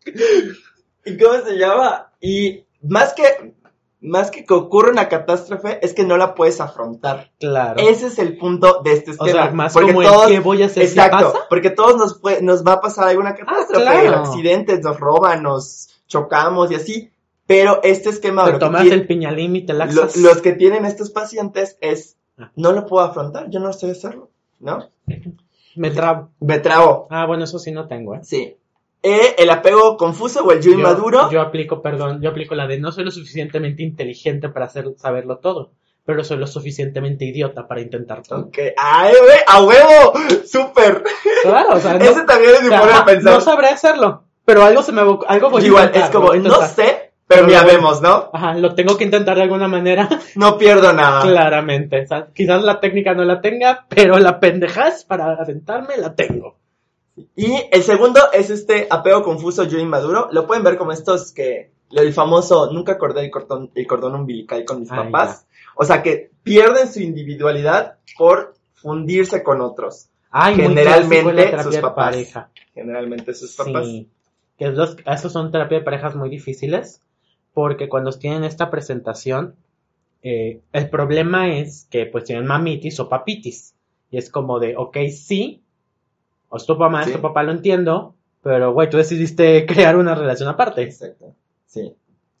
¿Y 1.05 1.17
cómo 1.17 1.39
se 1.45 1.57
llama? 1.57 2.06
Y 2.19 2.65
más 2.81 3.13
que, 3.13 3.53
más 3.99 4.31
que 4.31 4.45
que 4.45 4.53
ocurra 4.53 4.91
una 4.91 5.09
catástrofe, 5.09 5.79
es 5.85 5.93
que 5.93 6.03
no 6.03 6.17
la 6.17 6.35
puedes 6.35 6.59
afrontar. 6.61 7.31
Claro. 7.39 7.79
Ese 7.79 8.07
es 8.07 8.19
el 8.19 8.37
punto 8.37 8.81
de 8.83 8.93
este 8.93 9.11
o 9.11 9.13
esquema. 9.13 9.31
sea, 9.31 9.51
más 9.51 9.73
porque 9.73 9.93
como 9.93 10.07
todos, 10.07 10.27
el 10.27 10.33
que 10.33 10.39
voy 10.39 10.63
a 10.63 10.67
hacer 10.67 10.83
exacto, 10.83 11.31
pasa. 11.33 11.45
porque 11.49 11.69
todos 11.69 11.95
nos, 11.97 12.19
fue- 12.21 12.41
nos 12.41 12.65
va 12.65 12.73
a 12.73 12.81
pasar 12.81 13.07
alguna 13.09 13.35
catástrofe, 13.35 13.81
claro. 13.83 14.17
accidentes, 14.19 14.81
nos 14.83 14.99
roban, 14.99 15.43
nos 15.43 15.89
chocamos 16.07 16.71
y 16.71 16.75
así. 16.75 17.11
Pero 17.45 17.79
este 17.83 18.09
esquema, 18.09 18.45
Te 18.45 18.59
tomas 18.59 18.81
tiene- 18.81 18.97
el 18.97 19.07
piñalín 19.07 19.55
y 19.55 19.65
te 19.65 19.73
lo- 19.73 19.79
laxas. 19.79 20.17
los 20.17 20.41
que 20.41 20.51
tienen 20.53 20.83
estos 20.85 21.11
pacientes 21.11 21.77
es, 21.81 22.17
Ah. 22.37 22.51
no 22.55 22.71
lo 22.73 22.85
puedo 22.85 23.03
afrontar, 23.05 23.49
yo 23.49 23.59
no 23.59 23.71
sé 23.73 23.89
hacerlo, 23.89 24.29
¿no? 24.59 24.89
Me 25.75 25.91
trabo. 25.91 26.29
Me 26.39 26.59
trabo. 26.59 27.07
Ah, 27.09 27.25
bueno, 27.25 27.45
eso 27.45 27.57
sí 27.57 27.71
no 27.71 27.87
tengo, 27.87 28.15
¿eh? 28.15 28.19
Sí. 28.23 28.57
Eh, 29.03 29.35
el 29.37 29.49
apego 29.49 29.95
confuso 29.95 30.43
o 30.43 30.51
el 30.51 30.61
yo 30.61 30.71
inmaduro. 30.71 31.29
Yo 31.31 31.39
aplico, 31.41 31.81
perdón, 31.81 32.21
yo 32.21 32.29
aplico 32.31 32.55
la 32.55 32.67
de 32.67 32.79
no 32.79 32.91
soy 32.91 33.03
lo 33.05 33.11
suficientemente 33.11 33.83
inteligente 33.83 34.49
para 34.49 34.65
hacer, 34.65 34.85
saberlo 34.97 35.37
todo, 35.37 35.71
pero 36.03 36.23
soy 36.23 36.37
lo 36.37 36.47
suficientemente 36.47 37.23
idiota 37.25 37.67
para 37.67 37.81
intentar 37.81 38.23
todo. 38.23 38.39
Ok. 38.45 38.57
¡Ay, 38.75 39.13
güey! 39.21 39.39
¡A 39.45 39.63
huevo! 39.63 40.13
¡Súper! 40.45 41.03
Claro, 41.43 41.73
o 41.75 41.79
sea, 41.79 41.93
no, 41.97 42.05
Ese 42.05 42.23
también 42.23 42.55
es 42.55 42.63
mi 42.63 42.69
forma 42.75 42.99
de 42.99 43.03
pensar. 43.13 43.33
no 43.33 43.41
sabré 43.41 43.67
hacerlo, 43.67 44.23
pero 44.43 44.63
algo 44.63 44.81
se 44.81 44.91
me 44.91 45.01
algo 45.01 45.49
voy 45.49 45.61
a 45.63 45.65
Igual, 45.65 45.85
intentar, 45.85 46.09
es 46.09 46.15
como, 46.15 46.31
a 46.31 46.35
no 46.37 46.61
sé, 46.65 47.11
pero 47.27 47.45
Pero 47.45 47.49
ya 47.49 47.61
lo 47.61 47.67
vemos, 47.67 48.01
¿no? 48.01 48.29
Ajá, 48.33 48.55
lo 48.55 48.73
tengo 48.73 48.97
que 48.97 49.03
intentar 49.03 49.35
de 49.35 49.43
alguna 49.43 49.67
manera, 49.67 50.09
No 50.35 50.57
pierdo 50.57 50.91
nada. 50.93 51.21
claramente. 51.21 52.01
O 52.01 52.07
sea, 52.07 52.27
quizás 52.33 52.63
la 52.63 52.79
técnica 52.79 53.13
no 53.13 53.23
la 53.25 53.41
tenga, 53.41 53.85
pero 53.89 54.17
la 54.17 54.39
pendejaz 54.39 55.03
para 55.05 55.33
aventarme 55.33 55.97
la 55.97 56.15
tengo. 56.15 56.55
Y 57.35 57.55
el 57.71 57.83
segundo 57.83 58.19
es 58.31 58.49
este 58.49 58.87
apego 58.89 59.23
confuso 59.23 59.63
yo 59.63 59.79
inmaduro. 59.79 60.29
Lo 60.31 60.45
pueden 60.45 60.63
ver 60.63 60.77
como 60.77 60.91
estos 60.91 61.31
que, 61.31 61.71
el 61.91 62.13
famoso, 62.13 62.71
nunca 62.71 62.93
acordé 62.93 63.25
el 63.25 63.31
cordón, 63.31 63.71
el 63.73 63.87
cordón 63.87 64.15
umbilical 64.15 64.65
con 64.65 64.81
mis 64.81 64.91
Ay, 64.91 64.97
papás. 64.97 65.47
O 65.75 65.85
sea, 65.85 66.03
que 66.03 66.31
pierden 66.43 66.91
su 66.91 67.01
individualidad 67.01 67.97
por 68.17 68.55
fundirse 68.73 69.43
con 69.43 69.61
otros. 69.61 70.09
Ay, 70.29 70.55
Generalmente 70.55 71.63
sus 71.63 71.77
papás. 71.77 72.05
pareja. 72.05 72.49
Generalmente 72.73 73.33
sus 73.33 73.55
papás. 73.55 73.85
Sí, 73.85 74.09
que 74.57 74.69
los, 74.69 74.97
esos 75.05 75.31
son 75.31 75.51
terapias 75.51 75.81
de 75.81 75.85
parejas 75.85 76.15
muy 76.15 76.29
difíciles 76.29 77.01
porque 77.53 77.89
cuando 77.89 78.11
tienen 78.11 78.43
esta 78.43 78.69
presentación, 78.69 79.55
eh, 80.21 80.61
el 80.73 80.89
problema 80.89 81.55
es 81.57 81.87
que 81.89 82.05
pues 82.05 82.25
tienen 82.25 82.45
mamitis 82.45 82.99
o 82.99 83.09
papitis. 83.09 83.73
Y 84.11 84.17
es 84.17 84.29
como 84.29 84.59
de, 84.59 84.75
ok, 84.77 84.97
sí, 85.11 85.63
o 86.49 86.57
es 86.57 86.65
tu 86.65 86.75
mamá, 86.75 87.01
es 87.01 87.07
Sí. 87.07 87.13
tu 87.13 87.21
papá, 87.21 87.43
lo 87.43 87.51
entiendo, 87.51 88.15
pero 88.41 88.73
güey, 88.73 88.89
tú 88.89 88.97
decidiste 88.97 89.65
crear 89.67 89.97
una 89.97 90.15
relación 90.15 90.49
aparte. 90.49 90.83
Exacto. 90.83 91.33
Sí. 91.65 91.93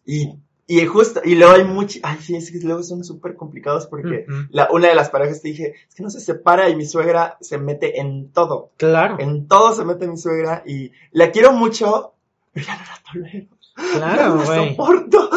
Y 0.05 0.33
Y 0.69 0.85
justo, 0.85 1.21
y 1.23 1.35
luego 1.35 1.53
hay 1.53 1.63
mucho, 1.63 1.99
ay, 2.03 2.17
sí, 2.19 2.35
es 2.35 2.51
que 2.51 2.59
luego 2.59 2.83
son 2.83 3.01
súper 3.05 3.35
complicados 3.35 3.87
porque 3.87 4.25
la, 4.49 4.67
una 4.69 4.89
de 4.89 4.95
las 4.95 5.09
parejas 5.09 5.41
te 5.41 5.47
dije, 5.47 5.75
es 5.87 5.95
que 5.95 6.03
no 6.03 6.09
se 6.09 6.19
separa 6.19 6.67
y 6.69 6.75
mi 6.75 6.85
suegra 6.85 7.37
se 7.39 7.57
mete 7.57 8.01
en 8.01 8.33
todo. 8.33 8.71
Claro, 8.75 9.15
En 9.19 9.47
todo 9.47 9.73
se 9.73 9.85
mete 9.85 10.07
mi 10.09 10.17
suegra 10.17 10.63
y 10.65 10.91
la 11.11 11.31
quiero 11.31 11.53
mucho, 11.53 12.15
pero 12.51 12.65
ya 12.65 12.75
no 12.75 12.81
la 12.81 13.01
tolero. 13.13 13.47
claro, 13.93 14.35
no 14.35 14.43
la 14.43 14.45
güey. 14.45 14.69
soporto. 14.71 15.29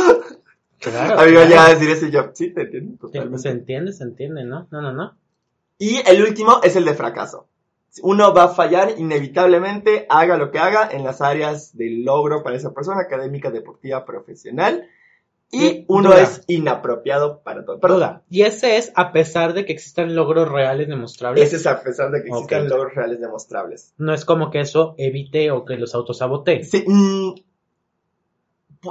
Claro. 0.81 1.21
Amigo, 1.21 1.43
claro. 1.43 1.51
ya 1.51 1.69
decir 1.69 1.91
eso 1.91 2.07
yo, 2.09 2.31
sí, 2.35 2.53
te 2.55 2.63
entiendo 2.63 2.97
totalmente. 2.99 3.39
Se 3.39 3.51
entiende, 3.51 3.93
se 3.93 4.03
entiende, 4.03 4.45
¿no? 4.45 4.67
No, 4.73 4.81
no, 4.83 4.93
no. 4.93 5.15
Y 5.79 5.99
el 6.09 6.23
último 6.23 6.61
es 6.65 6.75
el 6.75 6.85
de 6.87 6.95
fracaso. 6.95 7.47
Uno 8.03 8.33
va 8.33 8.45
a 8.45 8.49
fallar 8.49 8.95
inevitablemente, 8.99 10.07
haga 10.09 10.37
lo 10.37 10.51
que 10.51 10.59
haga, 10.59 10.89
en 10.93 11.03
las 11.05 11.21
áreas 11.21 11.77
del 11.77 12.05
logro 12.05 12.43
para 12.43 12.57
esa 12.57 12.73
persona, 12.73 13.01
académica, 13.01 13.51
deportiva, 13.51 14.05
profesional. 14.05 14.87
Y 15.53 15.65
Y 15.67 15.85
uno 15.89 16.11
duda. 16.11 16.23
es 16.23 16.43
inapropiado 16.47 17.41
para 17.43 17.65
todo. 17.65 17.81
Perdón. 17.81 18.23
Y 18.31 18.43
ese 18.43 18.77
es 18.77 18.93
a 18.95 19.11
pesar 19.11 19.53
de 19.53 19.65
que 19.65 19.73
existan 19.73 20.15
logros 20.15 20.49
reales 20.49 20.87
demostrables. 20.87 21.43
ese 21.45 21.57
es 21.57 21.67
a 21.67 21.83
pesar 21.83 22.13
de 22.13 22.23
que 22.23 22.29
existan 22.29 22.69
logros 22.69 22.95
reales 22.95 23.21
demostrables. 23.21 23.93
No 23.99 24.15
es 24.15 24.25
como 24.25 24.51
que 24.53 24.61
eso 24.61 24.95
evite 24.97 25.51
o 25.51 25.65
que 25.65 25.75
los 25.75 25.93
autosabotee. 25.97 26.63
Sí, 26.63 26.85
mm, 26.87 27.33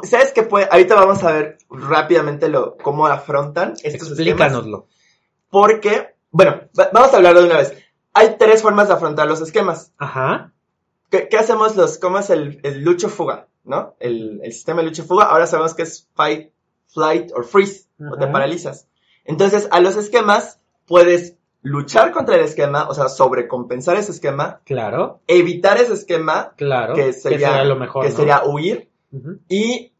¿Sabes 0.03 0.31
qué 0.33 0.43
puede? 0.43 0.67
Ahorita 0.69 0.95
vamos 0.95 1.23
a 1.23 1.31
ver 1.31 1.57
rápidamente 1.69 2.47
lo, 2.47 2.77
cómo 2.77 3.07
afrontan 3.07 3.71
estos 3.71 4.11
esquemas. 4.11 4.19
Explícanoslo. 4.19 4.87
Porque, 5.49 6.13
bueno, 6.29 6.61
va- 6.79 6.89
vamos 6.93 7.11
a 7.13 7.17
hablarlo 7.17 7.39
de 7.41 7.47
una 7.47 7.57
vez. 7.57 7.73
Hay 8.19 8.35
tres 8.37 8.61
formas 8.61 8.87
de 8.89 8.95
afrontar 8.95 9.27
los 9.27 9.39
esquemas. 9.41 9.93
Ajá. 9.97 10.51
¿Qué, 11.09 11.27
qué 11.29 11.37
hacemos 11.37 11.75
los, 11.77 11.97
cómo 11.97 12.19
es 12.19 12.29
el, 12.29 12.59
el 12.63 12.81
lucho-fuga, 12.83 13.47
¿no? 13.63 13.95
El, 13.99 14.41
el 14.43 14.51
sistema 14.53 14.81
de 14.81 14.87
lucho-fuga, 14.87 15.25
ahora 15.25 15.47
sabemos 15.47 15.73
que 15.73 15.83
es 15.83 16.07
fight, 16.15 16.51
flight 16.87 17.31
or 17.33 17.45
freeze, 17.45 17.85
o 17.99 18.17
te 18.17 18.27
paralizas. 18.27 18.87
Entonces, 19.25 19.67
a 19.71 19.79
los 19.79 19.95
esquemas 19.95 20.59
puedes 20.85 21.35
luchar 21.61 22.11
contra 22.11 22.35
el 22.35 22.41
esquema, 22.41 22.87
o 22.89 22.93
sea, 22.93 23.09
sobrecompensar 23.09 23.95
ese 23.97 24.11
esquema, 24.11 24.61
Claro, 24.65 25.21
evitar 25.27 25.77
ese 25.77 25.93
esquema, 25.93 26.53
claro. 26.57 26.93
que 26.95 27.13
sería, 27.13 27.63
lo 27.63 27.75
mejor. 27.75 28.03
que 28.05 28.11
¿no? 28.11 28.17
sería 28.17 28.43
huir, 28.45 28.89
y 29.47 29.93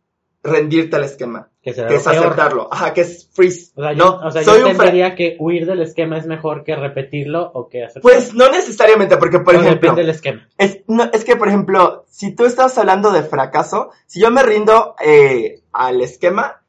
rendirte 0.44 0.96
al 0.96 1.04
esquema, 1.04 1.49
Que 1.62 1.72
es 1.72 1.76
peor. 1.76 1.98
aceptarlo. 1.98 2.70
Ajá, 2.72 2.94
que 2.94 3.02
es 3.02 3.30
freeze. 3.34 3.72
O 3.76 3.82
sea, 3.82 3.94
no, 3.94 4.22
yo, 4.22 4.28
o 4.28 4.32
sea, 4.32 4.44
soy 4.44 4.62
yo 4.62 4.68
entendería 4.68 5.14
que 5.16 5.36
huir 5.40 5.66
del 5.66 5.82
esquema 5.82 6.18
es 6.18 6.26
mejor 6.26 6.64
que 6.64 6.76
repetirlo 6.76 7.52
o 7.54 7.68
que 7.68 7.84
aceptarlo. 7.84 8.02
Pues 8.18 8.34
no 8.34 8.50
necesariamente, 8.50 9.18
porque 9.18 9.40
por 9.40 9.56
O 9.56 9.60
ejemplo, 9.60 9.90
depende 9.90 10.02
del 10.04 10.10
esquema. 10.12 10.48
Es, 10.58 10.80
no, 10.88 11.10
es 11.12 11.26
que, 11.26 11.36
por 11.36 11.50
ejemplo, 11.50 12.06
si 12.10 12.34
tú 12.34 12.46
estás 12.46 12.78
hablando 12.78 13.12
de 13.12 13.24
fracaso, 13.24 13.92
si 14.08 14.22
yo 14.22 14.32
me 14.32 14.42
rindo 14.44 14.96
eh, 15.04 15.62
al 15.74 16.00
esquema, 16.00 16.64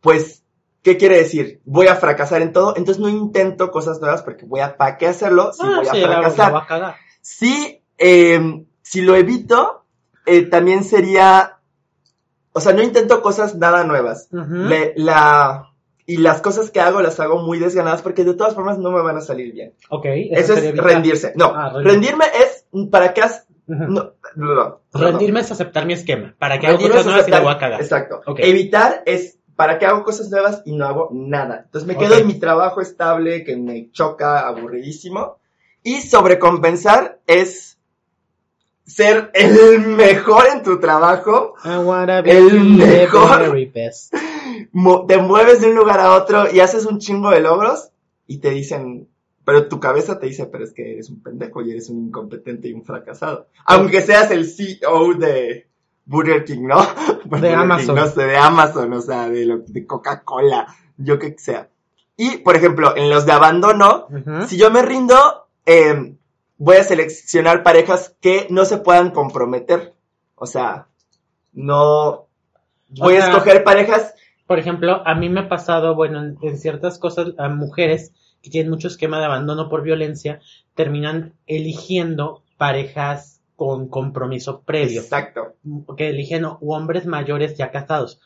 pues, 0.00 0.42
¿qué 0.82 0.96
quiere 0.96 1.18
decir? 1.18 1.60
Voy 1.66 1.88
a 1.88 1.96
fracasar 1.96 2.40
en 2.40 2.52
todo, 2.54 2.74
entonces 2.76 3.02
no 3.02 3.10
intento 3.10 3.70
cosas 3.70 4.00
nuevas 4.00 4.22
porque 4.22 4.46
voy 4.46 4.60
a, 4.60 4.76
¿para 4.78 4.96
qué 4.96 5.08
hacerlo 5.08 5.52
si 5.52 5.62
Ah, 5.62 5.76
voy 5.76 5.86
a 5.88 5.90
sí, 5.92 6.00
la- 6.00 6.06
la 6.08 6.12
fracasar? 6.20 6.52
voy 6.52 6.60
a 6.62 6.66
cagar. 6.66 6.94
Si, 7.20 7.82
eh, 7.98 8.64
si 8.80 9.02
lo 9.02 9.14
evito, 9.14 9.84
eh, 10.24 10.42
también 10.42 10.84
sería, 10.84 11.58
o 12.52 12.60
sea, 12.60 12.72
no 12.72 12.82
intento 12.82 13.22
cosas 13.22 13.54
nada 13.54 13.84
nuevas. 13.84 14.28
Le- 14.30 14.92
la, 14.96 15.70
y 16.06 16.16
las 16.18 16.40
cosas 16.42 16.70
que 16.70 16.80
hago 16.80 17.00
las 17.02 17.18
hago 17.20 17.38
muy 17.42 17.58
desganadas 17.58 18.02
porque 18.02 18.24
de 18.24 18.34
todas 18.34 18.54
formas 18.54 18.78
no 18.78 18.90
me 18.90 19.00
van 19.02 19.16
a 19.16 19.20
salir 19.20 19.52
bien. 19.52 19.74
Ok, 19.90 20.06
Eso 20.30 20.54
es 20.54 20.64
evitar. 20.64 20.84
rendirse. 20.86 21.32
No, 21.36 21.52
Ah, 21.54 21.70
rendir. 21.74 21.92
rendirme 21.92 22.24
es 22.26 22.66
para 22.90 23.14
qué 23.14 23.22
has... 23.22 23.46
No, 23.66 24.12
no, 24.34 24.54
no, 24.54 24.80
Rendirme 24.92 25.40
es 25.40 25.50
aceptar 25.52 25.86
mi 25.86 25.92
esquema. 25.94 26.34
Para 26.38 26.58
que 26.58 26.66
hago 26.66 26.78
cosas 26.78 27.06
nuevas 27.06 27.28
y 27.28 27.30
la 27.30 27.36
aceptar- 27.38 27.42
voy 27.44 27.52
a 27.54 27.58
cagar. 27.58 27.80
Exacto. 27.80 28.20
Ok. 28.26 28.40
Evitar 28.42 29.02
es 29.06 29.38
para 29.56 29.78
qué 29.78 29.86
hago 29.86 30.02
cosas 30.02 30.28
nuevas 30.30 30.62
y 30.66 30.74
no 30.74 30.84
hago 30.86 31.08
nada. 31.12 31.62
Entonces 31.66 31.86
me 31.86 31.96
quedo 31.96 32.16
en 32.16 32.26
mi 32.26 32.34
trabajo 32.34 32.80
estable 32.80 33.44
que 33.44 33.56
me 33.56 33.90
choca, 33.92 34.46
aburridísimo. 34.48 35.38
Y 35.84 36.00
sobrecompensar 36.02 37.20
es 37.26 37.71
ser 38.86 39.30
el 39.34 39.80
mejor 39.80 40.44
en 40.52 40.62
tu 40.62 40.78
trabajo. 40.80 41.54
I 41.64 41.76
wanna 41.78 42.20
be 42.22 42.30
El 42.36 42.78
the 42.78 42.86
mejor. 42.86 43.38
very 43.40 43.66
best. 43.66 44.12
Te 45.08 45.18
mueves 45.18 45.60
de 45.60 45.68
un 45.68 45.74
lugar 45.76 46.00
a 46.00 46.14
otro 46.14 46.50
y 46.52 46.60
haces 46.60 46.86
un 46.86 46.98
chingo 46.98 47.30
de 47.30 47.40
logros 47.40 47.90
y 48.26 48.38
te 48.38 48.50
dicen, 48.50 49.08
pero 49.44 49.68
tu 49.68 49.80
cabeza 49.80 50.18
te 50.18 50.26
dice, 50.26 50.46
pero 50.46 50.64
es 50.64 50.72
que 50.72 50.92
eres 50.92 51.10
un 51.10 51.22
pendejo 51.22 51.62
y 51.62 51.70
eres 51.72 51.88
un 51.90 52.06
incompetente 52.06 52.68
y 52.68 52.72
un 52.72 52.84
fracasado. 52.84 53.46
Aunque 53.66 54.00
seas 54.02 54.30
el 54.30 54.48
CEO 54.50 55.14
de 55.14 55.66
Burger 56.04 56.44
King, 56.44 56.62
¿no? 56.66 56.80
King, 57.30 57.44
Amazon. 57.54 57.94
no 57.96 58.06
sé, 58.08 58.24
de 58.24 58.36
Amazon, 58.36 58.92
o 58.92 59.00
sea, 59.00 59.28
de, 59.28 59.46
lo- 59.46 59.58
de 59.66 59.86
Coca-Cola, 59.86 60.66
yo 60.96 61.18
que 61.18 61.34
sea. 61.38 61.68
Y, 62.16 62.38
por 62.38 62.56
ejemplo, 62.56 62.96
en 62.96 63.10
los 63.10 63.26
de 63.26 63.32
abandono, 63.32 64.06
si 64.46 64.56
yo 64.56 64.70
me 64.70 64.82
rindo, 64.82 65.46
eh, 65.66 66.14
voy 66.64 66.76
a 66.76 66.84
seleccionar 66.84 67.64
parejas 67.64 68.14
que 68.20 68.46
no 68.48 68.64
se 68.64 68.78
puedan 68.78 69.10
comprometer. 69.10 69.94
O 70.36 70.46
sea, 70.46 70.86
no... 71.52 72.26
Voy 72.88 73.16
a 73.16 73.22
sea, 73.22 73.30
escoger 73.30 73.64
parejas 73.64 74.14
Por 74.46 74.58
ejemplo, 74.60 75.02
a 75.06 75.14
mí 75.14 75.28
me 75.28 75.40
ha 75.40 75.48
pasado, 75.48 75.94
bueno, 75.96 76.20
en, 76.22 76.36
en 76.42 76.58
ciertas 76.58 76.98
cosas, 76.98 77.30
a 77.38 77.48
mujeres 77.48 78.12
que 78.42 78.50
tienen 78.50 78.70
mucho 78.70 78.86
esquema 78.88 79.18
de 79.18 79.24
abandono 79.24 79.68
por 79.68 79.82
violencia, 79.82 80.40
terminan 80.74 81.32
eligiendo 81.46 82.42
parejas 82.58 83.40
con 83.56 83.88
compromiso 83.88 84.60
previo, 84.60 85.00
Exacto. 85.00 85.54
que 85.96 86.10
eligen 86.10 86.44
u 86.44 86.74
hombres 86.74 87.06
mayores 87.06 87.56
ya 87.56 87.70
casados. 87.70 88.20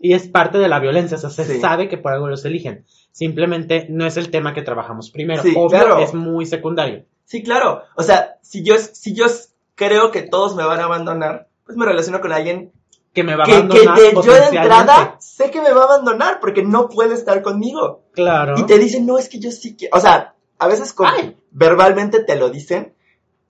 Y 0.00 0.12
es 0.12 0.28
parte 0.28 0.58
de 0.58 0.68
la 0.68 0.80
violencia, 0.80 1.16
o 1.16 1.20
sea, 1.20 1.30
se 1.30 1.44
Sí. 1.44 1.60
sabe 1.60 1.88
que 1.88 1.96
por 1.98 2.12
algo 2.12 2.28
los 2.28 2.44
eligen. 2.44 2.84
Simplemente 3.10 3.86
no 3.88 4.06
es 4.06 4.16
el 4.16 4.30
tema 4.30 4.52
que 4.54 4.62
trabajamos 4.62 5.10
primero. 5.10 5.42
Sí, 5.42 5.54
Obvio, 5.56 5.68
claro. 5.68 5.98
es 6.00 6.14
muy 6.14 6.46
secundario. 6.46 7.04
Sí, 7.24 7.42
claro. 7.42 7.82
O 7.96 8.02
sea, 8.02 8.38
si 8.42 8.62
yo, 8.62 8.76
si 8.78 9.14
yo 9.14 9.26
creo 9.74 10.10
que 10.10 10.22
todos 10.22 10.54
me 10.54 10.64
van 10.64 10.80
a 10.80 10.84
abandonar, 10.84 11.48
pues 11.64 11.76
me 11.76 11.86
relaciono 11.86 12.20
con 12.20 12.32
alguien 12.32 12.72
Que 13.12 13.24
me 13.24 13.34
va 13.36 13.44
a 13.44 13.46
que, 13.46 13.52
que 13.52 13.56
abandonar 13.58 13.98
de- 13.98 14.12
yo 14.22 14.32
de 14.32 14.44
entrada 14.46 15.16
sé 15.20 15.50
que 15.50 15.60
me 15.62 15.72
va 15.72 15.82
a 15.82 15.84
abandonar 15.84 16.38
porque 16.40 16.62
no 16.62 16.88
puede 16.88 17.14
estar 17.14 17.42
conmigo. 17.42 18.02
Claro. 18.12 18.54
Y 18.58 18.64
te 18.66 18.78
dicen, 18.78 19.06
no, 19.06 19.18
es 19.18 19.28
que 19.28 19.38
yo 19.38 19.50
sí 19.50 19.74
quiero. 19.76 19.96
O 19.96 20.00
sea, 20.00 20.34
a 20.58 20.66
veces 20.68 20.92
con- 20.92 21.08
verbalmente 21.50 22.22
te 22.22 22.36
lo 22.36 22.50
dicen, 22.50 22.94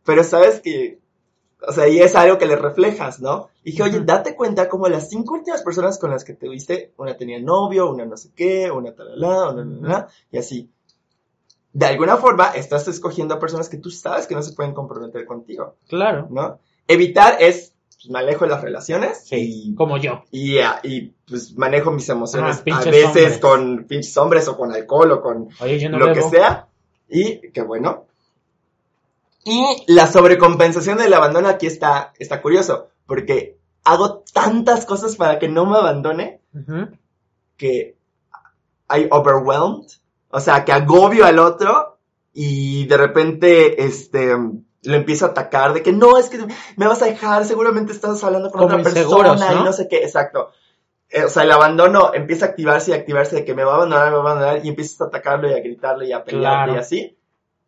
pero 0.05 0.23
sabes 0.25 0.61
que, 0.61 1.01
o 1.67 1.73
sea, 1.73 1.89
y 1.89 1.99
es 2.01 2.15
algo 2.15 2.37
que 2.39 2.47
le 2.47 2.57
reflejas, 2.57 3.21
¿no? 3.21 3.49
Y 3.63 3.71
dije, 3.73 3.83
oye, 3.83 4.01
date 4.01 4.37
cuenta 4.37 4.69
como 4.69 4.89
las 4.89 5.09
cinco 5.09 5.35
últimas 5.35 5.63
personas 5.63 5.99
con 5.99 6.11
las 6.11 6.25
que 6.25 6.35
te 6.35 6.49
viste, 6.49 6.93
una 6.99 7.17
tenía 7.17 7.41
novio, 7.41 7.91
una 7.91 8.05
no 8.05 8.17
sé 8.19 8.31
qué, 8.37 8.71
una 8.71 8.93
talala, 8.95 9.51
una, 9.51 9.65
na, 9.65 9.81
na, 9.81 9.89
na, 9.89 10.09
y 10.31 10.39
así. 10.39 10.71
De 11.75 11.87
alguna 11.87 12.17
forma, 12.17 12.49
estás 12.55 12.89
escogiendo 12.89 13.35
a 13.35 13.39
personas 13.41 13.69
que 13.69 13.77
tú 13.79 13.91
sabes 13.91 14.27
que 14.27 14.35
no 14.35 14.43
se 14.43 14.53
pueden 14.55 14.73
comprometer 14.73 15.27
contigo, 15.27 15.75
Claro. 15.89 16.27
¿no? 16.31 16.59
Evitar 16.89 17.37
es, 17.41 17.75
pues, 17.97 18.09
me 18.11 18.21
alejo 18.21 18.45
de 18.45 18.51
las 18.53 18.63
relaciones 18.63 19.27
Sí, 19.27 19.71
y 19.71 19.75
como 19.75 19.97
yo. 19.99 20.23
y, 20.31 20.59
ah, 20.61 20.79
y, 20.85 21.09
pues 21.29 21.57
manejo 21.59 21.91
mis 21.91 22.09
emociones 22.09 22.63
Ah, 22.71 22.77
a 22.81 22.85
veces 22.85 23.07
hombres. 23.07 23.39
con 23.39 23.85
pinches 23.89 24.17
hombres 24.17 24.47
o 24.49 24.57
con 24.57 24.73
alcohol 24.73 25.11
o 25.13 25.21
con 25.21 25.49
Oye, 25.61 25.79
yo 25.81 25.91
no 25.91 25.99
lo 25.99 26.07
bebo. 26.07 26.31
que 26.31 26.37
sea. 26.37 26.69
Y 27.09 27.51
qué 27.51 27.61
bueno. 27.63 28.07
Y 29.45 29.85
la 29.89 30.07
sobrecompensación 30.07 30.97
del 30.97 31.13
abandono 31.13 31.49
aquí 31.49 31.67
está, 31.67 32.13
está 32.19 32.41
curioso, 32.41 32.89
porque 33.07 33.59
hago 33.85 34.23
tantas 34.33 34.87
cosas 34.87 35.17
para 35.17 35.39
que 35.39 35.49
no 35.49 35.67
me 35.67 35.77
abandone 35.77 36.41
que 37.57 37.97
hay 38.89 39.09
overwhelmed, 39.11 39.87
o 40.35 40.41
sea, 40.41 40.65
que 40.65 40.73
agobio 40.73 41.25
al 41.27 41.39
otro 41.39 41.99
y 42.33 42.87
de 42.87 42.97
repente, 42.97 43.85
este, 43.85 44.33
lo 44.33 44.95
empiezo 44.97 45.27
a 45.27 45.29
atacar 45.29 45.73
de 45.73 45.83
que 45.83 45.93
no, 45.93 46.19
es 46.19 46.29
que 46.29 46.45
me 46.77 46.89
vas 46.89 47.01
a 47.03 47.07
dejar, 47.07 47.45
seguramente 47.45 47.93
estás 47.93 48.23
hablando 48.25 48.51
con 48.51 48.63
Como 48.63 48.77
otra 48.77 48.93
persona 48.93 49.53
y 49.53 49.63
¿no? 49.63 49.73
sé 49.73 49.87
qué, 49.87 49.99
exacto. 49.99 50.51
Eh, 51.09 51.23
o 51.23 51.29
sea, 51.29 51.45
el 51.45 51.53
abandono 51.53 52.13
empieza 52.15 52.47
a 52.47 52.49
activarse 52.49 52.91
y 52.91 52.95
activarse 52.95 53.37
de 53.37 53.45
que 53.45 53.55
me 53.55 53.63
va 53.63 53.75
a 53.75 53.77
abandonar, 53.77 54.11
me 54.11 54.17
va 54.17 54.17
a 54.17 54.33
abandonar 54.33 54.67
y 54.67 54.69
empiezas 54.71 55.01
a 55.03 55.05
atacarlo 55.05 55.49
y 55.49 55.53
a 55.53 55.61
gritarle 55.61 56.09
y 56.09 56.13
a 56.13 56.25
pelearle 56.25 56.65
Claro. 56.65 56.75
y 56.75 56.79
así. 56.79 57.17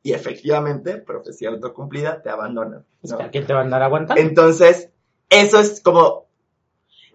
Y 0.03 0.13
efectivamente, 0.13 0.97
profecía 0.97 1.51
autocumplida, 1.51 2.21
te 2.21 2.31
abandonan. 2.31 2.85
Pues, 3.01 3.13
¿no? 3.13 3.21
¿a 3.21 3.29
¿Quién 3.29 3.47
te 3.47 3.53
va 3.53 3.61
a 3.61 3.63
andar 3.63 3.85
aguantando? 3.85 4.21
Entonces, 4.21 4.91
eso 5.31 5.61
es 5.61 5.81
como. 5.81 6.26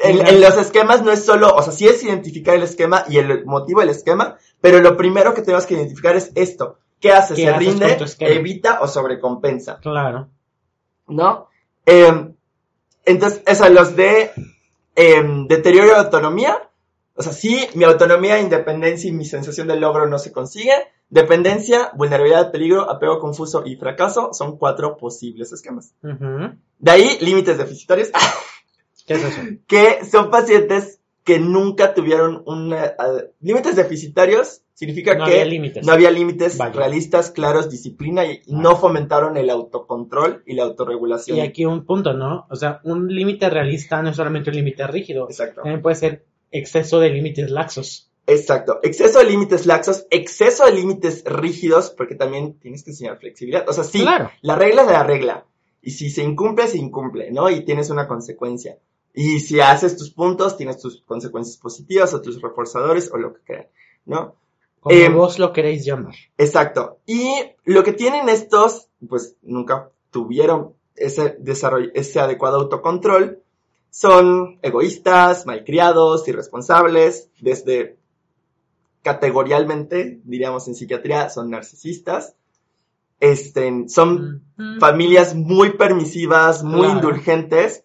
En, 0.03 0.41
los 0.41 0.57
esquemas 0.57 1.03
no 1.03 1.11
es 1.11 1.25
solo, 1.25 1.53
o 1.55 1.61
sea, 1.61 1.73
sí 1.73 1.87
es 1.87 2.03
identificar 2.03 2.55
el 2.55 2.63
esquema 2.63 3.05
y 3.07 3.17
el 3.17 3.45
motivo 3.45 3.81
del 3.81 3.89
esquema, 3.89 4.37
pero 4.59 4.79
lo 4.79 4.97
primero 4.97 5.33
que 5.33 5.41
tenemos 5.41 5.65
que 5.65 5.75
identificar 5.75 6.15
es 6.15 6.31
esto. 6.35 6.79
¿Qué 6.99 7.11
hace? 7.11 7.33
¿Qué 7.35 7.43
¿Se 7.43 7.49
haces 7.49 7.59
rinde, 7.59 7.97
evita 8.19 8.79
o 8.81 8.87
sobrecompensa? 8.87 9.79
Claro. 9.79 10.27
¿No? 11.07 11.47
Eh, 11.85 12.33
entonces, 13.05 13.41
eso, 13.45 13.69
los 13.69 13.95
de 13.95 14.31
eh, 14.95 15.23
deterioro 15.47 15.89
de 15.89 15.95
autonomía, 15.95 16.69
o 17.15 17.23
sea, 17.23 17.33
sí, 17.33 17.67
mi 17.75 17.83
autonomía, 17.83 18.39
independencia 18.39 19.09
y 19.09 19.13
mi 19.13 19.25
sensación 19.25 19.67
de 19.67 19.75
logro 19.75 20.07
no 20.07 20.19
se 20.19 20.31
consigue. 20.31 20.73
Dependencia, 21.09 21.91
vulnerabilidad, 21.95 22.51
peligro, 22.51 22.89
apego 22.89 23.19
confuso 23.19 23.63
y 23.65 23.75
fracaso 23.75 24.33
son 24.33 24.57
cuatro 24.57 24.95
posibles 24.95 25.51
esquemas. 25.51 25.93
De 26.01 26.91
ahí, 26.91 27.17
límites 27.19 27.57
deficitarios. 27.57 28.11
¿Qué 29.13 29.17
es 29.19 29.23
eso? 29.25 29.41
que 29.67 30.05
son 30.05 30.29
pacientes 30.31 30.99
que 31.23 31.39
nunca 31.39 31.93
tuvieron 31.93 32.43
eh, 32.73 32.93
límites 33.41 33.75
deficitarios 33.75 34.63
significa 34.73 35.13
No 35.13 35.25
que 35.25 35.33
había 35.33 35.45
límites. 35.45 35.85
no 35.85 35.93
había 35.93 36.09
límites 36.09 36.57
Vaya. 36.57 36.73
realistas, 36.73 37.29
claros, 37.29 37.69
disciplina 37.69 38.25
y 38.25 38.41
no 38.47 38.75
fomentaron 38.75 39.37
el 39.37 39.51
autocontrol 39.51 40.41
y 40.47 40.55
la 40.55 40.63
autorregulación. 40.63 41.37
Y 41.37 41.41
aquí 41.41 41.65
un 41.65 41.85
punto, 41.85 42.13
¿no? 42.13 42.47
O 42.49 42.55
sea, 42.55 42.81
un 42.83 43.07
límite 43.13 43.49
realista 43.51 44.01
no 44.01 44.09
es 44.09 44.15
solamente 44.15 44.49
un 44.49 44.55
límite 44.55 44.87
rígido. 44.87 45.27
Exacto. 45.29 45.61
También 45.61 45.83
puede 45.83 45.95
ser 45.95 46.25
exceso 46.51 46.99
de 46.99 47.11
límites 47.11 47.51
laxos. 47.51 48.09
Exacto. 48.25 48.79
Exceso 48.81 49.19
de 49.19 49.25
límites 49.25 49.67
laxos, 49.67 50.07
exceso 50.09 50.65
de 50.65 50.71
límites 50.73 51.23
rígidos, 51.25 51.91
porque 51.91 52.15
también 52.15 52.57
tienes 52.59 52.83
que 52.83 52.91
enseñar 52.91 53.19
flexibilidad. 53.19 53.69
O 53.69 53.73
sea, 53.73 53.83
sí, 53.83 54.01
Claro. 54.01 54.31
la 54.41 54.55
regla 54.55 54.81
es 54.83 54.87
la 54.87 55.03
regla. 55.03 55.45
Y 55.83 55.91
si 55.91 56.09
se 56.09 56.23
incumple, 56.23 56.67
se 56.67 56.77
incumple, 56.79 57.31
¿no? 57.31 57.49
Y 57.49 57.61
tienes 57.61 57.89
una 57.91 58.07
consecuencia. 58.07 58.77
Y 59.13 59.39
si 59.41 59.59
haces 59.59 59.97
tus 59.97 60.11
puntos, 60.11 60.55
tienes 60.57 60.79
tus 60.79 61.01
consecuencias 61.01 61.57
positivas 61.57 62.13
o 62.13 62.21
tus 62.21 62.41
reforzadores 62.41 63.11
o 63.11 63.17
lo 63.17 63.33
que 63.33 63.41
crean, 63.41 63.67
¿no? 64.05 64.35
Como 64.79 64.95
Eh, 64.95 65.09
vos 65.09 65.37
lo 65.37 65.51
queréis 65.53 65.85
llamar. 65.85 66.15
Exacto. 66.37 66.99
Y 67.05 67.33
lo 67.65 67.83
que 67.83 67.93
tienen 67.93 68.29
estos, 68.29 68.87
pues 69.07 69.35
nunca 69.41 69.89
tuvieron 70.11 70.73
ese 70.95 71.35
desarrollo, 71.39 71.89
ese 71.93 72.19
adecuado 72.19 72.57
autocontrol, 72.61 73.39
son 73.89 74.57
egoístas, 74.61 75.45
malcriados, 75.45 76.27
irresponsables, 76.27 77.27
desde 77.41 77.97
categorialmente, 79.01 80.19
diríamos 80.23 80.67
en 80.67 80.75
psiquiatría, 80.75 81.29
son 81.29 81.49
narcisistas, 81.49 82.35
este, 83.19 83.87
son 83.87 84.43
Mm. 84.57 84.79
familias 84.79 85.35
muy 85.35 85.71
permisivas, 85.77 86.63
muy 86.63 86.81
Claro. 86.87 86.93
indulgentes, 86.95 87.83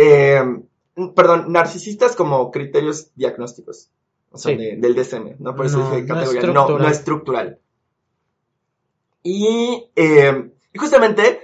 eh, 0.00 0.42
perdón, 1.16 1.52
narcisistas 1.52 2.14
como 2.14 2.50
criterios 2.52 3.10
diagnósticos, 3.16 3.90
o 4.30 4.38
sea, 4.38 4.52
Sí. 4.52 4.58
de- 4.58 4.76
del 4.76 4.94
DSM, 4.94 5.36
¿no? 5.40 5.56
Por 5.56 5.66
eso 5.66 5.78
No, 5.78 5.90
dije 5.90 6.02
no 6.02 6.14
categorial, 6.14 6.46
no, 6.46 6.50
estructural. 6.60 6.82
no 6.82 6.88
estructural. 6.92 7.58
Y, 9.22 9.90
eh, 9.96 10.50
y 10.72 10.78
justamente, 10.78 11.40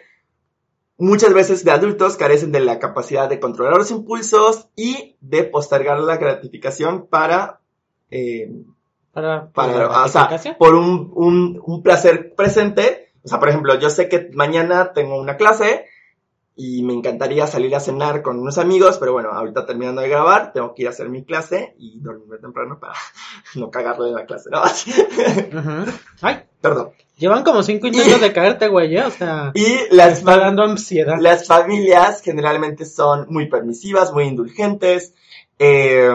muchas 0.96 1.34
veces 1.34 1.64
de 1.64 1.70
adultos 1.72 2.16
carecen 2.16 2.52
de 2.52 2.60
la 2.60 2.78
capacidad 2.78 3.28
de 3.28 3.40
controlar 3.40 3.76
los 3.76 3.90
impulsos 3.90 4.68
y 4.76 5.16
de 5.20 5.44
postergar 5.44 5.98
la 6.00 6.16
gratificación 6.16 7.06
para 7.08 7.60
eh, 8.10 8.52
Para, 9.12 9.50
para, 9.50 9.88
para 9.88 10.04
o 10.04 10.08
sea, 10.08 10.56
por 10.58 10.74
un, 10.74 11.10
un, 11.14 11.60
un 11.64 11.82
placer 11.82 12.34
presente. 12.34 13.12
O 13.24 13.28
sea, 13.28 13.38
por 13.40 13.48
ejemplo, 13.48 13.74
yo 13.78 13.90
sé 13.90 14.08
que 14.08 14.30
mañana 14.34 14.92
tengo 14.92 15.18
una 15.20 15.36
clase 15.36 15.86
y 16.56 16.82
me 16.84 16.92
encantaría 16.92 17.46
salir 17.48 17.74
a 17.74 17.80
cenar 17.80 18.22
con 18.22 18.38
unos 18.38 18.58
amigos, 18.58 18.98
pero 18.98 19.12
bueno, 19.12 19.30
ahorita 19.30 19.66
terminando 19.66 20.00
de 20.02 20.08
grabar, 20.08 20.52
tengo 20.52 20.72
que 20.74 20.82
ir 20.82 20.88
a 20.88 20.92
hacer 20.92 21.08
mi 21.08 21.24
clase 21.24 21.74
y 21.78 21.98
dormirme 22.00 22.38
temprano 22.38 22.78
para 22.78 22.94
no 23.56 23.70
cagarle 23.70 24.08
en 24.10 24.14
la 24.14 24.24
clase, 24.26 24.50
¿no? 24.50 24.62
Ujú. 24.62 25.92
Ay, 26.22 26.44
Perdón. 26.60 26.90
llevan 27.18 27.42
como 27.44 27.62
cinco 27.62 27.88
intentos 27.88 28.20
de 28.20 28.32
caerte, 28.32 28.68
güey, 28.68 28.96
¿eh? 28.96 29.04
O 29.04 29.10
sea, 29.10 29.50
Y 29.54 29.94
las, 29.94 30.18
está 30.18 30.38
dando 30.38 30.62
ansiedad. 30.62 31.16
las 31.20 31.46
familias 31.46 32.22
generalmente 32.22 32.84
son 32.86 33.26
muy 33.28 33.48
permisivas, 33.48 34.12
muy 34.12 34.24
indulgentes, 34.24 35.12
eh, 35.58 36.08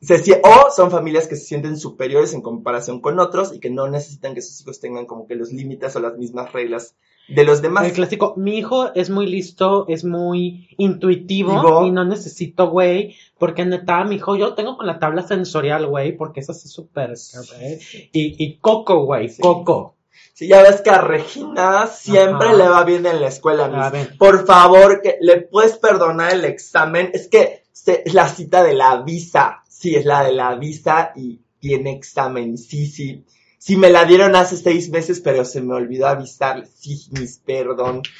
se 0.00 0.16
sie- 0.24 0.40
o 0.42 0.70
son 0.70 0.90
familias 0.90 1.26
que 1.28 1.36
se 1.36 1.44
sienten 1.44 1.76
superiores 1.76 2.32
en 2.32 2.40
comparación 2.40 3.00
con 3.00 3.18
otros 3.20 3.52
y 3.52 3.60
que 3.60 3.68
no 3.70 3.88
necesitan 3.88 4.34
que 4.34 4.42
sus 4.42 4.60
hijos 4.60 4.80
tengan 4.80 5.06
como 5.06 5.26
que 5.26 5.34
los 5.34 5.52
límites 5.52 5.94
o 5.96 6.00
las 6.00 6.16
mismas 6.16 6.52
reglas 6.52 6.94
de 7.28 7.44
los 7.44 7.60
demás. 7.62 7.84
El 7.86 7.92
clásico, 7.92 8.34
mi 8.36 8.56
hijo 8.58 8.92
es 8.94 9.10
muy 9.10 9.26
listo, 9.26 9.84
es 9.88 10.04
muy 10.04 10.68
intuitivo 10.78 11.52
Digo- 11.52 11.86
y 11.86 11.90
no 11.90 12.04
necesito, 12.04 12.70
güey, 12.70 13.14
porque 13.38 13.64
neta, 13.64 14.02
mi 14.04 14.16
hijo, 14.16 14.34
yo 14.36 14.46
lo 14.48 14.54
tengo 14.54 14.76
con 14.76 14.86
la 14.86 14.98
tabla 14.98 15.22
sensorial, 15.22 15.86
güey, 15.86 16.16
porque 16.16 16.40
es 16.40 16.50
así 16.50 16.68
súper, 16.68 17.14
güey. 17.58 17.78
Y, 18.12 18.42
y 18.44 18.56
Coco, 18.58 19.04
güey, 19.04 19.28
Sí. 19.28 19.42
Coco. 19.42 19.94
Si 20.34 20.46
ya 20.48 20.62
ves 20.62 20.80
que 20.82 20.90
a 20.90 21.00
Regina 21.00 21.86
siempre 21.88 22.48
Ajá. 22.48 22.56
le 22.56 22.68
va 22.68 22.84
bien 22.84 23.04
en 23.06 23.20
la 23.20 23.26
escuela, 23.28 23.66
ver. 23.90 24.16
Por 24.18 24.46
favor, 24.46 25.00
que 25.02 25.16
le 25.20 25.42
puedes 25.42 25.76
perdonar 25.78 26.32
el 26.32 26.44
examen. 26.44 27.10
Es 27.12 27.26
que 27.28 27.64
se- 27.72 28.02
es 28.06 28.14
la 28.14 28.28
cita 28.28 28.62
de 28.62 28.74
la 28.74 29.02
visa. 29.02 29.62
Sí, 29.68 29.96
es 29.96 30.04
la 30.04 30.22
de 30.24 30.32
la 30.32 30.54
visa 30.54 31.12
y 31.16 31.40
tiene 31.58 31.90
examen. 31.92 32.56
Sí, 32.56 32.86
sí. 32.86 33.24
Sí, 33.58 33.76
me 33.76 33.90
la 33.90 34.04
dieron 34.04 34.34
hace 34.36 34.56
seis 34.56 34.88
meses, 34.90 35.20
pero 35.20 35.44
se 35.44 35.60
me 35.60 35.74
olvidó 35.74 36.06
avisarle. 36.08 36.66
Sí, 36.66 37.08
mis 37.12 37.38
perdón. 37.38 38.02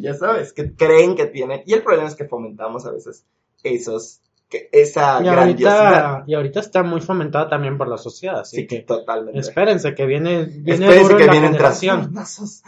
Ya 0.00 0.14
sabes, 0.14 0.52
que 0.52 0.72
creen 0.76 1.16
que 1.16 1.26
tienen. 1.26 1.62
Y 1.66 1.72
el 1.72 1.82
problema 1.82 2.06
es 2.06 2.14
que 2.14 2.26
fomentamos 2.28 2.86
a 2.86 2.92
veces 2.92 3.24
esos, 3.64 4.20
que, 4.48 4.68
esa 4.70 5.20
Y 5.20 5.24
grandiosidad. 5.24 6.04
ahorita, 6.04 6.24
y 6.28 6.34
ahorita 6.34 6.60
está 6.60 6.82
muy 6.84 7.00
fomentada 7.00 7.48
también 7.48 7.76
por 7.76 7.88
la 7.88 7.98
sociedad, 7.98 8.40
así 8.40 8.56
Sí, 8.58 8.66
que 8.68 8.80
totalmente. 8.82 9.40
espérense 9.40 9.94
que 9.96 10.06
viene, 10.06 10.44
viene 10.44 10.86
Espérense 10.86 11.02
duro 11.02 11.16
que 11.16 11.28
vienen 11.28 11.52
generación. 11.54 12.14
Sí. 12.24 12.62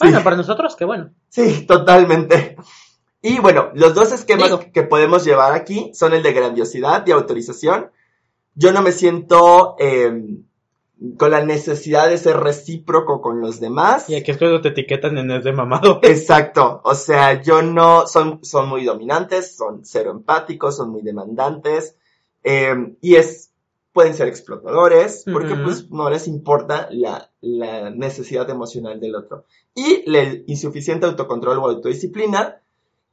Bueno, 0.00 0.24
para 0.24 0.36
nosotros, 0.36 0.74
que 0.74 0.84
bueno. 0.84 1.10
Sí, 1.28 1.66
totalmente. 1.66 2.56
Y 3.22 3.38
bueno, 3.38 3.70
los 3.74 3.94
dos 3.94 4.10
esquemas 4.12 4.46
Digo. 4.50 4.72
que 4.72 4.82
podemos 4.82 5.24
llevar 5.24 5.52
aquí 5.52 5.92
son 5.94 6.14
el 6.14 6.22
de 6.24 6.32
grandiosidad 6.32 7.06
y 7.06 7.12
autorización. 7.12 7.90
Yo 8.56 8.72
no 8.72 8.82
me 8.82 8.90
siento 8.92 9.76
eh, 9.78 10.38
con 11.16 11.30
la 11.30 11.44
necesidad 11.44 12.08
de 12.08 12.18
ser 12.18 12.36
recíproco 12.36 13.22
con 13.22 13.40
los 13.40 13.58
demás. 13.58 14.08
Y 14.10 14.16
aquí 14.16 14.32
es 14.32 14.38
cuando 14.38 14.60
te 14.60 14.68
etiquetan 14.68 15.16
en 15.16 15.30
es 15.30 15.44
de 15.44 15.52
mamado. 15.52 16.00
Exacto, 16.02 16.80
o 16.84 16.94
sea, 16.94 17.42
yo 17.42 17.62
no, 17.62 18.06
son, 18.06 18.44
son 18.44 18.68
muy 18.68 18.84
dominantes, 18.84 19.56
son 19.56 19.80
cero 19.84 20.10
empáticos, 20.10 20.76
son 20.76 20.90
muy 20.90 21.02
demandantes, 21.02 21.96
eh, 22.44 22.94
y 23.00 23.14
es, 23.14 23.50
pueden 23.92 24.14
ser 24.14 24.28
explotadores, 24.28 25.24
porque 25.30 25.54
pues 25.54 25.90
no 25.90 26.10
les 26.10 26.28
importa 26.28 26.88
la, 26.90 27.30
la 27.40 27.90
necesidad 27.90 28.48
emocional 28.50 29.00
del 29.00 29.16
otro. 29.16 29.46
Y 29.74 30.04
el 30.06 30.44
insuficiente 30.46 31.06
autocontrol 31.06 31.58
o 31.58 31.68
autodisciplina, 31.68 32.60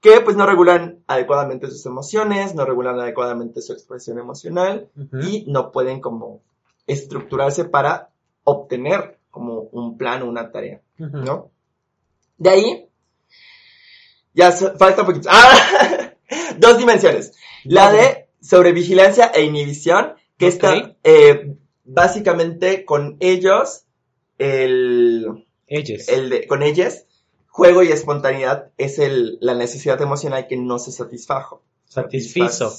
que 0.01 0.19
pues 0.21 0.35
no 0.35 0.45
regulan 0.45 0.99
adecuadamente 1.07 1.71
sus 1.71 1.85
emociones, 1.85 2.53
no 2.53 2.65
regulan 2.65 2.99
adecuadamente 2.99 3.61
su 3.61 3.73
expresión 3.73 4.19
emocional, 4.19 4.89
y 5.21 5.45
no 5.47 5.71
pueden 5.71 6.01
como 6.01 6.41
estructurarse 6.88 7.65
para 7.65 8.09
obtener 8.43 9.19
como 9.29 9.61
un 9.71 9.97
plan 9.97 10.23
o 10.23 10.25
una 10.29 10.51
tarea. 10.51 10.81
¿no? 10.97 11.51
De 12.38 12.49
ahí, 12.49 12.89
ya 14.33 14.51
falta 14.51 15.01
un 15.01 15.07
poquito. 15.07 15.29
¡Ah! 15.31 16.13
Dos 16.57 16.77
dimensiones. 16.77 17.33
La 17.63 17.91
de 17.91 18.29
sobrevigilancia 18.41 19.27
e 19.27 19.43
inhibición, 19.43 20.13
que 20.38 20.47
Ok. 20.47 20.53
está 20.53 20.95
eh, 21.03 21.55
básicamente 21.83 22.85
con 22.85 23.17
ellos, 23.19 23.83
el, 24.38 25.45
Ellos. 25.67 26.07
el 26.09 26.29
de, 26.29 26.47
con 26.47 26.63
ellas, 26.63 27.05
juego 27.47 27.83
y 27.83 27.88
espontaneidad 27.91 28.71
es 28.77 28.99
el, 28.99 29.38
la 29.41 29.53
necesidad 29.55 30.01
emocional 30.01 30.47
que 30.47 30.57
no 30.57 30.79
se 30.79 30.91
satisfajo. 30.91 31.63
Satisfizo. 31.85 32.69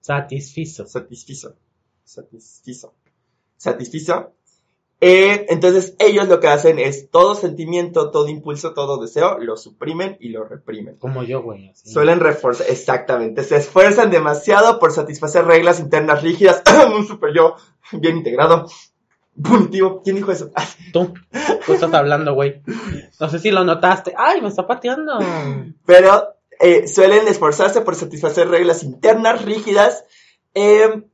Satisfizo. 0.00 0.86
Satisfizo. 0.86 1.56
Satisfizo. 2.04 2.94
Satisfizo. 3.60 4.32
Eh, 5.02 5.46
entonces 5.50 5.94
ellos 5.98 6.28
lo 6.28 6.40
que 6.40 6.48
hacen 6.48 6.78
es 6.78 7.10
todo 7.10 7.34
sentimiento, 7.34 8.10
todo 8.10 8.26
impulso, 8.28 8.72
todo 8.72 8.98
deseo, 8.98 9.36
lo 9.38 9.58
suprimen 9.58 10.16
y 10.18 10.30
lo 10.30 10.44
reprimen. 10.44 10.96
Como 10.96 11.22
yo, 11.24 11.42
güey. 11.42 11.68
así. 11.68 11.90
Suelen 11.90 12.20
reforzar, 12.20 12.66
exactamente, 12.70 13.44
se 13.44 13.56
esfuerzan 13.56 14.10
demasiado 14.10 14.78
por 14.78 14.92
satisfacer 14.92 15.44
reglas 15.44 15.78
internas 15.78 16.22
rígidas, 16.22 16.62
un 16.94 17.06
super 17.06 17.34
yo, 17.34 17.56
bien 17.92 18.16
integrado, 18.16 18.66
punitivo. 19.42 20.00
¿Quién 20.02 20.16
dijo 20.16 20.32
eso? 20.32 20.50
Tú, 20.94 21.12
tú 21.66 21.74
estás 21.74 21.92
hablando, 21.92 22.32
güey. 22.32 22.62
No 23.20 23.28
sé 23.28 23.40
si 23.40 23.50
lo 23.50 23.62
notaste. 23.62 24.14
¡Ay, 24.16 24.40
me 24.40 24.48
está 24.48 24.66
pateando! 24.66 25.18
Pero 25.84 26.34
eh, 26.58 26.88
suelen 26.88 27.28
esforzarse 27.28 27.82
por 27.82 27.94
satisfacer 27.94 28.48
reglas 28.48 28.82
internas 28.82 29.44
rígidas 29.44 30.04
eh, 30.54 31.04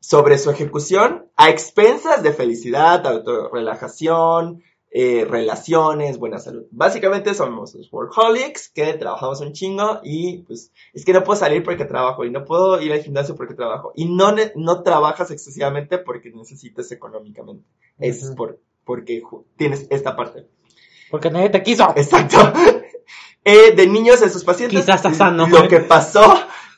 sobre 0.00 0.38
su 0.38 0.50
ejecución 0.50 1.26
a 1.36 1.50
expensas 1.50 2.22
de 2.22 2.32
felicidad, 2.32 3.06
autorrelajación, 3.06 4.62
eh, 4.92 5.24
relaciones, 5.28 6.18
buena 6.18 6.38
salud. 6.38 6.64
Básicamente 6.72 7.32
somos 7.34 7.74
los 7.74 7.92
workaholics 7.92 8.70
que 8.70 8.94
trabajamos 8.94 9.40
un 9.40 9.52
chingo 9.52 10.00
y 10.02 10.38
pues 10.38 10.72
es 10.92 11.04
que 11.04 11.12
no 11.12 11.22
puedo 11.22 11.38
salir 11.38 11.62
porque 11.62 11.84
trabajo 11.84 12.24
y 12.24 12.30
no 12.30 12.44
puedo 12.44 12.80
ir 12.80 12.92
al 12.92 13.02
gimnasio 13.02 13.36
porque 13.36 13.54
trabajo 13.54 13.92
y 13.94 14.06
no, 14.06 14.34
no 14.56 14.82
trabajas 14.82 15.30
excesivamente 15.30 15.98
porque 15.98 16.32
necesitas 16.32 16.90
económicamente. 16.90 17.64
Es 17.98 18.24
Ujú. 18.24 18.34
por, 18.34 18.60
porque 18.84 19.22
tienes 19.56 19.86
esta 19.90 20.16
parte. 20.16 20.48
Porque 21.10 21.30
nadie 21.30 21.50
te 21.50 21.62
quiso. 21.62 21.92
Exacto. 21.96 22.36
Eh, 23.42 23.74
de 23.74 23.86
niños 23.86 24.20
en 24.20 24.30
sus 24.30 24.44
pacientes. 24.44 24.80
Quizás 24.80 24.96
está 24.96 25.14
sano. 25.14 25.48
Lo 25.48 25.66
que 25.66 25.80
pasó 25.80 26.20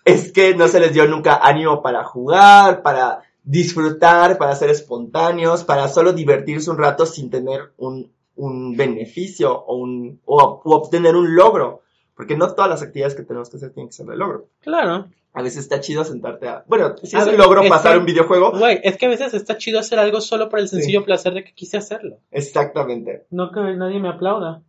es 0.04 0.32
que 0.32 0.54
no 0.54 0.68
se 0.68 0.80
les 0.80 0.92
dio 0.92 1.06
nunca 1.06 1.36
ánimo 1.36 1.82
para 1.82 2.04
jugar, 2.04 2.82
para 2.82 3.22
disfrutar, 3.44 4.38
para 4.38 4.54
ser 4.56 4.70
espontáneos, 4.70 5.64
para 5.64 5.88
solo 5.88 6.12
divertirse 6.12 6.70
un 6.70 6.78
rato 6.78 7.06
sin 7.06 7.30
tener 7.30 7.72
un, 7.76 8.10
un 8.36 8.76
beneficio 8.76 9.52
o, 9.56 9.76
un, 9.76 10.20
o, 10.24 10.60
o 10.64 10.74
obtener 10.76 11.14
un 11.16 11.34
logro. 11.36 11.82
Porque 12.14 12.36
no 12.36 12.52
todas 12.54 12.68
las 12.70 12.82
actividades 12.82 13.14
que 13.14 13.22
tenemos 13.22 13.48
que 13.48 13.56
hacer 13.56 13.70
tienen 13.72 13.88
que 13.88 13.94
ser 13.94 14.06
de 14.06 14.16
logro. 14.16 14.46
Claro. 14.60 15.08
A 15.34 15.40
veces 15.42 15.60
está 15.60 15.80
chido 15.80 16.04
sentarte 16.04 16.46
a... 16.46 16.62
Bueno, 16.68 16.94
si 17.02 17.16
es 17.16 17.26
un 17.26 17.38
logro 17.38 17.62
pasar 17.68 17.92
que- 17.92 17.98
un 17.98 18.04
videojuego. 18.04 18.52
Güey, 18.58 18.80
es 18.84 18.98
que 18.98 19.06
a 19.06 19.08
veces 19.08 19.32
está 19.32 19.56
chido 19.56 19.80
hacer 19.80 19.98
algo 19.98 20.20
solo 20.20 20.50
por 20.50 20.58
el 20.58 20.68
sencillo 20.68 21.04
placer 21.04 21.32
de 21.32 21.42
que 21.42 21.54
quise 21.54 21.78
hacerlo. 21.78 22.18
Exactamente, 22.30 23.24
No 23.30 23.50
que 23.50 23.60
nadie 23.60 23.98
me 23.98 24.10
aplauda. 24.10 24.60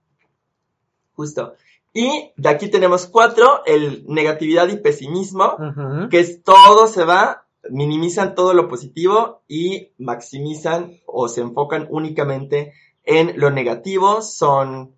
justo. 1.16 1.54
Y 1.94 2.32
de 2.36 2.50
aquí 2.50 2.70
tenemos 2.70 3.06
cuatro, 3.06 3.64
el 3.66 4.04
negatividad 4.08 4.68
y 4.70 4.78
pesimismo, 4.78 5.58
que 6.10 6.20
es 6.20 6.42
todo 6.44 6.88
se 6.88 7.06
va, 7.06 7.46
minimizan 7.70 8.34
todo 8.34 8.54
lo 8.54 8.68
positivo 8.68 9.44
y 9.48 9.92
maximizan 10.00 11.00
o 11.06 11.28
se 11.28 11.42
enfocan 11.42 11.88
únicamente 11.92 12.74
en 13.04 13.40
lo 13.40 13.52
negativo, 13.52 14.22
son 14.24 14.96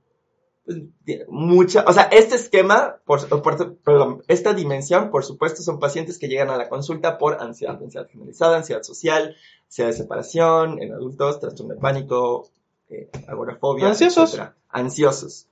pues, 0.66 0.80
mucha, 1.28 1.84
o 1.88 1.94
sea, 1.94 2.04
este 2.04 2.36
esquema, 2.36 2.98
por, 3.06 3.28
perdón, 3.84 4.24
esta 4.28 4.54
dimensión, 4.54 5.12
por 5.12 5.24
supuesto, 5.24 5.62
son 5.62 5.80
pacientes 5.80 6.18
que 6.18 6.28
llegan 6.28 6.50
a 6.50 6.58
la 6.58 6.70
consulta 6.70 7.18
por 7.18 7.42
ansiedad, 7.42 7.78
ansiedad 7.82 8.08
generalizada, 8.08 8.58
ansiedad 8.58 8.84
social, 8.84 9.36
ansiedad 9.66 9.90
de 9.90 9.98
separación, 9.98 10.82
en 10.82 10.94
adultos, 10.94 11.40
trastorno 11.40 11.76
de 11.76 11.80
pánico, 11.82 12.50
eh, 12.90 13.10
agorafobia, 13.28 13.88
Ansiosos. 13.90 14.30
etcétera. 14.30 14.56
Ansiosos. 14.70 15.48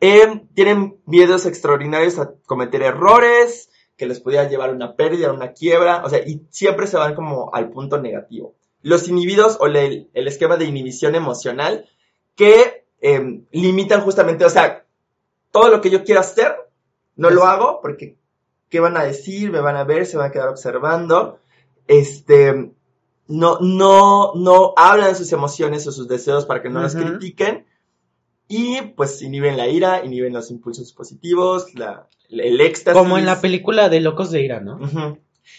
Eh, 0.00 0.42
tienen 0.54 1.00
miedos 1.06 1.46
extraordinarios 1.46 2.18
a 2.18 2.32
cometer 2.46 2.82
errores, 2.82 3.70
que 3.96 4.06
les 4.06 4.20
podía 4.20 4.48
llevar 4.48 4.70
a 4.70 4.74
una 4.74 4.94
pérdida, 4.94 5.28
a 5.28 5.32
una 5.32 5.52
quiebra, 5.52 6.02
o 6.04 6.10
sea, 6.10 6.20
y 6.20 6.46
siempre 6.50 6.86
se 6.86 6.96
van 6.96 7.14
como 7.14 7.52
al 7.52 7.70
punto 7.70 8.00
negativo. 8.00 8.54
Los 8.82 9.08
inhibidos 9.08 9.58
o 9.60 9.66
el 9.66 10.08
esquema 10.14 10.56
de 10.56 10.66
inhibición 10.66 11.16
emocional 11.16 11.88
que 12.36 12.84
eh, 13.00 13.42
limitan 13.50 14.02
justamente, 14.02 14.44
o 14.44 14.50
sea, 14.50 14.84
todo 15.50 15.68
lo 15.68 15.80
que 15.80 15.90
yo 15.90 16.04
quiero 16.04 16.20
hacer, 16.20 16.54
no 17.16 17.30
lo 17.30 17.44
hago 17.44 17.80
porque 17.82 18.16
¿qué 18.68 18.80
van 18.80 18.96
a 18.96 19.04
decir? 19.04 19.50
Me 19.50 19.60
van 19.60 19.76
a 19.76 19.84
ver, 19.84 20.06
se 20.06 20.16
van 20.16 20.28
a 20.28 20.32
quedar 20.32 20.48
observando. 20.48 21.40
Este, 21.86 22.72
no, 23.26 23.58
no, 23.60 24.32
no 24.34 24.74
hablan 24.76 25.08
de 25.08 25.14
sus 25.14 25.32
emociones 25.32 25.86
o 25.86 25.92
sus 25.92 26.08
deseos 26.08 26.46
para 26.46 26.62
que 26.62 26.70
no 26.70 26.84
Ujú. 26.84 26.98
critiquen. 26.98 27.66
Y 28.48 28.80
pues 28.96 29.20
inhiben 29.22 29.56
la 29.56 29.68
ira, 29.68 30.04
inhiben 30.04 30.32
los 30.32 30.50
impulsos 30.50 30.92
positivos, 30.94 31.74
la, 31.74 32.08
el 32.30 32.60
éxtasis. 32.60 32.98
Como 32.98 33.18
en 33.18 33.26
la 33.26 33.40
película 33.40 33.88
de 33.88 34.00
Locos 34.00 34.30
de 34.30 34.42
Ira, 34.42 34.60
¿no? 34.60 34.80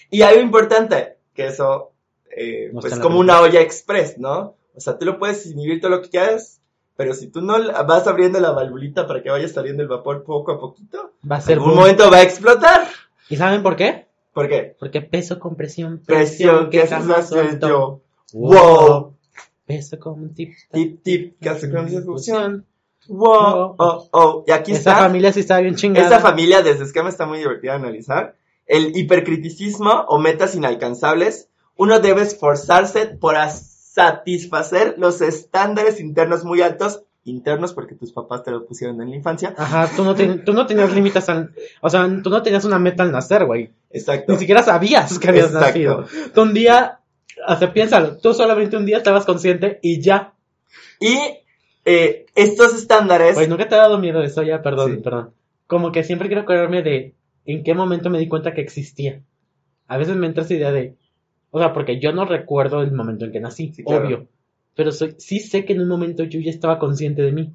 Y 0.09 0.23
algo 0.23 0.41
importante, 0.41 1.17
que 1.33 1.47
eso, 1.47 1.93
eh, 2.35 2.71
pues 2.73 2.95
la 2.97 3.01
como 3.01 3.19
una 3.19 3.41
olla 3.41 3.61
express, 3.61 4.17
¿no? 4.17 4.55
O 4.75 4.79
sea, 4.79 4.97
tú 4.97 5.05
lo 5.05 5.19
puedes 5.19 5.45
inhibir 5.45 5.81
todo 5.81 5.91
lo 5.91 6.01
que 6.01 6.09
quieras, 6.09 6.61
pero 6.95 7.13
si 7.13 7.27
tú 7.27 7.41
no 7.41 7.57
vas 7.85 8.07
abriendo 8.07 8.39
la 8.39 8.51
valvulita 8.51 9.07
para 9.07 9.21
que 9.21 9.29
vaya 9.29 9.47
saliendo 9.47 9.83
el 9.83 9.89
vapor 9.89 10.23
poco 10.23 10.51
a 10.51 10.59
poquito, 10.59 11.13
Va 11.29 11.35
a 11.37 11.39
en 11.39 11.45
ser 11.45 11.53
algún 11.53 11.69
boom. 11.69 11.79
momento 11.79 12.09
va 12.09 12.17
a 12.17 12.23
explotar. 12.23 12.87
¿Y 13.29 13.35
saben 13.35 13.61
por 13.61 13.75
qué? 13.75 14.07
¿Por 14.33 14.47
qué? 14.47 14.75
Porque 14.79 15.01
peso 15.01 15.39
con 15.39 15.55
presión, 15.55 16.01
Presión 16.05 16.69
que 16.69 16.81
haces 16.81 16.97
jamás 16.97 17.29
yo. 17.29 18.01
Wow. 18.33 18.51
Wow. 18.53 19.17
Peso 19.65 19.99
como 19.99 20.23
un 20.23 20.33
tip. 20.33 20.53
Tip, 20.71 21.03
tip, 21.03 21.39
que 21.39 21.49
hace 21.49 21.69
con 21.69 21.87
esa 21.87 22.01
fusión. 22.01 22.65
Wow. 23.09 23.75
Oh, 23.77 24.07
oh. 24.11 24.43
Y 24.47 24.51
aquí 24.51 24.71
Esa 24.71 24.91
está. 24.91 25.03
familia 25.03 25.33
sí 25.33 25.41
estaba 25.41 25.59
bien 25.61 25.75
chingada. 25.75 26.05
Esta 26.07 26.19
familia 26.19 26.61
desde 26.61 26.83
esquema 26.85 27.09
está 27.09 27.25
muy 27.25 27.39
divertida 27.39 27.73
de 27.73 27.77
analizar. 27.79 28.35
El 28.65 28.95
hipercriticismo 28.95 29.89
o 30.07 30.19
metas 30.19 30.55
inalcanzables. 30.55 31.49
Uno 31.75 31.99
debe 31.99 32.21
esforzarse 32.21 33.05
por 33.07 33.35
satisfacer 33.93 34.95
los 34.97 35.21
estándares 35.21 35.99
internos 35.99 36.43
muy 36.43 36.61
altos. 36.61 37.01
Internos 37.25 37.73
porque 37.73 37.95
tus 37.95 38.11
papás 38.13 38.43
te 38.43 38.51
lo 38.51 38.65
pusieron 38.65 39.01
en 39.01 39.09
la 39.09 39.15
infancia. 39.15 39.53
Ajá, 39.57 39.89
tú 39.95 40.03
no, 40.03 40.15
ten- 40.15 40.43
tú 40.45 40.53
no 40.53 40.65
tenías 40.65 40.93
límites 40.93 41.27
al... 41.29 41.53
O 41.81 41.89
sea, 41.89 42.09
tú 42.23 42.29
no 42.29 42.41
tenías 42.41 42.63
una 42.65 42.79
meta 42.79 43.03
al 43.03 43.11
nacer, 43.11 43.45
güey. 43.45 43.71
Exacto. 43.91 44.31
Ni 44.33 44.39
siquiera 44.39 44.63
sabías 44.63 45.19
que 45.19 45.27
habías 45.29 45.47
Exacto. 45.47 45.67
nacido. 45.67 46.05
Tú 46.33 46.41
un 46.43 46.53
día... 46.53 46.99
Sea, 47.59 47.73
piénsalo. 47.73 48.17
Tú 48.17 48.33
solamente 48.33 48.77
un 48.77 48.85
día 48.85 48.97
estabas 48.97 49.25
consciente 49.25 49.79
y 49.81 50.01
ya. 50.01 50.33
Y 50.99 51.17
eh, 51.89 52.25
estos 52.35 52.73
estándares. 52.75 53.35
Güey, 53.35 53.47
nunca 53.47 53.67
te 53.67 53.75
ha 53.75 53.79
dado 53.79 53.97
miedo 53.97 54.21
eso 54.21 54.43
ya, 54.43 54.61
perdón, 54.61 54.95
Sí. 54.97 55.01
perdón. 55.03 55.31
Como 55.67 55.91
que 55.91 56.03
siempre 56.03 56.27
quiero 56.27 56.41
acordarme 56.43 56.81
de 56.83 57.13
en 57.45 57.63
qué 57.63 57.73
momento 57.73 58.09
me 58.09 58.19
di 58.19 58.27
cuenta 58.27 58.53
que 58.53 58.61
existía. 58.61 59.21
A 59.87 59.97
veces 59.97 60.15
me 60.15 60.27
entra 60.27 60.43
esa 60.43 60.53
idea 60.53 60.71
de, 60.71 60.95
o 61.51 61.59
sea, 61.59 61.73
porque 61.73 61.99
yo 61.99 62.11
no 62.11 62.25
recuerdo 62.25 62.81
el 62.81 62.91
momento 62.91 63.25
en 63.25 63.31
que 63.31 63.39
nací, 63.39 63.71
Sí, 63.73 63.83
claro. 63.83 64.05
obvio. 64.05 64.27
Pero 64.75 64.91
soy, 64.91 65.15
sí 65.17 65.39
sé 65.39 65.65
que 65.65 65.73
en 65.73 65.81
un 65.81 65.87
momento 65.87 66.23
yo 66.23 66.39
ya 66.39 66.51
estaba 66.51 66.79
consciente 66.79 67.21
de 67.21 67.31
mí. 67.31 67.53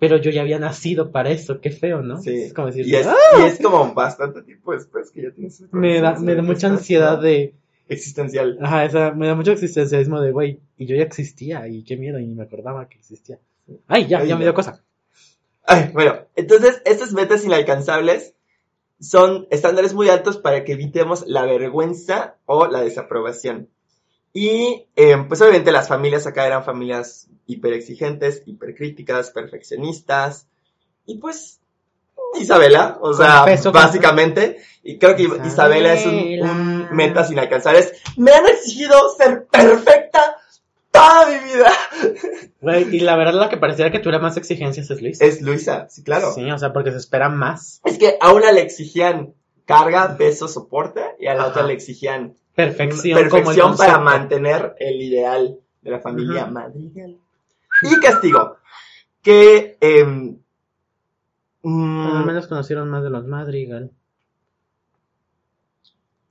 Pero 0.00 0.16
yo 0.16 0.30
ya 0.30 0.42
había 0.42 0.60
nacido 0.60 1.10
para 1.10 1.30
eso, 1.30 1.60
qué 1.60 1.70
feo, 1.70 2.02
¿no? 2.02 2.20
Sí. 2.22 2.30
Es 2.34 2.54
como 2.54 2.68
decir, 2.68 2.86
y, 2.86 2.94
es, 2.94 3.06
"Ah". 3.06 3.14
y 3.40 3.46
es 3.46 3.58
como 3.60 3.92
bastante 3.94 4.42
tiempo 4.42 4.72
después 4.72 5.10
que 5.10 5.22
ya 5.22 5.30
tienes. 5.32 5.60
me 5.72 6.00
da, 6.00 6.16
me 6.20 6.34
da 6.36 6.42
mucha 6.42 6.68
ansiedad 6.68 7.16
¿no? 7.16 7.22
de, 7.22 7.54
Existencial. 7.88 8.58
ajá, 8.60 8.84
esa, 8.84 9.10
me 9.12 9.26
da 9.26 9.34
mucho 9.34 9.50
existencialismo 9.52 10.20
de, 10.20 10.30
güey, 10.30 10.60
y 10.76 10.86
yo 10.86 10.94
ya 10.94 11.02
existía, 11.02 11.66
y 11.66 11.82
qué 11.82 11.96
miedo, 11.96 12.18
y 12.20 12.26
ni 12.26 12.34
me 12.34 12.44
acordaba 12.44 12.88
que 12.88 12.96
existía. 12.98 13.38
Ay, 13.86 14.06
ya, 14.06 14.18
Ay, 14.18 14.28
ya 14.28 14.36
me 14.36 14.44
dio 14.44 14.54
cosa. 14.54 14.82
Ay, 15.64 15.90
bueno, 15.92 16.26
entonces 16.34 16.80
estas 16.84 17.12
metas 17.12 17.44
inalcanzables 17.44 18.34
son 19.00 19.46
estándares 19.50 19.94
muy 19.94 20.08
altos 20.08 20.38
para 20.38 20.64
que 20.64 20.72
evitemos 20.72 21.24
la 21.26 21.44
vergüenza 21.44 22.36
o 22.46 22.66
la 22.66 22.80
desaprobación. 22.80 23.68
Y 24.32 24.86
eh, 24.96 25.16
pues 25.28 25.40
obviamente 25.40 25.72
las 25.72 25.88
familias 25.88 26.26
acá 26.26 26.46
eran 26.46 26.64
familias 26.64 27.28
hiperexigentes, 27.46 28.42
hipercríticas, 28.46 29.30
perfeccionistas. 29.30 30.46
Y 31.06 31.18
pues 31.18 31.60
Isabela, 32.40 32.98
o 33.00 33.14
sea, 33.14 33.44
básicamente, 33.72 34.58
y 34.82 34.98
creo 34.98 35.16
que 35.16 35.22
Isabela. 35.24 35.46
Isabela 35.46 35.94
es 35.94 36.06
un, 36.06 36.48
un 36.48 36.88
metas 36.92 37.30
inalcanzables. 37.30 37.92
Me 38.16 38.32
han 38.32 38.46
exigido 38.46 38.96
ser 39.16 39.46
perfecta 39.46 40.37
toda 41.00 41.26
mi 41.28 41.44
vida. 41.44 41.70
Güey, 42.60 42.96
y 42.96 43.00
la 43.00 43.16
verdad 43.16 43.34
la 43.40 43.48
que 43.48 43.56
pareciera 43.56 43.90
que 43.92 43.98
tuviera 44.00 44.18
más 44.18 44.36
exigencias 44.36 44.90
es 44.90 45.00
Luis. 45.02 45.20
Es 45.20 45.40
Luisa, 45.42 45.88
sí, 45.90 46.02
claro. 46.02 46.32
Sí, 46.32 46.50
o 46.50 46.58
sea, 46.58 46.72
porque 46.72 46.90
se 46.90 46.98
espera 46.98 47.28
más. 47.28 47.80
Es 47.84 47.98
que 47.98 48.16
a 48.20 48.32
una 48.32 48.50
le 48.52 48.62
exigían 48.62 49.34
carga, 49.64 50.16
peso, 50.16 50.48
soporte, 50.48 51.02
y 51.20 51.26
a 51.26 51.34
la 51.34 51.42
Ajá. 51.42 51.50
otra 51.50 51.62
le 51.64 51.74
exigían 51.74 52.34
Perfección, 52.54 53.16
como 53.28 53.30
perfección 53.44 53.76
para 53.76 53.98
mantener 54.00 54.74
el 54.80 55.00
ideal 55.00 55.60
de 55.82 55.90
la 55.90 56.00
familia 56.00 56.46
madrigal. 56.46 57.16
Y 57.82 58.00
castigo, 58.00 58.56
que 59.22 59.76
em, 59.80 60.38
mm, 61.62 62.06
Al 62.16 62.26
menos 62.26 62.46
conocieron 62.48 62.88
más 62.90 63.04
de 63.04 63.10
los 63.10 63.24
Madrigal. 63.26 63.92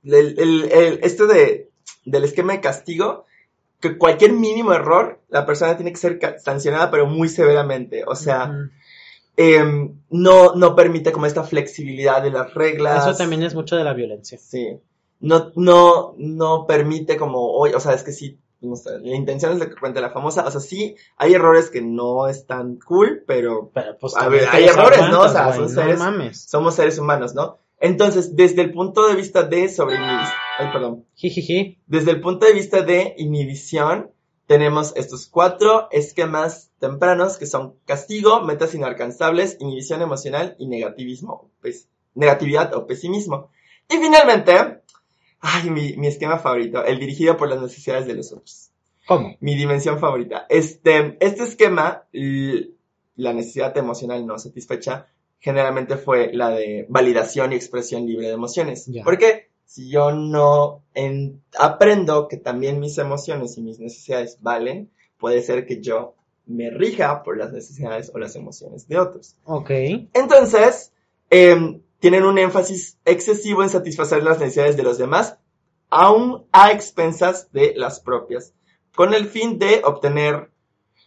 el, 0.04 0.38
el- 0.38 0.70
el- 0.72 1.00
esto 1.02 1.26
de, 1.26 1.70
del 2.04 2.24
esquema 2.24 2.52
de 2.52 2.60
castigo, 2.60 3.24
que 3.80 3.96
cualquier 3.98 4.32
mínimo 4.32 4.72
error, 4.72 5.20
la 5.28 5.46
persona 5.46 5.76
tiene 5.76 5.92
que 5.92 5.98
ser 5.98 6.18
sancionada, 6.42 6.90
pero 6.90 7.06
muy 7.06 7.28
severamente. 7.28 8.04
O 8.06 8.14
sea, 8.16 8.52
em, 9.36 10.00
no, 10.10 10.54
no 10.54 10.74
permite 10.74 11.12
como 11.12 11.26
esta 11.26 11.44
flexibilidad 11.44 12.22
de 12.22 12.30
las 12.30 12.54
reglas. 12.54 13.06
Eso 13.06 13.16
también 13.16 13.42
es 13.42 13.54
mucho 13.54 13.76
de 13.76 13.84
la 13.84 13.94
violencia. 13.94 14.38
Sí. 14.38 14.78
No, 15.20 15.52
no, 15.56 16.14
no 16.18 16.66
permite 16.66 17.16
como, 17.16 17.52
oye, 17.52 17.74
o 17.74 17.80
sea, 17.80 17.92
es 17.92 18.02
que 18.04 18.12
sí, 18.12 18.38
no 18.60 18.76
sé, 18.76 18.98
la 19.00 19.14
intención 19.16 19.52
es 19.52 19.58
lo 19.58 19.68
que 19.68 19.74
cuenta 19.76 20.00
la 20.00 20.10
famosa, 20.10 20.44
o 20.46 20.50
sea, 20.50 20.60
sí, 20.60 20.96
hay 21.16 21.34
errores 21.34 21.70
que 21.70 21.80
no 21.80 22.28
están 22.28 22.76
cool, 22.84 23.22
pero 23.26 23.70
Pero 23.74 23.96
pues 23.98 24.16
A 24.16 24.28
ver, 24.28 24.48
hay 24.50 24.64
errores, 24.64 25.00
¿no? 25.10 25.22
O 25.22 25.28
sea, 25.28 25.46
güey, 25.46 25.58
son 25.58 25.68
seres- 25.70 25.98
No 25.98 26.04
mames. 26.04 26.42
somos 26.42 26.74
seres 26.74 26.98
humanos, 26.98 27.34
¿no? 27.34 27.58
Entonces, 27.80 28.34
desde 28.34 28.62
el 28.62 28.72
punto 28.72 29.06
de 29.06 29.14
vista 29.14 29.44
de 29.44 29.68
sobre 29.68 29.96
ay, 29.96 30.72
perdón, 30.72 31.04
desde 31.86 32.10
el 32.10 32.20
punto 32.20 32.46
de 32.46 32.52
vista 32.52 32.82
de 32.82 33.14
inhibición, 33.18 34.10
tenemos 34.46 34.94
estos 34.96 35.26
cuatro 35.26 35.88
esquemas 35.92 36.70
tempranos 36.80 37.36
que 37.36 37.46
son 37.46 37.74
castigo, 37.84 38.40
metas 38.42 38.74
inalcanzables, 38.74 39.58
inhibición 39.60 40.02
emocional 40.02 40.56
y 40.58 40.66
negativismo, 40.66 41.50
pues, 41.60 41.88
negatividad 42.14 42.74
o 42.74 42.86
pesimismo. 42.86 43.50
Y 43.88 43.98
finalmente, 43.98 44.80
ay, 45.40 45.70
mi, 45.70 45.96
mi 45.96 46.06
esquema 46.08 46.38
favorito, 46.38 46.84
el 46.84 46.98
dirigido 46.98 47.36
por 47.36 47.48
las 47.48 47.60
necesidades 47.60 48.06
de 48.06 48.14
los 48.14 48.32
otros. 48.32 48.70
¿Cómo? 49.06 49.36
Mi 49.40 49.54
dimensión 49.54 49.98
favorita. 49.98 50.46
Este, 50.48 51.16
este 51.20 51.44
esquema, 51.44 52.04
la 52.12 53.32
necesidad 53.32 53.76
emocional 53.76 54.26
no 54.26 54.38
satisfecha, 54.38 55.06
generalmente 55.40 55.96
fue 55.96 56.32
la 56.32 56.50
de 56.50 56.86
validación 56.88 57.52
y 57.52 57.56
expresión 57.56 58.06
libre 58.06 58.26
de 58.26 58.32
emociones. 58.34 58.88
Porque 59.04 59.48
si 59.64 59.88
yo 59.90 60.12
no 60.12 60.82
en- 60.94 61.42
aprendo 61.58 62.26
que 62.28 62.36
también 62.38 62.80
mis 62.80 62.98
emociones 62.98 63.56
y 63.58 63.62
mis 63.62 63.78
necesidades 63.78 64.38
valen, 64.40 64.90
puede 65.18 65.42
ser 65.42 65.66
que 65.66 65.80
yo 65.80 66.14
me 66.46 66.70
rija 66.70 67.22
por 67.22 67.36
las 67.36 67.52
necesidades 67.52 68.10
o 68.14 68.18
las 68.18 68.34
emociones 68.34 68.88
de 68.88 68.98
otros. 68.98 69.36
Ok. 69.44 69.70
Entonces, 70.14 70.92
em, 71.30 71.82
tienen 72.00 72.24
un 72.24 72.38
énfasis 72.38 72.96
excesivo 73.04 73.62
en 73.62 73.68
satisfacer 73.68 74.22
las 74.22 74.38
necesidades 74.38 74.76
de 74.76 74.82
los 74.82 74.96
demás, 74.98 75.36
aún 75.90 76.44
a 76.52 76.72
expensas 76.72 77.52
de 77.52 77.74
las 77.76 78.00
propias, 78.00 78.54
con 78.94 79.12
el 79.14 79.26
fin 79.26 79.58
de 79.58 79.82
obtener 79.84 80.50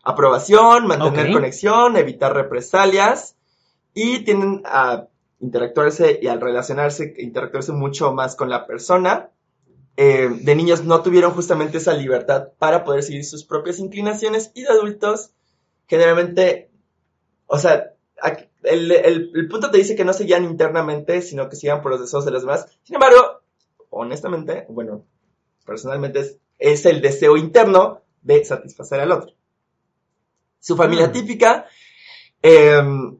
aprobación, 0.03 0.88
mantener 0.88 1.27
conexión, 1.34 1.97
evitar 1.97 2.34
represalias, 2.34 3.36
y 3.93 4.23
tienen, 4.23 4.61
ah, 4.65 5.07
interactuarse 5.39 6.19
y 6.21 6.27
al 6.27 6.39
relacionarse, 6.41 7.13
interactuarse 7.17 7.71
mucho 7.71 8.13
más 8.13 8.35
con 8.35 8.49
la 8.49 8.65
persona. 8.67 9.29
Eh, 9.97 10.29
de 10.41 10.55
niños 10.55 10.83
no 10.85 11.01
tuvieron 11.01 11.31
justamente 11.33 11.77
esa 11.79 11.93
libertad 11.93 12.49
para 12.57 12.83
poder 12.85 13.03
seguir 13.03 13.25
sus 13.25 13.43
propias 13.43 13.79
inclinaciones 13.79 14.51
y 14.53 14.61
de 14.63 14.69
adultos 14.69 15.31
generalmente, 15.87 16.71
o 17.47 17.57
sea, 17.57 17.93
aquí- 18.21 18.45
el, 18.63 18.91
el- 18.91 19.31
el 19.35 19.47
punto 19.49 19.69
te 19.71 19.77
dice 19.79 19.95
que 19.95 20.05
no 20.05 20.13
se 20.13 20.23
guían 20.23 20.45
internamente, 20.45 21.21
sino 21.21 21.49
que 21.49 21.55
sigan 21.57 21.81
por 21.81 21.91
los 21.91 21.99
deseos 22.01 22.23
de 22.23 22.31
los 22.31 22.43
demás. 22.43 22.67
Sin 22.83 22.95
embargo, 22.95 23.41
honestamente, 23.89 24.65
bueno, 24.69 25.03
personalmente 25.65 26.19
es, 26.19 26.37
es 26.59 26.85
el 26.85 27.01
deseo 27.01 27.35
interno 27.35 28.01
de 28.21 28.45
satisfacer 28.45 28.99
al 29.01 29.11
otro. 29.11 29.33
Su 30.59 30.77
familia 30.77 31.07
Mm. 31.07 31.11
típica 31.11 31.65
em, 32.41 33.17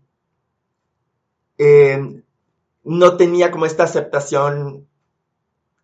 em, 1.64 2.24
no 2.84 3.18
tenía 3.18 3.51
como 3.51 3.66
esta 3.66 3.84
aceptación 3.84 4.88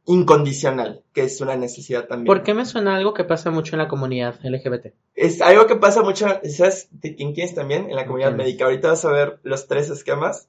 incondicional, 0.06 1.04
que 1.14 1.24
es 1.24 1.42
una 1.42 1.56
necesidad 1.56 2.08
también. 2.08 2.28
¿Por 2.28 2.42
qué 2.44 2.54
me 2.54 2.66
suena 2.66 2.96
algo 2.96 3.14
que 3.14 3.26
pasa 3.26 3.52
mucho 3.52 3.76
en 3.76 3.80
la 3.80 3.88
comunidad 3.90 4.36
LGBT? 4.42 4.94
Es 5.16 5.42
algo 5.42 5.68
que 5.68 5.76
pasa 5.76 6.02
mucho, 6.02 6.28
¿sabes? 6.50 6.88
de 6.92 7.16
¿Quién 7.16 7.34
quién 7.34 7.48
es 7.50 7.56
también? 7.56 7.90
En 7.90 7.96
la 7.96 8.06
comunidad 8.06 8.34
médica. 8.34 8.66
Ahorita 8.66 8.90
vas 8.90 9.04
a 9.06 9.12
ver 9.12 9.40
los 9.44 9.68
tres 9.68 9.90
esquemas. 9.90 10.48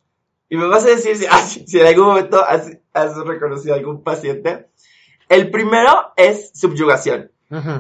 Y 0.49 0.57
me 0.57 0.67
vas 0.67 0.85
a 0.85 0.89
decir 0.89 1.17
si, 1.17 1.27
ah, 1.31 1.41
si- 1.41 1.79
en 1.79 1.87
algún 1.87 2.07
momento 2.07 2.43
has, 2.45 2.71
has 2.93 3.17
reconocido 3.17 3.75
a 3.75 3.79
algún 3.79 4.03
paciente. 4.03 4.69
El 5.29 5.51
primero 5.51 5.93
es 6.17 6.51
subyugación. 6.55 7.31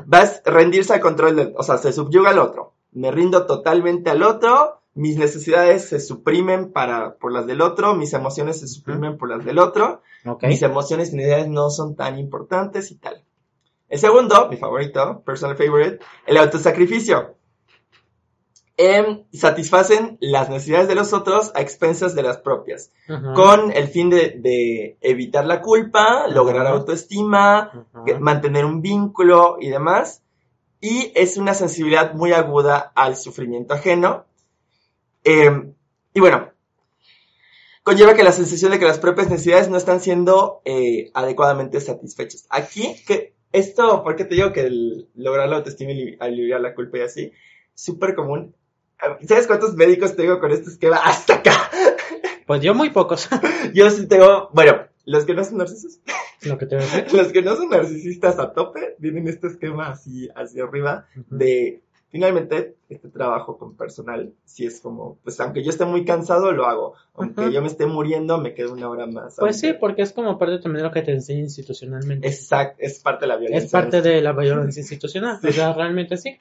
Vas 0.06 0.42
a 0.44 0.50
rendirse 0.50 0.94
al 0.94 1.00
control 1.00 1.36
del, 1.36 1.54
o 1.56 1.62
sea, 1.62 1.76
se 1.78 1.92
subyuga 1.92 2.30
al 2.30 2.38
otro. 2.38 2.72
Me 2.92 3.10
rindo 3.10 3.46
totalmente 3.46 4.10
al 4.10 4.22
otro. 4.22 4.77
Mis 4.98 5.16
necesidades 5.16 5.88
se 5.88 6.00
suprimen 6.00 6.72
para, 6.72 7.18
por 7.18 7.30
las 7.30 7.46
del 7.46 7.60
otro. 7.60 7.94
Mis 7.94 8.14
emociones 8.14 8.58
se 8.58 8.66
suprimen 8.66 9.16
por 9.16 9.28
las 9.28 9.44
del 9.44 9.60
otro. 9.60 10.02
Ok. 10.26 10.42
Mis 10.48 10.60
emociones 10.62 11.12
y 11.12 11.16
necesidades 11.16 11.46
no 11.46 11.70
son 11.70 11.94
tan 11.94 12.18
importantes 12.18 12.90
y 12.90 12.96
tal. 12.96 13.22
El 13.88 14.00
segundo, 14.00 14.48
mi 14.48 14.56
favorito, 14.56 15.22
personal 15.24 15.56
favorite, 15.56 16.00
el 16.26 16.36
autosacrificio. 16.36 17.36
Em, 18.76 19.22
satisfacen 19.32 20.18
las 20.20 20.50
necesidades 20.50 20.88
de 20.88 20.96
los 20.96 21.12
otros 21.12 21.52
a 21.54 21.60
expensas 21.60 22.16
de 22.16 22.24
las 22.24 22.38
propias, 22.38 22.90
con 23.36 23.70
el 23.70 23.86
fin 23.86 24.10
de, 24.10 24.30
de 24.40 24.98
evitar 25.00 25.46
la 25.46 25.62
culpa, 25.62 26.26
lograr 26.26 26.66
autoestima, 26.66 27.86
mantener 28.18 28.64
un 28.64 28.82
vínculo 28.82 29.58
y 29.60 29.68
demás. 29.68 30.24
Y 30.80 31.12
es 31.14 31.36
una 31.36 31.54
sensibilidad 31.54 32.14
muy 32.14 32.32
aguda 32.32 32.90
al 32.96 33.14
sufrimiento 33.14 33.74
ajeno. 33.74 34.27
Em, 35.24 35.74
y 36.14 36.20
bueno, 36.20 36.52
conlleva 37.82 38.14
que 38.14 38.22
la 38.22 38.32
sensación 38.32 38.72
de 38.72 38.78
que 38.78 38.84
las 38.84 38.98
propias 38.98 39.30
necesidades 39.30 39.68
no 39.68 39.76
están 39.76 40.00
siendo 40.00 40.60
eh, 40.64 41.10
adecuadamente 41.14 41.80
satisfechas. 41.80 42.46
Aquí, 42.50 42.96
que 43.06 43.34
esto, 43.52 44.02
porque 44.02 44.24
te 44.24 44.34
digo 44.34 44.52
que 44.52 44.60
el 44.62 45.08
lograr 45.14 45.48
la 45.48 45.56
autoestima 45.56 45.92
y 45.92 45.94
li- 45.94 46.16
aliviar 46.20 46.60
la 46.60 46.74
culpa 46.74 46.98
y 46.98 47.02
así, 47.02 47.32
súper 47.74 48.14
común. 48.14 48.54
¿Sabes 49.26 49.46
cuántos 49.46 49.74
médicos 49.74 50.16
tengo 50.16 50.40
con 50.40 50.50
este 50.50 50.70
esquema? 50.70 50.96
Hasta 50.96 51.34
acá. 51.36 51.52
Pues 52.46 52.62
yo 52.62 52.72
muy 52.74 52.88
pocos. 52.88 53.28
Yo 53.74 53.90
sí 53.90 54.08
tengo, 54.08 54.48
bueno, 54.54 54.86
los 55.04 55.26
que 55.26 55.34
no 55.34 55.44
son 55.44 55.58
narcisistas, 55.58 56.14
Lo 56.40 56.56
que 56.56 56.64
te 56.64 56.76
voy 56.76 56.84
a 56.86 56.88
decir. 56.88 57.12
los 57.12 57.28
que 57.30 57.42
no 57.42 57.54
son 57.56 57.68
narcisistas 57.68 58.38
a 58.38 58.54
tope, 58.54 58.96
tienen 58.98 59.28
este 59.28 59.48
esquema 59.48 59.90
así 59.90 60.30
hacia 60.34 60.64
arriba 60.64 61.06
Ujú. 61.14 61.36
de 61.36 61.82
finalmente 62.10 62.76
este 62.88 63.08
trabajo 63.08 63.58
con 63.58 63.76
personal, 63.76 64.32
si 64.44 64.66
es 64.66 64.80
como, 64.80 65.18
pues 65.22 65.38
aunque 65.40 65.62
yo 65.62 65.70
esté 65.70 65.84
muy 65.84 66.04
cansado, 66.04 66.52
lo 66.52 66.66
hago. 66.66 66.94
Aunque 67.14 67.42
Ajá. 67.42 67.50
yo 67.50 67.60
me 67.60 67.68
esté 67.68 67.86
muriendo, 67.86 68.38
me 68.38 68.54
quedo 68.54 68.72
una 68.72 68.88
hora 68.88 69.06
más. 69.06 69.36
Pues 69.38 69.60
sí, 69.60 69.74
porque 69.74 70.02
es 70.02 70.12
como 70.12 70.38
parte 70.38 70.58
también 70.58 70.82
de 70.82 70.88
lo 70.88 70.92
que 70.92 71.02
te 71.02 71.12
enseña 71.12 71.40
institucionalmente. 71.40 72.26
Exacto, 72.26 72.76
es 72.80 72.98
parte 73.00 73.24
de 73.24 73.28
la 73.28 73.36
violencia. 73.36 73.66
Es 73.66 73.72
parte 73.72 74.02
de 74.02 74.22
la 74.22 74.32
violencia 74.38 74.80
institucional. 74.80 75.38
Sí. 75.40 75.48
O 75.48 75.52
sea, 75.52 75.72
realmente 75.72 76.16
sí. 76.16 76.38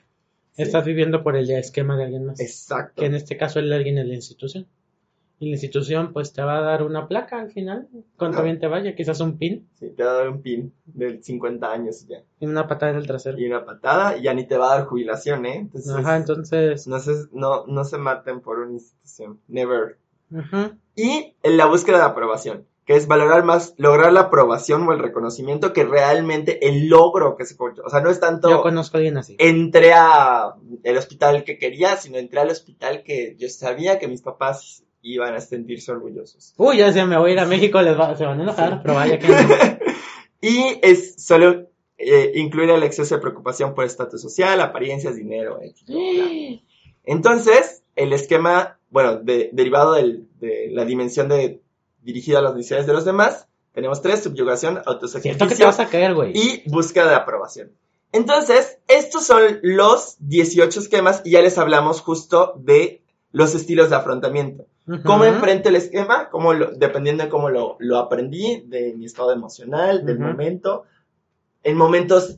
Sí. 0.53 0.63
Estás 0.63 0.85
viviendo 0.85 1.21
por 1.21 1.35
el 1.35 1.49
esquema 1.51 1.97
de 1.97 2.05
alguien 2.05 2.25
más. 2.25 2.39
Exacto. 2.39 3.01
Que 3.01 3.05
en 3.05 3.15
este 3.15 3.37
caso 3.37 3.59
el 3.59 3.71
alguien 3.71 3.97
es 3.99 4.07
la 4.07 4.15
institución. 4.15 4.65
Y 5.39 5.49
la 5.49 5.51
institución 5.55 6.13
pues 6.13 6.33
te 6.33 6.41
va 6.41 6.57
a 6.57 6.61
dar 6.61 6.81
una 6.81 7.07
placa 7.07 7.39
al 7.39 7.51
final. 7.51 7.87
Cuanto 8.17 8.39
No. 8.39 8.43
bien 8.45 8.59
te 8.59 8.65
vaya, 8.67 8.95
quizás 8.95 9.19
un 9.19 9.37
pin 9.37 9.67
Sí, 9.75 9.91
te 9.95 10.03
va 10.03 10.11
a 10.11 10.13
dar 10.15 10.29
un 10.29 10.41
pin 10.41 10.73
de 10.85 11.21
50 11.21 11.71
años 11.71 12.01
y 12.03 12.07
ya. 12.07 12.23
y 12.39 12.45
una 12.47 12.67
patada 12.67 12.93
en 12.93 12.97
el 12.97 13.05
trasero. 13.07 13.37
Y 13.37 13.45
una 13.45 13.63
patada 13.63 14.17
y 14.17 14.23
ya 14.23 14.33
ni 14.33 14.47
te 14.47 14.57
va 14.57 14.73
a 14.73 14.77
dar 14.79 14.87
jubilación, 14.87 15.45
¿eh? 15.45 15.57
Entonces, 15.57 15.91
Ajá, 15.95 16.17
entonces... 16.17 16.87
no, 16.87 16.99
se, 16.99 17.11
no, 17.33 17.65
no 17.67 17.83
se 17.83 17.97
maten 17.99 18.41
por 18.41 18.59
una 18.59 18.73
institución. 18.73 19.39
Never. 19.47 19.97
ujú. 20.31 20.71
Y 20.95 21.35
en 21.43 21.57
la 21.57 21.67
búsqueda 21.67 21.97
de 21.99 22.05
aprobación, 22.05 22.65
que 22.85 22.95
es 22.95 23.05
valorar 23.07 23.43
más, 23.43 23.75
lograr 23.77 24.11
la 24.13 24.21
aprobación 24.21 24.87
o 24.87 24.93
el 24.93 24.99
reconocimiento 24.99 25.71
que 25.71 25.83
realmente 25.83 26.67
el 26.67 26.87
logro 26.87 27.35
que 27.35 27.45
se 27.45 27.55
consiguió. 27.55 27.83
O 27.85 27.89
sea, 27.91 28.01
no 28.01 28.09
es 28.09 28.19
tanto 28.19 28.49
Yo 28.49 28.61
conozco 28.63 28.97
a 28.97 28.99
alguien 28.99 29.17
así. 29.17 29.35
entré 29.37 29.93
a 29.93 30.55
el 30.83 30.97
hospital 30.97 31.43
que 31.43 31.59
quería, 31.59 31.95
sino 31.97 32.17
entré 32.17 32.39
al 32.39 32.49
hospital 32.49 33.03
que 33.03 33.35
yo 33.37 33.49
sabía 33.49 33.99
que 33.99 34.07
mis 34.07 34.21
papás 34.23 34.83
iban 35.01 35.35
a 35.35 35.39
sentirse 35.41 35.91
orgullosos. 35.91 36.53
Uy, 36.57 36.77
ya 36.77 36.91
sé, 36.91 37.05
me 37.05 37.17
voy 37.17 37.31
a 37.31 37.33
ir 37.33 37.39
a 37.39 37.45
México, 37.45 37.81
les 37.81 37.97
va- 37.97 38.15
se 38.15 38.25
van 38.25 38.39
a 38.39 38.43
enojar, 38.43 38.73
Sí. 38.73 38.79
pero 38.83 38.93
vaya 38.95 39.19
que 39.19 39.27
no. 39.27 39.35
y 40.41 40.79
es 40.81 41.15
solo 41.23 41.67
eh, 41.97 42.31
incluir 42.35 42.69
el 42.69 42.83
exceso 42.83 43.15
de 43.15 43.21
preocupación 43.21 43.73
por 43.73 43.83
estatus 43.85 44.21
social, 44.21 44.59
apariencias, 44.61 45.15
dinero, 45.15 45.59
etc. 45.63 46.59
Entonces, 47.03 47.83
el 47.95 48.13
esquema, 48.13 48.79
bueno, 48.89 49.17
de- 49.17 49.49
derivado 49.53 49.93
del- 49.93 50.27
de 50.39 50.69
la 50.71 50.85
dimensión 50.85 51.29
de 51.29 51.61
dirigida 52.01 52.39
a 52.39 52.41
las 52.41 52.55
necesidades 52.55 52.85
de 52.87 52.93
los 52.93 53.05
demás, 53.05 53.47
tenemos 53.73 54.01
tres, 54.01 54.23
subyugación, 54.23 54.75
que 54.75 54.81
te 54.81 54.89
autosacrificio 54.89 55.65
vas 55.65 55.79
a 55.79 55.87
caer, 55.87 56.13
güey. 56.15 56.31
y 56.35 56.63
búsqueda 56.69 57.09
de 57.09 57.15
aprobación. 57.15 57.71
Entonces, 58.11 58.79
estos 58.87 59.25
son 59.25 59.59
los 59.61 60.15
18 60.19 60.79
esquemas 60.79 61.21
y 61.25 61.31
ya 61.31 61.41
les 61.41 61.57
hablamos 61.57 62.01
justo 62.01 62.53
de 62.57 63.01
los 63.37 63.53
estilos 63.55 63.89
de 63.89 63.95
afrontamiento. 63.95 64.65
¿Cómo 65.03 65.25
enfrento 65.25 65.69
el 65.69 65.75
esquema? 65.75 66.29
¿Cómo 66.29 66.53
lo- 66.53 66.71
dependiendo 66.71 67.23
de 67.23 67.29
cómo 67.29 67.49
lo, 67.49 67.75
lo 67.79 67.97
aprendí, 67.97 68.63
de 68.67 68.93
mi 68.95 69.05
estado 69.05 69.31
emocional, 69.33 70.05
del 70.05 70.17
momento. 70.19 70.83
En 71.63 71.77
momentos... 71.77 72.37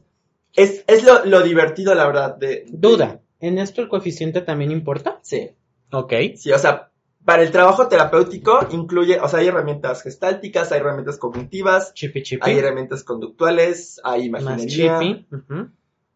Es, 0.55 0.83
es 0.87 1.03
lo, 1.03 1.23
lo 1.25 1.41
divertido, 1.41 1.93
la 1.95 2.05
verdad. 2.07 2.35
De, 2.35 2.47
de- 2.47 2.65
Duda, 2.67 3.21
¿en 3.39 3.59
esto 3.59 3.81
el 3.81 3.87
coeficiente 3.87 4.41
también 4.41 4.71
importa? 4.71 5.19
Sí. 5.21 5.51
Ok. 5.91 6.13
Sí, 6.35 6.51
o 6.51 6.57
sea, 6.59 6.91
para 7.23 7.43
el 7.43 7.51
trabajo 7.51 7.87
terapéutico 7.87 8.59
incluye, 8.71 9.19
o 9.19 9.27
sea, 9.29 9.39
hay 9.39 9.47
herramientas 9.47 10.01
gestálticas, 10.01 10.71
hay 10.71 10.79
herramientas 10.79 11.17
cognitivas, 11.17 11.93
Chipi 11.93 12.23
chipi. 12.23 12.41
hay 12.49 12.57
herramientas 12.57 13.03
conductuales, 13.03 14.01
hay 14.03 14.25
imaginería. 14.25 14.99
Ujú. 15.31 15.69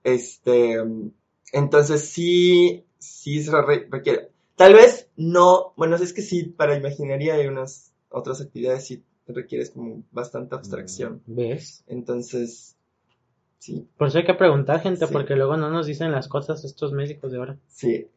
Este, 0.03 0.83
entonces 1.51 2.01
sí, 2.09 2.85
sí 2.97 3.43
se 3.43 3.51
re- 3.61 3.87
requiere. 3.89 4.29
Tal 4.63 4.73
vez 4.75 5.09
no, 5.17 5.73
bueno, 5.75 5.95
es 5.97 6.13
que 6.13 6.21
sí, 6.21 6.43
para 6.43 6.75
imaginería 6.77 7.33
hay 7.35 7.47
unas 7.47 7.91
otras 8.09 8.39
actividades 8.41 8.85
sí 8.87 9.03
requieres 9.27 9.71
como 9.71 10.03
bastante 10.11 10.55
abstracción. 10.55 11.21
¿Ves? 11.25 11.83
Entonces, 11.87 12.75
sí, 13.59 13.87
Por 13.97 14.07
eso 14.07 14.19
hay 14.19 14.25
que 14.25 14.33
preguntar, 14.33 14.79
gente, 14.81 15.05
Sí. 15.07 15.11
porque 15.13 15.35
luego 15.35 15.57
no 15.57 15.69
nos 15.69 15.85
dicen 15.87 16.11
las 16.11 16.27
cosas 16.27 16.63
estos 16.63 16.91
médicos 16.93 17.31
de 17.31 17.37
ahora. 17.39 17.57
sí. 17.67 18.07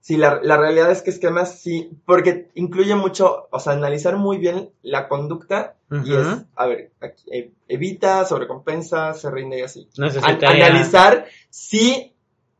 Sí, 0.00 0.18
la, 0.18 0.38
la 0.42 0.58
realidad 0.58 0.90
es 0.90 1.00
que 1.00 1.08
esquemas 1.08 1.60
sí, 1.60 1.88
porque 2.04 2.50
incluye 2.56 2.94
mucho, 2.94 3.48
o 3.50 3.58
sea, 3.58 3.72
analizar 3.72 4.16
muy 4.18 4.36
bien 4.36 4.68
la 4.82 5.08
conducta 5.08 5.76
y 5.90 6.12
es, 6.14 6.26
a 6.56 6.66
ver, 6.66 6.90
aquí, 7.00 7.22
eh, 7.32 7.52
evita, 7.68 8.26
sobrecompensa, 8.26 9.14
se 9.14 9.30
rinde 9.30 9.60
y 9.60 9.62
así. 9.62 9.88
An- 10.22 10.44
analizar 10.44 11.24
si 11.48 12.12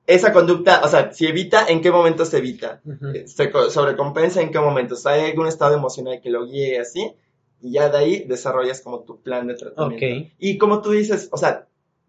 esa 0.06 0.32
conducta, 0.32 0.82
o 0.84 0.88
sea, 0.88 1.12
si 1.12 1.26
evita, 1.26 1.66
en 1.68 1.80
qué 1.80 1.90
momento 1.90 2.24
se 2.24 2.38
evita. 2.38 2.80
Eh, 3.14 3.26
se 3.26 3.50
co- 3.50 3.70
sobrecompensa 3.70 4.40
en 4.42 4.50
qué 4.50 4.58
momentos. 4.60 5.06
Hay 5.06 5.30
algún 5.30 5.46
estado 5.46 5.74
emocional 5.74 6.20
que 6.22 6.30
lo 6.30 6.44
guíe 6.46 6.78
así, 6.78 7.12
y 7.62 7.72
ya 7.72 7.88
de 7.88 7.96
ahí 7.98 8.24
desarrollas 8.24 8.80
como 8.82 9.00
tu 9.00 9.20
plan 9.22 9.46
de 9.46 9.54
tratamiento. 9.54 10.04
Y 10.38 10.58
como 10.58 10.82
tú 10.82 10.90
dices, 10.90 11.28
o 11.32 11.38
sea, 11.38 11.66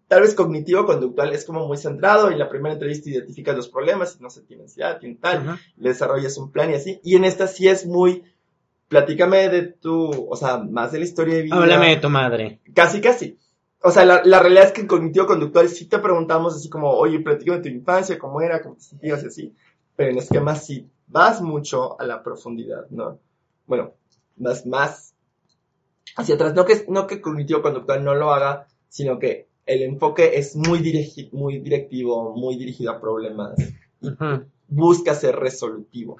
tal 0.10 0.22
vez 0.22 0.36
cognitivo-conductual 0.36 1.34
es 1.34 1.46
como 1.46 1.66
muy 1.68 1.78
centrado, 1.78 2.30
y 2.30 2.34
en 2.34 2.40
la 2.40 2.50
primera 2.50 2.74
entrevista 2.74 3.10
identificas 3.10 3.56
los 3.56 3.70
problemas, 3.70 4.18
y 4.20 4.24
no 4.24 4.30
sé, 4.30 4.42
tiene 4.42 4.64
ansiedad, 4.64 5.00
tiene 5.00 5.16
tal, 5.16 5.44
le 5.78 5.90
desarrollas 5.90 6.38
un 6.38 6.52
plan 6.52 6.72
y 6.72 6.74
así. 6.76 7.00
Y 7.04 7.16
en 7.16 7.24
esta 7.24 7.48
sí 7.48 7.68
es 7.70 7.86
muy, 7.86 8.24
platícame 8.90 9.50
de 9.50 9.64
tu, 9.64 10.28
o 10.30 10.36
sea, 10.36 10.58
más 10.58 10.92
de 10.92 11.00
la 11.00 11.06
historia 11.06 11.36
de 11.36 11.42
vida. 11.44 11.56
Háblame 11.56 11.90
de 11.90 11.98
tu 11.98 12.10
madre. 12.10 12.60
Casi, 12.74 13.00
casi. 13.02 13.38
O 13.86 13.92
sea, 13.92 14.04
la, 14.06 14.22
la 14.26 14.40
realidad 14.40 14.66
es 14.66 14.72
que 14.72 14.82
en 14.82 14.88
cognitivo-conductual 14.88 15.70
sí 15.70 15.86
te 15.86 16.00
preguntamos 16.00 16.56
así 16.56 16.70
como, 16.70 16.92
oye, 16.92 17.20
platícame 17.20 17.60
tu 17.62 17.70
infancia, 17.70 18.18
cómo 18.18 18.42
era, 18.42 18.62
cómo 18.62 18.76
te 18.76 18.82
sentías 18.82 19.24
y 19.24 19.28
así. 19.28 19.56
Pero 19.96 20.12
en 20.12 20.18
esquemas 20.18 20.66
sí 20.66 20.90
vas 21.08 21.42
mucho 21.42 22.00
a 22.00 22.06
la 22.06 22.24
profundidad, 22.24 22.88
¿no? 22.90 23.20
Bueno, 23.68 23.94
vas 24.38 24.66
más 24.66 25.14
hacia 26.18 26.36
atrás. 26.36 26.54
No 26.56 26.66
que, 26.66 26.86
no 26.90 27.06
que 27.08 27.22
cognitivo-conductual 27.22 28.04
no 28.04 28.16
lo 28.16 28.32
haga, 28.34 28.68
sino 28.90 29.20
que 29.20 29.48
el 29.66 29.84
enfoque 29.84 30.32
es 30.38 30.56
muy, 30.56 30.80
dirigi- 30.80 31.30
muy 31.32 31.60
directivo, 31.60 32.34
muy 32.36 32.58
dirigido 32.58 32.92
a 32.92 33.00
problemas. 33.00 33.54
Ujú. 34.02 34.46
Busca 34.68 35.14
ser 35.16 35.36
resolutivo. 35.36 36.18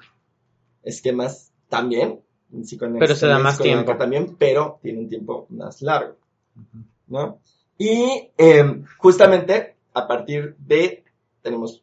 Esquemas 0.82 1.52
también, 1.68 2.20
psicoanálisis 2.62 3.00
Pero 3.08 3.14
se 3.18 3.26
da 3.26 3.38
más 3.40 3.58
tiempo. 3.58 3.96
también, 3.96 4.36
pero 4.38 4.78
tiene 4.82 5.00
un 5.00 5.08
tiempo 5.08 5.46
más 5.50 5.82
largo, 5.82 6.16
¿no? 7.08 7.40
Y 7.78 8.30
eh, 8.38 8.82
justamente 8.98 9.76
a 9.94 10.06
partir 10.08 10.56
de, 10.58 11.04
tenemos, 11.42 11.82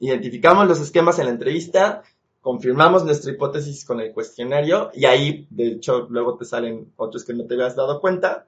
identificamos 0.00 0.66
los 0.68 0.80
esquemas 0.80 1.18
en 1.18 1.26
la 1.26 1.32
entrevista, 1.32 2.02
confirmamos 2.40 3.04
nuestra 3.04 3.32
hipótesis 3.32 3.84
con 3.84 4.00
el 4.00 4.12
cuestionario 4.12 4.90
y 4.94 5.04
ahí, 5.06 5.46
de 5.50 5.68
hecho, 5.68 6.06
luego 6.10 6.36
te 6.36 6.44
salen 6.44 6.92
otros 6.96 7.24
que 7.24 7.34
no 7.34 7.44
te 7.46 7.54
habías 7.54 7.76
dado 7.76 8.00
cuenta, 8.00 8.46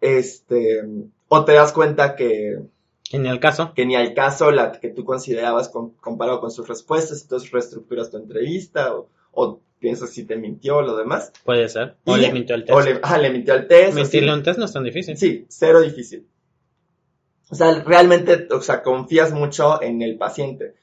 este, 0.00 0.84
o 1.28 1.44
te 1.44 1.52
das 1.52 1.72
cuenta 1.72 2.14
que, 2.16 2.60
En 3.10 3.26
el 3.26 3.40
caso, 3.40 3.72
que 3.74 3.86
ni 3.86 3.96
al 3.96 4.14
caso 4.14 4.50
la 4.50 4.72
que 4.72 4.90
tú 4.90 5.04
considerabas 5.04 5.68
com- 5.70 5.92
comparado 6.00 6.40
con 6.40 6.50
sus 6.50 6.68
respuestas, 6.68 7.22
entonces 7.22 7.50
reestructuras 7.50 8.10
tu 8.10 8.18
entrevista 8.18 8.94
o, 8.94 9.08
o 9.32 9.60
piensas 9.78 10.10
si 10.10 10.24
te 10.24 10.36
mintió 10.36 10.78
o 10.78 10.82
lo 10.82 10.96
demás. 10.96 11.32
puede 11.44 11.68
ser. 11.68 11.96
O 12.04 12.16
Y- 12.16 12.20
le 12.20 12.32
mintió 12.32 12.54
el 12.56 12.62
O 12.70 12.76
test. 12.82 12.88
le, 12.88 13.00
ah, 13.02 13.18
le 13.18 13.30
mintió 13.30 13.54
al 13.54 13.66
test. 13.66 13.92
o 13.92 13.94
Mentirle 13.96 14.30
a 14.30 14.34
sí. 14.34 14.38
un 14.38 14.44
test 14.44 14.58
no 14.58 14.64
es 14.64 14.72
tan 14.72 14.84
difícil. 14.84 15.16
Sí, 15.16 15.46
cero 15.48 15.80
difícil. 15.80 16.26
O 17.50 17.54
sea, 17.54 17.82
realmente, 17.82 18.46
o 18.50 18.60
sea, 18.60 18.82
confías 18.82 19.32
mucho 19.32 19.80
en 19.82 20.02
el 20.02 20.18
paciente. 20.18 20.74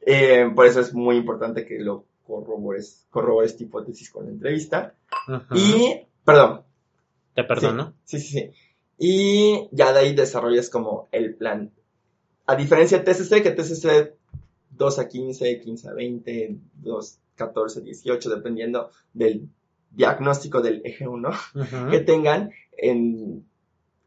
Eh, 0.00 0.48
por 0.54 0.66
eso 0.66 0.80
es 0.80 0.94
muy 0.94 1.16
importante 1.16 1.66
que 1.66 1.78
lo 1.80 2.04
corrobores, 2.26 3.06
corrobores 3.10 3.56
tu 3.56 3.64
hipótesis 3.64 4.10
con 4.10 4.26
la 4.26 4.30
entrevista. 4.32 4.94
Ajá. 5.26 5.46
Y, 5.56 6.02
perdón, 6.24 6.62
Te 7.34 7.42
perdono. 7.44 7.94
Sí, 8.04 8.20
sí, 8.20 8.28
sí. 8.28 8.50
Y 8.98 9.68
ya 9.72 9.92
de 9.92 10.00
ahí 10.00 10.14
desarrollas 10.14 10.70
como 10.70 11.08
el 11.12 11.34
plan. 11.34 11.70
A 12.46 12.54
diferencia 12.56 12.98
de 12.98 13.04
TCC, 13.04 13.42
que 13.42 13.50
TCC 13.52 14.14
2 14.70 14.98
a 14.98 15.08
15, 15.08 15.60
15 15.60 15.88
a 15.88 15.92
20, 15.92 16.56
2, 16.74 17.18
14, 17.38 17.80
18, 17.80 18.28
dependiendo 18.28 18.90
del 19.14 19.48
diagnóstico 19.90 20.60
del 20.60 20.82
eje 20.84 21.08
1 21.08 21.28
Ajá. 21.28 21.90
que 21.90 22.00
tengan. 22.00 22.50
En 22.76 23.46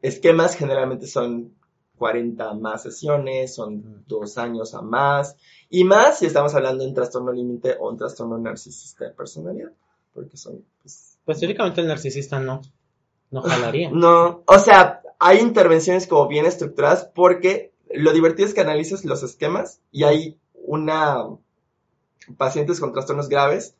esquemas 0.01 0.55
generalmente 0.55 1.07
son 1.07 1.55
40 1.97 2.53
más 2.55 2.83
sesiones, 2.83 3.53
son 3.55 4.03
dos 4.07 4.37
años 4.37 4.73
a 4.73 4.81
más. 4.81 5.35
Y 5.69 5.83
más 5.83 6.19
si 6.19 6.25
estamos 6.25 6.53
hablando 6.55 6.83
de 6.83 6.89
un 6.89 6.95
trastorno 6.95 7.31
límite 7.31 7.77
o 7.79 7.89
un 7.89 7.97
trastorno 7.97 8.37
narcisista 8.37 9.05
de 9.05 9.11
personalidad. 9.11 9.71
Porque 10.13 10.35
son, 10.35 10.63
pues, 10.81 11.17
Pues 11.23 11.39
teóricamente 11.39 11.81
el 11.81 11.87
narcisista 11.87 12.39
no. 12.39 12.61
No 13.29 13.41
jalaría. 13.41 13.89
No, 13.93 14.43
o 14.45 14.59
sea, 14.59 15.01
hay 15.19 15.39
intervenciones 15.39 16.07
como 16.07 16.27
bien 16.27 16.45
estructuradas 16.45 17.05
porque 17.13 17.71
lo 17.93 18.13
divertido 18.13 18.47
es 18.47 18.53
que 18.53 18.61
analizas 18.61 19.05
los 19.05 19.21
esquemas 19.23 19.79
y 19.91 20.03
hay 20.03 20.37
una 20.53 21.27
pacientes 22.37 22.79
con 22.79 22.93
trastornos 22.93 23.29
graves, 23.29 23.75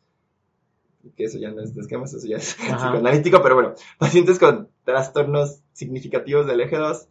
que 1.15 1.25
eso 1.25 1.37
ya 1.39 1.49
no 1.51 1.61
es 1.61 1.73
de 1.73 1.81
esquemas, 1.81 2.13
eso 2.13 2.27
ya 2.27 2.37
es 2.37 2.55
Ajá. 2.59 2.75
psicoanalítico, 2.91 3.41
pero 3.41 3.55
bueno, 3.55 3.73
pacientes 3.97 4.37
con 4.39 4.69
trastornos 4.83 5.59
significativos 5.73 6.45
del 6.47 6.61
eje 6.61 6.77
2, 6.77 7.07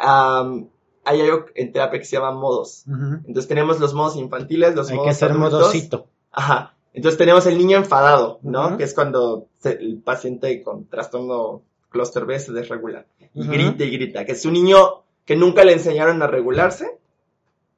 am, 0.00 0.68
hay 1.04 1.20
algo 1.20 1.46
en 1.54 1.72
terapia 1.72 1.98
que 1.98 2.06
se 2.06 2.16
llama 2.16 2.32
modos. 2.32 2.84
Ujú. 2.86 3.16
Entonces 3.26 3.46
tenemos 3.46 3.78
los 3.78 3.92
modos 3.94 4.16
infantiles, 4.16 4.74
los 4.74 4.88
Hay 4.90 4.96
modos 4.96 5.08
que 5.10 5.14
ser 5.14 5.30
adultos. 5.32 5.52
modosito. 5.52 6.06
Ajá. 6.32 6.74
Entonces 6.94 7.18
tenemos 7.18 7.44
el 7.46 7.58
niño 7.58 7.76
enfadado, 7.76 8.38
¿no? 8.42 8.68
Ujú. 8.68 8.76
Que 8.78 8.84
es 8.84 8.94
cuando 8.94 9.48
se- 9.58 9.72
el 9.72 9.98
paciente 9.98 10.62
con 10.62 10.86
trastorno 10.86 11.62
clúster 11.90 12.24
B 12.24 12.38
se 12.38 12.52
desregula. 12.52 13.04
Y 13.34 13.42
Ujú. 13.42 13.50
grita 13.52 13.84
y 13.84 13.90
grita. 13.90 14.24
Que 14.24 14.32
es 14.32 14.44
un 14.46 14.54
niño 14.54 15.02
que 15.26 15.36
nunca 15.36 15.64
le 15.64 15.72
enseñaron 15.74 16.22
a 16.22 16.26
regularse. 16.26 16.98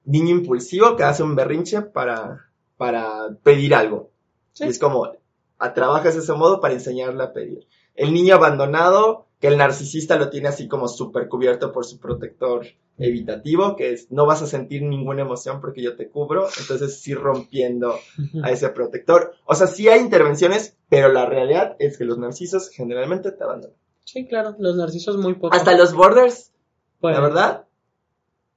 Niño 0.04 0.30
impulsivo 0.36 0.94
que 0.96 1.02
hace 1.02 1.22
un 1.24 1.34
berrinche 1.34 1.82
para, 1.82 2.45
para 2.76 3.36
pedir 3.42 3.74
algo. 3.74 4.10
Sí. 4.52 4.64
Y 4.64 4.68
es 4.68 4.78
como, 4.78 5.10
a, 5.58 5.74
trabajas 5.74 6.16
ese 6.16 6.32
modo 6.32 6.60
para 6.60 6.74
enseñarle 6.74 7.22
a 7.22 7.32
pedir. 7.32 7.66
El 7.94 8.12
niño 8.12 8.34
abandonado, 8.34 9.26
que 9.40 9.48
el 9.48 9.58
narcisista 9.58 10.16
lo 10.16 10.30
tiene 10.30 10.48
así 10.48 10.68
como 10.68 10.88
súper 10.88 11.28
cubierto 11.28 11.72
por 11.72 11.84
su 11.84 11.98
protector 11.98 12.66
evitativo, 12.98 13.76
que 13.76 13.92
es, 13.92 14.10
no 14.10 14.26
vas 14.26 14.42
a 14.42 14.46
sentir 14.46 14.82
ninguna 14.82 15.22
emoción 15.22 15.60
porque 15.60 15.82
yo 15.82 15.96
te 15.96 16.08
cubro, 16.08 16.48
entonces 16.58 17.00
sí 17.00 17.14
rompiendo 17.14 17.98
a 18.42 18.50
ese 18.50 18.68
protector. 18.70 19.34
O 19.44 19.54
sea, 19.54 19.66
sí 19.66 19.88
hay 19.88 20.00
intervenciones, 20.00 20.76
pero 20.88 21.12
la 21.12 21.26
realidad 21.26 21.76
es 21.78 21.98
que 21.98 22.04
los 22.04 22.18
narcisos 22.18 22.70
generalmente 22.70 23.32
te 23.32 23.44
abandonan. 23.44 23.76
Sí, 24.04 24.26
claro, 24.26 24.54
los 24.58 24.76
narcisos 24.76 25.16
muy 25.16 25.34
poco. 25.34 25.54
Hasta 25.54 25.76
los 25.76 25.92
borders, 25.92 26.52
Pues, 27.00 27.14
la 27.14 27.20
verdad, 27.20 27.66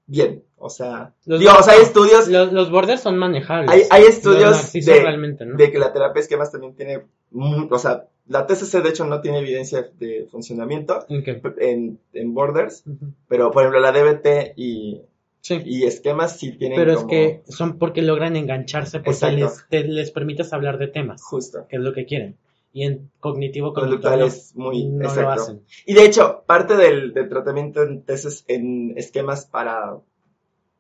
bien. 0.06 0.44
O 0.60 0.70
sea, 0.70 1.14
Los 1.26 1.40
sea, 1.42 1.74
hay 1.76 1.82
estudios, 1.82 2.28
Los, 2.28 2.52
los 2.52 2.70
borders 2.70 3.02
son 3.02 3.18
manejables. 3.18 3.70
hay, 3.72 3.84
hay 3.90 4.04
estudios 4.04 4.72
de, 4.74 5.00
realmente, 5.02 5.46
¿no? 5.46 5.56
de 5.58 5.72
que 5.72 5.80
la 5.80 5.92
terapia 5.94 6.16
de 6.16 6.20
esquemas 6.22 6.52
también 6.52 6.76
tiene, 6.76 7.02
o 7.34 7.80
sea, 7.80 8.06
la 8.28 8.46
TCC 8.46 8.82
de 8.84 8.90
hecho 8.90 9.06
no 9.06 9.22
tiene 9.22 9.40
evidencia 9.40 9.90
de 10.00 10.28
funcionamiento 10.32 11.06
¿En 11.10 11.24
en, 11.60 12.00
en 12.14 12.34
borders, 12.34 12.84
pero 13.28 13.52
por 13.52 13.64
ejemplo 13.64 13.80
la 13.80 13.92
DBT 13.92 14.54
y, 14.56 15.02
Sí. 15.42 15.62
y 15.66 15.86
esquemas 15.86 16.38
sí 16.38 16.52
tienen 16.52 16.78
Pero 16.78 16.92
es 16.92 17.04
que 17.06 17.42
son 17.48 17.78
porque 17.80 18.02
logran 18.02 18.36
engancharse, 18.36 19.00
porque 19.00 19.32
les, 19.32 19.66
te- 19.70 19.86
les 19.86 20.12
permites 20.12 20.52
hablar 20.52 20.78
de 20.78 20.88
temas, 20.90 21.24
justo. 21.24 21.66
que 21.70 21.78
es 21.78 21.82
lo 21.82 21.94
que 21.94 22.06
quieren. 22.06 22.36
Y 22.74 22.84
en 22.84 23.10
cognitivo 23.20 23.74
Conductual 23.74 24.22
es 24.22 24.54
muy 24.56 24.86
no 24.86 25.12
lo 25.16 25.30
hacen. 25.32 25.62
Y 25.88 25.94
de 25.96 26.06
hecho, 26.06 26.44
parte 26.46 26.76
del, 26.76 27.14
del 27.14 27.28
tratamiento 27.30 27.82
en, 27.82 28.06
tesis- 28.06 28.44
en 28.48 28.94
esquemas 28.98 29.46
para, 29.48 29.98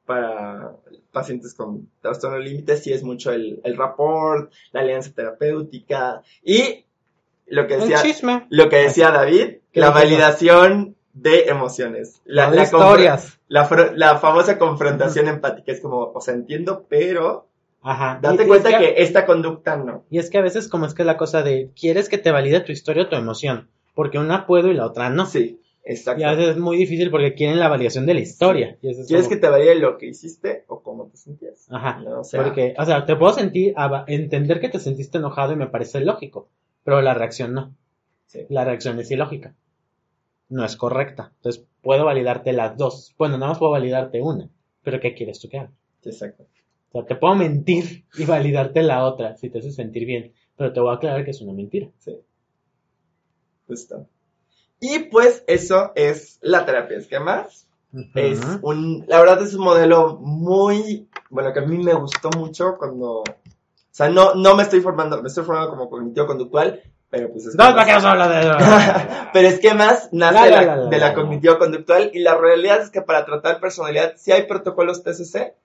para 0.10 0.72
pacientes 1.12 1.53
con 1.53 1.88
trastorno 2.01 2.39
límite 2.39 2.78
sí 2.78 2.91
es 2.91 3.03
mucho 3.03 3.32
el, 3.32 3.62
el 3.64 3.78
rapport, 3.78 4.51
la 4.72 4.82
alianza 4.82 5.12
terapéutica 5.14 6.24
y 6.43 6.86
lo 7.45 7.68
que 7.68 7.78
decía, 7.78 8.01
lo 8.49 8.70
que 8.70 8.78
decía 8.78 9.12
David, 9.12 9.57
¿Qué 9.72 9.80
la 9.80 9.91
validación 9.91 10.95
de 11.14 11.43
emociones. 11.43 12.22
La, 12.26 12.49
la 12.49 12.64
historias. 12.64 13.39
la 13.49 13.70
la 13.95 14.18
famosa 14.18 14.57
confrontación 14.57 15.28
empática 15.28 15.72
es 15.72 15.80
como, 15.80 16.12
o 16.12 16.22
sea, 16.22 16.34
entiendo, 16.34 16.88
pero 16.89 17.47
Ajá. 17.84 18.18
date 18.20 18.45
Y- 18.45 18.47
cuenta 18.47 18.70
es 18.72 18.78
que 18.78 19.03
esta 19.03 19.28
conducta 19.28 19.78
no. 19.78 20.05
Y 20.10 20.18
es 20.18 20.32
que 20.32 20.39
a 20.39 20.41
veces 20.41 20.68
como 20.68 20.88
es 20.88 20.95
que 20.95 21.03
la 21.03 21.18
cosa 21.18 21.43
de, 21.43 21.70
quieres 21.80 22.10
que 22.10 22.18
te 22.18 22.32
valide 22.32 22.62
tu 22.62 22.72
historia 22.72 23.03
o 23.03 23.10
tu 23.10 23.16
emoción, 23.16 23.70
porque 23.93 24.18
una 24.18 24.47
puedo 24.47 24.70
y 24.70 24.74
la 24.74 24.88
otra 24.88 25.12
no. 25.12 25.28
Sí, 25.28 25.60
exacto. 25.92 26.22
Y 26.22 26.24
a 26.24 26.32
veces 26.32 26.50
es 26.56 26.58
muy 26.58 26.78
difícil 26.78 27.12
porque 27.12 27.34
quieren 27.34 27.60
la 27.60 27.68
validación 27.68 28.06
de 28.06 28.14
la 28.14 28.20
historia. 28.22 28.78
Y 28.82 28.90
eso 28.90 29.02
es 29.02 29.08
¿Quieres 29.08 29.26
como- 29.28 29.36
que 29.36 29.42
te 29.42 29.50
valide 29.50 29.76
lo 29.76 29.98
que 29.98 30.08
hiciste 30.08 30.64
o 30.68 30.82
cómo 30.82 31.08
te 31.08 31.18
sentías? 31.18 31.68
Ajá. 31.72 32.00
¿No? 32.02 32.22
O 32.22 32.24
sea, 32.24 32.44
Porque, 32.44 32.74
o 32.78 32.86
sea, 32.86 33.06
te 33.06 33.16
puedo 33.16 33.34
sentir, 33.34 33.74
entender 34.08 34.60
que 34.60 34.70
te 34.70 34.80
sentiste 34.80 35.18
enojado 35.18 35.54
y 35.54 35.58
me 35.58 35.68
parece 35.68 36.00
lógico, 36.02 36.50
pero 36.84 37.02
la 37.02 37.14
reacción 37.14 37.54
no. 37.54 37.76
Sí. 38.26 38.46
La 38.50 38.64
reacción 38.66 39.00
es 39.00 39.10
ilógica. 39.12 39.56
No 40.50 40.64
es 40.66 40.76
correcta. 40.76 41.32
Entonces, 41.38 41.66
puedo 41.82 42.06
validarte 42.06 42.54
las 42.54 42.76
dos. 42.78 43.14
Bueno, 43.18 43.38
nada 43.38 43.50
más 43.52 43.60
puedo 43.60 43.72
validarte 43.72 44.22
una. 44.22 44.50
Pero 44.84 45.00
¿qué 45.00 45.14
quieres 45.14 45.40
tú 45.40 45.50
que 45.50 45.60
haga? 45.60 45.72
exacto. 46.04 46.44
O 46.90 46.92
sea, 46.92 47.06
te 47.06 47.16
puedo 47.16 47.36
mentir 47.36 48.06
y 48.18 48.26
validarte 48.26 48.82
la 48.82 49.06
otra 49.06 49.36
si 49.38 49.50
te 49.50 49.60
hace 49.60 49.72
sentir 49.72 50.06
bien. 50.06 50.34
Pero 50.58 50.74
te 50.74 50.80
voy 50.80 50.92
a 50.92 50.96
aclarar 50.96 51.24
que 51.24 51.32
es 51.32 51.42
una 51.42 51.54
mentira. 51.54 51.88
Justo. 53.68 54.08
Y 54.80 55.00
pues 55.00 55.44
eso 55.48 55.92
es 55.96 56.38
la 56.42 56.66
terapia 56.66 56.98
de 56.98 57.04
esquemas. 57.04 57.68
Es 58.14 58.40
Ujú. 58.40 58.60
un, 58.70 59.06
la 59.08 59.20
verdad 59.20 59.42
es 59.42 59.54
un 59.56 59.64
modelo 59.64 60.18
muy, 60.22 61.10
bueno, 61.30 61.52
que 61.52 61.60
a 61.60 61.64
mí 61.66 61.78
me 61.80 61.94
gustó 61.96 62.30
mucho 62.30 62.78
cuando, 62.78 63.22
o 63.22 63.24
sea, 63.90 64.10
no, 64.10 64.36
no 64.36 64.56
me 64.56 64.62
estoy 64.64 64.80
formando, 64.82 65.22
me 65.24 65.28
estoy 65.28 65.44
formando 65.44 65.72
como 65.72 65.90
cognitivo 65.90 66.28
conductual, 66.28 66.84
pero 67.10 67.32
pues 67.32 67.46
No, 67.46 67.50
esquemas- 67.52 67.74
¿para 67.74 67.86
qué 67.88 67.94
nos 67.94 68.06
habla 68.06 68.28
de 68.30 68.40
eso? 68.42 68.52
pero 69.34 69.48
esquemas 69.48 70.10
nace 70.12 70.34
La, 70.36 70.44
de 70.46 70.52
la, 70.52 70.76
la, 70.78 70.86
de 70.86 70.98
la 71.00 71.14
cognitivo 71.16 71.58
conductual 71.58 72.12
y 72.14 72.20
la 72.20 72.36
realidad 72.38 72.80
es 72.84 72.92
que 72.92 73.02
para 73.02 73.26
tratar 73.26 73.60
personalidad 73.60 74.14
sí 74.18 74.32
hay 74.32 74.44
protocolos 74.44 75.02
TCC, 75.04 75.56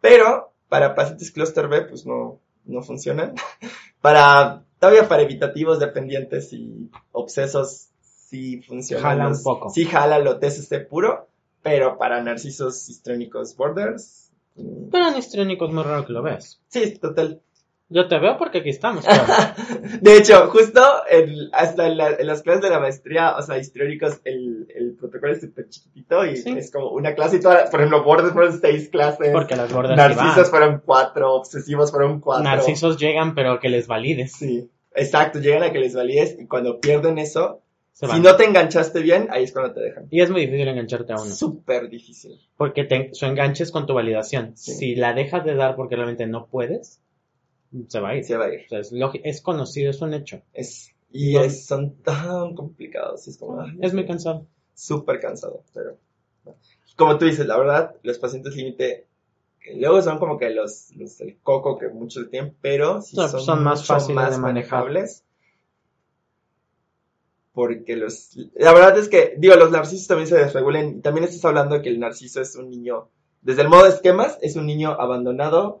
pero 0.00 0.52
para 0.70 0.94
pacientes 0.94 1.30
clúster 1.30 1.68
B 1.68 1.82
pues 1.82 2.06
no, 2.06 2.38
no 2.64 2.82
funcionan. 2.82 3.34
para, 4.00 4.62
todavía 4.78 5.06
para 5.06 5.22
evitativos, 5.22 5.78
dependientes 5.80 6.50
y 6.54 6.90
obsesos 7.12 7.88
sí 8.28 8.62
funcionan. 8.62 9.02
Jala 9.04 9.24
un 9.26 9.30
los- 9.32 9.42
poco. 9.42 9.70
Sí 9.70 9.84
jala 9.84 10.18
lo 10.18 10.38
TCC 10.38 10.80
puro, 10.88 11.28
pero 11.62 11.98
para 11.98 12.22
narcisos 12.22 12.88
histrónicos 12.88 13.56
borders, 13.56 14.30
mm, 14.56 14.90
Pero 14.90 15.08
en 15.08 15.16
histriónico 15.18 15.66
es 15.66 15.72
muy 15.72 15.82
raro 15.84 16.06
que 16.06 16.12
lo 16.12 16.22
veas. 16.22 16.60
sí, 16.68 16.96
total. 16.98 17.40
Yo 17.90 18.06
te 18.06 18.18
veo 18.18 18.36
porque 18.36 18.58
aquí 18.58 18.68
estamos. 18.68 19.02
De 20.02 20.16
hecho, 20.18 20.48
justo 20.50 20.80
en- 21.08 21.48
hasta 21.52 21.86
en, 21.86 21.96
la- 21.96 22.10
en 22.16 22.26
las 22.26 22.42
clases 22.42 22.62
de 22.62 22.68
la 22.68 22.80
maestría, 22.80 23.34
o 23.36 23.40
sea, 23.42 23.56
histriónicos, 23.56 24.20
el, 24.24 24.66
el 24.74 24.92
protocolo 24.92 25.32
es 25.32 25.40
súper 25.40 25.70
chiquitito 25.70 26.26
y 26.26 26.36
Sí. 26.36 26.50
es 26.50 26.70
como 26.70 26.90
una 26.90 27.14
clase 27.14 27.36
y 27.36 27.40
toda, 27.40 27.70
por 27.70 27.80
ejemplo, 27.80 28.04
bordes 28.04 28.32
fueron 28.34 28.60
seis 28.60 28.90
clases, 28.90 29.30
Porque 29.32 29.56
las 29.56 29.72
gordas 29.72 29.92
sí 29.92 29.96
narcisos 29.96 30.50
fueron 30.50 30.82
cuatro, 30.84 31.32
obsesivos 31.34 31.90
fueron 31.90 32.20
cuatro. 32.20 32.44
Narcisos 32.44 32.98
llegan, 32.98 33.34
pero 33.34 33.58
que 33.58 33.70
les 33.70 33.86
valides. 33.86 34.32
Sí, 34.32 34.68
exacto, 34.94 35.38
llegan 35.38 35.62
a 35.62 35.72
que 35.72 35.78
les 35.78 35.94
valides 35.94 36.36
y 36.38 36.46
cuando 36.46 36.80
pierden 36.80 37.16
eso, 37.18 37.62
si 38.06 38.20
no 38.20 38.36
te 38.36 38.44
enganchaste 38.44 39.00
bien, 39.00 39.28
ahí 39.30 39.44
es 39.44 39.52
cuando 39.52 39.72
te 39.74 39.80
dejan. 39.80 40.06
Y 40.10 40.20
es 40.20 40.30
muy 40.30 40.42
difícil 40.42 40.68
engancharte 40.68 41.12
a 41.12 41.16
uno. 41.16 41.24
Súper 41.34 41.88
difícil. 41.88 42.38
Porque 42.56 42.84
te, 42.84 43.10
su 43.12 43.26
enganche 43.26 43.64
es 43.64 43.70
con 43.72 43.86
tu 43.86 43.94
validación. 43.94 44.56
Sí. 44.56 44.74
Si 44.74 44.94
la 44.94 45.14
dejas 45.14 45.44
de 45.44 45.54
dar 45.54 45.74
porque 45.74 45.96
realmente 45.96 46.26
no 46.26 46.46
puedes, 46.46 47.00
se 47.88 48.00
va 48.00 48.10
a 48.10 48.16
ir. 48.16 48.24
se 48.24 48.36
va 48.36 48.44
a 48.46 48.54
ir. 48.54 48.60
O 48.66 48.68
sea, 48.68 48.80
es, 49.24 49.40
conocido, 49.42 49.90
es 49.90 50.00
un 50.00 50.14
hecho. 50.14 50.42
Es, 50.52 50.92
y 51.10 51.34
No. 51.34 51.40
es- 51.42 51.66
son 51.66 51.94
tan 52.02 52.54
complicados. 52.54 53.26
Es 53.26 53.36
como, 53.38 53.60
ay, 53.60 53.76
Es 53.80 53.92
muy 53.94 54.06
cansado. 54.06 54.46
súper 54.74 55.18
cansado, 55.20 55.64
pero 55.74 55.96
como 56.96 57.16
tú 57.18 57.24
dices, 57.26 57.46
la 57.46 57.56
verdad, 57.58 57.94
los 58.02 58.18
pacientes 58.18 58.54
límite 58.56 59.06
luego 59.76 60.00
son 60.02 60.18
como 60.18 60.38
que 60.38 60.50
los, 60.50 60.90
los 60.96 61.18
del 61.18 61.36
coco 61.42 61.78
que 61.78 61.88
muchos 61.88 62.30
tienen, 62.30 62.54
pero 62.60 63.02
sí 63.02 63.14
Son- 63.16 63.40
son, 63.40 63.62
más 63.64 63.80
mucho 63.80 63.92
fáciles 63.94 64.14
más 64.16 64.30
de 64.32 64.38
manejables. 64.38 65.24
Porque 67.52 67.96
los, 67.96 68.36
la 68.54 68.72
verdad 68.72 68.98
es 68.98 69.08
que, 69.08 69.34
digo, 69.38 69.56
los 69.56 69.70
narcisos 69.70 70.06
también 70.06 70.28
se 70.28 70.36
desregulen. 70.36 70.98
y 70.98 71.00
También 71.00 71.24
estás 71.24 71.44
hablando 71.44 71.76
de 71.76 71.82
que 71.82 71.88
el 71.88 72.00
narciso 72.00 72.40
es 72.40 72.54
un 72.56 72.70
niño, 72.70 73.08
desde 73.42 73.62
el 73.62 73.68
modo 73.68 73.84
de 73.84 73.90
esquemas, 73.90 74.38
es 74.42 74.56
un 74.56 74.66
niño 74.66 74.90
abandonado, 74.90 75.80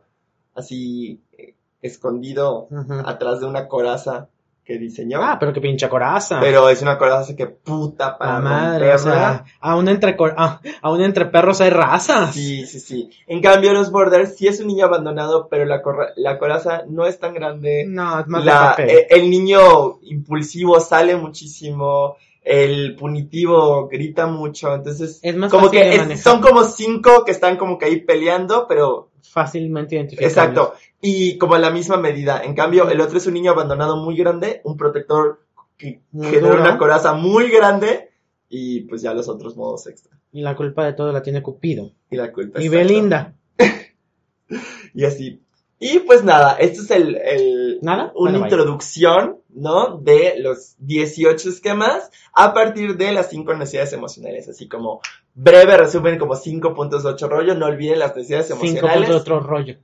así, 0.54 1.20
eh, 1.36 1.54
escondido 1.82 2.68
atrás 3.04 3.40
de 3.40 3.46
una 3.46 3.68
coraza 3.68 4.28
que 4.68 4.76
diseñó. 4.78 5.22
Ah, 5.22 5.38
pero 5.40 5.50
qué 5.54 5.62
pinche 5.62 5.88
coraza. 5.88 6.40
Pero 6.40 6.68
es 6.68 6.82
una 6.82 6.98
coraza 6.98 7.34
que 7.34 7.46
puta 7.46 8.18
para 8.18 8.34
La 8.34 8.40
madre, 8.40 8.92
o 8.94 8.98
sea, 8.98 9.44
aún 9.60 9.88
entre, 9.88 10.14
ah, 10.36 10.60
aún 10.82 11.00
entre 11.00 11.24
perros 11.24 11.62
hay 11.62 11.70
razas. 11.70 12.34
Sí, 12.34 12.66
sí, 12.66 12.78
sí. 12.78 13.08
En 13.26 13.40
cambio, 13.40 13.72
los 13.72 13.90
Borders 13.90 14.36
sí 14.36 14.46
es 14.46 14.60
un 14.60 14.66
niño 14.66 14.84
abandonado, 14.84 15.48
pero 15.48 15.64
la, 15.64 15.80
corra- 15.82 16.12
la 16.16 16.38
coraza 16.38 16.82
no 16.86 17.06
es 17.06 17.18
tan 17.18 17.32
grande. 17.32 17.86
No, 17.88 18.20
es 18.20 18.26
más 18.26 18.44
de 18.44 18.46
La- 18.50 18.60
papel. 18.72 18.90
eh, 18.90 19.06
el 19.08 19.30
niño 19.30 20.00
impulsivo 20.02 20.78
sale 20.80 21.16
muchísimo. 21.16 22.16
El 22.50 22.96
punitivo 22.96 23.88
grita 23.88 24.26
mucho. 24.26 24.74
Entonces, 24.74 25.20
Es 25.22 25.36
más 25.36 25.50
como 25.50 25.66
fácil 25.66 25.80
que 25.80 25.86
de 25.86 25.94
es- 25.94 26.00
manejar. 26.00 26.22
son 26.22 26.40
como 26.40 26.64
cinco 26.64 27.24
que 27.24 27.32
están 27.32 27.56
como 27.56 27.76
que 27.78 27.84
ahí 27.86 28.00
peleando, 28.00 28.66
pero 28.68 29.10
Fácilmente 29.22 29.96
identificable. 29.96 30.28
exacto. 30.28 30.72
Y 31.02 31.36
como 31.38 31.56
en 31.56 31.62
la 31.62 31.70
misma 31.70 31.96
medida. 31.98 32.42
En 32.42 32.54
cambio, 32.54 32.88
el 32.88 33.00
otro 33.00 33.18
es 33.18 33.26
un 33.26 33.34
niño 33.34 33.50
abandonado 33.52 33.96
muy 33.98 34.16
grande, 34.16 34.60
un 34.64 34.76
protector 34.76 35.40
que 35.76 36.00
genera 36.12 36.54
una 36.60 36.78
coraza 36.78 37.12
muy 37.12 37.50
grande. 37.50 38.10
Y 38.48 38.80
pues 38.82 39.02
ya 39.02 39.12
los 39.12 39.28
otros 39.28 39.54
modos 39.56 39.86
extra. 39.86 40.18
Y 40.32 40.40
la 40.40 40.56
culpa 40.56 40.84
de 40.86 40.94
todo 40.94 41.12
la 41.12 41.22
tiene 41.22 41.42
Cupido. 41.42 41.92
Y 42.10 42.16
la 42.16 42.32
culpa 42.32 42.62
Y. 42.62 42.68
Belinda. 42.68 43.34
Y 44.94 45.04
así. 45.04 45.42
Y 45.78 46.00
pues 46.00 46.24
nada, 46.24 46.54
esto 46.56 46.82
es 46.82 46.90
el, 46.90 47.16
el- 47.16 47.78
¿Nada? 47.82 48.12
una 48.16 48.30
Bueno, 48.32 48.38
introducción, 48.46 49.37
¿no? 49.48 49.98
De 49.98 50.34
los 50.38 50.74
18 50.78 51.48
esquemas 51.48 52.10
a 52.32 52.52
partir 52.54 52.96
de 52.96 53.12
las 53.12 53.30
cinco 53.30 53.54
necesidades 53.54 53.92
emocionales. 53.92 54.48
Así 54.48 54.68
como 54.68 55.00
breve 55.34 55.76
resumen, 55.76 56.18
como 56.18 56.34
cinco 56.36 56.74
puntos 56.74 57.02
de 57.02 57.10
ocho 57.10 57.28
rollo. 57.28 57.54
No 57.54 57.66
olviden 57.66 57.98
las 57.98 58.14
necesidades 58.14 58.50
emocionales. 58.50 58.92
puntos 58.92 59.08
de 59.08 59.14
otro 59.14 59.40
rollo. 59.40 59.76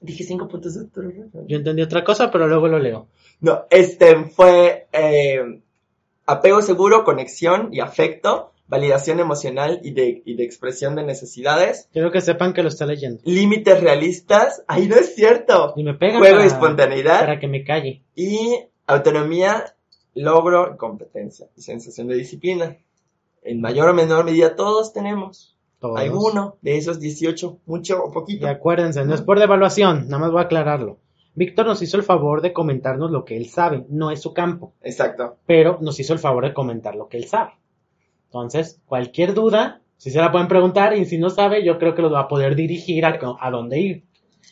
Dije 0.00 0.24
cinco 0.24 0.46
puntos 0.48 0.74
de 0.74 0.84
otro 0.84 1.02
rollo. 1.02 1.24
Yo 1.46 1.56
entendí 1.56 1.82
otra 1.82 2.04
cosa, 2.04 2.30
pero 2.30 2.46
luego 2.46 2.68
lo 2.68 2.78
leo. 2.78 3.08
No, 3.40 3.64
este 3.70 4.24
fue 4.24 4.88
eh, 4.92 5.60
apego 6.26 6.62
seguro, 6.62 7.04
conexión 7.04 7.70
y 7.72 7.80
afecto, 7.80 8.52
validación 8.68 9.18
emocional 9.18 9.80
y 9.82 9.92
de, 9.92 10.22
y 10.24 10.34
de 10.34 10.44
expresión 10.44 10.94
de 10.94 11.02
necesidades, 11.04 11.88
Quiero 11.92 12.10
que 12.12 12.20
sepan 12.20 12.52
que 12.52 12.62
lo 12.62 12.68
está 12.68 12.84
leyendo. 12.84 13.22
límites 13.24 13.80
realistas, 13.80 14.62
ahí 14.68 14.86
no 14.88 14.96
es 14.96 15.14
cierto, 15.14 15.72
Y 15.76 15.82
me 15.84 15.94
pegan 15.94 16.18
juego 16.18 16.34
para, 16.36 16.44
y 16.44 16.48
espontaneidad, 16.48 17.20
para 17.20 17.40
que 17.40 17.48
me 17.48 17.64
calle. 17.64 18.02
y 18.14 18.58
autonomía, 18.88 19.74
logro 20.14 20.72
y 20.74 20.76
competencia 20.76 21.46
y 21.56 21.62
sensación 21.62 22.08
de 22.08 22.16
disciplina. 22.16 22.76
En 23.42 23.60
mayor 23.60 23.88
o 23.88 23.94
menor 23.94 24.24
medida 24.24 24.56
todos 24.56 24.92
tenemos 24.92 25.56
Todos. 25.78 25.98
alguno 26.00 26.56
de 26.60 26.76
esos 26.76 26.98
18, 26.98 27.58
mucho 27.66 28.02
o 28.02 28.10
Y 28.10 28.12
poquito. 28.12 28.48
acuérdense, 28.48 29.04
no 29.04 29.14
es 29.14 29.22
por 29.22 29.38
devaluación, 29.38 30.08
nada 30.08 30.18
más 30.18 30.32
voy 30.32 30.40
a 30.40 30.44
aclararlo. 30.44 30.98
Víctor 31.34 31.66
nos 31.66 31.80
hizo 31.82 31.96
el 31.96 32.02
favor 32.02 32.42
de 32.42 32.52
comentarnos 32.52 33.12
lo 33.12 33.24
que 33.24 33.36
él 33.36 33.48
sabe, 33.48 33.86
no 33.88 34.10
es 34.10 34.20
su 34.20 34.34
campo, 34.34 34.74
Exacto. 34.82 35.36
pero 35.46 35.78
nos 35.80 36.00
hizo 36.00 36.12
el 36.12 36.18
favor 36.18 36.44
de 36.44 36.52
comentar 36.52 36.96
lo 36.96 37.06
que 37.08 37.16
él 37.16 37.26
sabe. 37.26 37.52
Entonces, 38.24 38.80
cualquier 38.86 39.34
duda, 39.34 39.80
si 39.96 40.10
se 40.10 40.18
la 40.18 40.32
pueden 40.32 40.48
preguntar 40.48 40.96
y 40.96 41.04
si 41.04 41.16
no 41.16 41.30
sabe, 41.30 41.64
yo 41.64 41.78
creo 41.78 41.94
que 41.94 42.02
los 42.02 42.12
va 42.12 42.20
a 42.22 42.28
poder 42.28 42.56
dirigir 42.56 43.04
a, 43.06 43.18
a 43.40 43.50
dónde 43.50 43.78
ir. 43.80 44.04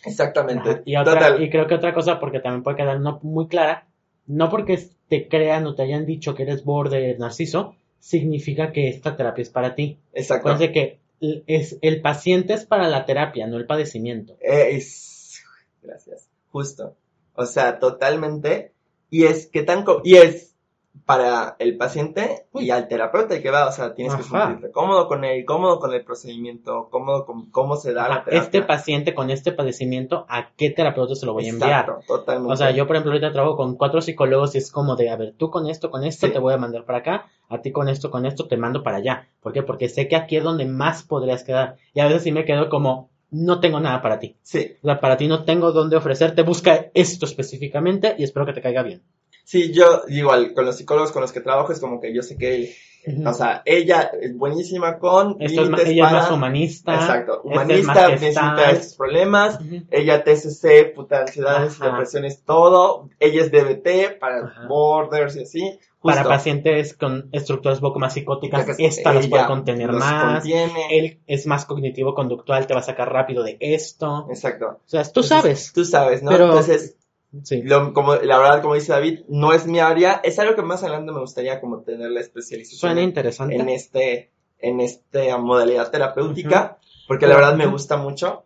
Exactamente. 0.05 0.71
Ajá. 0.71 0.83
Y, 0.85 0.97
otra, 0.97 1.15
Total. 1.15 1.43
y 1.43 1.51
creo 1.51 1.67
que 1.67 1.75
otra 1.75 1.93
cosa, 1.93 2.21
porque 2.21 2.39
también 2.39 2.63
puede 2.63 2.77
quedar 2.77 3.01
no 3.01 3.19
muy 3.23 3.49
clara, 3.49 3.87
no 4.27 4.51
porque 4.51 4.79
te 5.09 5.29
crean 5.29 5.67
o 5.67 5.75
te 5.75 5.83
hayan 5.83 6.07
dicho 6.07 6.35
que 6.35 6.43
eres 6.45 6.65
borde 6.65 7.17
narciso, 7.19 7.75
significa 8.01 8.73
que 8.73 8.89
esta 8.89 9.17
terapia 9.17 9.43
es 9.43 9.51
para 9.51 9.75
ti. 9.75 9.99
Exacto. 10.13 10.49
Acuérdense 10.51 10.73
que 10.73 10.99
el- 11.21 11.45
es, 11.47 11.79
el 11.83 12.01
paciente 12.03 12.55
es 12.55 12.65
para 12.65 12.89
la 12.89 13.05
terapia, 13.07 13.47
no 13.47 13.57
el 13.57 13.67
padecimiento. 13.67 14.37
Eh, 14.41 14.71
Es... 14.73 15.43
Gracias. 15.83 16.29
Justo. 16.51 16.97
O 17.35 17.47
sea, 17.47 17.79
totalmente. 17.79 18.73
Y 19.11 19.25
es 19.25 19.47
que 19.47 19.63
tan... 19.63 19.85
Y 20.05 20.17
es 20.17 20.56
para 21.05 21.57
el 21.59 21.77
paciente 21.77 22.47
y 22.55 22.71
al 22.71 22.89
terapeuta 22.89 23.41
que 23.41 23.51
va, 23.51 23.67
o 23.69 23.73
sea, 23.73 23.95
tienes 23.95 24.15
que 24.15 24.23
sentirte 24.23 24.71
cómodo 24.73 25.07
con 25.09 25.25
él, 25.25 25.45
cómodo 25.45 25.79
con 25.79 25.93
el 25.93 26.05
procedimiento, 26.05 26.89
cómodo 26.91 27.27
con 27.27 27.51
cómo 27.51 27.77
se 27.77 27.93
da 27.93 28.09
la 28.09 28.25
terapia. 28.25 28.41
este 28.43 28.63
paciente 28.63 29.15
con 29.15 29.31
este 29.31 29.53
padecimiento, 29.53 30.27
¿a 30.29 30.51
qué 30.57 30.71
terapeuta 30.71 31.15
se 31.15 31.27
lo 31.27 31.33
voy 31.33 31.47
a 31.47 31.51
enviar? 31.51 31.81
Exacto, 31.81 32.01
totalmente. 32.07 32.53
O 32.53 32.57
sea, 32.57 32.71
yo, 32.71 32.87
por 32.87 32.97
ejemplo, 32.97 33.13
ahorita 33.13 33.33
trabajo 33.33 33.57
con 33.57 33.77
cuatro 33.77 34.01
psicólogos 34.01 34.55
y 34.55 34.59
es 34.59 34.73
como 34.73 34.97
de, 34.97 35.11
a 35.11 35.17
ver, 35.17 35.35
tú 35.37 35.51
con 35.51 35.69
esto, 35.69 35.91
con 35.91 36.03
esto 36.05 36.27
Sí. 36.27 36.33
te 36.33 36.39
voy 36.39 36.55
a 36.55 36.59
mandar 36.59 36.85
para 36.85 36.99
acá, 36.99 37.27
a 37.49 37.61
ti 37.61 37.71
con 37.73 37.89
esto, 37.89 38.11
con 38.11 38.27
esto 38.27 38.49
te 38.49 38.57
mando 38.57 38.83
para 38.83 38.97
allá. 38.97 39.29
¿Por 39.41 39.53
qué? 39.53 39.63
Porque 39.63 39.89
sé 39.89 40.09
que 40.09 40.17
aquí 40.17 40.37
es 40.37 40.45
donde 40.45 40.65
más 40.67 41.03
podrías 41.03 41.45
quedar. 41.45 41.77
Y 41.95 42.01
a 42.01 42.07
veces 42.07 42.23
sí 42.25 42.33
me 42.33 42.45
quedo 42.45 42.69
como, 42.69 43.11
no 43.31 43.61
tengo 43.61 43.81
nada 43.81 44.03
para 44.03 44.19
ti. 44.19 44.37
Sí, 44.43 44.73
O 44.83 44.87
sea, 44.87 45.01
para 45.01 45.17
ti 45.17 45.29
no 45.29 45.45
tengo 45.45 45.73
dónde 45.73 45.97
ofrecerte, 45.97 46.43
busca 46.43 46.87
esto 46.95 47.27
específicamente 47.27 48.15
y 48.19 48.25
espero 48.25 48.47
que 48.47 48.53
te 48.53 48.63
caiga 48.63 48.83
bien. 48.83 49.03
Sí, 49.47 49.73
yo 49.73 50.03
igual, 50.09 50.53
con 50.55 50.65
los 50.67 50.77
psicólogos 50.77 51.13
con 51.13 51.23
los 51.23 51.31
que 51.33 51.41
trabajo 51.41 51.73
es 51.73 51.79
como 51.79 52.01
que 52.01 52.13
yo 52.13 52.23
sé 52.23 52.37
que, 52.37 52.75
Ujú. 53.07 53.29
o 53.29 53.33
sea, 53.33 53.63
ella 53.65 54.11
es 54.21 54.37
buenísima 54.37 54.99
con 54.99 55.37
Esto 55.39 55.63
es 55.63 55.71
más, 55.71 55.81
es 55.83 56.31
humanista. 56.33 56.95
Exacto, 56.97 57.43
este 57.45 57.49
es 57.49 57.55
humanista, 57.87 58.09
más 58.11 58.21
gestal. 58.21 58.71
estos 58.75 58.95
problemas, 58.97 59.59
ella 59.93 60.25
TCC, 60.25 60.93
puta, 60.93 61.21
ansiedades, 61.21 61.81
Ajá. 61.81 61.91
depresiones, 61.93 62.43
todo, 62.45 63.09
ella 63.21 63.43
es 63.43 63.53
DBT 63.53 64.19
para 64.19 64.45
Ajá. 64.47 64.67
borders 64.67 65.37
y 65.37 65.43
así, 65.43 65.79
Para 66.03 66.25
pacientes 66.25 66.95
con 66.95 67.29
estructuras 67.33 67.79
un 67.79 67.83
poco 67.83 67.99
más 68.01 68.13
psicóticas, 68.15 68.67
esta 68.79 69.13
los 69.13 69.25
ella 69.27 69.31
puede 69.31 69.47
contener 69.47 69.89
los 69.91 70.01
más. 70.01 70.35
contiene. 70.41 70.99
Él 70.99 71.21
es 71.29 71.47
más 71.47 71.65
cognitivo-conductual, 71.65 72.67
te 72.67 72.75
va 72.75 72.81
a 72.81 72.83
sacar 72.83 73.13
rápido 73.13 73.43
de 73.45 73.57
esto. 73.61 74.27
Exacto. 74.29 74.67
O 74.67 74.89
sea, 74.89 75.03
tú 75.05 75.09
Entonces, 75.21 75.29
sabes. 75.29 75.73
Tú 75.73 75.85
sabes, 75.85 76.23
¿no? 76.25 76.31
Pero- 76.33 76.47
Entonces, 76.47 76.97
Sí. 77.43 77.63
lo- 77.63 77.93
como, 77.93 78.15
la 78.17 78.39
verdad, 78.39 78.63
como 78.63 78.75
dice 78.75 78.93
David, 78.93 79.21
no 79.29 79.53
es 79.53 79.67
mi 79.67 79.79
área, 79.81 80.21
es 80.25 80.39
algo 80.39 80.55
que 80.55 80.63
más 80.63 80.83
adelante 80.83 81.13
me 81.13 81.21
gustaría 81.21 81.61
como 81.61 81.81
tener 81.83 82.11
la 82.11 82.21
especialización 82.21 82.79
Suena 82.79 83.01
en- 83.03 83.09
interesante. 83.09 83.57
en 83.57 83.69
este, 83.69 84.31
en 84.59 84.81
esta 84.81 85.37
modalidad 85.39 85.91
terapéutica, 85.91 86.79
porque 87.09 87.27
la 87.27 87.37
verdad 87.37 87.55
me 87.57 87.67
gusta 87.67 87.97
mucho. 87.97 88.45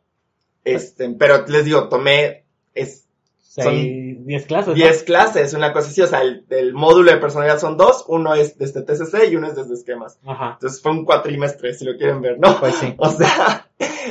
Este, 0.65 1.09
pero 1.11 1.47
les 1.47 1.65
digo, 1.65 1.89
tomé 1.89 2.45
es 2.75 3.07
Hay 3.57 4.15
10 4.15 4.47
clases. 4.47 4.69
¿no? 4.69 4.75
10 4.75 5.03
clases, 5.05 5.55
una 5.55 5.73
cosa 5.73 5.89
así, 5.89 6.01
o 6.03 6.07
sea, 6.07 6.23
el, 6.23 6.45
el 6.51 6.73
módulo 6.73 7.11
de 7.11 7.17
personalidad 7.19 7.59
son 7.59 7.77
dos, 7.77 8.05
uno 8.09 8.35
es 8.35 8.57
desde 8.59 8.83
TCC 8.83 9.29
y 9.31 9.37
uno 9.37 9.49
es 9.49 9.57
desde 9.57 9.75
esquemas. 9.75 10.19
Ajá. 10.25 10.53
Entonces 10.55 10.81
fue 10.83 10.93
un 10.93 11.05
cuatrimestre, 11.05 11.75
si 11.75 11.85
lo 11.85 11.97
quieren 11.97 12.21
ver, 12.23 12.39
¿no? 12.39 12.59
Pues 12.61 12.75
sí. 12.77 12.95
O 12.99 13.11
sea, 13.11 13.69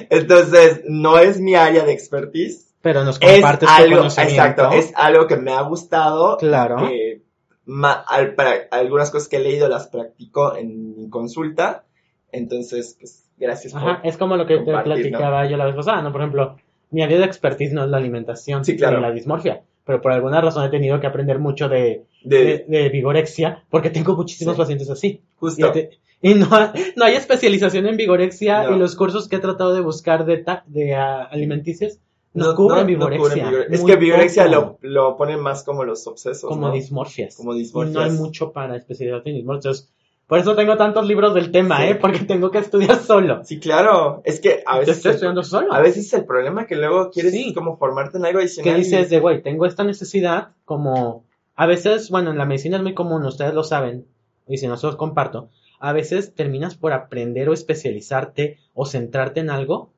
entonces 0.09 0.81
no 0.87 1.19
es 1.19 1.39
mi 1.39 1.55
área 1.55 1.83
de 1.85 1.91
expertise, 1.93 2.68
Pero 2.81 3.03
nos 3.03 3.17
es 3.21 3.31
compartes 3.33 3.67
tu 3.69 3.75
algo, 3.83 3.97
conocimiento. 3.97 4.33
exacto, 4.41 4.71
es 4.71 4.93
algo 4.95 5.27
que 5.27 5.37
me 5.37 5.51
ha 5.51 5.61
gustado. 5.61 6.37
Claro. 6.37 6.77
que 6.87 7.21
ma- 7.65 8.03
al- 8.07 8.33
para- 8.35 8.67
algunas 8.71 9.11
cosas 9.11 9.27
que 9.27 9.37
he 9.37 9.41
leído 9.41 9.67
las 9.69 9.87
practico 9.87 10.55
en 10.55 10.95
mi 10.97 11.09
consulta, 11.09 11.83
entonces, 12.31 12.95
pues, 12.99 13.29
gracias 13.37 13.73
por... 13.73 13.81
Ajá, 13.83 14.01
es 14.03 14.17
como 14.17 14.35
lo 14.37 14.45
que 14.45 14.57
te 14.59 14.71
platicaba 14.83 15.47
yo 15.47 15.57
la 15.57 15.65
vez 15.65 15.75
pasada, 15.75 16.01
¿no? 16.01 16.11
Por 16.11 16.21
ejemplo, 16.21 16.55
mi 16.91 17.03
área 17.03 17.17
de 17.19 17.25
expertise 17.25 17.73
no 17.73 17.83
es 17.83 17.89
la 17.89 17.97
alimentación 17.97 18.65
Sí, 18.65 18.75
claro. 18.75 18.97
ni 18.97 19.03
la 19.03 19.11
dismorfia, 19.11 19.61
pero 19.85 20.01
por 20.01 20.11
alguna 20.11 20.41
razón 20.41 20.65
he 20.65 20.69
tenido 20.69 20.99
que 20.99 21.07
aprender 21.07 21.39
mucho 21.39 21.69
de, 21.69 22.05
de, 22.23 22.43
de, 22.43 22.65
de 22.67 22.89
vigorexia, 22.89 23.63
porque 23.69 23.89
tengo 23.89 24.15
muchísimos 24.15 24.55
Sí. 24.55 24.59
pacientes 24.61 24.89
así. 24.89 25.21
justo, 25.35 25.67
Y, 25.67 25.71
te- 25.71 25.89
y 26.21 26.33
no, 26.33 26.47
no 26.95 27.05
hay 27.05 27.15
especialización 27.15 27.87
en 27.87 27.97
vigorexia 27.97 28.63
No. 28.63 28.75
y 28.75 28.79
los 28.79 28.95
cursos 28.95 29.27
que 29.29 29.35
he 29.37 29.39
tratado 29.39 29.73
de 29.73 29.81
buscar 29.81 30.25
de, 30.25 30.37
ta- 30.37 30.63
de 30.67 30.95
ah, 30.95 31.23
alimenticios 31.31 31.99
no, 32.33 32.55
cubren 32.55 32.85
vigorexia. 32.87 33.51
Es 33.69 33.83
que 33.83 33.95
vigorexia 33.95 34.47
lo, 34.47 34.77
lo 34.81 35.17
ponen 35.17 35.39
más 35.39 35.63
como 35.63 35.83
los 35.83 36.05
obsesos, 36.07 36.47
como 36.49 36.71
dismorfias. 36.71 37.35
Como 37.35 37.51
Y 37.53 37.55
no 37.55 37.57
hay 37.57 37.63
dismorfias. 37.63 38.13
mucho 38.13 38.51
para 38.51 38.75
especialidad 38.75 39.21
en 39.25 39.35
dismorfias. 39.35 39.89
Por 40.27 40.37
eso 40.37 40.55
tengo 40.55 40.77
tantos 40.77 41.07
libros 41.07 41.33
del 41.33 41.51
tema, 41.51 41.77
Sí. 41.79 41.83
¿eh? 41.87 41.95
Porque 41.95 42.19
tengo 42.19 42.51
que 42.51 42.59
estudiar 42.59 42.99
solo. 42.99 43.43
Sí, 43.45 43.59
claro, 43.59 44.21
es 44.25 44.39
que 44.39 44.61
a 44.63 44.77
veces... 44.77 44.97
estoy 44.97 45.13
estudiando 45.13 45.41
solo. 45.43 45.73
A 45.73 45.79
veces 45.81 46.05
es 46.05 46.13
el 46.13 46.25
problema 46.25 46.67
que 46.67 46.75
luego 46.75 47.09
quieres 47.09 47.31
Sí. 47.33 47.51
como 47.53 47.77
formarte 47.77 48.19
en 48.19 48.25
algo 48.25 48.39
adicional. 48.39 48.71
que 48.73 48.77
dices 48.77 49.09
de, 49.09 49.19
güey, 49.19 49.41
tengo 49.41 49.65
esta 49.65 49.83
necesidad, 49.83 50.49
como 50.65 51.23
a 51.55 51.65
veces, 51.65 52.11
bueno, 52.11 52.29
en 52.29 52.37
la 52.37 52.45
medicina 52.45 52.77
es 52.77 52.83
muy 52.83 52.93
común, 52.93 53.25
ustedes 53.25 53.55
lo 53.55 53.63
saben, 53.63 54.05
y 54.47 54.57
si 54.57 54.67
no 54.67 54.77
se 54.77 54.85
los 54.85 54.97
comparto, 54.97 55.49
a 55.79 55.93
veces 55.93 56.35
terminas 56.35 56.75
por 56.75 56.93
aprender 56.93 57.49
o 57.49 57.53
especializarte 57.53 58.59
o 58.75 58.85
centrarte 58.85 59.39
en 59.39 59.49
algo, 59.49 59.89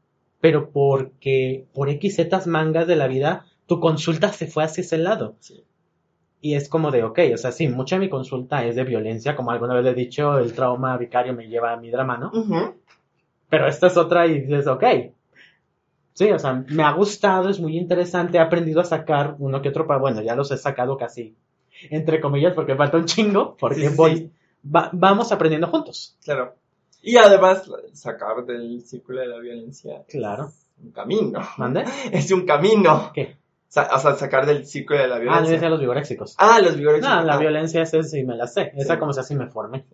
pero 0.42 0.72
porque 0.72 1.66
por 1.74 1.90
X, 1.90 2.16
Z 2.18 2.44
mangas 2.48 2.88
de 2.88 2.96
la 2.98 3.08
vida, 3.08 3.46
tu 3.68 3.80
consulta 3.80 4.34
se 4.34 4.48
fue 4.48 4.64
hacia 4.64 4.82
ese 4.82 4.98
lado. 4.98 5.36
Sí. 5.40 5.64
Y 6.42 6.56
es 6.56 6.68
como 6.68 6.92
de, 6.92 7.04
ok, 7.04 7.20
o 7.34 7.38
sea, 7.38 7.52
sí, 7.52 7.68
mucha 7.68 7.96
de 7.96 8.02
mi 8.02 8.10
consulta 8.10 8.66
es 8.66 8.76
de 8.76 8.84
violencia, 8.84 9.36
como 9.36 9.52
alguna 9.52 9.76
vez 9.76 9.84
le 9.86 9.92
he 9.92 9.94
dicho, 9.94 10.40
el 10.40 10.54
trauma 10.54 10.98
vicario 10.98 11.34
me 11.34 11.48
lleva 11.48 11.74
a 11.74 11.78
mi 11.78 11.92
drama, 11.92 12.18
¿no? 12.18 12.32
Ujú. 12.34 12.76
Pero 13.50 13.68
esta 13.68 13.88
es 13.88 13.98
otra 13.98 14.28
y 14.28 14.42
dices, 14.42 14.68
ok. 14.68 14.84
Sí, 16.14 16.30
o 16.32 16.40
sea, 16.40 16.64
me 16.68 16.84
ha 16.84 16.92
gustado, 16.92 17.50
es 17.50 17.60
muy 17.60 17.78
interesante, 17.78 18.38
he 18.38 18.42
aprendido 18.42 18.82
a 18.82 18.86
sacar 18.86 19.36
uno 19.40 19.62
que 19.62 19.70
otro, 19.70 19.88
pa- 19.88 19.98
bueno, 19.98 20.22
ya 20.22 20.36
los 20.36 20.52
he 20.52 20.58
sacado 20.58 20.98
casi, 20.98 21.36
entre 21.90 22.20
comillas, 22.20 22.54
porque 22.54 22.76
falta 22.76 22.98
un 22.98 23.06
chingo, 23.06 23.56
porque 23.60 23.90
sí, 23.90 23.96
voy, 23.96 24.18
sí. 24.18 24.32
va- 24.64 24.90
vamos 24.94 25.32
aprendiendo 25.32 25.68
juntos. 25.68 26.18
Claro. 26.24 26.56
Y 27.02 27.18
además, 27.18 27.64
sacar 27.94 28.46
del 28.46 28.82
círculo 28.84 29.22
de 29.22 29.28
la 29.28 29.40
violencia 29.40 30.04
Claro. 30.08 30.48
es 30.50 30.68
un 30.84 30.92
camino. 30.92 31.40
¿Mande? 31.58 31.84
Es 32.12 32.32
un 32.32 32.46
camino. 32.46 33.12
¿Qué? 33.14 33.38
Sa- 33.68 33.90
o 33.96 34.00
sea, 34.00 34.16
sacar 34.16 34.46
del 34.46 34.66
círculo 34.66 35.00
de 35.00 35.08
la 35.08 35.16
Ah, 35.16 35.20
violencia. 35.20 35.54
decía 35.54 35.70
los 35.70 35.80
vigoréxicos. 35.80 36.36
Ah, 36.38 36.60
los 36.62 36.76
vigores. 36.78 37.02
No, 37.02 37.24
la 37.24 37.34
Ah, 37.36 37.38
violencia 37.38 37.82
esa 37.82 38.04
sí 38.04 38.24
me 38.24 38.36
la 38.36 38.48
sé, 38.48 38.72
esa 38.76 38.96
Sí. 38.96 39.00
como 39.00 39.14
se 39.14 39.22
así 39.22 39.34
me 39.36 39.48
formé. 39.48 39.86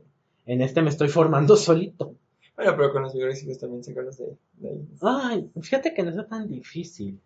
En 0.45 0.61
este 0.61 0.81
me 0.81 0.89
estoy 0.89 1.09
formando 1.09 1.55
solito. 1.57 2.13
Bueno, 2.55 2.73
pero 2.75 2.91
con 2.91 3.03
los 3.03 3.13
vigores 3.13 3.45
también 3.59 3.83
sacarlos 3.83 4.17
de, 4.17 4.35
de 4.53 4.69
ahí. 4.69 4.87
Ay, 5.01 5.49
fíjate 5.61 5.93
que 5.93 6.01
no 6.03 6.09
es 6.09 6.27
tan 6.27 6.47
difícil. 6.49 7.19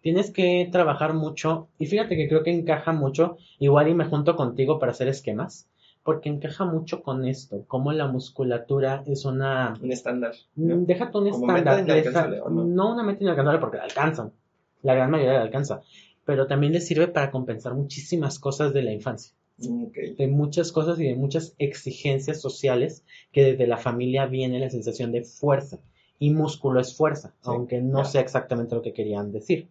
Tienes 0.00 0.30
que 0.30 0.68
trabajar 0.72 1.12
mucho 1.12 1.68
y 1.78 1.84
fíjate 1.86 2.16
que 2.16 2.26
creo 2.28 2.42
que 2.42 2.52
encaja 2.52 2.92
mucho, 2.92 3.36
igual 3.58 3.88
y 3.88 3.94
me 3.94 4.06
junto 4.06 4.34
contigo 4.36 4.78
para 4.78 4.92
hacer 4.92 5.08
esquemas, 5.08 5.68
porque 6.08 6.30
encaja 6.30 6.64
mucho 6.64 7.02
con 7.02 7.26
esto, 7.26 7.64
como 7.66 7.92
la 7.92 8.06
musculatura 8.06 9.02
es 9.06 9.26
una... 9.26 9.74
Un 9.82 9.92
estándar. 9.92 10.32
Mm, 10.54 10.68
¿no? 10.68 10.76
Déjate 10.86 11.18
un 11.18 11.28
Como 11.28 11.46
estándar. 11.50 11.76
meta 11.76 11.76
le 11.76 11.82
inalcanzable, 12.00 12.38
sa- 12.38 12.44
¿o 12.44 12.48
no? 12.50 12.64
no 12.64 12.92
una 12.94 13.02
meta 13.02 13.24
inalcanzable 13.24 13.60
porque 13.60 13.76
la 13.76 13.84
alcanzan. 13.84 14.32
La 14.80 14.94
gran 14.94 15.10
mayoría 15.10 15.34
la 15.34 15.42
alcanza. 15.42 15.82
Pero 16.24 16.46
también 16.46 16.72
le 16.72 16.80
sirve 16.80 17.08
para 17.08 17.30
compensar 17.30 17.74
muchísimas 17.74 18.38
cosas 18.38 18.72
de 18.72 18.82
la 18.82 18.92
infancia. 18.92 19.34
Mm, 19.58 19.84
Ok. 19.84 19.96
De 20.16 20.28
muchas 20.28 20.72
cosas 20.72 20.98
y 20.98 21.04
de 21.04 21.14
muchas 21.14 21.54
exigencias 21.58 22.40
sociales 22.40 23.04
que 23.30 23.42
desde 23.44 23.66
la 23.66 23.76
familia 23.76 24.24
viene 24.24 24.60
la 24.60 24.70
sensación 24.70 25.12
de 25.12 25.24
fuerza. 25.24 25.78
Y 26.18 26.30
músculo 26.30 26.80
es 26.80 26.96
fuerza, 26.96 27.34
Sí, 27.42 27.50
aunque 27.50 27.82
no 27.82 27.98
ya. 27.98 28.04
sé 28.06 28.20
exactamente 28.20 28.74
lo 28.74 28.80
que 28.80 28.94
querían 28.94 29.30
decir. 29.30 29.68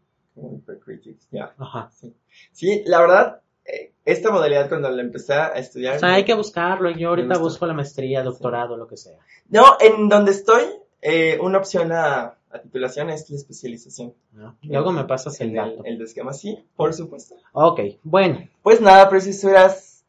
Ajá. 1.58 1.90
Sí, 2.52 2.84
la 2.86 3.02
verdad, 3.02 3.42
esta 4.06 4.32
modalidad 4.32 4.70
cuando 4.70 4.90
la 4.90 5.02
empecé 5.02 5.34
a 5.34 5.48
estudiar. 5.50 5.98
O 5.98 6.00
sea, 6.00 6.14
hay 6.14 6.24
que 6.24 6.34
buscarlo. 6.34 6.90
Yo 6.92 7.10
ahorita 7.10 7.38
busco 7.38 7.66
la 7.66 7.74
maestría, 7.74 8.24
doctorado, 8.24 8.78
lo 8.78 8.88
que 8.88 8.98
sea. 8.98 9.18
No, 9.50 9.78
en 9.80 10.08
donde 10.08 10.32
estoy, 10.32 10.64
eh, 11.02 11.38
una 11.42 11.58
opción 11.58 11.92
a, 11.92 12.38
a 12.50 12.60
titulación 12.62 13.10
es 13.10 13.30
la 13.30 13.36
especialización. 13.36 14.14
¿no? 14.32 14.58
Luego 14.64 14.92
me 14.92 15.04
pasas 15.04 15.40
el 15.42 15.50
el, 15.50 15.56
dato. 15.56 15.82
el 15.84 15.98
de 15.98 16.04
esquema, 16.06 16.34
sí, 16.34 16.58
por 16.76 16.94
supuesto. 16.94 17.36
Ok, 17.52 17.82
bueno. 18.04 18.48
Pues 18.64 18.80
nada, 18.80 19.10
preciosuras. 19.10 20.06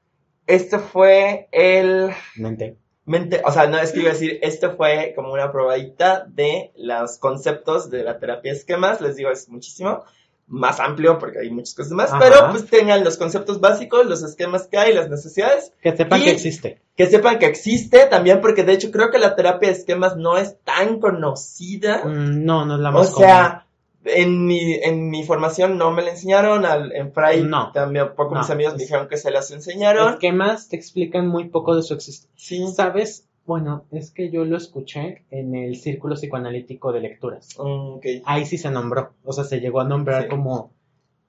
Este 0.46 0.78
fue 0.78 1.48
el 1.52 2.11
Mente. 2.36 2.78
mente, 3.04 3.42
o 3.44 3.50
sea, 3.52 3.66
no 3.66 3.78
es 3.78 3.92
que 3.92 4.00
iba 4.00 4.11
a 4.11 4.12
decir, 4.14 4.38
esto 4.42 4.76
fue 4.76 5.12
como 5.14 5.32
una 5.32 5.52
probadita 5.52 6.24
de 6.26 6.72
los 6.76 7.18
conceptos 7.18 7.90
de 7.90 8.02
la 8.04 8.18
terapia 8.18 8.52
de 8.52 8.59
esquemas. 8.59 9.00
Les 9.00 9.16
digo, 9.16 9.30
es 9.30 9.48
muchísimo 9.50 10.04
más 10.49 10.80
amplio 10.80 11.18
porque 11.18 11.40
hay 11.40 11.51
muchas 11.51 11.74
cosas 11.74 11.92
más, 11.92 12.11
Ajá. 12.11 12.18
pero 12.18 12.51
pues 12.51 12.66
tengan 12.66 13.05
los 13.05 13.16
conceptos 13.16 13.61
básicos, 13.61 14.07
los 14.07 14.22
esquemas 14.22 14.66
que 14.66 14.78
hay, 14.78 14.94
las 14.94 15.09
necesidades. 15.11 15.72
Que 15.82 15.96
sepan 15.96 16.22
que 16.22 16.30
existe. 16.30 16.80
Que 16.96 17.07
sepan 17.07 17.38
que 17.38 17.46
existe 17.46 18.07
también, 18.07 18.40
porque 18.40 18.64
de 18.64 18.72
hecho 18.72 18.90
creo 18.90 19.11
que 19.11 19.18
la 19.18 19.36
terapia 19.36 19.68
de 19.68 19.74
esquemas 19.76 20.16
no 20.16 20.36
es 20.38 20.57
tan 20.64 20.99
conocida. 21.01 22.03
Mm, 22.05 22.44
no, 22.44 22.64
no 22.64 22.74
es 22.74 22.80
la 22.80 22.88
O 22.90 22.92
más 22.92 23.14
sea, 23.14 23.66
en 24.05 24.46
mi, 24.46 24.74
en 24.74 25.11
mi 25.11 25.22
formación 25.22 25.76
no 25.76 25.90
me 25.92 26.03
la 26.03 26.11
enseñaron, 26.11 26.64
al, 26.64 26.92
en 26.92 27.12
Fray 27.12 27.42
No. 27.42 27.70
también 27.72 28.14
poco 28.16 28.34
No. 28.34 28.40
mis 28.40 28.51
amigos 28.51 28.74
me 28.74 28.80
dijeron 28.82 29.07
que 29.07 29.18
se 29.18 29.30
las 29.30 29.51
enseñaron. 29.51 30.14
Esquemas 30.14 30.68
te 30.68 30.76
explican 30.76 31.28
muy 31.28 31.49
poco 31.51 31.76
de 31.76 31.82
su 31.82 31.94
existencia. 31.94 32.30
Sí. 32.36 32.66
¿Sabes? 32.74 33.28
Bueno, 33.49 33.86
es 33.92 34.11
que 34.11 34.30
yo 34.30 34.44
lo 34.44 34.59
escuché 34.59 35.24
en 35.30 35.55
el 35.55 35.76
Círculo 35.76 36.16
Psicoanalítico 36.16 36.92
de 36.92 37.01
Lecturas. 37.01 37.57
Mm. 37.59 37.96
Ahí 38.26 38.44
sí 38.44 38.59
se 38.59 38.70
nombró. 38.70 39.14
O 39.24 39.32
sea, 39.32 39.44
se 39.44 39.59
llegó 39.59 39.80
a 39.80 39.88
nombrar 39.88 40.24
Sí. 40.24 40.28
como 40.28 40.70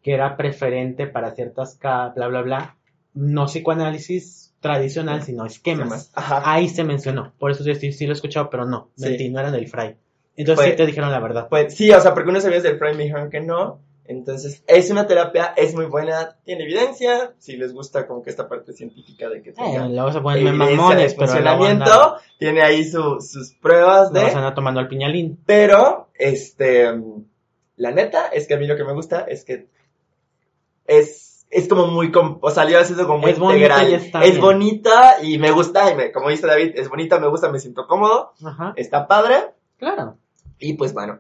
que 0.04 0.16
era 0.16 0.36
preferente 0.36 1.08
para 1.08 1.32
ciertas 1.32 1.80
bla 1.80 2.12
bla 2.28 2.42
bla. 2.42 2.76
No 3.14 3.46
psicoanálisis 3.46 4.54
tradicional, 4.60 5.24
sino 5.24 5.46
esquemas. 5.46 6.12
Ajá. 6.14 6.42
Ahí 6.44 6.68
se 6.68 6.84
mencionó. 6.84 7.32
Por 7.40 7.52
eso 7.52 7.64
yo 7.64 7.74
sí, 7.74 7.94
sí 7.94 8.06
lo 8.06 8.12
he 8.12 8.16
escuchado, 8.16 8.50
pero 8.50 8.66
no. 8.66 8.90
Sí. 8.98 9.06
Mentí, 9.08 9.30
no 9.30 9.40
era 9.40 9.50
del 9.52 9.70
Fray. 9.70 9.96
Entonces 10.36 10.66
sí 10.72 10.76
te 10.76 10.86
dijeron 10.86 11.12
la 11.12 11.22
verdad. 11.22 11.48
Pues 11.50 11.74
sí, 11.74 11.90
o 11.90 12.02
sea, 12.02 12.14
porque 12.14 12.32
unos 12.32 12.44
amigos 12.44 12.64
del 12.64 12.78
Fray 12.78 12.98
me 12.98 13.04
dijeron 13.04 13.30
que 13.30 13.40
no. 13.40 13.80
Entonces, 14.12 14.64
es 14.66 14.90
una 14.90 15.06
terapia, 15.06 15.54
es 15.56 15.76
muy 15.76 15.86
buena, 15.86 16.36
tiene 16.44 16.64
evidencia. 16.64 17.34
Si 17.38 17.56
les 17.58 17.72
gusta 17.74 18.08
como 18.08 18.24
que 18.24 18.32
esta 18.32 18.50
parte 18.50 18.74
científica 18.74 19.30
de 19.30 19.44
que 19.44 19.52
tenga 19.52 19.86
Eh, 19.86 20.12
se 20.12 20.20
ponen 20.22 20.48
evidencia 20.48 20.76
mamones, 20.78 21.12
de 21.12 21.16
pero 21.16 21.28
funcionamiento, 21.28 21.84
andan- 21.94 22.14
tiene 22.40 22.62
ahí 22.64 22.84
su- 22.86 23.22
sus 23.22 23.54
pruebas 23.62 24.12
de... 24.12 24.22
luego 24.22 24.32
se 24.32 24.38
andan 24.40 24.56
tomando 24.56 24.80
el 24.80 24.88
piñalín. 24.88 25.40
Pero, 25.46 26.10
este, 26.16 26.92
la 27.76 27.92
neta 27.92 28.30
es 28.30 28.48
que 28.48 28.56
a 28.56 28.58
mí 28.58 28.66
lo 28.66 28.76
que 28.76 28.84
me 28.84 28.94
gusta 28.94 29.22
es 29.22 29.46
que 29.46 29.68
es, 30.88 31.46
es 31.52 31.68
como 31.68 31.86
muy, 31.88 32.12
com- 32.12 32.40
o 32.42 32.50
sea, 32.52 32.68
yo 32.68 32.80
como 33.06 33.20
muy 33.20 33.32
Es 33.32 33.38
integral. 33.38 33.94
es 33.94 34.12
bien. 34.12 34.42
bonita 34.42 35.18
y 35.22 35.38
me 35.38 35.52
gusta, 35.52 35.92
y 35.92 35.96
me, 35.96 36.12
como 36.12 36.30
dice 36.30 36.48
David, 36.48 36.72
es 36.76 36.90
bonita, 36.90 37.20
me 37.20 37.28
gusta, 37.28 37.52
me 37.52 37.60
siento 37.60 37.86
cómodo, 37.88 38.34
Ajá, 38.44 38.74
está 38.76 39.08
padre, 39.08 39.52
claro. 39.78 40.18
y 40.58 40.74
pues 40.74 40.94
bueno. 40.94 41.20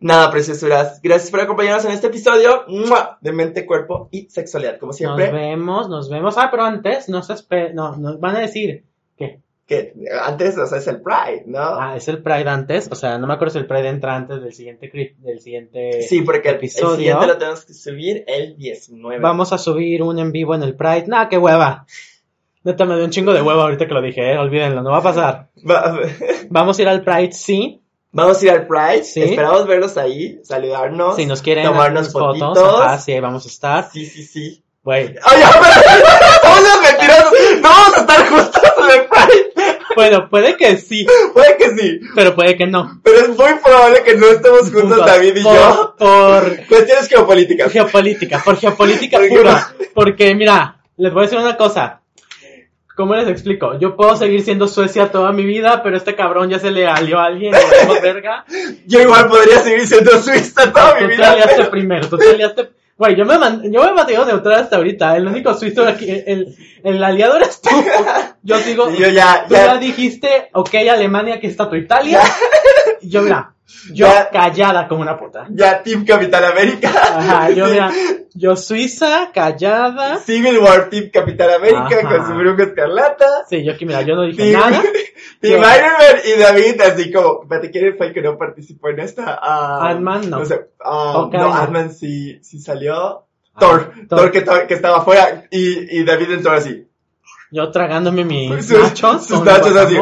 Nada, 0.00 0.30
preciosuras. 0.30 1.00
Gracias 1.02 1.30
por 1.30 1.40
acompañarnos 1.40 1.84
en 1.84 1.92
este 1.92 2.06
episodio 2.06 2.64
¡mua! 2.68 3.18
de 3.20 3.32
mente, 3.32 3.66
cuerpo 3.66 4.08
y 4.10 4.28
sexualidad. 4.30 4.78
Como 4.78 4.90
Nos 4.90 4.96
siempre, 4.96 5.30
vemos, 5.30 5.88
nos 5.90 6.08
vemos. 6.08 6.38
Ah, 6.38 6.48
pero 6.50 6.62
antes, 6.64 7.08
no 7.10 7.22
se 7.22 7.34
espe- 7.34 7.72
no, 7.74 7.96
nos 7.96 8.18
van 8.18 8.36
a 8.36 8.40
decir 8.40 8.84
que 9.16 9.40
que 9.66 9.92
antes, 10.24 10.58
o 10.58 10.66
sea, 10.66 10.78
es 10.78 10.86
el 10.88 11.00
Pride, 11.00 11.44
¿no? 11.46 11.60
ah, 11.60 11.94
es 11.96 12.08
el 12.08 12.20
Pride 12.24 12.48
antes, 12.48 12.88
o 12.90 12.96
sea, 12.96 13.18
no 13.18 13.28
me 13.28 13.34
acuerdo 13.34 13.52
si 13.52 13.58
el 13.58 13.66
Pride 13.66 13.88
entra 13.88 14.16
antes 14.16 14.42
del 14.42 14.52
siguiente 14.52 14.90
clip, 14.90 15.16
del 15.18 15.38
siguiente. 15.38 16.02
sí, 16.02 16.22
porque 16.22 16.48
el, 16.48 16.54
el 16.54 16.58
episodio. 16.58 16.96
siguiente 16.96 17.26
lo 17.28 17.38
tenemos 17.38 17.64
que 17.66 17.74
subir 17.74 18.24
el 18.26 18.56
19. 18.56 19.20
Vamos 19.22 19.52
a 19.52 19.58
subir 19.58 20.02
un 20.02 20.18
en 20.18 20.32
vivo 20.32 20.56
en 20.56 20.64
el 20.64 20.74
Pride. 20.74 21.04
Nah, 21.06 21.28
qué 21.28 21.38
hueva. 21.38 21.86
Neta, 22.64 22.84
me 22.84 22.96
dio 22.96 23.04
un 23.04 23.10
chingo 23.10 23.32
de 23.32 23.42
hueva 23.42 23.62
ahorita 23.62 23.86
que 23.86 23.94
lo 23.94 24.02
dije, 24.02 24.32
eh, 24.32 24.38
olvídenlo, 24.38 24.82
no 24.82 24.90
va 24.90 24.98
a 24.98 25.02
pasar. 25.02 25.48
Va- 25.58 26.00
Vamos 26.50 26.76
a 26.78 26.82
ir 26.82 26.88
al 26.88 27.04
Pride, 27.04 27.30
sí. 27.32 27.80
Vamos 28.12 28.40
a 28.40 28.44
ir 28.44 28.50
al 28.50 28.66
Pride. 28.66 29.04
Sí. 29.04 29.22
Esperamos 29.22 29.66
verlos 29.66 29.96
ahí, 29.96 30.40
saludarnos. 30.42 31.16
Si 31.16 31.26
nos 31.26 31.42
quieren 31.42 31.64
tomarnos 31.64 32.02
hacer 32.08 32.12
fotos, 32.12 32.38
fotitos. 32.40 32.80
ajá, 32.80 32.98
sí, 32.98 33.12
ahí 33.12 33.20
vamos 33.20 33.44
a 33.44 33.48
estar. 33.48 33.88
Sí, 33.92 34.06
sí, 34.06 34.24
sí. 34.24 34.62
Güey, 34.82 35.08
¡Oye. 35.08 35.20
¡No 37.62 37.68
vamos 37.68 37.96
a 37.96 38.00
estar 38.00 38.28
juntos 38.28 38.62
en 38.78 39.00
el 39.00 39.06
Pride! 39.08 39.52
bueno, 39.94 40.28
puede 40.30 40.56
que 40.56 40.76
sí, 40.78 41.06
Puede 41.34 41.56
que 41.56 41.76
sí, 41.76 42.00
pero 42.14 42.34
puede 42.34 42.56
que 42.56 42.66
no. 42.66 43.00
pero 43.04 43.18
es 43.18 43.28
muy 43.28 43.54
probable 43.62 44.02
que 44.02 44.14
no 44.16 44.26
estemos 44.28 44.60
juntos 44.62 44.82
Juntos, 44.82 45.06
David 45.06 45.36
y 45.36 45.42
por, 45.42 45.54
yo. 45.54 45.94
Por 45.98 46.66
Cuestiones 46.66 47.08
geopolíticas. 47.08 47.72
geopolítica, 47.72 48.42
por 48.44 48.56
geopolítica 48.56 49.18
pura. 49.28 49.72
Porque, 49.94 50.34
mira, 50.34 50.80
les 50.96 51.12
voy 51.12 51.22
a 51.22 51.26
decir 51.26 51.38
una 51.38 51.56
cosa. 51.56 51.99
¿Cómo 53.00 53.14
les 53.14 53.28
explico? 53.28 53.78
Yo 53.78 53.96
puedo 53.96 54.14
seguir 54.14 54.42
siendo 54.42 54.68
Suecia 54.68 55.10
toda 55.10 55.32
mi 55.32 55.42
vida, 55.46 55.82
pero 55.82 55.96
este 55.96 56.14
cabrón 56.14 56.50
ya 56.50 56.58
se 56.58 56.70
le 56.70 56.86
alió 56.86 57.18
a 57.18 57.24
alguien, 57.24 57.54
verga. 58.02 58.44
Yo 58.86 59.00
igual 59.00 59.26
podría 59.26 59.60
seguir 59.60 59.86
siendo 59.86 60.10
suiza 60.20 60.70
toda 60.70 60.96
mi 60.96 61.00
Tú 61.00 61.06
te 61.08 61.16
vida. 61.16 61.30
aliaste 61.32 61.64
primero, 61.64 62.08
tú 62.10 62.18
te 62.18 62.28
aliaste. 62.28 62.68
Güey, 62.98 63.16
yo 63.16 63.24
me, 63.24 63.38
man- 63.38 63.62
yo 63.72 63.82
me 63.82 63.88
he 63.88 63.92
mantenido 63.94 64.26
neutral 64.26 64.60
hasta 64.60 64.76
ahorita. 64.76 65.16
El 65.16 65.26
único 65.28 65.54
suizo 65.54 65.86
aquí, 65.88 66.10
el, 66.10 66.54
el 66.84 67.02
aliado 67.02 67.36
eres 67.36 67.62
tú. 67.62 67.70
Yo 68.42 68.58
sigo. 68.58 68.90
Y 68.90 68.96
yo 69.00 69.08
ya, 69.08 69.46
Tú 69.48 69.54
ya 69.54 69.64
ya, 69.64 69.76
dijiste, 69.78 70.50
ok, 70.52 70.74
Alemania, 70.92 71.36
aquí 71.36 71.46
está 71.46 71.70
tu 71.70 71.76
Italia. 71.76 72.20
Y 73.00 73.08
yo, 73.08 73.22
mira, 73.22 73.54
yo 73.92 74.06
Ya. 74.06 74.28
callada 74.30 74.86
como 74.88 75.02
una 75.02 75.16
puta. 75.18 75.46
ya 75.50 75.82
Team 75.82 76.04
Capitán 76.04 76.44
América. 76.44 76.88
Ajá, 76.90 77.50
yo, 77.50 77.66
mira, 77.66 77.90
yo 78.34 78.56
Suiza, 78.56 79.30
callada. 79.32 80.18
Civil 80.18 80.58
War 80.58 80.88
Team 80.90 81.10
Capitán 81.12 81.50
América 81.50 81.88
Ajá. 82.04 82.08
con 82.18 82.26
su 82.26 82.34
bruja 82.34 82.62
escarlata. 82.64 83.26
Sí, 83.48 83.64
yo 83.64 83.72
aquí, 83.72 83.86
mira, 83.86 84.02
yo 84.02 84.14
no 84.16 84.22
dije 84.24 84.50
Team, 84.50 84.60
nada. 84.60 84.82
Team 85.40 85.54
Iron 85.60 85.92
Man 85.98 86.16
y 86.24 86.38
David, 86.40 86.80
así 86.82 87.12
como, 87.12 87.42
espérate, 87.42 87.70
¿quién 87.70 87.96
fue 87.96 88.06
el 88.08 88.12
que 88.14 88.22
no 88.22 88.36
participó 88.36 88.88
en 88.90 89.00
esta? 89.00 89.38
Ah, 89.42 89.88
Ant-Man, 89.90 90.28
no. 90.30 90.44
sé, 90.44 90.60
ah, 90.84 91.28
no, 91.32 91.38
no. 91.38 91.54
Ant-Man 91.54 91.92
sí, 91.94 92.38
sí 92.42 92.58
salió. 92.60 93.24
Ah, 93.54 93.58
Thor, 93.58 93.92
Thor. 94.08 94.30
Thor, 94.44 94.66
que, 94.66 94.74
estaba 94.74 94.98
afuera 94.98 95.44
y, 95.50 95.98
y 95.98 96.04
David 96.04 96.30
entró 96.32 96.52
así. 96.52 96.86
Yo 97.52 97.70
tragándome 97.72 98.24
mis 98.24 98.64
Sus- 98.66 98.78
nachos. 98.80 99.26
sus 99.26 99.42
nachos 99.42 99.74
así. 99.76 99.96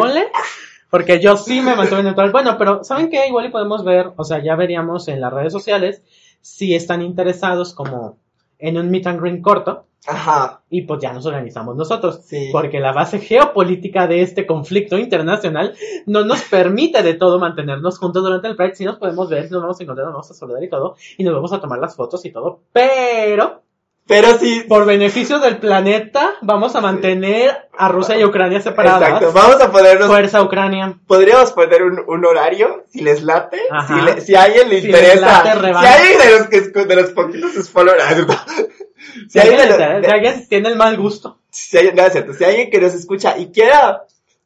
Porque 0.91 1.21
yo 1.21 1.37
sí 1.37 1.61
me 1.61 1.77
mantuve 1.77 2.03
neutral. 2.03 2.33
Bueno, 2.33 2.57
pero 2.59 2.85
¿saben 2.85 3.11
qué? 3.11 3.27
Igual 3.27 3.47
y 3.47 3.51
podemos 3.51 3.85
ver, 3.85 4.13
o 4.17 4.25
sea, 4.25 4.43
ya 4.43 4.57
veríamos 4.57 5.09
en 5.09 5.21
las 5.21 5.33
redes 5.33 5.53
sociales 5.53 6.03
si 6.41 6.75
están 6.75 7.03
interesados 7.03 7.75
como 7.75 8.17
en 8.59 8.77
un 8.79 8.91
meet 8.91 9.07
and 9.07 9.21
greet 9.21 9.43
corto 9.43 9.85
Ajá, 10.07 10.63
y 10.71 10.83
pues 10.83 11.01
ya 11.03 11.13
nos 11.13 11.27
organizamos 11.27 11.77
nosotros. 11.77 12.21
sí. 12.25 12.49
Porque 12.53 12.81
la 12.81 12.93
base 12.93 13.19
geopolítica 13.19 14.07
de 14.07 14.23
este 14.23 14.47
conflicto 14.47 14.97
internacional 14.97 15.75
no 16.07 16.25
nos 16.25 16.43
permite 16.45 17.03
de 17.03 17.15
todo 17.15 17.39
mantenernos 17.39 17.99
juntos 17.99 18.23
durante 18.23 18.49
el 18.49 18.57
Pride. 18.57 18.77
Sí 18.77 18.85
nos 18.85 18.97
podemos 18.97 19.29
ver, 19.29 19.51
nos 19.51 19.61
vamos 19.61 19.79
a 19.79 19.83
encontrar, 19.83 20.07
nos 20.07 20.15
vamos 20.15 20.31
a 20.31 20.35
saludar 20.35 20.63
y 20.63 20.71
todo, 20.71 20.97
y 21.17 21.25
nos 21.25 21.35
vamos 21.35 21.53
a 21.53 21.61
tomar 21.61 21.79
las 21.79 21.97
fotos 21.97 22.25
y 22.25 22.31
todo, 22.31 22.61
pero 22.73 23.63
Pero 24.09 24.39
sí, 24.39 24.65
por 24.67 24.87
beneficio 24.87 25.39
del 25.39 25.59
planeta 25.59 26.33
vamos 26.41 26.75
a 26.75 26.81
mantener 26.81 27.69
a 27.77 27.89
Rusia 27.89 28.19
y 28.19 28.25
Ucrania 28.25 28.61
separadas. 28.61 29.03
exacto. 29.03 29.33
Vamos 29.33 29.61
a 29.61 29.71
ponernos, 29.71 30.09
Fuerza 30.09 30.43
Ucrania. 30.43 30.99
podríamos 31.07 31.53
poner 31.53 31.83
un, 31.83 32.03
un 32.07 32.25
horario, 32.25 32.85
si 32.89 33.03
les 33.03 33.23
late, 33.23 33.59
si, 33.87 34.01
le- 34.01 34.21
si 34.23 34.35
a 34.35 34.43
alguien 34.45 34.69
le 34.71 34.81
Si 34.81 34.87
les 34.89 34.97
interesa, 35.03 35.45
late, 35.45 35.61
si 35.81 35.87
alguien 35.87 36.19
de 36.19 36.39
los, 36.39 36.47
que, 36.49 36.61
de 36.87 36.97
los 36.97 37.11
poquitos 37.11 37.53
sus 37.53 37.69
followers, 37.71 38.03
si 39.29 39.29
Si 39.29 39.39
alguien, 39.39 39.61
alguien, 39.61 39.79
de 39.79 39.95
los- 39.99 40.07
si 40.07 40.11
alguien 40.13 40.49
tiene 40.49 40.69
el 40.71 40.77
mal 40.77 40.97
gusto, 40.97 41.39
si 41.51 41.77
alguien- 41.77 41.95
no, 41.97 42.03
es 42.05 42.13
cierto, 42.13 42.33
si 42.33 42.45
alguien 42.45 42.71
que 42.71 42.81
nos 42.81 42.95
escucha 42.95 43.37
y 43.39 43.53
quiera, 43.53 44.05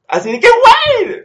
así 0.09 0.33
de 0.33 0.41
que 0.41 0.49
guay, 0.49 1.23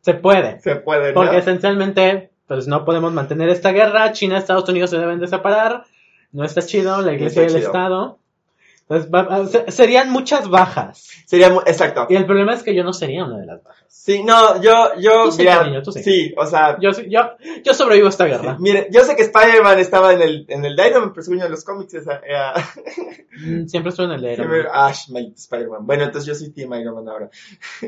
se 0.00 0.14
puede. 0.14 0.58
se 0.60 0.76
puede, 0.76 1.08
¿no? 1.08 1.14
Porque 1.20 1.36
esencialmente, 1.38 2.30
pues 2.46 2.66
no 2.66 2.86
podemos 2.86 3.12
mantener 3.12 3.50
esta 3.50 3.72
guerra. 3.72 4.12
China 4.12 4.36
y 4.36 4.38
Estados 4.38 4.66
Unidos 4.70 4.88
se 4.88 4.96
deben 4.96 5.20
de 5.20 5.26
separar. 5.28 5.84
No 6.32 6.44
está 6.44 6.62
chido, 6.62 7.00
la 7.02 7.12
iglesia 7.14 7.42
y 7.42 7.46
está 7.46 7.56
el 7.56 7.62
chido. 7.62 7.72
Estado. 7.72 8.18
Entonces, 8.90 9.10
va- 9.12 9.46
se- 9.46 9.70
serían 9.70 10.10
muchas 10.10 10.48
bajas. 10.48 11.06
Sería 11.26 11.48
exacto. 11.66 12.06
Y 12.08 12.16
el 12.16 12.24
problema 12.24 12.54
es 12.54 12.62
que 12.62 12.74
yo 12.74 12.82
no 12.84 12.94
sería 12.94 13.24
una 13.24 13.36
de 13.38 13.44
las 13.44 13.62
bajas. 13.62 13.84
Sí, 13.88 14.22
no, 14.22 14.62
yo, 14.62 14.92
yo, 14.98 15.24
Tú 15.24 15.32
sí, 15.32 15.38
mira, 15.40 15.58
cariño, 15.58 15.82
tú 15.82 15.92
sí. 15.92 16.02
sí, 16.02 16.34
o 16.38 16.46
sea, 16.46 16.78
Yo, 16.80 16.90
yo, 17.06 17.32
yo 17.62 17.74
sobrevivo 17.74 18.06
a 18.06 18.08
esta 18.10 18.24
guerra. 18.24 18.56
mire, 18.60 18.88
yo 18.90 19.02
sé 19.04 19.14
que 19.14 19.24
Spider-Man 19.24 19.78
estaba 19.78 20.14
en 20.14 20.22
el, 20.22 20.46
en 20.48 20.64
el 20.64 20.74
Dynamo, 20.74 21.12
pero 21.12 21.22
según 21.22 21.40
yo 21.40 21.44
en 21.44 21.50
los 21.50 21.64
cómics 21.64 21.92
esa, 21.94 22.20
era, 22.26 22.54
Mm, 23.40 23.66
Siempre 23.68 23.90
estoy 23.90 24.06
en 24.06 24.12
el 24.12 24.20
leer. 24.22 24.36
siempre- 24.36 24.64
ah, 24.72 24.90
Spider-Man. 24.90 25.86
Bueno, 25.86 26.04
entonces 26.04 26.26
yo 26.26 26.34
soy 26.34 26.50
Team 26.50 26.72
Iron 26.74 26.94
Man 26.94 27.08
ahora. 27.08 27.30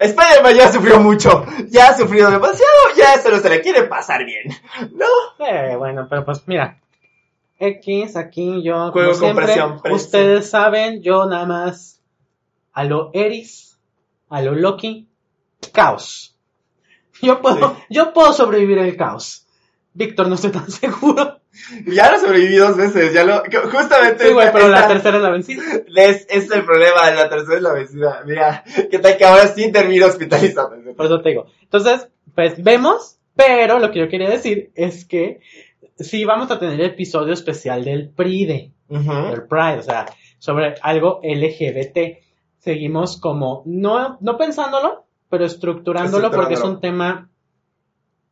Spider-Man 0.00 0.54
ya 0.54 0.70
sufrió 0.70 1.00
mucho, 1.00 1.44
ya 1.68 1.88
ha 1.88 1.96
sufrido 1.96 2.30
demasiado, 2.30 2.70
ya 2.96 3.14
eso 3.14 3.30
no 3.30 3.38
se 3.38 3.48
le 3.48 3.60
quiere 3.62 3.84
pasar 3.84 4.24
bien. 4.24 4.44
No, 4.92 5.46
Eh, 5.46 5.74
bueno, 5.76 6.06
pero 6.10 6.24
pues 6.24 6.42
mira. 6.46 6.78
X, 7.64 8.16
aquí 8.16 8.62
yo. 8.62 8.90
Juego 8.92 9.10
como 9.12 9.20
siempre, 9.20 9.44
presión, 9.46 9.80
presión. 9.80 9.94
Ustedes 9.94 10.50
saben, 10.50 11.02
yo 11.02 11.26
nada 11.26 11.46
más. 11.46 12.00
A 12.72 12.84
lo 12.84 13.10
Eris, 13.12 13.78
a 14.30 14.40
lo 14.42 14.54
Loki, 14.54 15.08
caos. 15.72 16.36
Yo 17.22 17.40
puedo, 17.40 17.76
yo 17.88 18.12
puedo 18.12 18.32
sobrevivir 18.32 18.78
el 18.78 18.96
caos. 18.96 19.46
Víctor, 19.94 20.26
no 20.28 20.34
estoy 20.34 20.50
tan 20.50 20.68
seguro. 20.70 21.38
ya 21.86 22.10
lo 22.10 22.18
sobreviví 22.18 22.56
dos 22.56 22.76
veces, 22.76 23.12
ya 23.12 23.22
lo, 23.24 23.42
que- 23.44 23.58
justamente. 23.58 24.26
Sí, 24.26 24.32
güey, 24.32 24.46
esta- 24.46 24.58
pero 24.58 24.70
la 24.70 24.88
tercera 24.88 25.18
es 25.18 25.22
la 25.22 25.30
vencida. 25.30 25.62
es, 25.94 26.26
es 26.28 26.50
el 26.50 26.64
problema, 26.64 27.10
la 27.12 27.28
tercera 27.28 27.56
es 27.56 27.62
la 27.62 27.72
vencida. 27.74 28.22
Mira, 28.26 28.64
qué 28.90 28.98
tal 28.98 29.16
que 29.18 29.24
ahora 29.24 29.46
sí 29.48 29.70
termino 29.70 30.06
hospitalizado. 30.06 30.74
Por 30.96 31.06
eso 31.06 31.20
te 31.20 31.28
digo. 31.28 31.46
Entonces, 31.62 32.08
pues 32.34 32.60
vemos, 32.64 33.18
pero 33.36 33.78
lo 33.78 33.92
que 33.92 34.00
yo 34.00 34.08
quería 34.08 34.30
decir 34.30 34.72
es 34.74 35.04
que 35.04 35.40
sí 35.96 36.24
vamos 36.24 36.50
a 36.50 36.58
tener 36.58 36.80
episodio 36.80 37.32
especial 37.32 37.84
del 37.84 38.10
PRIDE. 38.10 38.72
Del 38.88 39.46
Pride, 39.48 39.78
o 39.78 39.82
sea, 39.82 40.06
sobre 40.38 40.74
algo 40.82 41.20
LGBT. 41.22 42.18
Seguimos 42.58 43.18
como, 43.18 43.62
no, 43.64 44.18
no 44.20 44.36
pensándolo, 44.36 45.06
pero 45.28 45.46
estructurándolo 45.46 46.30
porque 46.30 46.54
es 46.54 46.62
un 46.62 46.80
tema 46.80 47.30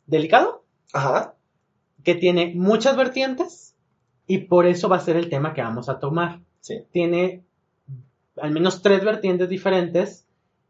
delicado, 0.05 0.63
Ajá, 0.93 1.35
que 2.03 2.15
tiene 2.15 2.53
muchas 2.55 2.95
vertientes 2.95 3.75
y 4.27 4.39
por 4.39 4.67
eso 4.67 4.87
va 4.87 4.97
a 4.97 5.01
ser 5.01 5.17
el 5.17 5.29
tema 5.29 5.53
que 5.53 5.61
vamos 5.61 5.89
a 5.89 5.99
tomar. 5.99 6.41
sí. 6.59 6.83
Tiene 6.91 7.43
al 8.37 8.51
menos 8.51 8.81
tres 8.81 9.03
vertientes 9.03 9.49
diferentes 9.49 10.27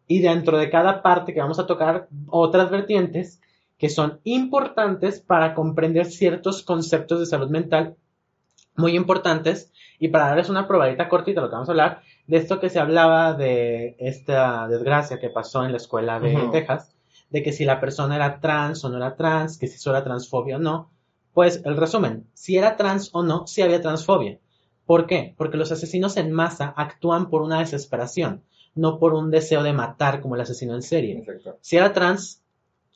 y 0.07 0.19
dentro 0.19 0.57
de 0.57 0.69
cada 0.69 1.01
parte 1.01 1.33
que 1.33 1.41
vamos 1.41 1.59
a 1.59 1.67
tocar 1.67 2.07
otras 2.27 2.69
vertientes 2.69 3.39
que 3.81 3.89
son 3.89 4.21
importantes 4.25 5.19
para 5.19 5.55
comprender 5.55 6.05
ciertos 6.05 6.61
conceptos 6.61 7.19
de 7.19 7.25
salud 7.25 7.49
mental 7.49 7.95
muy 8.75 8.95
importantes 8.95 9.73
y 9.97 10.09
para 10.09 10.27
darles 10.27 10.49
una 10.49 10.67
probadita 10.67 11.09
cortita 11.09 11.41
lo 11.41 11.49
que 11.49 11.55
vamos 11.55 11.67
a 11.67 11.71
hablar 11.71 12.01
de 12.27 12.37
esto 12.37 12.59
que 12.59 12.69
se 12.69 12.79
hablaba 12.79 13.33
de 13.33 13.95
esta 13.97 14.67
desgracia 14.67 15.19
que 15.19 15.31
pasó 15.31 15.65
en 15.65 15.71
la 15.71 15.77
escuela 15.77 16.19
de. 16.19 16.49
Texas 16.51 16.95
de 17.31 17.41
que 17.41 17.53
si 17.53 17.65
la 17.65 17.79
persona 17.79 18.17
era 18.17 18.39
trans 18.39 18.85
o 18.85 18.89
no 18.89 18.97
era 18.97 19.15
trans, 19.15 19.57
que 19.57 19.65
si 19.65 19.77
eso 19.77 19.89
era 19.89 20.03
transfobia 20.03 20.57
o 20.57 20.59
no, 20.59 20.91
pues 21.33 21.63
el 21.65 21.75
resumen, 21.75 22.27
si 22.33 22.57
era 22.57 22.77
trans 22.77 23.09
o 23.13 23.23
no, 23.23 23.47
si 23.47 23.63
había 23.63 23.81
transfobia. 23.81 24.37
¿Por 24.85 25.07
qué? 25.07 25.33
Porque 25.37 25.57
los 25.57 25.71
asesinos 25.71 26.17
en 26.17 26.31
masa 26.31 26.71
actúan 26.77 27.29
por 27.29 27.41
una 27.41 27.59
desesperación, 27.59 28.43
no 28.75 28.99
por 28.99 29.15
un 29.15 29.31
deseo 29.31 29.63
de 29.63 29.73
matar 29.73 30.21
como 30.21 30.35
el 30.35 30.41
asesino 30.41 30.75
en 30.75 30.83
serie. 30.83 31.17
Exacto, 31.17 31.57
Si 31.61 31.77
era 31.77 31.93
trans, 31.93 32.43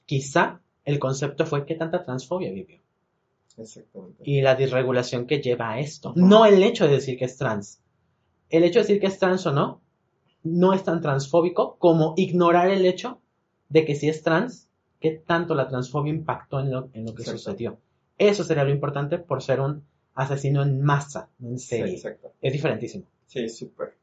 quizá 0.06 0.60
el 0.86 1.00
concepto 1.00 1.46
fue 1.46 1.66
qué 1.66 1.76
tanta 1.76 2.04
transfobia 2.04 2.52
vivió 2.52 2.80
exactamente. 3.58 4.24
y 4.24 4.42
la 4.42 4.56
disregulación 4.56 5.26
que 5.26 5.42
lleva 5.42 5.72
a 5.72 5.80
esto. 5.80 6.14
No 6.16 6.46
el 6.46 6.62
hecho 6.64 6.86
de 6.88 6.94
decir 6.96 7.18
que 7.18 7.26
es 7.26 7.38
trans. 7.38 7.82
El 8.50 8.64
hecho 8.64 8.80
de 8.80 8.84
decir 8.84 9.00
que 9.00 9.08
es 9.08 9.18
trans 9.20 9.46
o 9.48 9.52
no, 9.52 9.82
no 10.44 10.74
es 10.74 10.84
tan 10.84 11.02
transfóbico 11.02 11.76
como 11.80 12.14
ignorar 12.18 12.70
el 12.70 12.86
hecho 12.86 13.20
de 13.70 13.84
que 13.86 13.96
si 13.96 14.08
es 14.10 14.22
trans, 14.22 14.68
qué 15.00 15.12
tanto 15.12 15.56
la 15.56 15.68
transfobia 15.68 16.14
impactó 16.14 16.60
en 16.60 16.72
lo, 16.72 16.90
en 16.94 17.06
lo 17.06 17.16
que 17.16 17.24
Exacto. 17.24 17.40
sucedió. 17.40 17.78
Eso 18.18 18.44
sería 18.44 18.64
lo 18.64 18.70
importante 18.72 19.18
por 19.18 19.42
ser 19.42 19.60
un 19.60 19.84
asesino 20.14 20.62
en 20.62 20.82
masa, 20.82 21.30
en 21.42 21.58
Sí, 21.60 21.68
serie. 21.68 21.94
exacto. 21.96 22.32
es 22.42 22.54
diferentísimo. 22.54 23.06
Sí, 23.26 23.50
súper. 23.50 23.96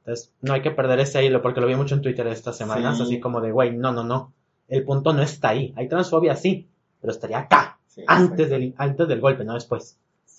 Entonces, 0.00 0.32
no 0.42 0.52
hay 0.52 0.62
que 0.62 0.70
perder 0.70 1.00
ese 1.00 1.24
hilo 1.24 1.42
porque 1.42 1.60
lo 1.60 1.66
vi 1.66 1.74
mucho 1.74 1.94
en 1.96 2.02
Twitter 2.02 2.26
estas 2.28 2.56
semanas, 2.56 2.98
Sí. 2.98 3.02
así 3.02 3.20
como 3.20 3.40
de, 3.40 3.50
güey, 3.50 3.74
no, 3.76 3.92
no, 3.92 4.04
no. 4.04 4.32
El 4.68 4.84
punto 4.84 5.12
no 5.12 5.22
está 5.22 5.50
ahí. 5.50 5.72
Hay 5.76 5.88
transfobia, 5.88 6.34
sí, 6.36 6.68
pero 7.00 7.12
estaría 7.12 7.38
acá, 7.38 7.78
Sí, 7.86 8.04
antes 8.06 8.50
del, 8.50 8.74
antes 8.76 9.08
del 9.08 9.20
golpe, 9.20 9.44
no 9.44 9.54
después. 9.54 9.98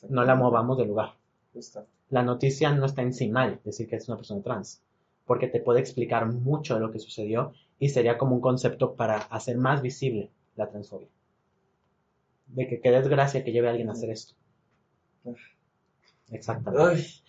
No 0.09 0.23
la 0.23 0.35
movamos 0.35 0.77
del 0.77 0.89
lugar. 0.89 1.13
Justo. 1.53 1.85
La 2.09 2.23
noticia 2.23 2.71
no 2.71 2.85
está 2.85 3.01
en 3.01 3.13
sí 3.13 3.29
mal 3.29 3.59
decir 3.63 3.87
que 3.89 3.95
es 3.95 4.07
una 4.07 4.17
persona 4.17 4.41
trans, 4.43 4.81
porque 5.25 5.47
te 5.47 5.59
puede 5.59 5.79
explicar 5.79 6.25
mucho 6.27 6.75
de 6.75 6.81
lo 6.81 6.91
que 6.91 6.99
sucedió 6.99 7.53
y 7.79 7.89
sería 7.89 8.17
como 8.17 8.35
un 8.35 8.41
concepto 8.41 8.93
para 8.93 9.17
hacer 9.17 9.57
más 9.57 9.81
visible 9.81 10.29
la 10.55 10.69
transfobia. 10.69 11.07
De 12.47 12.67
que 12.67 12.79
qué 12.79 12.91
desgracia 12.91 13.43
que 13.43 13.51
lleve 13.51 13.67
a 13.67 13.71
alguien 13.71 13.89
a 13.89 13.93
hacer 13.93 14.09
esto. 14.09 14.35
Exactamente. 16.31 16.83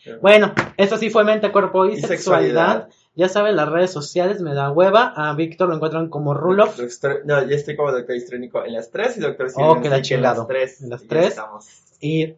Ay, 0.06 0.16
Bueno, 0.20 0.52
esto 0.76 0.96
sí 0.96 1.10
fue 1.10 1.24
mente, 1.24 1.52
cuerpo 1.52 1.86
y, 1.86 1.92
Y 1.94 2.00
sexualidad. 2.00 2.88
sexualidad. 2.88 2.88
Ya 3.18 3.28
saben, 3.28 3.56
las 3.56 3.68
redes 3.68 3.90
sociales 3.90 4.40
me 4.40 4.54
da 4.54 4.70
hueva. 4.70 5.12
A 5.16 5.34
Víctor 5.34 5.68
lo 5.68 5.74
encuentran 5.74 6.08
como 6.08 6.34
Rulof. 6.34 6.78
No, 7.24 7.44
ya 7.44 7.56
estoy 7.56 7.74
como 7.74 7.90
doctor 7.90 8.14
histrónico 8.14 8.64
en 8.64 8.74
las 8.74 8.90
tres 8.92 9.16
y 9.16 9.20
doctor 9.20 9.46
Oh, 9.46 9.50
Silvio 9.50 9.82
que 9.82 9.88
la 9.90 9.96
en 9.96 10.02
chingado. 10.02 10.38
las 10.42 10.46
tres. 10.46 10.82
En 10.82 10.90
las 10.90 11.00
Y 11.02 11.04
ya 11.04 11.08
tres. 11.08 11.28
estamos. 11.30 11.66
Y 12.00 12.34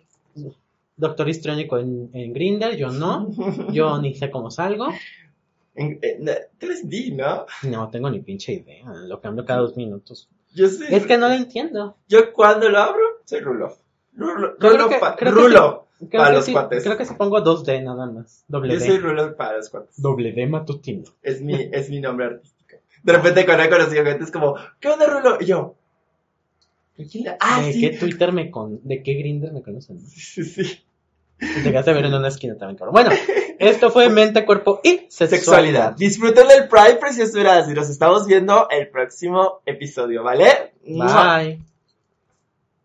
Doctor 0.97 1.29
Histriónico 1.29 1.77
en, 1.79 2.09
en 2.15 2.33
Grinder, 2.33 2.77
yo 2.77 2.89
no. 2.91 3.29
Yo 3.73 4.01
ni 4.01 4.15
sé 4.15 4.31
cómo 4.31 4.51
salgo. 4.51 4.89
En- 5.75 5.99
eh, 6.01 6.17
no, 6.19 6.33
Tú 6.59 6.67
eres 6.67 6.89
D, 6.89 7.11
¿no? 7.13 7.45
No 7.65 7.91
tengo 7.91 8.09
ni 8.09 8.21
pinche 8.21 8.53
idea. 8.55 8.87
Lo 9.07 9.21
cambio 9.21 9.45
cada 9.45 9.61
dos 9.61 9.77
minutos. 9.77 10.29
Yo 10.55 10.67
soy. 10.69 10.87
Es 10.91 11.05
que 11.07 11.19
no 11.19 11.29
lo 11.29 11.35
entiendo. 11.35 11.97
Yo 12.09 12.33
cuando 12.33 12.71
lo 12.71 12.79
abro, 12.79 13.03
soy 13.27 13.41
Rulo. 13.41 13.77
Rulo, 14.15 14.57
Yo 14.59 14.71
Rulo 14.71 14.89
Rulo 15.31 15.87
Creo 16.09 16.21
para 16.23 16.31
que, 16.31 16.37
los 16.37 16.45
sí, 16.47 16.53
cuates. 16.53 16.83
creo 16.83 16.97
que 16.97 17.05
si 17.05 17.15
pongo 17.15 17.39
2D 17.45 17.83
nada 17.83 18.07
más. 18.07 18.45
Doble 18.49 18.75
Yo 18.75 18.81
soy. 18.81 18.99
Rulo 18.99 19.37
para 19.37 19.59
los 19.59 19.69
cuates. 19.69 20.01
Doble 20.01 20.33
D 20.33 20.47
matutino. 20.47 21.05
Es 21.23 21.43
mi, 21.43 21.55
es 21.73 21.91
mi 21.91 22.01
nombre 22.01 22.27
artístico. 22.27 22.77
De 23.03 23.13
repente 23.13 23.45
cuando 23.45 23.65
he 23.65 23.71
conocido 23.71 24.05
gente 24.05 24.25
es 24.25 24.31
como, 24.31 24.57
¿qué 24.81 24.89
onda 24.89 25.07
Rulo? 25.07 25.39
Y 25.41 25.47
yo, 25.47 25.75
¿de 26.97 27.37
Ah, 27.41 27.63
¿De 27.63 27.73
sí. 27.73 27.81
qué 27.81 27.91
Twitter 27.97 28.33
me 28.33 28.51
con... 28.51 28.81
¿De 28.83 29.03
qué 29.03 29.15
Grinder 29.15 29.53
me 29.53 29.63
conocen? 29.63 30.01
Sí, 30.01 30.45
sí, 30.45 30.45
sí. 30.45 30.81
Te 31.39 31.77
a 31.77 31.83
ver 31.83 32.05
en 32.05 32.15
una 32.15 32.29
esquina 32.29 32.57
también, 32.59 32.77
cabrón. 32.77 32.93
Bueno, 32.93 33.11
esto 33.59 33.91
fue 33.91 34.11
mente, 34.11 34.45
cuerpo 34.45 34.81
y 34.85 35.07
Sexualidad. 35.09 35.31
sexualidad. 35.31 35.97
Disfruten 35.97 36.49
del 36.49 36.69
Pride, 36.69 36.97
preciosuras, 36.97 37.69
y 37.71 37.73
nos 37.73 37.89
estamos 37.89 38.27
viendo 38.27 38.69
el 38.69 38.89
próximo 38.89 39.63
episodio, 39.65 40.23
¿vale? 40.23 40.75
Bye. 40.85 41.70